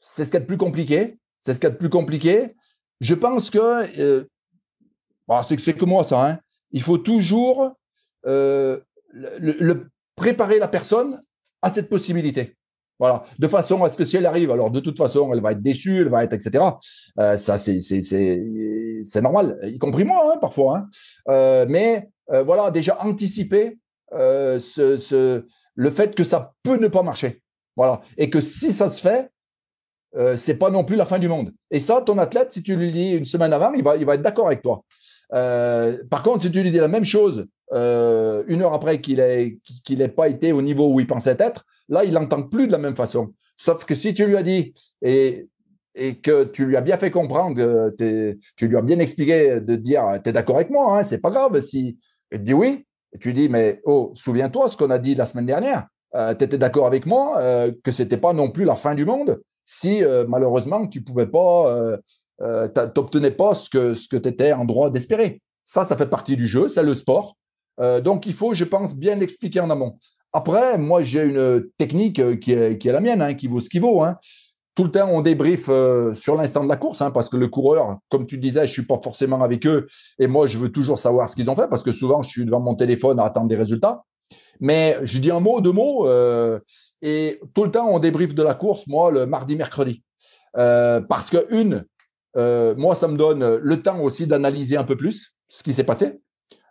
qu'il 0.00 0.32
y 0.32 0.36
a 0.36 0.40
de 0.40 0.46
plus 0.46 0.56
compliqué. 0.56 1.18
C'est 1.40 1.54
ce 1.54 1.60
qu'il 1.60 1.76
plus 1.76 1.90
compliqué. 1.90 2.54
Je 3.00 3.14
pense 3.14 3.50
que 3.50 4.26
bah, 5.28 5.42
c'est 5.42 5.74
que 5.74 5.84
moi, 5.84 6.04
ça. 6.04 6.26
Hein. 6.26 6.38
Il 6.70 6.82
faut 6.82 6.98
toujours 6.98 7.72
préparer 10.16 10.58
la 10.58 10.68
personne 10.68 11.22
à 11.60 11.70
cette 11.70 11.88
possibilité. 11.88 12.56
Voilà, 13.00 13.24
de 13.38 13.48
façon 13.48 13.82
à 13.82 13.90
ce 13.90 13.96
que 13.96 14.04
si 14.04 14.16
elle 14.16 14.26
arrive, 14.26 14.50
alors 14.52 14.70
de 14.70 14.78
toute 14.78 14.96
façon, 14.96 15.32
elle 15.32 15.40
va 15.40 15.52
être 15.52 15.62
déçue, 15.62 16.02
elle 16.02 16.08
va 16.08 16.22
être, 16.22 16.32
etc. 16.32 16.64
Euh, 17.18 17.36
ça, 17.36 17.58
c'est, 17.58 19.20
normal, 19.20 19.58
y 19.64 19.78
compris 19.78 20.04
moi, 20.04 20.32
hein, 20.32 20.38
parfois. 20.40 20.78
Hein. 20.78 20.88
Euh, 21.28 21.66
mais 21.68 22.08
euh, 22.30 22.44
voilà, 22.44 22.70
déjà 22.70 22.98
anticiper 23.00 23.78
ce, 24.12 24.96
ce, 24.96 25.44
le 25.74 25.90
fait 25.90 26.14
que 26.14 26.22
ça 26.22 26.52
peut 26.62 26.76
ne 26.76 26.86
pas 26.86 27.02
marcher. 27.02 27.42
Voilà, 27.76 28.00
et 28.16 28.30
que 28.30 28.40
si 28.40 28.72
ça 28.72 28.88
se 28.88 29.00
fait, 29.00 29.30
c'est 30.36 30.54
pas 30.54 30.70
non 30.70 30.84
plus 30.84 30.94
la 30.94 31.06
fin 31.06 31.18
du 31.18 31.26
monde. 31.26 31.52
Et 31.72 31.80
ça, 31.80 32.00
ton 32.00 32.18
athlète, 32.18 32.52
si 32.52 32.62
tu 32.62 32.76
lui 32.76 32.92
dis 32.92 33.14
une 33.14 33.24
semaine 33.24 33.52
avant, 33.52 33.72
il 33.72 33.82
va, 33.82 33.96
il 33.96 34.06
va 34.06 34.14
être 34.14 34.22
d'accord 34.22 34.46
avec 34.46 34.62
toi. 34.62 34.84
par 35.30 36.22
contre, 36.22 36.42
si 36.42 36.52
tu 36.52 36.62
lui 36.62 36.70
dis 36.70 36.78
la 36.78 36.86
même 36.86 37.04
chose 37.04 37.46
une 37.72 38.62
heure 38.62 38.72
après 38.74 39.00
qu'il 39.00 39.16
n'ait 39.16 39.58
qu'il 39.82 40.08
pas 40.14 40.28
été 40.28 40.52
au 40.52 40.62
niveau 40.62 40.86
où 40.86 41.00
il 41.00 41.08
pensait 41.08 41.34
être, 41.40 41.64
Là, 41.88 42.04
il 42.04 42.12
n'entend 42.12 42.42
plus 42.42 42.66
de 42.66 42.72
la 42.72 42.78
même 42.78 42.96
façon. 42.96 43.34
Sauf 43.56 43.84
que 43.84 43.94
si 43.94 44.14
tu 44.14 44.26
lui 44.26 44.36
as 44.36 44.42
dit 44.42 44.74
et, 45.02 45.48
et 45.94 46.16
que 46.16 46.44
tu 46.44 46.66
lui 46.66 46.76
as 46.76 46.80
bien 46.80 46.96
fait 46.96 47.10
comprendre, 47.10 47.90
tu 48.56 48.68
lui 48.68 48.76
as 48.76 48.82
bien 48.82 48.98
expliqué 48.98 49.60
de 49.60 49.76
dire 49.76 50.04
tu 50.22 50.30
es 50.30 50.32
d'accord 50.32 50.56
avec 50.56 50.70
moi, 50.70 50.98
hein, 50.98 51.02
c'est 51.02 51.20
pas 51.20 51.30
grave 51.30 51.60
si. 51.60 51.98
Il 52.32 52.42
dit 52.42 52.54
oui. 52.54 52.84
tu 53.20 53.32
dis, 53.32 53.48
mais 53.48 53.80
oh, 53.84 54.10
souviens-toi 54.14 54.68
ce 54.68 54.76
qu'on 54.76 54.90
a 54.90 54.98
dit 54.98 55.14
la 55.14 55.26
semaine 55.26 55.46
dernière. 55.46 55.86
Euh, 56.16 56.34
tu 56.34 56.44
étais 56.44 56.58
d'accord 56.58 56.86
avec 56.86 57.06
moi 57.06 57.38
euh, 57.38 57.72
que 57.82 57.90
ce 57.90 58.02
n'était 58.02 58.16
pas 58.16 58.32
non 58.32 58.50
plus 58.50 58.64
la 58.64 58.76
fin 58.76 58.94
du 58.94 59.04
monde 59.04 59.40
si 59.66 60.02
malheureusement 60.28 60.86
tu 60.86 61.02
pouvais 61.02 61.26
pas, 61.26 61.96
t'obtenais 62.94 63.30
pas 63.30 63.54
ce 63.54 63.70
que, 63.70 63.94
ce 63.94 64.08
que 64.08 64.18
tu 64.18 64.28
étais 64.28 64.52
en 64.52 64.66
droit 64.66 64.90
d'espérer. 64.90 65.40
Ça, 65.64 65.86
ça 65.86 65.96
fait 65.96 66.10
partie 66.10 66.36
du 66.36 66.46
jeu, 66.46 66.68
c'est 66.68 66.82
le 66.82 66.94
sport. 66.94 67.38
donc 68.02 68.26
il 68.26 68.34
faut, 68.34 68.52
je 68.52 68.64
pense, 68.64 68.94
bien 68.94 69.14
l'expliquer 69.14 69.60
en 69.60 69.70
amont. 69.70 69.96
Après, 70.34 70.76
moi, 70.76 71.02
j'ai 71.02 71.22
une 71.22 71.64
technique 71.78 72.40
qui 72.40 72.52
est, 72.52 72.76
qui 72.76 72.88
est 72.88 72.92
la 72.92 73.00
mienne, 73.00 73.22
hein, 73.22 73.32
qui 73.32 73.46
vaut 73.46 73.60
ce 73.60 73.70
qui 73.70 73.78
vaut. 73.78 74.02
Hein 74.02 74.18
tout 74.74 74.84
le 74.84 74.90
temps, 74.90 75.08
on 75.10 75.20
débrief 75.20 75.66
euh, 75.68 76.14
sur 76.14 76.36
l'instant 76.36 76.64
de 76.64 76.68
la 76.68 76.76
course, 76.76 77.00
hein, 77.00 77.10
parce 77.10 77.28
que 77.28 77.36
le 77.36 77.48
coureur, 77.48 77.98
comme 78.08 78.26
tu 78.26 78.38
disais, 78.38 78.66
je 78.66 78.72
suis 78.72 78.84
pas 78.84 78.98
forcément 79.02 79.42
avec 79.42 79.66
eux, 79.66 79.86
et 80.18 80.26
moi, 80.26 80.46
je 80.46 80.58
veux 80.58 80.70
toujours 80.70 80.98
savoir 80.98 81.28
ce 81.28 81.36
qu'ils 81.36 81.48
ont 81.48 81.54
fait, 81.54 81.68
parce 81.68 81.82
que 81.82 81.92
souvent, 81.92 82.22
je 82.22 82.28
suis 82.28 82.44
devant 82.44 82.60
mon 82.60 82.74
téléphone 82.74 83.20
à 83.20 83.24
attendre 83.24 83.48
des 83.48 83.56
résultats. 83.56 84.02
Mais 84.60 84.96
je 85.02 85.18
dis 85.18 85.30
un 85.30 85.40
mot, 85.40 85.60
deux 85.60 85.72
mots, 85.72 86.08
euh, 86.08 86.58
et 87.02 87.40
tout 87.54 87.64
le 87.64 87.70
temps, 87.70 87.88
on 87.88 87.98
débrief 87.98 88.34
de 88.34 88.42
la 88.42 88.54
course, 88.54 88.86
moi, 88.86 89.10
le 89.10 89.26
mardi, 89.26 89.54
mercredi. 89.54 90.02
Euh, 90.56 91.00
parce 91.00 91.30
que, 91.30 91.46
une, 91.54 91.84
moi, 92.76 92.96
ça 92.96 93.06
me 93.06 93.16
donne 93.16 93.56
le 93.56 93.82
temps 93.82 94.00
aussi 94.00 94.26
d'analyser 94.26 94.76
un 94.76 94.84
peu 94.84 94.96
plus 94.96 95.34
ce 95.48 95.62
qui 95.62 95.72
s'est 95.72 95.84
passé. 95.84 96.20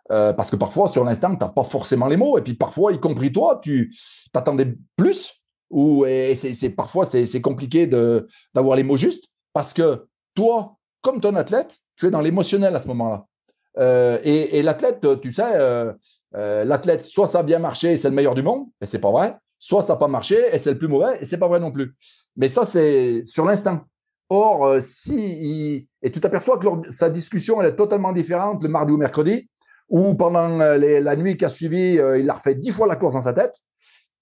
Parce 0.08 0.50
que 0.50 0.56
parfois, 0.56 0.88
sur 0.88 1.04
l'instant, 1.04 1.34
tu 1.34 1.40
n'as 1.40 1.48
pas 1.48 1.64
forcément 1.64 2.08
les 2.08 2.16
mots. 2.16 2.38
Et 2.38 2.42
puis 2.42 2.54
parfois, 2.54 2.92
y 2.92 3.00
compris 3.00 3.32
toi, 3.32 3.60
tu 3.62 3.94
t'attendais 4.32 4.74
plus 4.96 5.42
où 5.70 6.04
c'est 6.34 6.70
parfois 6.70 7.06
c'est 7.06 7.40
compliqué 7.40 7.86
d'avoir 7.86 8.76
les 8.76 8.82
mots 8.82 8.96
justes 8.96 9.24
parce 9.52 9.72
que 9.72 10.06
toi, 10.34 10.76
comme 11.00 11.20
ton 11.20 11.34
athlète, 11.36 11.78
tu 11.96 12.06
es 12.06 12.10
dans 12.10 12.20
l'émotionnel 12.20 12.74
à 12.76 12.80
ce 12.80 12.88
moment-là. 12.88 13.26
Euh, 13.78 14.18
et, 14.22 14.62
l'athlète, 14.62 15.06
tu 15.20 15.32
sais, 15.32 15.42
euh, 15.54 15.92
euh, 16.36 16.64
l'athlète, 16.64 17.02
soit 17.02 17.28
ça 17.28 17.40
a 17.40 17.42
bien 17.42 17.58
marché 17.58 17.96
c'est 17.96 18.08
le 18.08 18.14
meilleur 18.14 18.34
du 18.34 18.42
monde, 18.42 18.66
et 18.80 18.86
c'est 18.86 18.98
pas 18.98 19.10
vrai, 19.10 19.36
soit 19.58 19.82
ça 19.82 19.94
n'a 19.94 19.98
pas 19.98 20.08
marché 20.08 20.36
et 20.52 20.58
c'est 20.58 20.72
le 20.72 20.78
plus 20.78 20.88
mauvais, 20.88 21.18
et 21.20 21.24
c'est 21.24 21.38
pas 21.38 21.48
vrai 21.48 21.60
non 21.60 21.70
plus. 21.70 21.94
Mais 22.36 22.48
ça, 22.48 22.66
c'est 22.66 23.24
sur 23.24 23.44
l'instinct. 23.44 23.84
Or, 24.30 24.76
si 24.80 25.86
et 26.02 26.10
tu 26.10 26.20
t'aperçois 26.20 26.58
que 26.58 26.90
sa 26.90 27.10
discussion 27.10 27.60
elle 27.60 27.68
est 27.68 27.76
totalement 27.76 28.10
différente 28.10 28.62
le 28.62 28.68
mardi 28.70 28.92
ou 28.92 28.96
mercredi, 28.96 29.48
ou 29.88 30.14
pendant 30.14 30.48
la 30.48 31.16
nuit 31.16 31.36
qui 31.36 31.44
a 31.44 31.50
suivi, 31.50 31.94
il 31.94 32.30
a 32.30 32.34
refait 32.34 32.54
dix 32.54 32.72
fois 32.72 32.86
la 32.86 32.96
course 32.96 33.14
dans 33.14 33.22
sa 33.22 33.32
tête. 33.32 33.54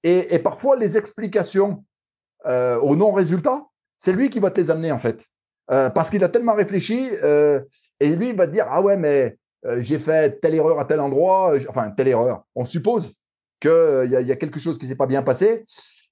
Et, 0.05 0.39
parfois, 0.41 0.77
les 0.77 0.97
explications 0.97 1.85
euh, 2.47 2.79
au 2.81 2.97
non-résultat, 2.97 3.65
c'est 3.99 4.13
lui 4.13 4.31
qui 4.31 4.41
va 4.41 4.51
te 4.51 4.61
les 4.61 4.71
amener, 4.71 4.91
en 4.91 4.99
fait. 4.99 5.25
Euh, 5.71 5.91
parce 5.91 6.11
qu'il 6.11 6.25
a 6.25 6.29
tellement 6.29 6.55
réfléchi, 6.55 7.09
euh, 7.23 7.61
et 8.01 8.17
lui, 8.17 8.31
il 8.31 8.37
va 8.37 8.47
te 8.47 8.53
dire, 8.53 8.67
ah 8.69 8.83
ouais, 8.83 8.97
mais 8.97 9.37
j'ai 9.79 10.01
fait 10.01 10.41
telle 10.41 10.57
erreur 10.57 10.81
à 10.81 10.85
tel 10.85 10.99
endroit, 10.99 11.55
enfin, 11.69 11.93
telle 11.93 12.09
erreur. 12.09 12.45
On 12.57 12.65
suppose 12.65 13.13
qu'il 13.61 14.09
y, 14.09 14.25
y, 14.25 14.33
a 14.33 14.37
quelque 14.37 14.59
chose 14.59 14.77
qui 14.77 14.89
s'est 14.89 14.97
pas 14.97 15.07
bien 15.07 15.23
passé. 15.23 15.65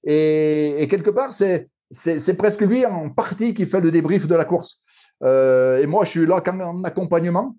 Et, 0.05 0.87
quelque 0.89 1.09
part, 1.09 1.33
c'est, 1.33 1.67
c'est, 1.91 2.35
presque 2.35 2.61
lui 2.61 2.85
en 2.85 3.09
partie 3.09 3.53
qui 3.53 3.65
fait 3.65 3.81
le 3.81 3.91
débrief 3.91 4.25
de 4.25 4.35
la 4.35 4.45
course. 4.45 4.79
et 5.21 5.85
moi, 5.85 6.05
je 6.05 6.11
suis 6.11 6.25
là 6.25 6.39
comme 6.39 6.61
en 6.61 6.81
accompagnement 6.85 7.57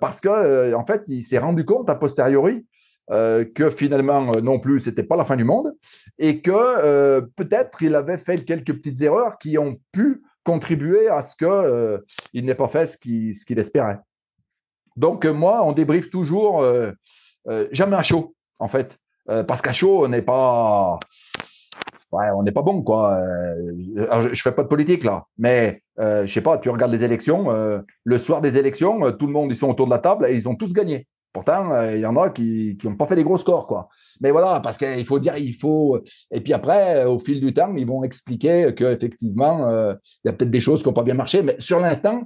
parce 0.00 0.20
que 0.20 0.74
en 0.74 0.86
fait, 0.86 1.02
il 1.08 1.22
s'est 1.22 1.38
rendu 1.38 1.64
compte 1.64 1.90
a 1.90 1.94
posteriori 1.94 2.64
euh, 3.10 3.46
que 3.46 3.70
finalement 3.70 4.34
euh, 4.34 4.42
non 4.42 4.58
plus 4.58 4.80
c'était 4.80 5.02
pas 5.02 5.16
la 5.16 5.24
fin 5.24 5.36
du 5.36 5.44
monde 5.44 5.72
et 6.18 6.42
que 6.42 6.50
euh, 6.52 7.22
peut-être 7.36 7.82
il 7.82 7.94
avait 7.94 8.18
fait 8.18 8.44
quelques 8.44 8.74
petites 8.74 9.00
erreurs 9.00 9.38
qui 9.38 9.56
ont 9.56 9.80
pu 9.92 10.22
contribuer 10.44 11.08
à 11.08 11.22
ce 11.22 11.34
que 11.34 12.04
il 12.34 12.44
n'ait 12.44 12.54
pas 12.54 12.68
fait 12.68 12.84
ce 12.84 12.98
qu'il 12.98 13.58
espérait. 13.58 13.98
Donc 14.96 15.24
moi 15.24 15.64
on 15.64 15.72
débriefe 15.72 16.10
toujours 16.10 16.62
jamais 17.70 17.96
à 17.96 18.02
chaud 18.02 18.34
en 18.58 18.68
fait 18.68 18.98
parce 19.26 19.62
qu'à 19.62 19.72
chaud 19.72 20.04
on 20.04 20.08
n'est 20.08 20.22
pas 20.22 20.98
ouais, 22.12 22.26
on 22.36 22.42
n'est 22.42 22.52
pas 22.52 22.62
bon 22.62 22.82
quoi. 22.82 23.20
je, 23.96 24.28
je, 24.32 24.42
fais 24.42 24.52
pas 24.52 24.62
de 24.62 24.68
politique 24.68 25.04
là, 25.04 25.24
mais 25.38 25.82
je 25.98 26.26
sais 26.26 26.40
pas, 26.40 26.58
tu 26.58 26.70
regardes 26.70 26.92
les 26.92 27.04
élections, 27.04 27.48
le 28.04 28.18
soir 28.18 28.40
des 28.40 28.56
élections, 28.56 29.12
tout 29.12 29.26
le 29.26 29.32
monde 29.32 29.50
ils 29.50 29.56
sont 29.56 29.70
autour 29.70 29.86
de 29.86 29.92
la 29.92 29.98
table 29.98 30.26
et 30.28 30.34
ils 30.34 30.48
ont 30.48 30.54
tous 30.54 30.72
gagné. 30.72 31.06
Pourtant, 31.32 31.72
euh, 31.72 31.94
il 31.94 32.00
y 32.00 32.06
en 32.06 32.16
a 32.16 32.30
qui 32.30 32.76
n'ont 32.84 32.96
pas 32.96 33.06
fait 33.06 33.14
des 33.14 33.22
gros 33.22 33.36
scores, 33.36 33.66
quoi. 33.66 33.88
Mais 34.20 34.30
voilà, 34.30 34.60
parce 34.60 34.78
qu'il 34.78 35.04
faut 35.04 35.18
dire, 35.18 35.36
il 35.36 35.52
faut. 35.52 36.00
Et 36.32 36.40
puis 36.40 36.54
après, 36.54 37.04
euh, 37.04 37.10
au 37.10 37.18
fil 37.18 37.40
du 37.40 37.52
temps, 37.52 37.74
ils 37.76 37.86
vont 37.86 38.02
expliquer 38.02 38.72
qu'effectivement, 38.74 39.68
euh, 39.68 39.94
il 40.24 40.28
y 40.28 40.30
a 40.30 40.32
peut-être 40.32 40.50
des 40.50 40.60
choses 40.60 40.82
qui 40.82 40.88
n'ont 40.88 40.94
pas 40.94 41.02
bien 41.02 41.14
marché. 41.14 41.42
Mais 41.42 41.56
sur 41.58 41.80
l'instant, 41.80 42.22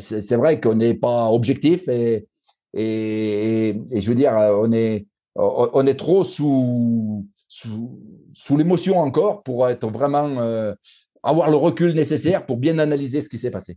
c'est 0.00 0.36
vrai 0.36 0.60
qu'on 0.60 0.74
n'est 0.74 0.94
pas 0.94 1.30
objectif 1.30 1.88
et, 1.88 2.26
et, 2.74 3.74
je 3.94 4.08
veux 4.08 4.14
dire, 4.14 4.34
on 4.34 4.72
est, 4.72 5.06
on 5.36 5.86
est 5.86 5.98
trop 5.98 6.24
sous, 6.24 7.26
sous, 7.64 8.56
l'émotion 8.56 8.98
encore 8.98 9.42
pour 9.42 9.68
être 9.68 9.88
vraiment 9.88 10.74
avoir 11.22 11.50
le 11.50 11.56
recul 11.56 11.94
nécessaire 11.94 12.46
pour 12.46 12.56
bien 12.56 12.78
analyser 12.78 13.20
ce 13.20 13.28
qui 13.28 13.38
s'est 13.38 13.50
passé. 13.50 13.76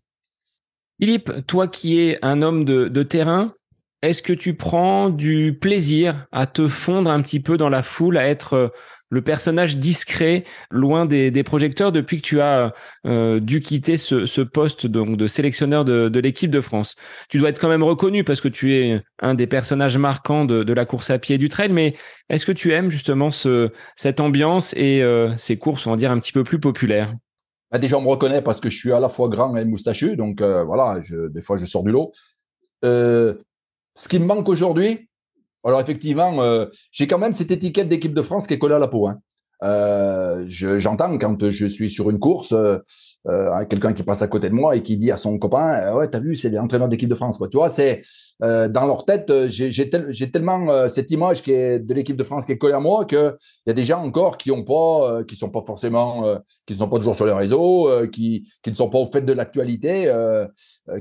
Philippe, 0.99 1.31
toi 1.47 1.67
qui 1.67 1.99
es 1.99 2.19
un 2.21 2.41
homme 2.41 2.65
de, 2.65 2.89
de 2.89 3.03
terrain, 3.03 3.53
est-ce 4.01 4.21
que 4.23 4.33
tu 4.33 4.53
prends 4.53 5.09
du 5.09 5.57
plaisir 5.59 6.27
à 6.31 6.47
te 6.47 6.67
fondre 6.67 7.09
un 7.09 7.21
petit 7.21 7.39
peu 7.39 7.57
dans 7.57 7.69
la 7.69 7.83
foule, 7.83 8.17
à 8.17 8.27
être 8.27 8.53
euh, 8.53 8.67
le 9.09 9.21
personnage 9.21 9.77
discret, 9.77 10.43
loin 10.71 11.05
des, 11.05 11.43
projecteurs, 11.43 11.91
depuis 11.91 12.17
que 12.17 12.27
tu 12.27 12.41
as 12.41 12.73
euh, 13.05 13.39
dû 13.39 13.59
quitter 13.59 13.97
ce, 13.97 14.41
poste 14.41 14.87
donc, 14.87 15.17
de 15.17 15.27
sélectionneur 15.27 15.85
de, 15.85 16.19
l'équipe 16.19 16.51
de 16.51 16.61
France 16.61 16.95
Tu 17.29 17.39
dois 17.39 17.49
être 17.49 17.59
quand 17.59 17.69
même 17.69 17.83
reconnu 17.83 18.23
parce 18.23 18.41
que 18.41 18.47
tu 18.47 18.73
es 18.75 19.01
un 19.21 19.33
des 19.33 19.47
personnages 19.47 19.97
marquants 19.97 20.45
de, 20.45 20.73
la 20.73 20.85
course 20.85 21.09
à 21.09 21.17
pied 21.17 21.37
du 21.37 21.49
trail, 21.49 21.71
mais 21.71 21.95
est-ce 22.29 22.45
que 22.45 22.51
tu 22.51 22.71
aimes 22.71 22.91
justement 22.91 23.31
ce, 23.31 23.71
cette 23.95 24.19
ambiance 24.19 24.73
et 24.75 25.01
euh, 25.01 25.35
ces 25.37 25.57
courses, 25.57 25.87
on 25.87 25.91
va 25.91 25.97
dire, 25.97 26.11
un 26.11 26.19
petit 26.19 26.31
peu 26.31 26.43
plus 26.43 26.59
populaires? 26.59 27.13
Bah, 27.71 27.79
Déjà, 27.79 27.97
on 27.97 28.01
me 28.01 28.09
reconnaît 28.09 28.41
parce 28.41 28.59
que 28.59 28.69
je 28.69 28.77
suis 28.77 28.93
à 28.93 28.99
la 28.99 29.09
fois 29.09 29.29
grand 29.29 29.55
et 29.57 29.65
moustachu, 29.65 30.15
donc 30.15 30.41
voilà, 30.41 30.99
des 31.09 31.41
fois 31.41 31.57
je 31.57 31.65
sors 31.65 31.83
du 31.83 31.91
lot. 31.91 32.11
Ce 32.83 34.07
qui 34.07 34.19
me 34.19 34.25
manque 34.25 34.47
aujourd'hui, 34.47 35.08
alors 35.63 35.81
effectivement, 35.81 36.41
euh, 36.41 36.65
j'ai 36.91 37.07
quand 37.07 37.17
même 37.17 37.33
cette 37.33 37.51
étiquette 37.51 37.89
d'équipe 37.89 38.13
de 38.13 38.21
France 38.21 38.47
qui 38.47 38.53
est 38.53 38.59
collée 38.59 38.75
à 38.75 38.79
la 38.79 38.87
peau. 38.87 39.07
Hein. 39.07 39.19
Euh, 39.63 40.45
j'entends 40.47 41.17
quand 41.17 41.49
je 41.49 41.65
suis 41.65 41.89
sur 41.89 42.09
une 42.09 42.19
course, 42.19 42.53
euh, 43.27 43.51
euh, 43.51 43.65
quelqu'un 43.65 43.93
qui 43.93 44.03
passe 44.03 44.21
à 44.21 44.27
côté 44.27 44.49
de 44.49 44.55
moi 44.55 44.75
et 44.75 44.83
qui 44.83 44.97
dit 44.97 45.11
à 45.11 45.17
son 45.17 45.37
copain, 45.37 45.93
ouais, 45.93 46.07
t'as 46.09 46.19
vu, 46.19 46.35
c'est 46.35 46.49
l'entraîneur 46.49 46.87
d'équipe 46.87 47.09
de 47.09 47.15
France. 47.15 47.37
Quoi. 47.37 47.47
Tu 47.47 47.57
vois, 47.57 47.69
c'est 47.69 48.01
euh, 48.41 48.69
dans 48.69 48.85
leur 48.85 49.03
tête, 49.03 49.29
euh, 49.29 49.47
j'ai 49.49 50.31
tellement 50.31 50.69
euh, 50.69 50.87
cette 50.87 51.11
image 51.11 51.43
qui 51.43 51.51
est 51.51 51.79
de 51.79 51.93
l'équipe 51.93 52.15
de 52.15 52.23
France 52.23 52.45
qui 52.45 52.53
est 52.53 52.57
collée 52.57 52.73
à 52.73 52.79
moi 52.79 53.03
que 53.03 53.35
il 53.65 53.69
y 53.69 53.71
a 53.71 53.73
des 53.73 53.83
gens 53.83 54.01
encore 54.01 54.37
qui 54.37 54.51
ont 54.51 54.63
pas, 54.63 55.23
qui 55.27 55.35
sont 55.35 55.49
pas 55.49 55.61
forcément, 55.65 56.23
qui 56.65 56.75
sont 56.75 56.87
pas 56.87 56.97
toujours 56.97 57.15
sur 57.15 57.25
les 57.25 57.33
réseaux, 57.33 57.89
qui 58.11 58.47
qui 58.63 58.69
ne 58.69 58.75
sont 58.75 58.89
pas 58.89 58.99
au 58.99 59.05
fait 59.05 59.21
de 59.21 59.33
l'actualité, 59.33 60.11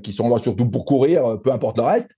qui 0.02 0.12
sont 0.12 0.28
là 0.28 0.38
surtout 0.38 0.68
pour 0.68 0.84
courir, 0.84 1.38
peu 1.42 1.52
importe 1.52 1.78
le 1.78 1.84
reste, 1.84 2.10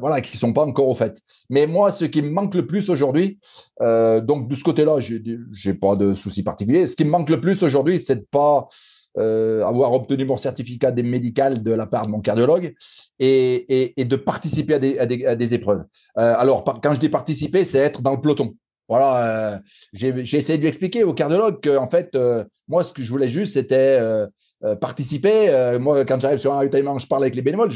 voilà, 0.00 0.20
qui 0.20 0.36
sont 0.36 0.52
pas 0.52 0.64
encore 0.64 0.88
au 0.88 0.94
fait. 0.94 1.20
Mais 1.48 1.66
moi, 1.66 1.90
ce 1.90 2.04
qui 2.04 2.22
me 2.22 2.30
manque 2.30 2.54
le 2.54 2.66
plus 2.66 2.90
aujourd'hui, 2.90 3.38
donc 3.80 4.48
de 4.48 4.54
ce 4.54 4.62
côté-là, 4.62 4.98
j'ai 5.00 5.74
pas 5.74 5.96
de 5.96 6.14
souci 6.14 6.42
particulier. 6.42 6.86
Ce 6.86 6.96
qui 6.96 7.04
me 7.04 7.10
manque 7.10 7.30
le 7.30 7.40
plus 7.40 7.62
aujourd'hui, 7.62 7.98
c'est 8.00 8.16
de 8.16 8.26
pas 8.30 8.68
euh, 9.16 9.64
avoir 9.64 9.92
obtenu 9.94 10.24
mon 10.24 10.36
certificat 10.36 10.92
médical 10.92 11.62
de 11.62 11.72
la 11.72 11.86
part 11.86 12.06
de 12.06 12.10
mon 12.10 12.20
cardiologue 12.20 12.74
et, 13.18 13.94
de 13.98 14.16
participer 14.16 14.74
à 14.74 15.06
des, 15.36 15.54
épreuves. 15.54 15.84
Euh, 16.18 16.34
alors, 16.36 16.62
quand 16.82 16.94
je 16.94 17.00
dis 17.00 17.08
participer, 17.08 17.64
c'est 17.64 17.78
être 17.78 18.02
dans 18.02 18.12
le 18.12 18.20
peloton. 18.20 18.54
Voilà, 18.88 19.54
euh, 19.54 19.58
j'ai 19.92 20.08
essayé 20.36 20.56
de 20.56 20.62
lui 20.62 20.68
expliquer 20.68 21.04
au 21.04 21.14
cardiologue 21.14 21.60
que, 21.60 21.76
en 21.76 21.88
fait, 21.88 22.16
moi, 22.68 22.84
ce 22.84 22.92
que 22.92 23.02
je 23.02 23.10
voulais 23.10 23.28
juste, 23.28 23.54
c'était 23.54 23.98
participer. 24.80 25.78
moi, 25.80 26.04
quand 26.04 26.20
j'arrive 26.20 26.38
sur 26.38 26.52
un 26.52 26.56
ravitaillement, 26.56 26.98
je 26.98 27.06
parle 27.08 27.24
avec 27.24 27.34
les 27.34 27.42
bénévoles. 27.42 27.70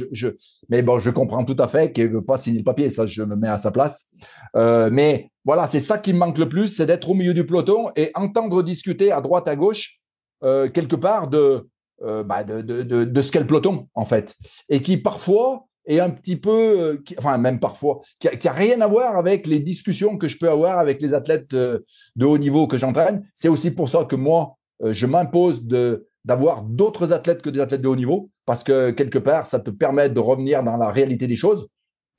Mais 0.69 0.83
bon, 0.83 1.01
je 1.01 1.11
comprends 1.11 1.45
tout 1.45 1.57
à 1.59 1.67
fait 1.67 1.93
qu'il 1.93 2.05
ne 2.05 2.15
veut 2.15 2.25
pas 2.25 2.39
signer 2.39 2.59
le 2.59 2.65
papier. 2.65 2.89
Ça, 2.89 3.05
je 3.07 3.23
me 3.23 3.35
mets 3.35 3.49
à 3.49 3.59
sa 3.59 3.73
place. 3.73 4.11
mais 4.55 5.29
voilà, 5.45 5.67
c'est 5.67 5.81
ça 5.81 5.99
qui 5.99 6.13
me 6.13 6.19
manque 6.19 6.39
le 6.39 6.49
plus, 6.49 6.69
c'est 6.69 6.87
d'être 6.87 7.11
au 7.11 7.15
milieu 7.15 7.35
du 7.35 7.45
peloton 7.45 7.91
et 7.97 8.13
entendre 8.15 8.63
discuter 8.63 9.11
à 9.11 9.21
droite, 9.21 9.49
à 9.49 9.57
gauche 9.57 10.02
euh, 10.45 10.69
quelque 10.69 10.97
part 10.97 11.29
de, 11.29 11.69
euh, 12.03 12.23
bah 12.23 12.45
de, 12.45 12.61
de, 12.61 13.05
de, 13.05 13.23
ce 13.23 13.31
qu'est 13.33 13.41
le 13.41 13.47
peloton, 13.47 13.89
en 13.95 14.05
fait. 14.05 14.35
Et 14.69 14.83
qui 14.83 14.97
parfois 14.97 15.67
est 15.87 16.01
un 16.01 16.11
petit 16.11 16.37
peu, 16.37 16.51
euh, 16.51 16.97
enfin 17.19 17.39
même 17.39 17.61
parfois, 17.61 18.01
qui 18.19 18.29
a, 18.29 18.53
rien 18.53 18.81
à 18.81 18.87
voir 18.87 19.17
avec 19.17 19.47
les 19.47 19.61
discussions 19.61 20.17
que 20.17 20.29
je 20.29 20.39
peux 20.39 20.51
avoir 20.51 20.79
avec 20.79 21.01
les 21.01 21.15
athlètes 21.15 21.51
de, 21.51 21.85
haut 22.21 22.39
niveau 22.39 22.67
que 22.67 22.79
j'entraîne. 22.79 23.25
C'est 23.35 23.49
aussi 23.49 23.71
pour 23.73 23.89
ça 23.89 24.05
que 24.05 24.17
moi, 24.17 24.57
je 24.83 25.07
m'impose 25.07 25.65
de 25.65 26.07
d'avoir 26.25 26.63
d'autres 26.63 27.13
athlètes 27.13 27.43
que 27.43 27.51
des 27.51 27.59
athlètes 27.59 27.83
de 27.83 27.89
haut 27.89 27.97
niveau, 27.97 28.31
parce 28.47 28.63
que 28.63 28.93
quelque 28.93 29.19
part, 29.19 29.45
ça 29.45 29.59
te 29.59 29.71
permet 29.71 30.09
de 30.09 30.21
revenir 30.21 30.63
dans 30.63 30.77
la 30.77 30.93
réalité 30.93 31.27
des 31.27 31.35
choses 31.35 31.67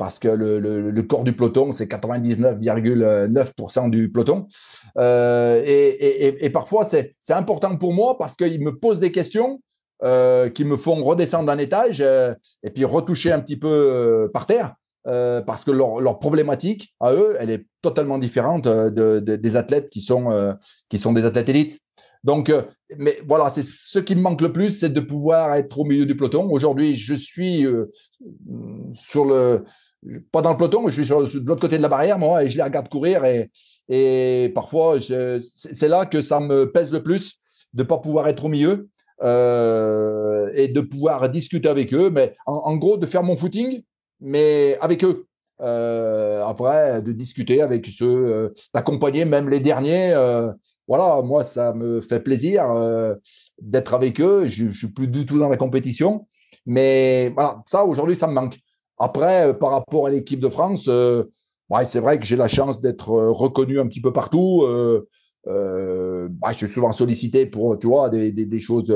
parce 0.03 0.19
que 0.19 0.27
le, 0.27 0.59
le, 0.59 1.03
corps 1.03 1.23
du 1.23 1.31
peloton, 1.31 1.71
c'est 1.71 1.85
99,9% 1.85 3.89
du 3.89 4.11
peloton. 4.11 4.47
Euh, 4.97 5.63
et, 5.65 6.45
et, 6.45 6.49
parfois, 6.49 6.83
c'est 6.83 7.15
important 7.29 7.77
pour 7.77 7.93
moi 7.93 8.17
parce 8.17 8.35
qu'il 8.35 8.61
me 8.61 8.77
pose 8.77 8.99
des 8.99 9.13
questions 9.13 9.61
euh, 10.03 10.49
qui 10.49 10.65
me 10.65 10.75
font 10.75 11.01
redescendre 11.01 11.45
d'un 11.45 11.57
étage 11.57 12.01
euh, 12.01 12.33
et 12.63 12.71
puis 12.71 12.83
retoucher 12.83 13.31
un 13.31 13.39
petit 13.39 13.55
peu 13.55 14.29
par 14.33 14.45
terre. 14.45 14.75
parce 15.05 15.63
que 15.63 15.71
leur, 15.71 16.19
problématique 16.19 16.93
à 16.99 17.13
eux, 17.13 17.37
elle 17.39 17.49
est 17.49 17.65
totalement 17.81 18.17
différente 18.17 18.67
des 18.67 19.55
athlètes 19.55 19.89
qui 19.89 20.01
sont, 20.01 20.57
qui 20.89 20.97
sont 20.97 21.13
des 21.13 21.23
athlètes 21.23 21.47
élites. 21.47 21.79
Donc, 22.25 22.53
mais 22.97 23.19
voilà, 23.25 23.49
c'est 23.49 23.63
ce 23.63 23.99
qui 23.99 24.17
me 24.17 24.21
manque 24.21 24.41
le 24.41 24.51
plus, 24.51 24.79
c'est 24.79 24.89
de 24.89 24.99
pouvoir 24.99 25.55
être 25.55 25.79
au 25.79 25.85
milieu 25.85 26.05
du 26.05 26.17
peloton. 26.17 26.51
Aujourd'hui, 26.51 26.97
je 26.97 27.13
suis 27.13 27.65
sur 28.93 29.23
le, 29.23 29.63
pas 30.31 30.41
dans 30.41 30.51
le 30.51 30.57
peloton, 30.57 30.87
je 30.87 30.93
suis 30.93 31.05
sur, 31.05 31.21
de 31.23 31.47
l'autre 31.47 31.61
côté 31.61 31.77
de 31.77 31.81
la 31.81 31.89
barrière, 31.89 32.19
moi, 32.19 32.43
et 32.43 32.49
je 32.49 32.57
les 32.57 32.63
regarde 32.63 32.89
courir. 32.89 33.23
Et, 33.89 34.51
parfois, 34.53 34.97
c'est 34.99 35.87
là 35.87 36.05
que 36.05 36.21
ça 36.21 36.39
me 36.39 36.71
pèse 36.71 36.91
le 36.91 37.03
plus 37.03 37.39
de 37.73 37.83
ne 37.83 37.87
pas 37.87 37.97
pouvoir 37.97 38.27
être 38.27 38.45
au 38.45 38.49
milieu 38.49 38.89
euh, 39.23 40.51
et 40.53 40.67
de 40.67 40.81
pouvoir 40.81 41.29
discuter 41.29 41.69
avec 41.69 41.93
eux. 41.93 42.09
Mais 42.09 42.35
en, 42.45 42.75
gros, 42.77 42.97
de 42.97 43.05
faire 43.05 43.23
mon 43.23 43.35
footing, 43.35 43.81
mais 44.19 44.77
avec 44.81 45.03
eux. 45.03 45.25
Euh, 45.61 46.43
après, 46.45 47.01
de 47.01 47.11
discuter 47.11 47.61
avec 47.61 47.85
ceux, 47.85 48.05
euh, 48.05 48.49
d'accompagner 48.73 49.25
même 49.25 49.49
les 49.49 49.59
derniers. 49.59 50.13
voilà, 50.87 51.21
moi, 51.21 51.43
ça 51.43 51.73
me 51.73 52.01
fait 52.01 52.19
plaisir 52.19 52.65
d'être 53.61 53.93
avec 53.93 54.19
eux. 54.21 54.47
Je 54.47 54.65
ne 54.65 54.71
suis 54.71 54.91
plus 54.91 55.07
du 55.07 55.25
tout 55.25 55.39
dans 55.39 55.49
la 55.49 55.57
compétition. 55.57 56.27
Mais 56.65 57.29
voilà, 57.35 57.61
ça, 57.65 57.83
aujourd'hui, 57.83 58.15
ça 58.15 58.27
me 58.27 58.33
manque. 58.33 58.57
Après, 58.97 59.49
euh, 59.49 59.53
par 59.53 59.71
rapport 59.71 60.07
à 60.07 60.09
l'équipe 60.09 60.39
de 60.39 60.49
France, 60.49 60.85
euh, 60.87 61.23
ouais, 61.69 61.85
c'est 61.85 61.99
vrai 61.99 62.19
que 62.19 62.25
j'ai 62.25 62.35
la 62.35 62.47
chance 62.47 62.81
d'être 62.81 63.11
euh, 63.11 63.31
reconnu 63.31 63.79
un 63.79 63.87
petit 63.87 64.01
peu 64.01 64.13
partout. 64.13 64.65
Je 65.45 66.29
suis 66.53 66.67
souvent 66.67 66.91
sollicité 66.91 67.45
pour, 67.45 67.77
tu 67.77 67.87
vois, 67.87 68.09
des, 68.09 68.31
des, 68.31 68.59
choses 68.59 68.93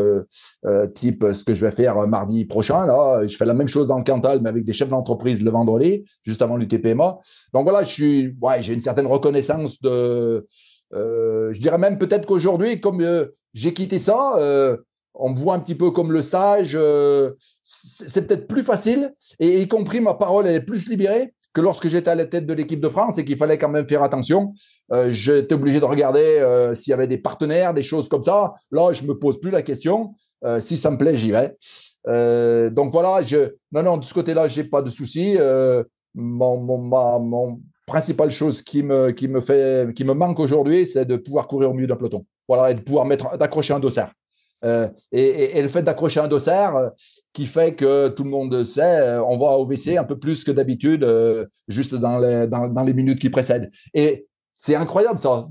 type 0.93 1.25
ce 1.33 1.43
que 1.43 1.53
je 1.53 1.65
vais 1.65 1.71
faire 1.71 2.07
mardi 2.07 2.45
prochain. 2.45 2.85
Là, 2.85 3.25
je 3.25 3.35
fais 3.35 3.45
la 3.45 3.53
même 3.53 3.67
chose 3.67 3.87
dans 3.87 3.97
le 3.97 4.03
Cantal, 4.03 4.39
mais 4.41 4.49
avec 4.49 4.63
des 4.63 4.71
chefs 4.71 4.87
d'entreprise 4.87 5.43
le 5.43 5.51
vendredi, 5.51 6.05
juste 6.23 6.41
avant 6.41 6.55
l'UTPMA. 6.55 7.17
Donc 7.53 7.63
voilà, 7.63 7.83
je 7.83 7.91
suis, 7.91 8.37
ouais, 8.41 8.61
j'ai 8.61 8.73
une 8.73 8.81
certaine 8.81 9.07
reconnaissance 9.07 9.81
de. 9.81 10.47
je 10.93 11.59
dirais 11.59 11.79
même 11.79 11.97
peut-être 11.97 12.25
qu'aujourd'hui, 12.25 12.79
comme 12.79 13.05
j'ai 13.53 13.73
quitté 13.73 13.99
ça, 13.99 14.35
on 15.19 15.29
me 15.29 15.37
voit 15.37 15.55
un 15.55 15.59
petit 15.59 15.75
peu 15.75 15.91
comme 15.91 16.11
le 16.11 16.21
sage. 16.21 16.71
Euh, 16.75 17.31
c'est 17.63 18.27
peut-être 18.27 18.47
plus 18.47 18.63
facile, 18.63 19.13
et 19.39 19.61
y 19.61 19.67
compris 19.67 19.99
ma 19.99 20.13
parole 20.13 20.47
est 20.47 20.61
plus 20.61 20.89
libérée 20.89 21.33
que 21.53 21.61
lorsque 21.61 21.87
j'étais 21.87 22.09
à 22.09 22.15
la 22.15 22.25
tête 22.25 22.45
de 22.45 22.53
l'équipe 22.53 22.79
de 22.79 22.87
France 22.87 23.17
et 23.17 23.25
qu'il 23.25 23.37
fallait 23.37 23.57
quand 23.57 23.69
même 23.69 23.87
faire 23.87 24.03
attention. 24.03 24.53
Euh, 24.93 25.09
j'étais 25.09 25.55
obligé 25.55 25.79
de 25.79 25.85
regarder 25.85 26.19
euh, 26.19 26.75
s'il 26.75 26.91
y 26.91 26.93
avait 26.93 27.07
des 27.07 27.17
partenaires, 27.17 27.73
des 27.73 27.83
choses 27.83 28.07
comme 28.07 28.23
ça. 28.23 28.53
Là, 28.71 28.93
je 28.93 29.03
me 29.03 29.17
pose 29.17 29.39
plus 29.39 29.51
la 29.51 29.63
question. 29.63 30.13
si 30.59 30.77
ça 30.77 30.91
me 30.91 30.97
plaît, 30.97 31.15
j'y 31.15 31.31
vais. 31.31 31.57
donc 32.71 32.93
voilà, 32.93 33.21
je, 33.23 33.55
non, 33.71 33.83
non, 33.83 33.97
de 33.97 34.05
ce 34.05 34.13
côté-là, 34.13 34.47
j'ai 34.47 34.63
pas 34.63 34.81
de 34.81 34.89
souci. 34.89 35.35
mon, 36.13 36.57
mon, 36.57 37.19
mon 37.19 37.59
principale 37.87 38.29
chose 38.29 38.61
qui 38.61 38.83
me, 38.83 39.11
qui 39.11 39.27
me 39.27 39.41
fait, 39.41 39.93
qui 39.95 40.03
me 40.03 40.13
manque 40.13 40.39
aujourd'hui, 40.39 40.85
c'est 40.85 41.05
de 41.05 41.15
pouvoir 41.15 41.47
courir 41.47 41.71
au 41.71 41.73
milieu 41.73 41.87
d'un 41.87 41.95
peloton. 41.95 42.25
Voilà, 42.47 42.71
et 42.71 42.75
de 42.75 42.81
pouvoir 42.81 43.05
mettre, 43.05 43.37
d'accrocher 43.37 43.73
un 43.73 43.79
dossard. 43.79 44.11
Euh, 44.65 44.89
et, 45.11 45.61
le 45.61 45.67
fait 45.67 45.83
d'accrocher 45.83 46.19
un 46.19 46.27
dossard 46.27 46.75
euh, 46.75 46.89
qui 47.33 47.45
fait 47.45 47.75
que 47.75 48.09
tout 48.09 48.23
le 48.23 48.29
monde 48.29 48.63
sait, 48.65 49.01
euh, 49.01 49.23
on 49.23 49.37
va 49.37 49.57
au 49.57 49.65
WC 49.65 49.97
un 49.97 50.03
peu 50.03 50.17
plus 50.17 50.43
que 50.43 50.51
d'habitude, 50.51 51.05
juste 51.67 51.93
dans 51.95 52.19
les, 52.19 52.93
minutes 52.93 53.19
qui 53.19 53.29
précèdent. 53.29 53.71
Et 53.93 54.27
c'est 54.55 54.75
incroyable 54.75 55.19
ça. 55.19 55.47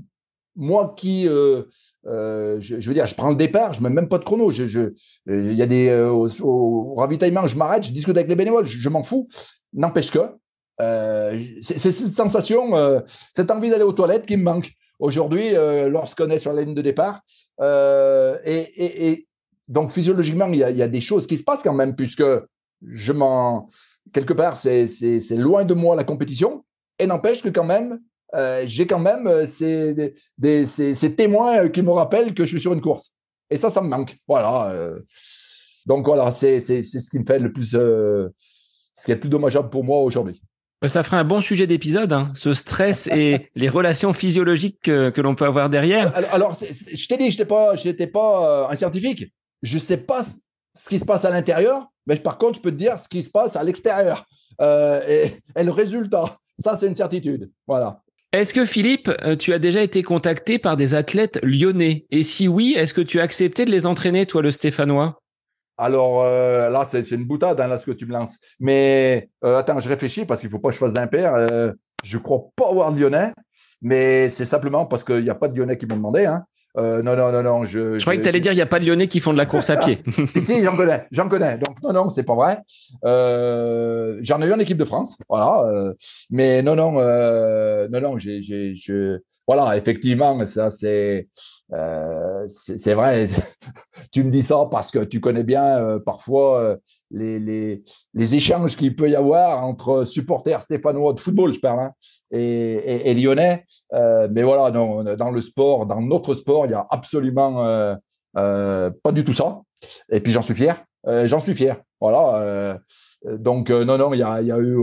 Moi 0.55 0.93
qui, 0.97 1.25
je, 1.25 1.65
veux 2.07 2.93
dire, 2.93 3.05
je 3.05 3.15
prends 3.15 3.29
le 3.29 3.35
départ, 3.35 3.73
je 3.73 3.81
mets 3.81 3.89
même 3.89 4.09
pas 4.09 4.17
de 4.17 4.23
chrono. 4.23 4.51
Il 4.51 4.67
je, 4.67 4.91
y 5.27 5.61
a 5.61 5.67
des 5.67 5.93
au, 6.41 6.95
ravitaillement, 6.95 7.47
je 7.47 7.55
m'arrête, 7.55 7.83
je 7.83 7.91
discute 7.91 8.17
avec 8.17 8.27
les 8.27 8.35
bénévoles, 8.35 8.65
je, 8.65 8.89
m'en 8.89 9.03
fous. 9.03 9.27
N'empêche 9.73 10.11
que 10.11 10.19
c'est 11.61 11.77
cette 11.77 12.13
sensation, 12.13 13.03
cette 13.33 13.51
envie 13.51 13.69
d'aller 13.69 13.83
aux 13.83 13.93
toilettes 13.93 14.25
qui 14.25 14.35
me 14.35 14.43
manque 14.43 14.71
aujourd'hui 14.99 15.51
lorsqu'on 15.51 16.29
est 16.29 16.39
sur 16.39 16.53
la 16.53 16.63
ligne 16.63 16.73
de 16.73 16.81
départ. 16.81 17.21
Euh, 17.61 18.37
et, 18.45 19.27
donc, 19.67 19.91
physiologiquement, 19.91 20.47
il 20.47 20.59
y, 20.59 20.63
a, 20.63 20.87
des 20.87 21.01
choses 21.01 21.27
qui 21.27 21.37
se 21.37 21.43
passent 21.43 21.63
quand 21.63 21.73
même, 21.73 21.95
puisque 21.95 22.23
je 22.81 23.13
m'en. 23.13 23.67
Quelque 24.13 24.33
part, 24.33 24.55
c'est 24.55 24.87
loin 25.31 25.65
de 25.65 25.73
moi 25.73 25.95
la 25.95 26.05
compétition. 26.05 26.63
Et 26.99 27.05
n'empêche 27.05 27.43
que 27.43 27.49
quand 27.49 27.65
même, 27.65 27.99
euh, 28.35 28.63
j'ai 28.65 28.87
quand 28.87 28.99
même 28.99 29.27
euh, 29.27 29.45
ces, 29.45 30.15
ces, 30.65 31.15
témoins 31.15 31.67
qui 31.69 31.81
me 31.81 31.91
rappellent 31.91 32.33
que 32.33 32.45
je 32.45 32.49
suis 32.49 32.61
sur 32.61 32.73
une 32.73 32.81
course. 32.81 33.11
Et 33.49 33.57
ça, 33.57 33.69
ça 33.69 33.81
me 33.81 33.89
manque. 33.89 34.17
Voilà. 34.27 34.73
donc 35.85 36.05
voilà, 36.05 36.31
c'est 36.31 36.59
ce 36.61 37.09
qui 37.09 37.19
me 37.19 37.25
fait 37.25 37.39
le 37.39 37.51
plus, 37.51 37.71
ce 37.71 38.31
qui 39.05 39.11
est 39.11 39.15
le 39.15 39.19
plus 39.19 39.29
dommageable 39.29 39.69
pour 39.69 39.83
moi 39.83 39.99
aujourd'hui. 39.99 40.41
Bah, 40.81 40.87
ça 40.87 41.01
ferait 41.01 41.17
un 41.17 41.23
bon 41.23 41.41
sujet 41.41 41.65
d'épisode, 41.65 42.13
hein, 42.13 42.31
ce 42.35 42.53
stress 42.53 43.07
et 43.07 43.49
les 43.55 43.69
relations 43.69 44.13
physiologiques 44.13 44.81
que, 44.83 45.21
l'on 45.21 45.33
peut 45.33 45.45
avoir 45.45 45.69
derrière. 45.69 46.15
Alors, 46.31 46.55
je 46.55 47.07
t'ai 47.07 47.17
dit, 47.17 47.31
je 47.31 47.37
n'étais 47.87 48.07
pas, 48.07 48.21
pas 48.21 48.65
euh, 48.65 48.67
un 48.69 48.75
scientifique. 48.75 49.33
Je 49.63 49.75
ne 49.75 49.79
sais 49.79 49.97
pas 49.97 50.21
ce 50.23 50.89
qui 50.89 50.99
se 50.99 51.05
passe 51.05 51.25
à 51.25 51.31
l'intérieur, 51.31 51.87
mais 52.05 52.15
par 52.17 52.37
contre, 52.37 52.57
je 52.57 52.61
peux 52.61 52.71
te 52.71 52.75
dire 52.75 52.99
ce 52.99 53.09
qui 53.09 53.23
se 53.23 53.31
passe 53.31 53.55
à 53.55 53.63
l'extérieur. 53.63 54.25
Euh, 54.61 55.01
et, 55.55 55.63
le 55.63 55.71
résultat, 55.71 56.37
ça, 56.59 56.77
c'est 56.77 56.87
une 56.87 56.95
certitude. 56.95 57.51
Voilà. 57.65 58.03
Est-ce 58.31 58.53
que 58.53 58.65
Philippe, 58.65 59.09
euh, 59.23 59.35
tu 59.35 59.53
as 59.53 59.59
déjà 59.59 59.81
été 59.81 60.03
contacté 60.03 60.59
par 60.59 60.77
des 60.77 60.93
athlètes 60.93 61.39
lyonnais? 61.41 62.05
Et 62.11 62.21
si 62.21 62.47
oui, 62.47 62.75
est-ce 62.77 62.93
que 62.93 63.01
tu 63.01 63.19
as 63.19 63.23
accepté 63.23 63.65
de 63.65 63.71
les 63.71 63.87
entraîner, 63.87 64.27
toi, 64.27 64.43
le 64.43 64.51
Stéphanois? 64.51 65.21
Alors 65.77 66.23
euh, 66.23 66.69
là, 66.69 66.85
c'est 66.85 67.11
une 67.11 67.25
boutade, 67.25 67.59
hein, 67.61 67.67
là, 67.67 67.77
ce 67.77 67.85
que 67.85 67.91
tu 67.91 68.05
me 68.05 68.13
lances. 68.13 68.39
Mais 68.59 69.29
euh, 69.43 69.57
attends, 69.57 69.79
je 69.79 69.87
réfléchis 69.87 70.25
parce 70.25 70.39
qu'il 70.39 70.49
ne 70.49 70.51
faut 70.51 70.59
pas 70.59 70.69
que 70.69 70.73
je 70.73 70.79
fasse 70.79 70.93
d'impair. 70.93 71.35
Euh, 71.35 71.71
je 72.03 72.17
ne 72.17 72.23
crois 72.23 72.45
pas 72.55 72.69
avoir 72.69 72.91
de 72.91 72.99
Lyonnais, 72.99 73.31
mais 73.81 74.29
c'est 74.29 74.45
simplement 74.45 74.85
parce 74.85 75.03
qu'il 75.03 75.23
n'y 75.23 75.29
a 75.29 75.35
pas 75.35 75.47
de 75.47 75.57
Lyonnais 75.57 75.77
qui 75.77 75.85
m'ont 75.85 75.95
demandé. 75.95 76.25
Hein. 76.25 76.45
non, 76.75 77.15
non, 77.15 77.31
non, 77.31 77.43
non. 77.43 77.65
Je, 77.65 77.99
je 77.99 78.03
croyais 78.03 78.19
que 78.19 78.23
tu 78.23 78.29
allais 78.29 78.39
dire 78.39 78.51
qu'il 78.51 78.57
n'y 78.57 78.63
a 78.63 78.67
pas 78.67 78.79
de 78.79 78.85
Lyonnais 78.85 79.07
qui 79.07 79.19
font 79.19 79.33
de 79.33 79.37
la 79.37 79.45
course 79.45 79.69
à 79.69 79.77
pied. 79.77 80.03
si, 80.27 80.41
si, 80.41 80.63
j'en 80.63 80.75
connais, 80.75 81.05
j'en 81.11 81.29
connais. 81.29 81.57
Donc, 81.57 81.81
non, 81.83 81.93
non, 81.93 82.09
c'est 82.09 82.23
pas 82.23 82.35
vrai. 82.35 82.57
j'en 83.03 84.41
ai 84.41 84.47
eu 84.47 84.53
en 84.53 84.59
équipe 84.59 84.77
de 84.77 84.85
France, 84.85 85.17
voilà. 85.29 85.93
mais 86.31 86.63
non, 86.63 86.75
non, 86.75 86.93
non, 86.93 88.01
non, 88.01 88.17
j'ai, 88.17 88.41
je, 88.41 89.19
voilà, 89.47 89.77
effectivement, 89.77 90.45
ça, 90.45 90.69
c'est, 90.69 91.29
euh, 91.73 92.45
c'est 92.47 92.93
vrai, 92.93 93.27
tu 94.11 94.23
me 94.23 94.31
dis 94.31 94.43
ça 94.43 94.67
parce 94.71 94.89
que 94.89 94.99
tu 95.03 95.19
connais 95.19 95.43
bien 95.43 95.77
euh, 95.79 95.99
parfois 95.99 96.61
euh, 96.61 96.77
les, 97.11 97.39
les, 97.39 97.83
les, 98.13 98.35
échanges 98.35 98.77
qu'il 98.77 98.95
peut 98.95 99.09
y 99.09 99.15
avoir 99.15 99.65
entre 99.65 100.05
supporters 100.05 100.61
stéphanois 100.61 101.11
de 101.11 101.19
football, 101.19 101.51
je 101.51 101.59
parle, 101.59 101.81
hein, 101.81 101.91
et, 102.31 103.09
et, 103.09 103.13
lyonnais. 103.13 103.65
mais 103.91 104.43
voilà, 104.43 104.71
non, 104.71 105.03
dans 105.15 105.31
le 105.31 105.41
sport, 105.41 105.85
dans 105.85 106.01
notre 106.01 106.33
sport, 106.35 106.65
il 106.67 106.71
y 106.71 106.75
a 106.75 106.87
absolument 106.89 107.97
pas 108.33 109.11
du 109.11 109.23
tout 109.25 109.33
ça. 109.33 109.61
Et 110.09 110.21
puis 110.21 110.31
j'en 110.31 110.41
suis 110.41 110.55
fier. 110.55 110.83
j'en 111.25 111.39
suis 111.39 111.53
fier. 111.53 111.77
Voilà. 111.99 112.79
donc 113.25 113.69
non, 113.69 113.97
non, 113.97 114.13
il 114.13 114.19
y 114.19 114.23
a, 114.23 114.41
y 114.41 114.51
a 114.51 114.59
eu, 114.59 114.77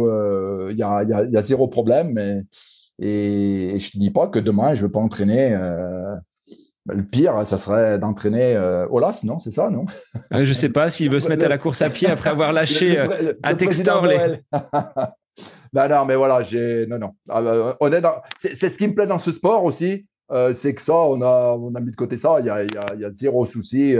il 0.71 0.77
y 0.77 0.83
a, 0.83 1.03
y, 1.03 1.13
a, 1.13 1.25
y 1.25 1.37
a 1.37 1.43
zéro 1.43 1.69
problème. 1.69 2.13
Mais, 2.13 2.43
et, 2.99 3.79
je 3.79 3.91
te 3.91 3.99
dis 3.99 4.11
pas 4.11 4.29
que 4.29 4.39
demain 4.39 4.75
je 4.75 4.83
ne 4.83 4.89
vais 4.89 4.93
pas 4.93 5.01
entraîner 5.01 5.55
le 6.87 7.03
pire, 7.03 7.47
ça 7.47 7.57
serait 7.57 7.99
d'entraîner 7.99 8.55
euh, 8.55 8.87
Olas, 8.91 9.23
non? 9.25 9.39
C'est 9.39 9.51
ça, 9.51 9.71
non? 9.71 9.87
Je 10.31 10.41
ne 10.41 10.53
sais 10.53 10.69
pas 10.69 10.91
s'il 10.91 11.11
veut 11.11 11.21
se 11.21 11.29
mettre 11.31 11.47
à 11.47 11.49
la 11.49 11.59
course 11.59 11.81
à 11.83 11.89
pied 11.89 12.09
après 12.09 12.31
avoir 12.31 12.53
lâché 12.53 12.99
euh, 12.99 13.33
à 13.43 13.55
Textor 13.55 14.07
les. 14.07 14.19
non, 15.73 15.89
non, 15.89 16.05
mais 16.05 16.17
voilà, 16.17 16.43
j'ai. 16.43 16.87
Non, 16.87 16.99
non. 16.99 17.13
Ah, 17.29 17.41
bah, 17.41 18.23
c'est, 18.37 18.55
ce 18.55 18.77
qui 18.77 18.87
me 18.87 18.95
plaît 18.95 19.07
dans 19.07 19.19
ce 19.19 19.33
sport 19.33 19.65
aussi, 19.65 20.07
euh, 20.31 20.53
c'est 20.53 20.75
que 20.75 20.83
ça, 20.83 20.95
on 20.95 21.23
a, 21.23 21.57
on 21.59 21.75
a 21.75 21.81
mis 21.81 21.91
de 21.91 21.97
côté 21.97 22.19
ça, 22.19 22.37
il 22.41 22.47
y 22.47 22.51
a, 22.51 22.63
il 22.63 23.01
y 23.01 23.05
a, 23.05 23.11
zéro 23.11 23.47
souci. 23.47 23.97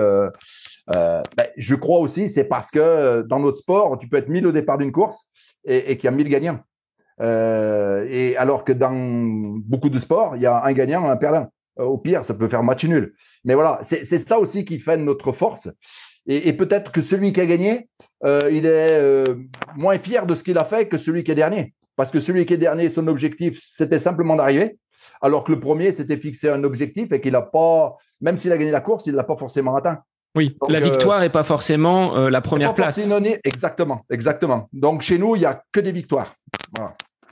Ben, 0.87 1.23
je 1.57 1.75
crois 1.77 2.01
aussi, 2.01 2.29
c'est 2.29 2.45
parce 2.45 2.71
que 2.71 3.23
dans 3.23 3.41
notre 3.41 3.59
sport, 3.59 3.97
tu 3.97 4.09
peux 4.09 4.19
être 4.19 4.29
1000 4.29 4.47
au 4.47 4.53
départ 4.53 4.77
d'une 4.77 4.93
course 4.93 5.25
et, 5.65 5.93
et 5.93 5.97
qu'il 5.97 6.05
y 6.05 6.13
a 6.13 6.17
1000 6.17 6.29
gagnants. 6.29 6.61
et 7.19 8.37
alors 8.37 8.63
que 8.63 8.75
dans 8.75 8.93
beaucoup 9.65 9.89
de 9.89 9.99
sports, 9.99 10.37
il 10.37 10.43
y 10.43 10.47
a 10.47 10.63
un 10.63 10.73
gagnant, 10.75 11.09
un 11.09 11.17
perdant. 11.17 11.49
Euh, 11.81 11.85
au 11.85 11.99
pire, 11.99 12.25
ça 12.25 12.35
peut 12.35 12.49
faire 12.49 12.63
match 12.63 12.85
nul. 12.85 13.15
Mais 13.45 13.55
voilà, 13.55 13.81
c'est 13.83 14.05
ça 14.05 14.39
aussi 14.39 14.65
qui 14.65 14.79
fait 14.79 14.97
notre 14.97 15.33
force. 15.33 15.69
Et, 16.27 16.55
peut-être 16.55 16.91
que 16.91 17.03
celui 17.03 17.33
qui 17.33 17.41
a 17.41 17.47
gagné, 17.47 17.89
euh, 18.25 18.49
il 18.51 18.65
est 18.65 18.99
euh, 18.99 19.25
moins 19.77 19.99
fier 19.99 20.25
de 20.25 20.35
ce 20.35 20.43
qu'il 20.43 20.57
a 20.57 20.65
fait 20.65 20.89
que 20.89 20.97
celui 20.97 21.23
qui 21.23 21.33
est 21.33 21.35
dernier. 21.35 21.75
Parce 21.97 22.11
que 22.11 22.21
celui 22.21 22.47
qui 22.47 22.55
est 22.55 22.59
dernier, 22.59 22.89
son 22.89 23.07
objectif, 23.09 23.61
c'était 23.63 23.99
simplement 23.99 24.35
d'arriver. 24.37 24.79
Alors 25.21 25.45
que 25.45 25.53
le 25.53 25.61
premier 25.61 25.91
s'était 25.91 26.17
fixé 26.17 26.49
un 26.49 26.65
objectif 26.65 27.13
et 27.13 27.21
qu'il 27.21 27.33
n'a 27.33 27.43
pas, 27.43 27.97
même 28.21 28.39
s'il 28.39 28.53
a 28.53 28.57
gagné 28.57 28.71
la 28.71 28.81
course, 28.81 29.07
il 29.07 29.13
ne 29.13 29.17
l'a 29.17 29.25
pas 29.25 29.37
forcément 29.37 29.77
atteint. 29.77 29.99
Oui, 30.35 30.57
la 30.69 30.81
victoire 30.81 31.21
n'est 31.21 31.31
pas 31.31 31.45
forcément 31.45 32.29
la 32.29 32.41
première 32.41 32.75
place. 32.75 33.09
Exactement, 33.45 34.05
exactement. 34.11 34.69
Donc 34.73 35.03
chez 35.03 35.19
nous, 35.19 35.37
il 35.37 35.41
n'y 35.41 35.45
a 35.45 35.63
que 35.71 35.79
des 35.79 35.93
victoires. 35.93 36.35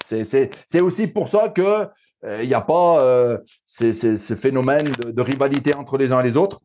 C'est 0.04 0.80
aussi 0.80 1.06
pour 1.08 1.28
ça 1.28 1.48
que 1.48 1.88
il 2.24 2.28
euh, 2.28 2.44
n'y 2.44 2.54
a 2.54 2.60
pas 2.60 3.02
euh, 3.04 3.38
ce 3.66 4.34
phénomène 4.34 4.92
de, 5.04 5.22
rivalité 5.22 5.76
entre 5.76 5.98
les 5.98 6.12
uns 6.12 6.20
et 6.20 6.24
les 6.24 6.36
autres. 6.36 6.60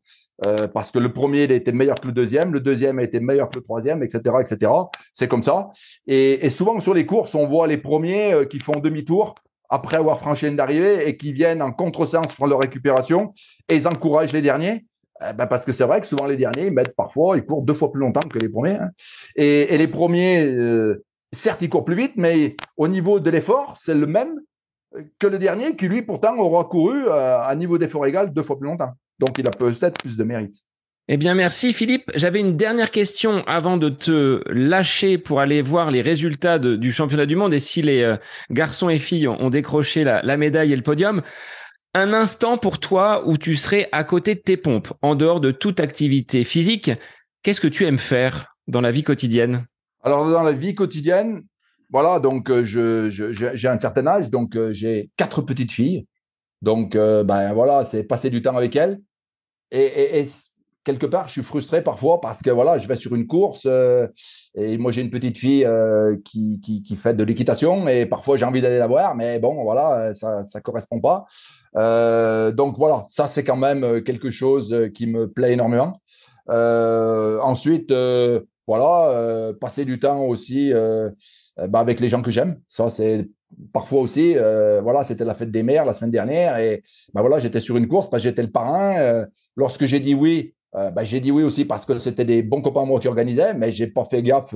Euh, 0.45 0.67
parce 0.67 0.91
que 0.91 0.99
le 0.99 1.11
premier 1.11 1.45
il 1.45 1.51
était 1.51 1.71
meilleur 1.71 1.95
que 1.95 2.05
le 2.05 2.13
deuxième, 2.13 2.53
le 2.53 2.59
deuxième 2.59 2.99
a 2.99 3.03
été 3.03 3.19
meilleur 3.19 3.49
que 3.49 3.57
le 3.57 3.63
troisième, 3.63 4.03
etc., 4.03 4.21
etc. 4.39 4.71
C'est 5.11 5.27
comme 5.27 5.41
ça. 5.41 5.69
Et, 6.05 6.45
et, 6.45 6.51
souvent 6.51 6.79
sur 6.79 6.93
les 6.93 7.07
courses, 7.07 7.33
on 7.33 7.47
voit 7.47 7.65
les 7.65 7.79
premiers 7.79 8.45
qui 8.47 8.59
font 8.59 8.79
demi-tour 8.79 9.33
après 9.69 9.97
avoir 9.97 10.19
franchi 10.19 10.47
une 10.47 10.55
d'arrivée 10.55 11.09
et 11.09 11.17
qui 11.17 11.33
viennent 11.33 11.63
en 11.63 11.71
contresens 11.71 12.27
pour 12.35 12.45
leur 12.45 12.59
récupération 12.59 13.33
et 13.67 13.75
ils 13.75 13.87
encouragent 13.87 14.31
les 14.31 14.43
derniers. 14.43 14.85
Eh 15.27 15.33
ben 15.33 15.47
parce 15.47 15.65
que 15.65 15.71
c'est 15.71 15.83
vrai 15.83 15.99
que 16.01 16.05
souvent 16.05 16.27
les 16.27 16.37
derniers, 16.37 16.67
ils 16.67 16.73
mettent 16.73 16.95
parfois, 16.95 17.37
ils 17.37 17.43
courent 17.43 17.63
deux 17.63 17.73
fois 17.73 17.91
plus 17.91 18.01
longtemps 18.01 18.27
que 18.29 18.37
les 18.37 18.49
premiers. 18.49 18.75
Hein. 18.75 18.91
Et, 19.35 19.73
et, 19.73 19.77
les 19.79 19.87
premiers, 19.87 20.45
euh, 20.45 21.03
certes, 21.31 21.63
ils 21.63 21.69
courent 21.69 21.85
plus 21.85 21.95
vite, 21.95 22.13
mais 22.17 22.55
au 22.77 22.87
niveau 22.87 23.19
de 23.19 23.29
l'effort, 23.31 23.77
c'est 23.81 23.95
le 23.95 24.05
même 24.05 24.39
que 25.19 25.27
le 25.27 25.37
dernier 25.37 25.75
qui, 25.75 25.87
lui, 25.87 26.01
pourtant, 26.01 26.37
aura 26.37 26.65
couru 26.65 27.09
à 27.09 27.49
un 27.49 27.55
niveau 27.55 27.77
d'effort 27.77 28.05
égal 28.05 28.33
deux 28.33 28.43
fois 28.43 28.57
plus 28.57 28.67
longtemps. 28.67 28.93
Donc, 29.19 29.37
il 29.37 29.47
a 29.47 29.51
peut-être 29.51 29.99
plus 29.99 30.17
de 30.17 30.23
mérite. 30.23 30.63
Eh 31.09 31.15
bien, 31.15 31.35
merci 31.35 31.71
Philippe. 31.71 32.11
J'avais 32.15 32.41
une 32.41 32.57
dernière 32.57 32.91
question 32.91 33.41
avant 33.47 33.77
de 33.77 33.87
te 33.87 34.43
lâcher 34.47 35.17
pour 35.17 35.39
aller 35.39 35.61
voir 35.61 35.89
les 35.89 36.01
résultats 36.01 36.59
du 36.59 36.91
championnat 36.91 37.25
du 37.25 37.37
monde 37.37 37.53
et 37.53 37.61
si 37.61 37.81
les 37.81 38.01
euh, 38.01 38.17
garçons 38.49 38.89
et 38.89 38.97
filles 38.97 39.29
ont, 39.29 39.49
décroché 39.49 40.03
la, 40.03 40.21
la, 40.21 40.35
médaille 40.35 40.73
et 40.73 40.75
le 40.75 40.81
podium. 40.81 41.21
Un 41.93 42.11
instant 42.11 42.57
pour 42.57 42.79
toi 42.79 43.23
où 43.25 43.37
tu 43.37 43.55
serais 43.55 43.87
à 43.93 44.03
côté 44.03 44.35
de 44.35 44.41
tes 44.41 44.57
pompes, 44.57 44.89
en 45.01 45.15
dehors 45.15 45.39
de 45.39 45.51
toute 45.51 45.79
activité 45.79 46.43
physique. 46.43 46.91
Qu'est-ce 47.41 47.61
que 47.61 47.69
tu 47.69 47.85
aimes 47.85 47.97
faire 47.97 48.57
dans 48.67 48.81
la 48.81 48.91
vie 48.91 49.03
quotidienne? 49.03 49.65
Alors, 50.03 50.29
dans 50.29 50.43
la 50.43 50.51
vie 50.51 50.75
quotidienne, 50.75 51.43
voilà, 51.89 52.19
donc 52.19 52.49
euh, 52.49 52.63
j'ai 52.63 53.67
un 53.67 53.79
certain 53.79 54.07
âge, 54.07 54.29
donc 54.29 54.55
euh, 54.55 54.73
j'ai 54.73 55.09
quatre 55.15 55.41
petites 55.41 55.71
filles. 55.71 56.05
Donc, 56.61 56.95
euh, 56.95 57.23
ben 57.23 57.53
voilà, 57.53 57.85
c'est 57.85 58.03
passer 58.03 58.29
du 58.29 58.41
temps 58.41 58.57
avec 58.57 58.75
elles. 58.75 58.99
Et, 59.71 60.23
quelque 60.83 61.05
part, 61.05 61.27
je 61.27 61.33
suis 61.33 61.43
frustré 61.43 61.83
parfois 61.83 62.21
parce 62.21 62.41
que 62.41 62.49
voilà, 62.49 62.77
je 62.77 62.87
vais 62.87 62.95
sur 62.95 63.13
une 63.13 63.27
course 63.27 63.67
et 64.55 64.77
moi 64.77 64.93
j'ai 64.93 65.01
une 65.01 65.09
petite 65.09 65.37
fille 65.37 65.67
qui, 66.23 66.61
qui, 66.61 66.81
qui, 66.81 66.95
fait 66.95 67.13
de 67.13 67.25
l'équitation 67.25 67.89
et 67.89 68.05
parfois 68.05 68.37
j'ai 68.37 68.45
envie 68.45 68.61
d'aller 68.61 68.77
la 68.77 68.87
voir, 68.87 69.13
mais 69.13 69.37
bon, 69.37 69.61
voilà, 69.63 70.13
ça 70.13 70.39
ne 70.39 70.59
correspond 70.61 71.01
pas. 71.01 71.25
donc 72.53 72.77
voilà, 72.77 73.03
ça 73.09 73.27
c'est 73.27 73.43
quand 73.43 73.57
même 73.57 74.01
quelque 74.03 74.31
chose 74.31 74.73
qui 74.93 75.07
me 75.07 75.29
plaît 75.29 75.51
énormément. 75.51 75.99
ensuite, 76.47 77.93
voilà, 78.65 79.51
passer 79.59 79.83
du 79.83 79.99
temps 79.99 80.23
aussi 80.23 80.71
bah, 81.69 81.79
avec 81.79 81.99
les 81.99 82.09
gens 82.09 82.21
que 82.21 82.31
j'aime. 82.31 82.59
Ça, 82.69 82.89
c'est 82.89 83.27
parfois 83.73 84.01
aussi, 84.01 84.33
euh, 84.35 84.81
voilà, 84.81 85.03
c'était 85.03 85.25
la 85.25 85.33
fête 85.33 85.51
des 85.51 85.63
mères 85.63 85.85
la 85.85 85.93
semaine 85.93 86.11
dernière 86.11 86.57
et 86.57 86.83
bah, 87.13 87.21
voilà, 87.21 87.39
j'étais 87.39 87.59
sur 87.59 87.77
une 87.77 87.87
course 87.87 88.09
parce 88.09 88.23
que 88.23 88.29
j'étais 88.29 88.43
le 88.43 88.51
parrain. 88.51 88.97
Euh, 88.97 89.25
lorsque 89.55 89.85
j'ai 89.85 89.99
dit 89.99 90.13
oui, 90.13 90.53
bah, 90.73 91.03
j'ai 91.03 91.19
dit 91.19 91.31
oui 91.31 91.41
aussi 91.41 91.65
parce 91.65 91.85
que 91.85 91.97
c'était 91.97 92.25
des 92.25 92.43
bons 92.43 92.61
copains 92.61 92.85
moi 92.85 92.99
qui 92.99 93.07
organisaient, 93.07 93.55
mais 93.55 93.71
j'ai 93.71 93.87
pas 93.87 94.05
fait 94.05 94.21
gaffe, 94.21 94.55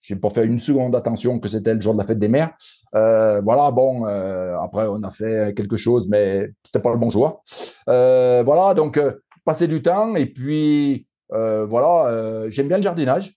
j'ai 0.00 0.16
pas 0.16 0.30
fait 0.30 0.44
une 0.44 0.58
seconde 0.58 0.96
attention 0.96 1.38
que 1.38 1.48
c'était 1.48 1.72
le 1.72 1.80
jour 1.80 1.92
de 1.92 1.98
la 1.98 2.04
fête 2.04 2.18
des 2.18 2.26
mères. 2.26 2.50
voilà, 2.92 3.70
bon, 3.70 4.04
après 4.06 4.86
on 4.88 5.00
a 5.04 5.10
fait 5.12 5.54
quelque 5.54 5.76
chose, 5.76 6.08
mais 6.08 6.48
c'était 6.64 6.80
pas 6.80 6.90
le 6.90 6.98
bon 6.98 7.10
jour. 7.10 7.44
voilà, 7.86 8.74
donc 8.74 9.00
passer 9.44 9.68
du 9.68 9.82
temps 9.82 10.16
et 10.16 10.26
puis 10.26 11.06
voilà, 11.30 12.48
j'aime 12.48 12.66
bien 12.66 12.78
le 12.78 12.82
jardinage. 12.82 13.32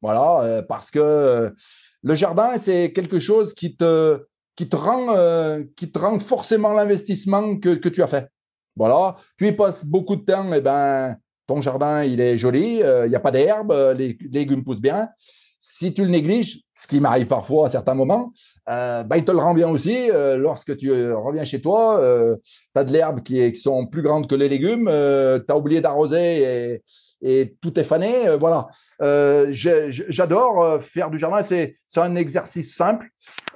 Voilà, 0.00 0.64
parce 0.64 0.90
que 0.90 1.54
le 2.02 2.14
jardin, 2.14 2.56
c'est 2.58 2.92
quelque 2.92 3.18
chose 3.18 3.54
qui 3.54 3.76
te, 3.76 4.18
rend, 4.72 5.14
euh, 5.16 5.62
qui 5.76 5.90
te 5.90 5.98
rend 5.98 6.18
forcément 6.18 6.74
l'investissement 6.74 7.58
que, 7.58 7.88
tu 7.88 8.02
as 8.02 8.08
fait. 8.08 8.28
Voilà, 8.76 9.16
tu 9.38 9.46
y 9.46 9.52
passes 9.52 9.84
beaucoup 9.84 10.16
de 10.16 10.24
temps, 10.24 10.52
et 10.52 10.56
eh 10.56 10.60
ben, 10.60 11.16
ton 11.46 11.60
jardin, 11.60 12.04
il 12.04 12.20
est 12.20 12.38
joli, 12.38 12.76
il 12.76 12.82
euh, 12.82 13.08
n'y 13.08 13.14
a 13.14 13.20
pas 13.20 13.30
d'herbe, 13.30 13.72
les 13.96 14.16
légumes 14.30 14.64
poussent 14.64 14.80
bien. 14.80 15.08
Si 15.58 15.94
tu 15.94 16.02
le 16.02 16.10
négliges, 16.10 16.60
ce 16.74 16.88
qui 16.88 16.98
m'arrive 16.98 17.28
parfois 17.28 17.68
à 17.68 17.70
certains 17.70 17.94
moments, 17.94 18.32
euh, 18.68 19.04
ben, 19.04 19.16
il 19.16 19.24
te 19.24 19.30
le 19.30 19.38
rend 19.38 19.54
bien 19.54 19.68
aussi. 19.68 20.08
lorsque 20.36 20.76
tu 20.76 20.90
reviens 21.12 21.44
chez 21.44 21.60
toi, 21.60 22.00
tu 22.74 22.80
as 22.80 22.84
de 22.84 22.92
l'herbe 22.92 23.22
qui, 23.22 23.52
qui, 23.52 23.60
sont 23.60 23.86
plus 23.86 24.02
grandes 24.02 24.26
que 24.26 24.34
les 24.34 24.48
légumes, 24.48 24.86
tu 24.86 25.52
as 25.52 25.56
oublié 25.56 25.80
d'arroser 25.80 26.42
et, 26.42 26.82
et 27.22 27.56
tout 27.60 27.78
est 27.78 27.84
fané. 27.84 28.28
Euh, 28.28 28.36
voilà. 28.36 28.68
Euh, 29.00 29.46
j'adore 29.50 30.62
euh, 30.62 30.78
faire 30.78 31.10
du 31.10 31.18
jardin. 31.18 31.42
C'est 31.42 31.76
un 31.96 32.16
exercice 32.16 32.74
simple. 32.74 33.08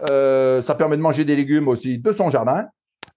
ça 0.06 0.74
permet 0.78 0.96
de 0.96 1.02
manger 1.02 1.24
des 1.24 1.36
légumes 1.36 1.68
aussi 1.68 1.98
de 1.98 2.12
son 2.12 2.30
jardin. 2.30 2.66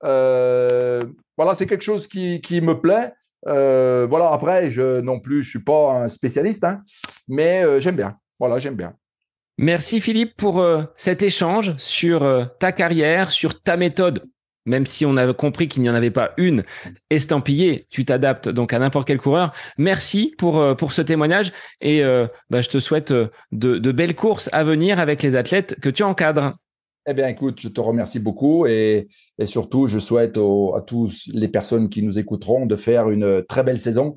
voilà, 0.01 1.55
c'est 1.55 1.67
quelque 1.67 1.83
chose 1.83 2.07
qui, 2.07 2.41
qui 2.41 2.61
me 2.61 2.79
plaît. 2.79 3.13
voilà. 3.45 4.31
Après, 4.31 4.69
je 4.69 5.01
non 5.01 5.19
plus, 5.19 5.43
je 5.43 5.49
suis 5.49 5.63
pas 5.63 5.93
un 5.93 6.09
spécialiste, 6.09 6.63
hein, 6.63 6.81
mais 7.27 7.79
j'aime 7.79 7.95
bien. 7.95 8.17
Voilà, 8.39 8.57
j'aime 8.57 8.75
bien. 8.75 8.93
Merci 9.61 9.99
Philippe 9.99 10.37
pour 10.37 10.65
cet 10.95 11.21
échange 11.21 11.75
sur 11.77 12.25
ta 12.59 12.71
carrière, 12.71 13.29
sur 13.29 13.61
ta 13.61 13.75
méthode 13.75 14.23
même 14.69 14.85
si 14.85 15.05
on 15.05 15.17
a 15.17 15.33
compris 15.33 15.67
qu'il 15.67 15.81
n'y 15.81 15.89
en 15.89 15.95
avait 15.95 16.11
pas 16.11 16.31
une 16.37 16.63
estampillée, 17.09 17.87
tu 17.89 18.05
t'adaptes 18.05 18.47
donc 18.47 18.71
à 18.71 18.79
n'importe 18.79 19.07
quel 19.07 19.17
coureur. 19.17 19.51
Merci 19.77 20.33
pour, 20.37 20.59
euh, 20.59 20.75
pour 20.75 20.93
ce 20.93 21.01
témoignage 21.01 21.51
et 21.81 22.03
euh, 22.03 22.27
bah, 22.49 22.61
je 22.61 22.69
te 22.69 22.79
souhaite 22.79 23.11
euh, 23.11 23.27
de, 23.51 23.91
belles 23.91 24.15
courses 24.15 24.49
à 24.53 24.63
venir 24.63 24.99
avec 24.99 25.23
les 25.23 25.35
athlètes 25.35 25.75
que 25.81 25.89
tu 25.89 26.03
encadres. 26.03 26.53
Eh 27.07 27.13
bien, 27.13 27.27
écoute, 27.27 27.59
je 27.59 27.67
te 27.67 27.81
remercie 27.81 28.19
beaucoup 28.19 28.67
et, 28.67 29.07
surtout, 29.45 29.87
je 29.87 29.97
souhaite 29.97 30.37
à 30.37 30.81
tous 30.85 31.27
les 31.33 31.47
personnes 31.47 31.89
qui 31.89 32.03
nous 32.03 32.19
écouteront 32.19 32.67
de 32.67 32.75
faire 32.75 33.09
une 33.09 33.43
très 33.49 33.63
belle 33.63 33.79
saison. 33.79 34.15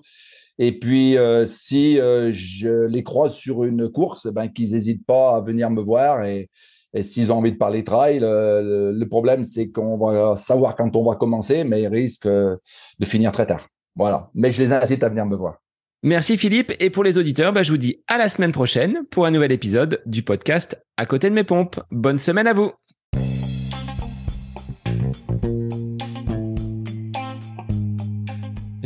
Et 0.59 0.79
puis, 0.79 1.17
si 1.47 1.97
je 1.97 2.87
les 2.87 3.03
croise 3.03 3.35
sur 3.35 3.65
une 3.65 3.89
course, 3.89 4.27
eh 4.29 4.33
ben, 4.33 4.49
qu'ils 4.49 4.73
n'hésitent 4.73 5.07
pas 5.07 5.37
à 5.37 5.41
venir 5.41 5.71
me 5.71 5.81
voir 5.81 6.25
et, 6.25 6.51
et 6.95 7.03
s'ils 7.03 7.33
ont 7.33 7.37
envie 7.37 7.53
de 7.53 7.57
parler 7.57 7.85
trail, 7.85 8.21
le, 8.21 9.05
problème, 9.05 9.45
c'est 9.45 9.71
qu'on 9.71 9.99
va 9.99 10.37
savoir 10.37 10.77
quand 10.77 10.95
on 10.97 11.05
va 11.05 11.17
commencer, 11.17 11.65
mais 11.65 11.83
ils 11.83 11.89
risquent 11.89 12.29
de 12.29 13.05
finir 13.05 13.33
très 13.33 13.47
tard. 13.47 13.69
Voilà. 13.97 14.31
Mais 14.35 14.51
je 14.51 14.63
les 14.63 14.73
incite 14.73 15.03
à 15.03 15.09
venir 15.09 15.27
me 15.27 15.37
voir. 15.37 15.59
Merci 16.03 16.37
Philippe. 16.37 16.73
Et 16.81 16.91
pour 16.91 17.05
les 17.05 17.19
auditeurs, 17.19 17.53
bah, 17.53 17.63
je 17.63 17.71
vous 17.71 17.79
dis 17.79 18.03
à 18.09 18.19
la 18.19 18.29
semaine 18.29 18.53
prochaine 18.53 19.05
pour 19.11 19.27
un 19.27 19.31
nouvel 19.31 19.53
épisode 19.53 20.03
du 20.05 20.23
podcast 20.23 20.77
À 20.97 21.07
côté 21.07 21.31
de 21.31 21.35
mes 21.35 21.45
pompes. 21.45 21.81
Bonne 21.91 22.19
semaine 22.19 22.47
à 22.47 22.53
vous. 22.53 22.73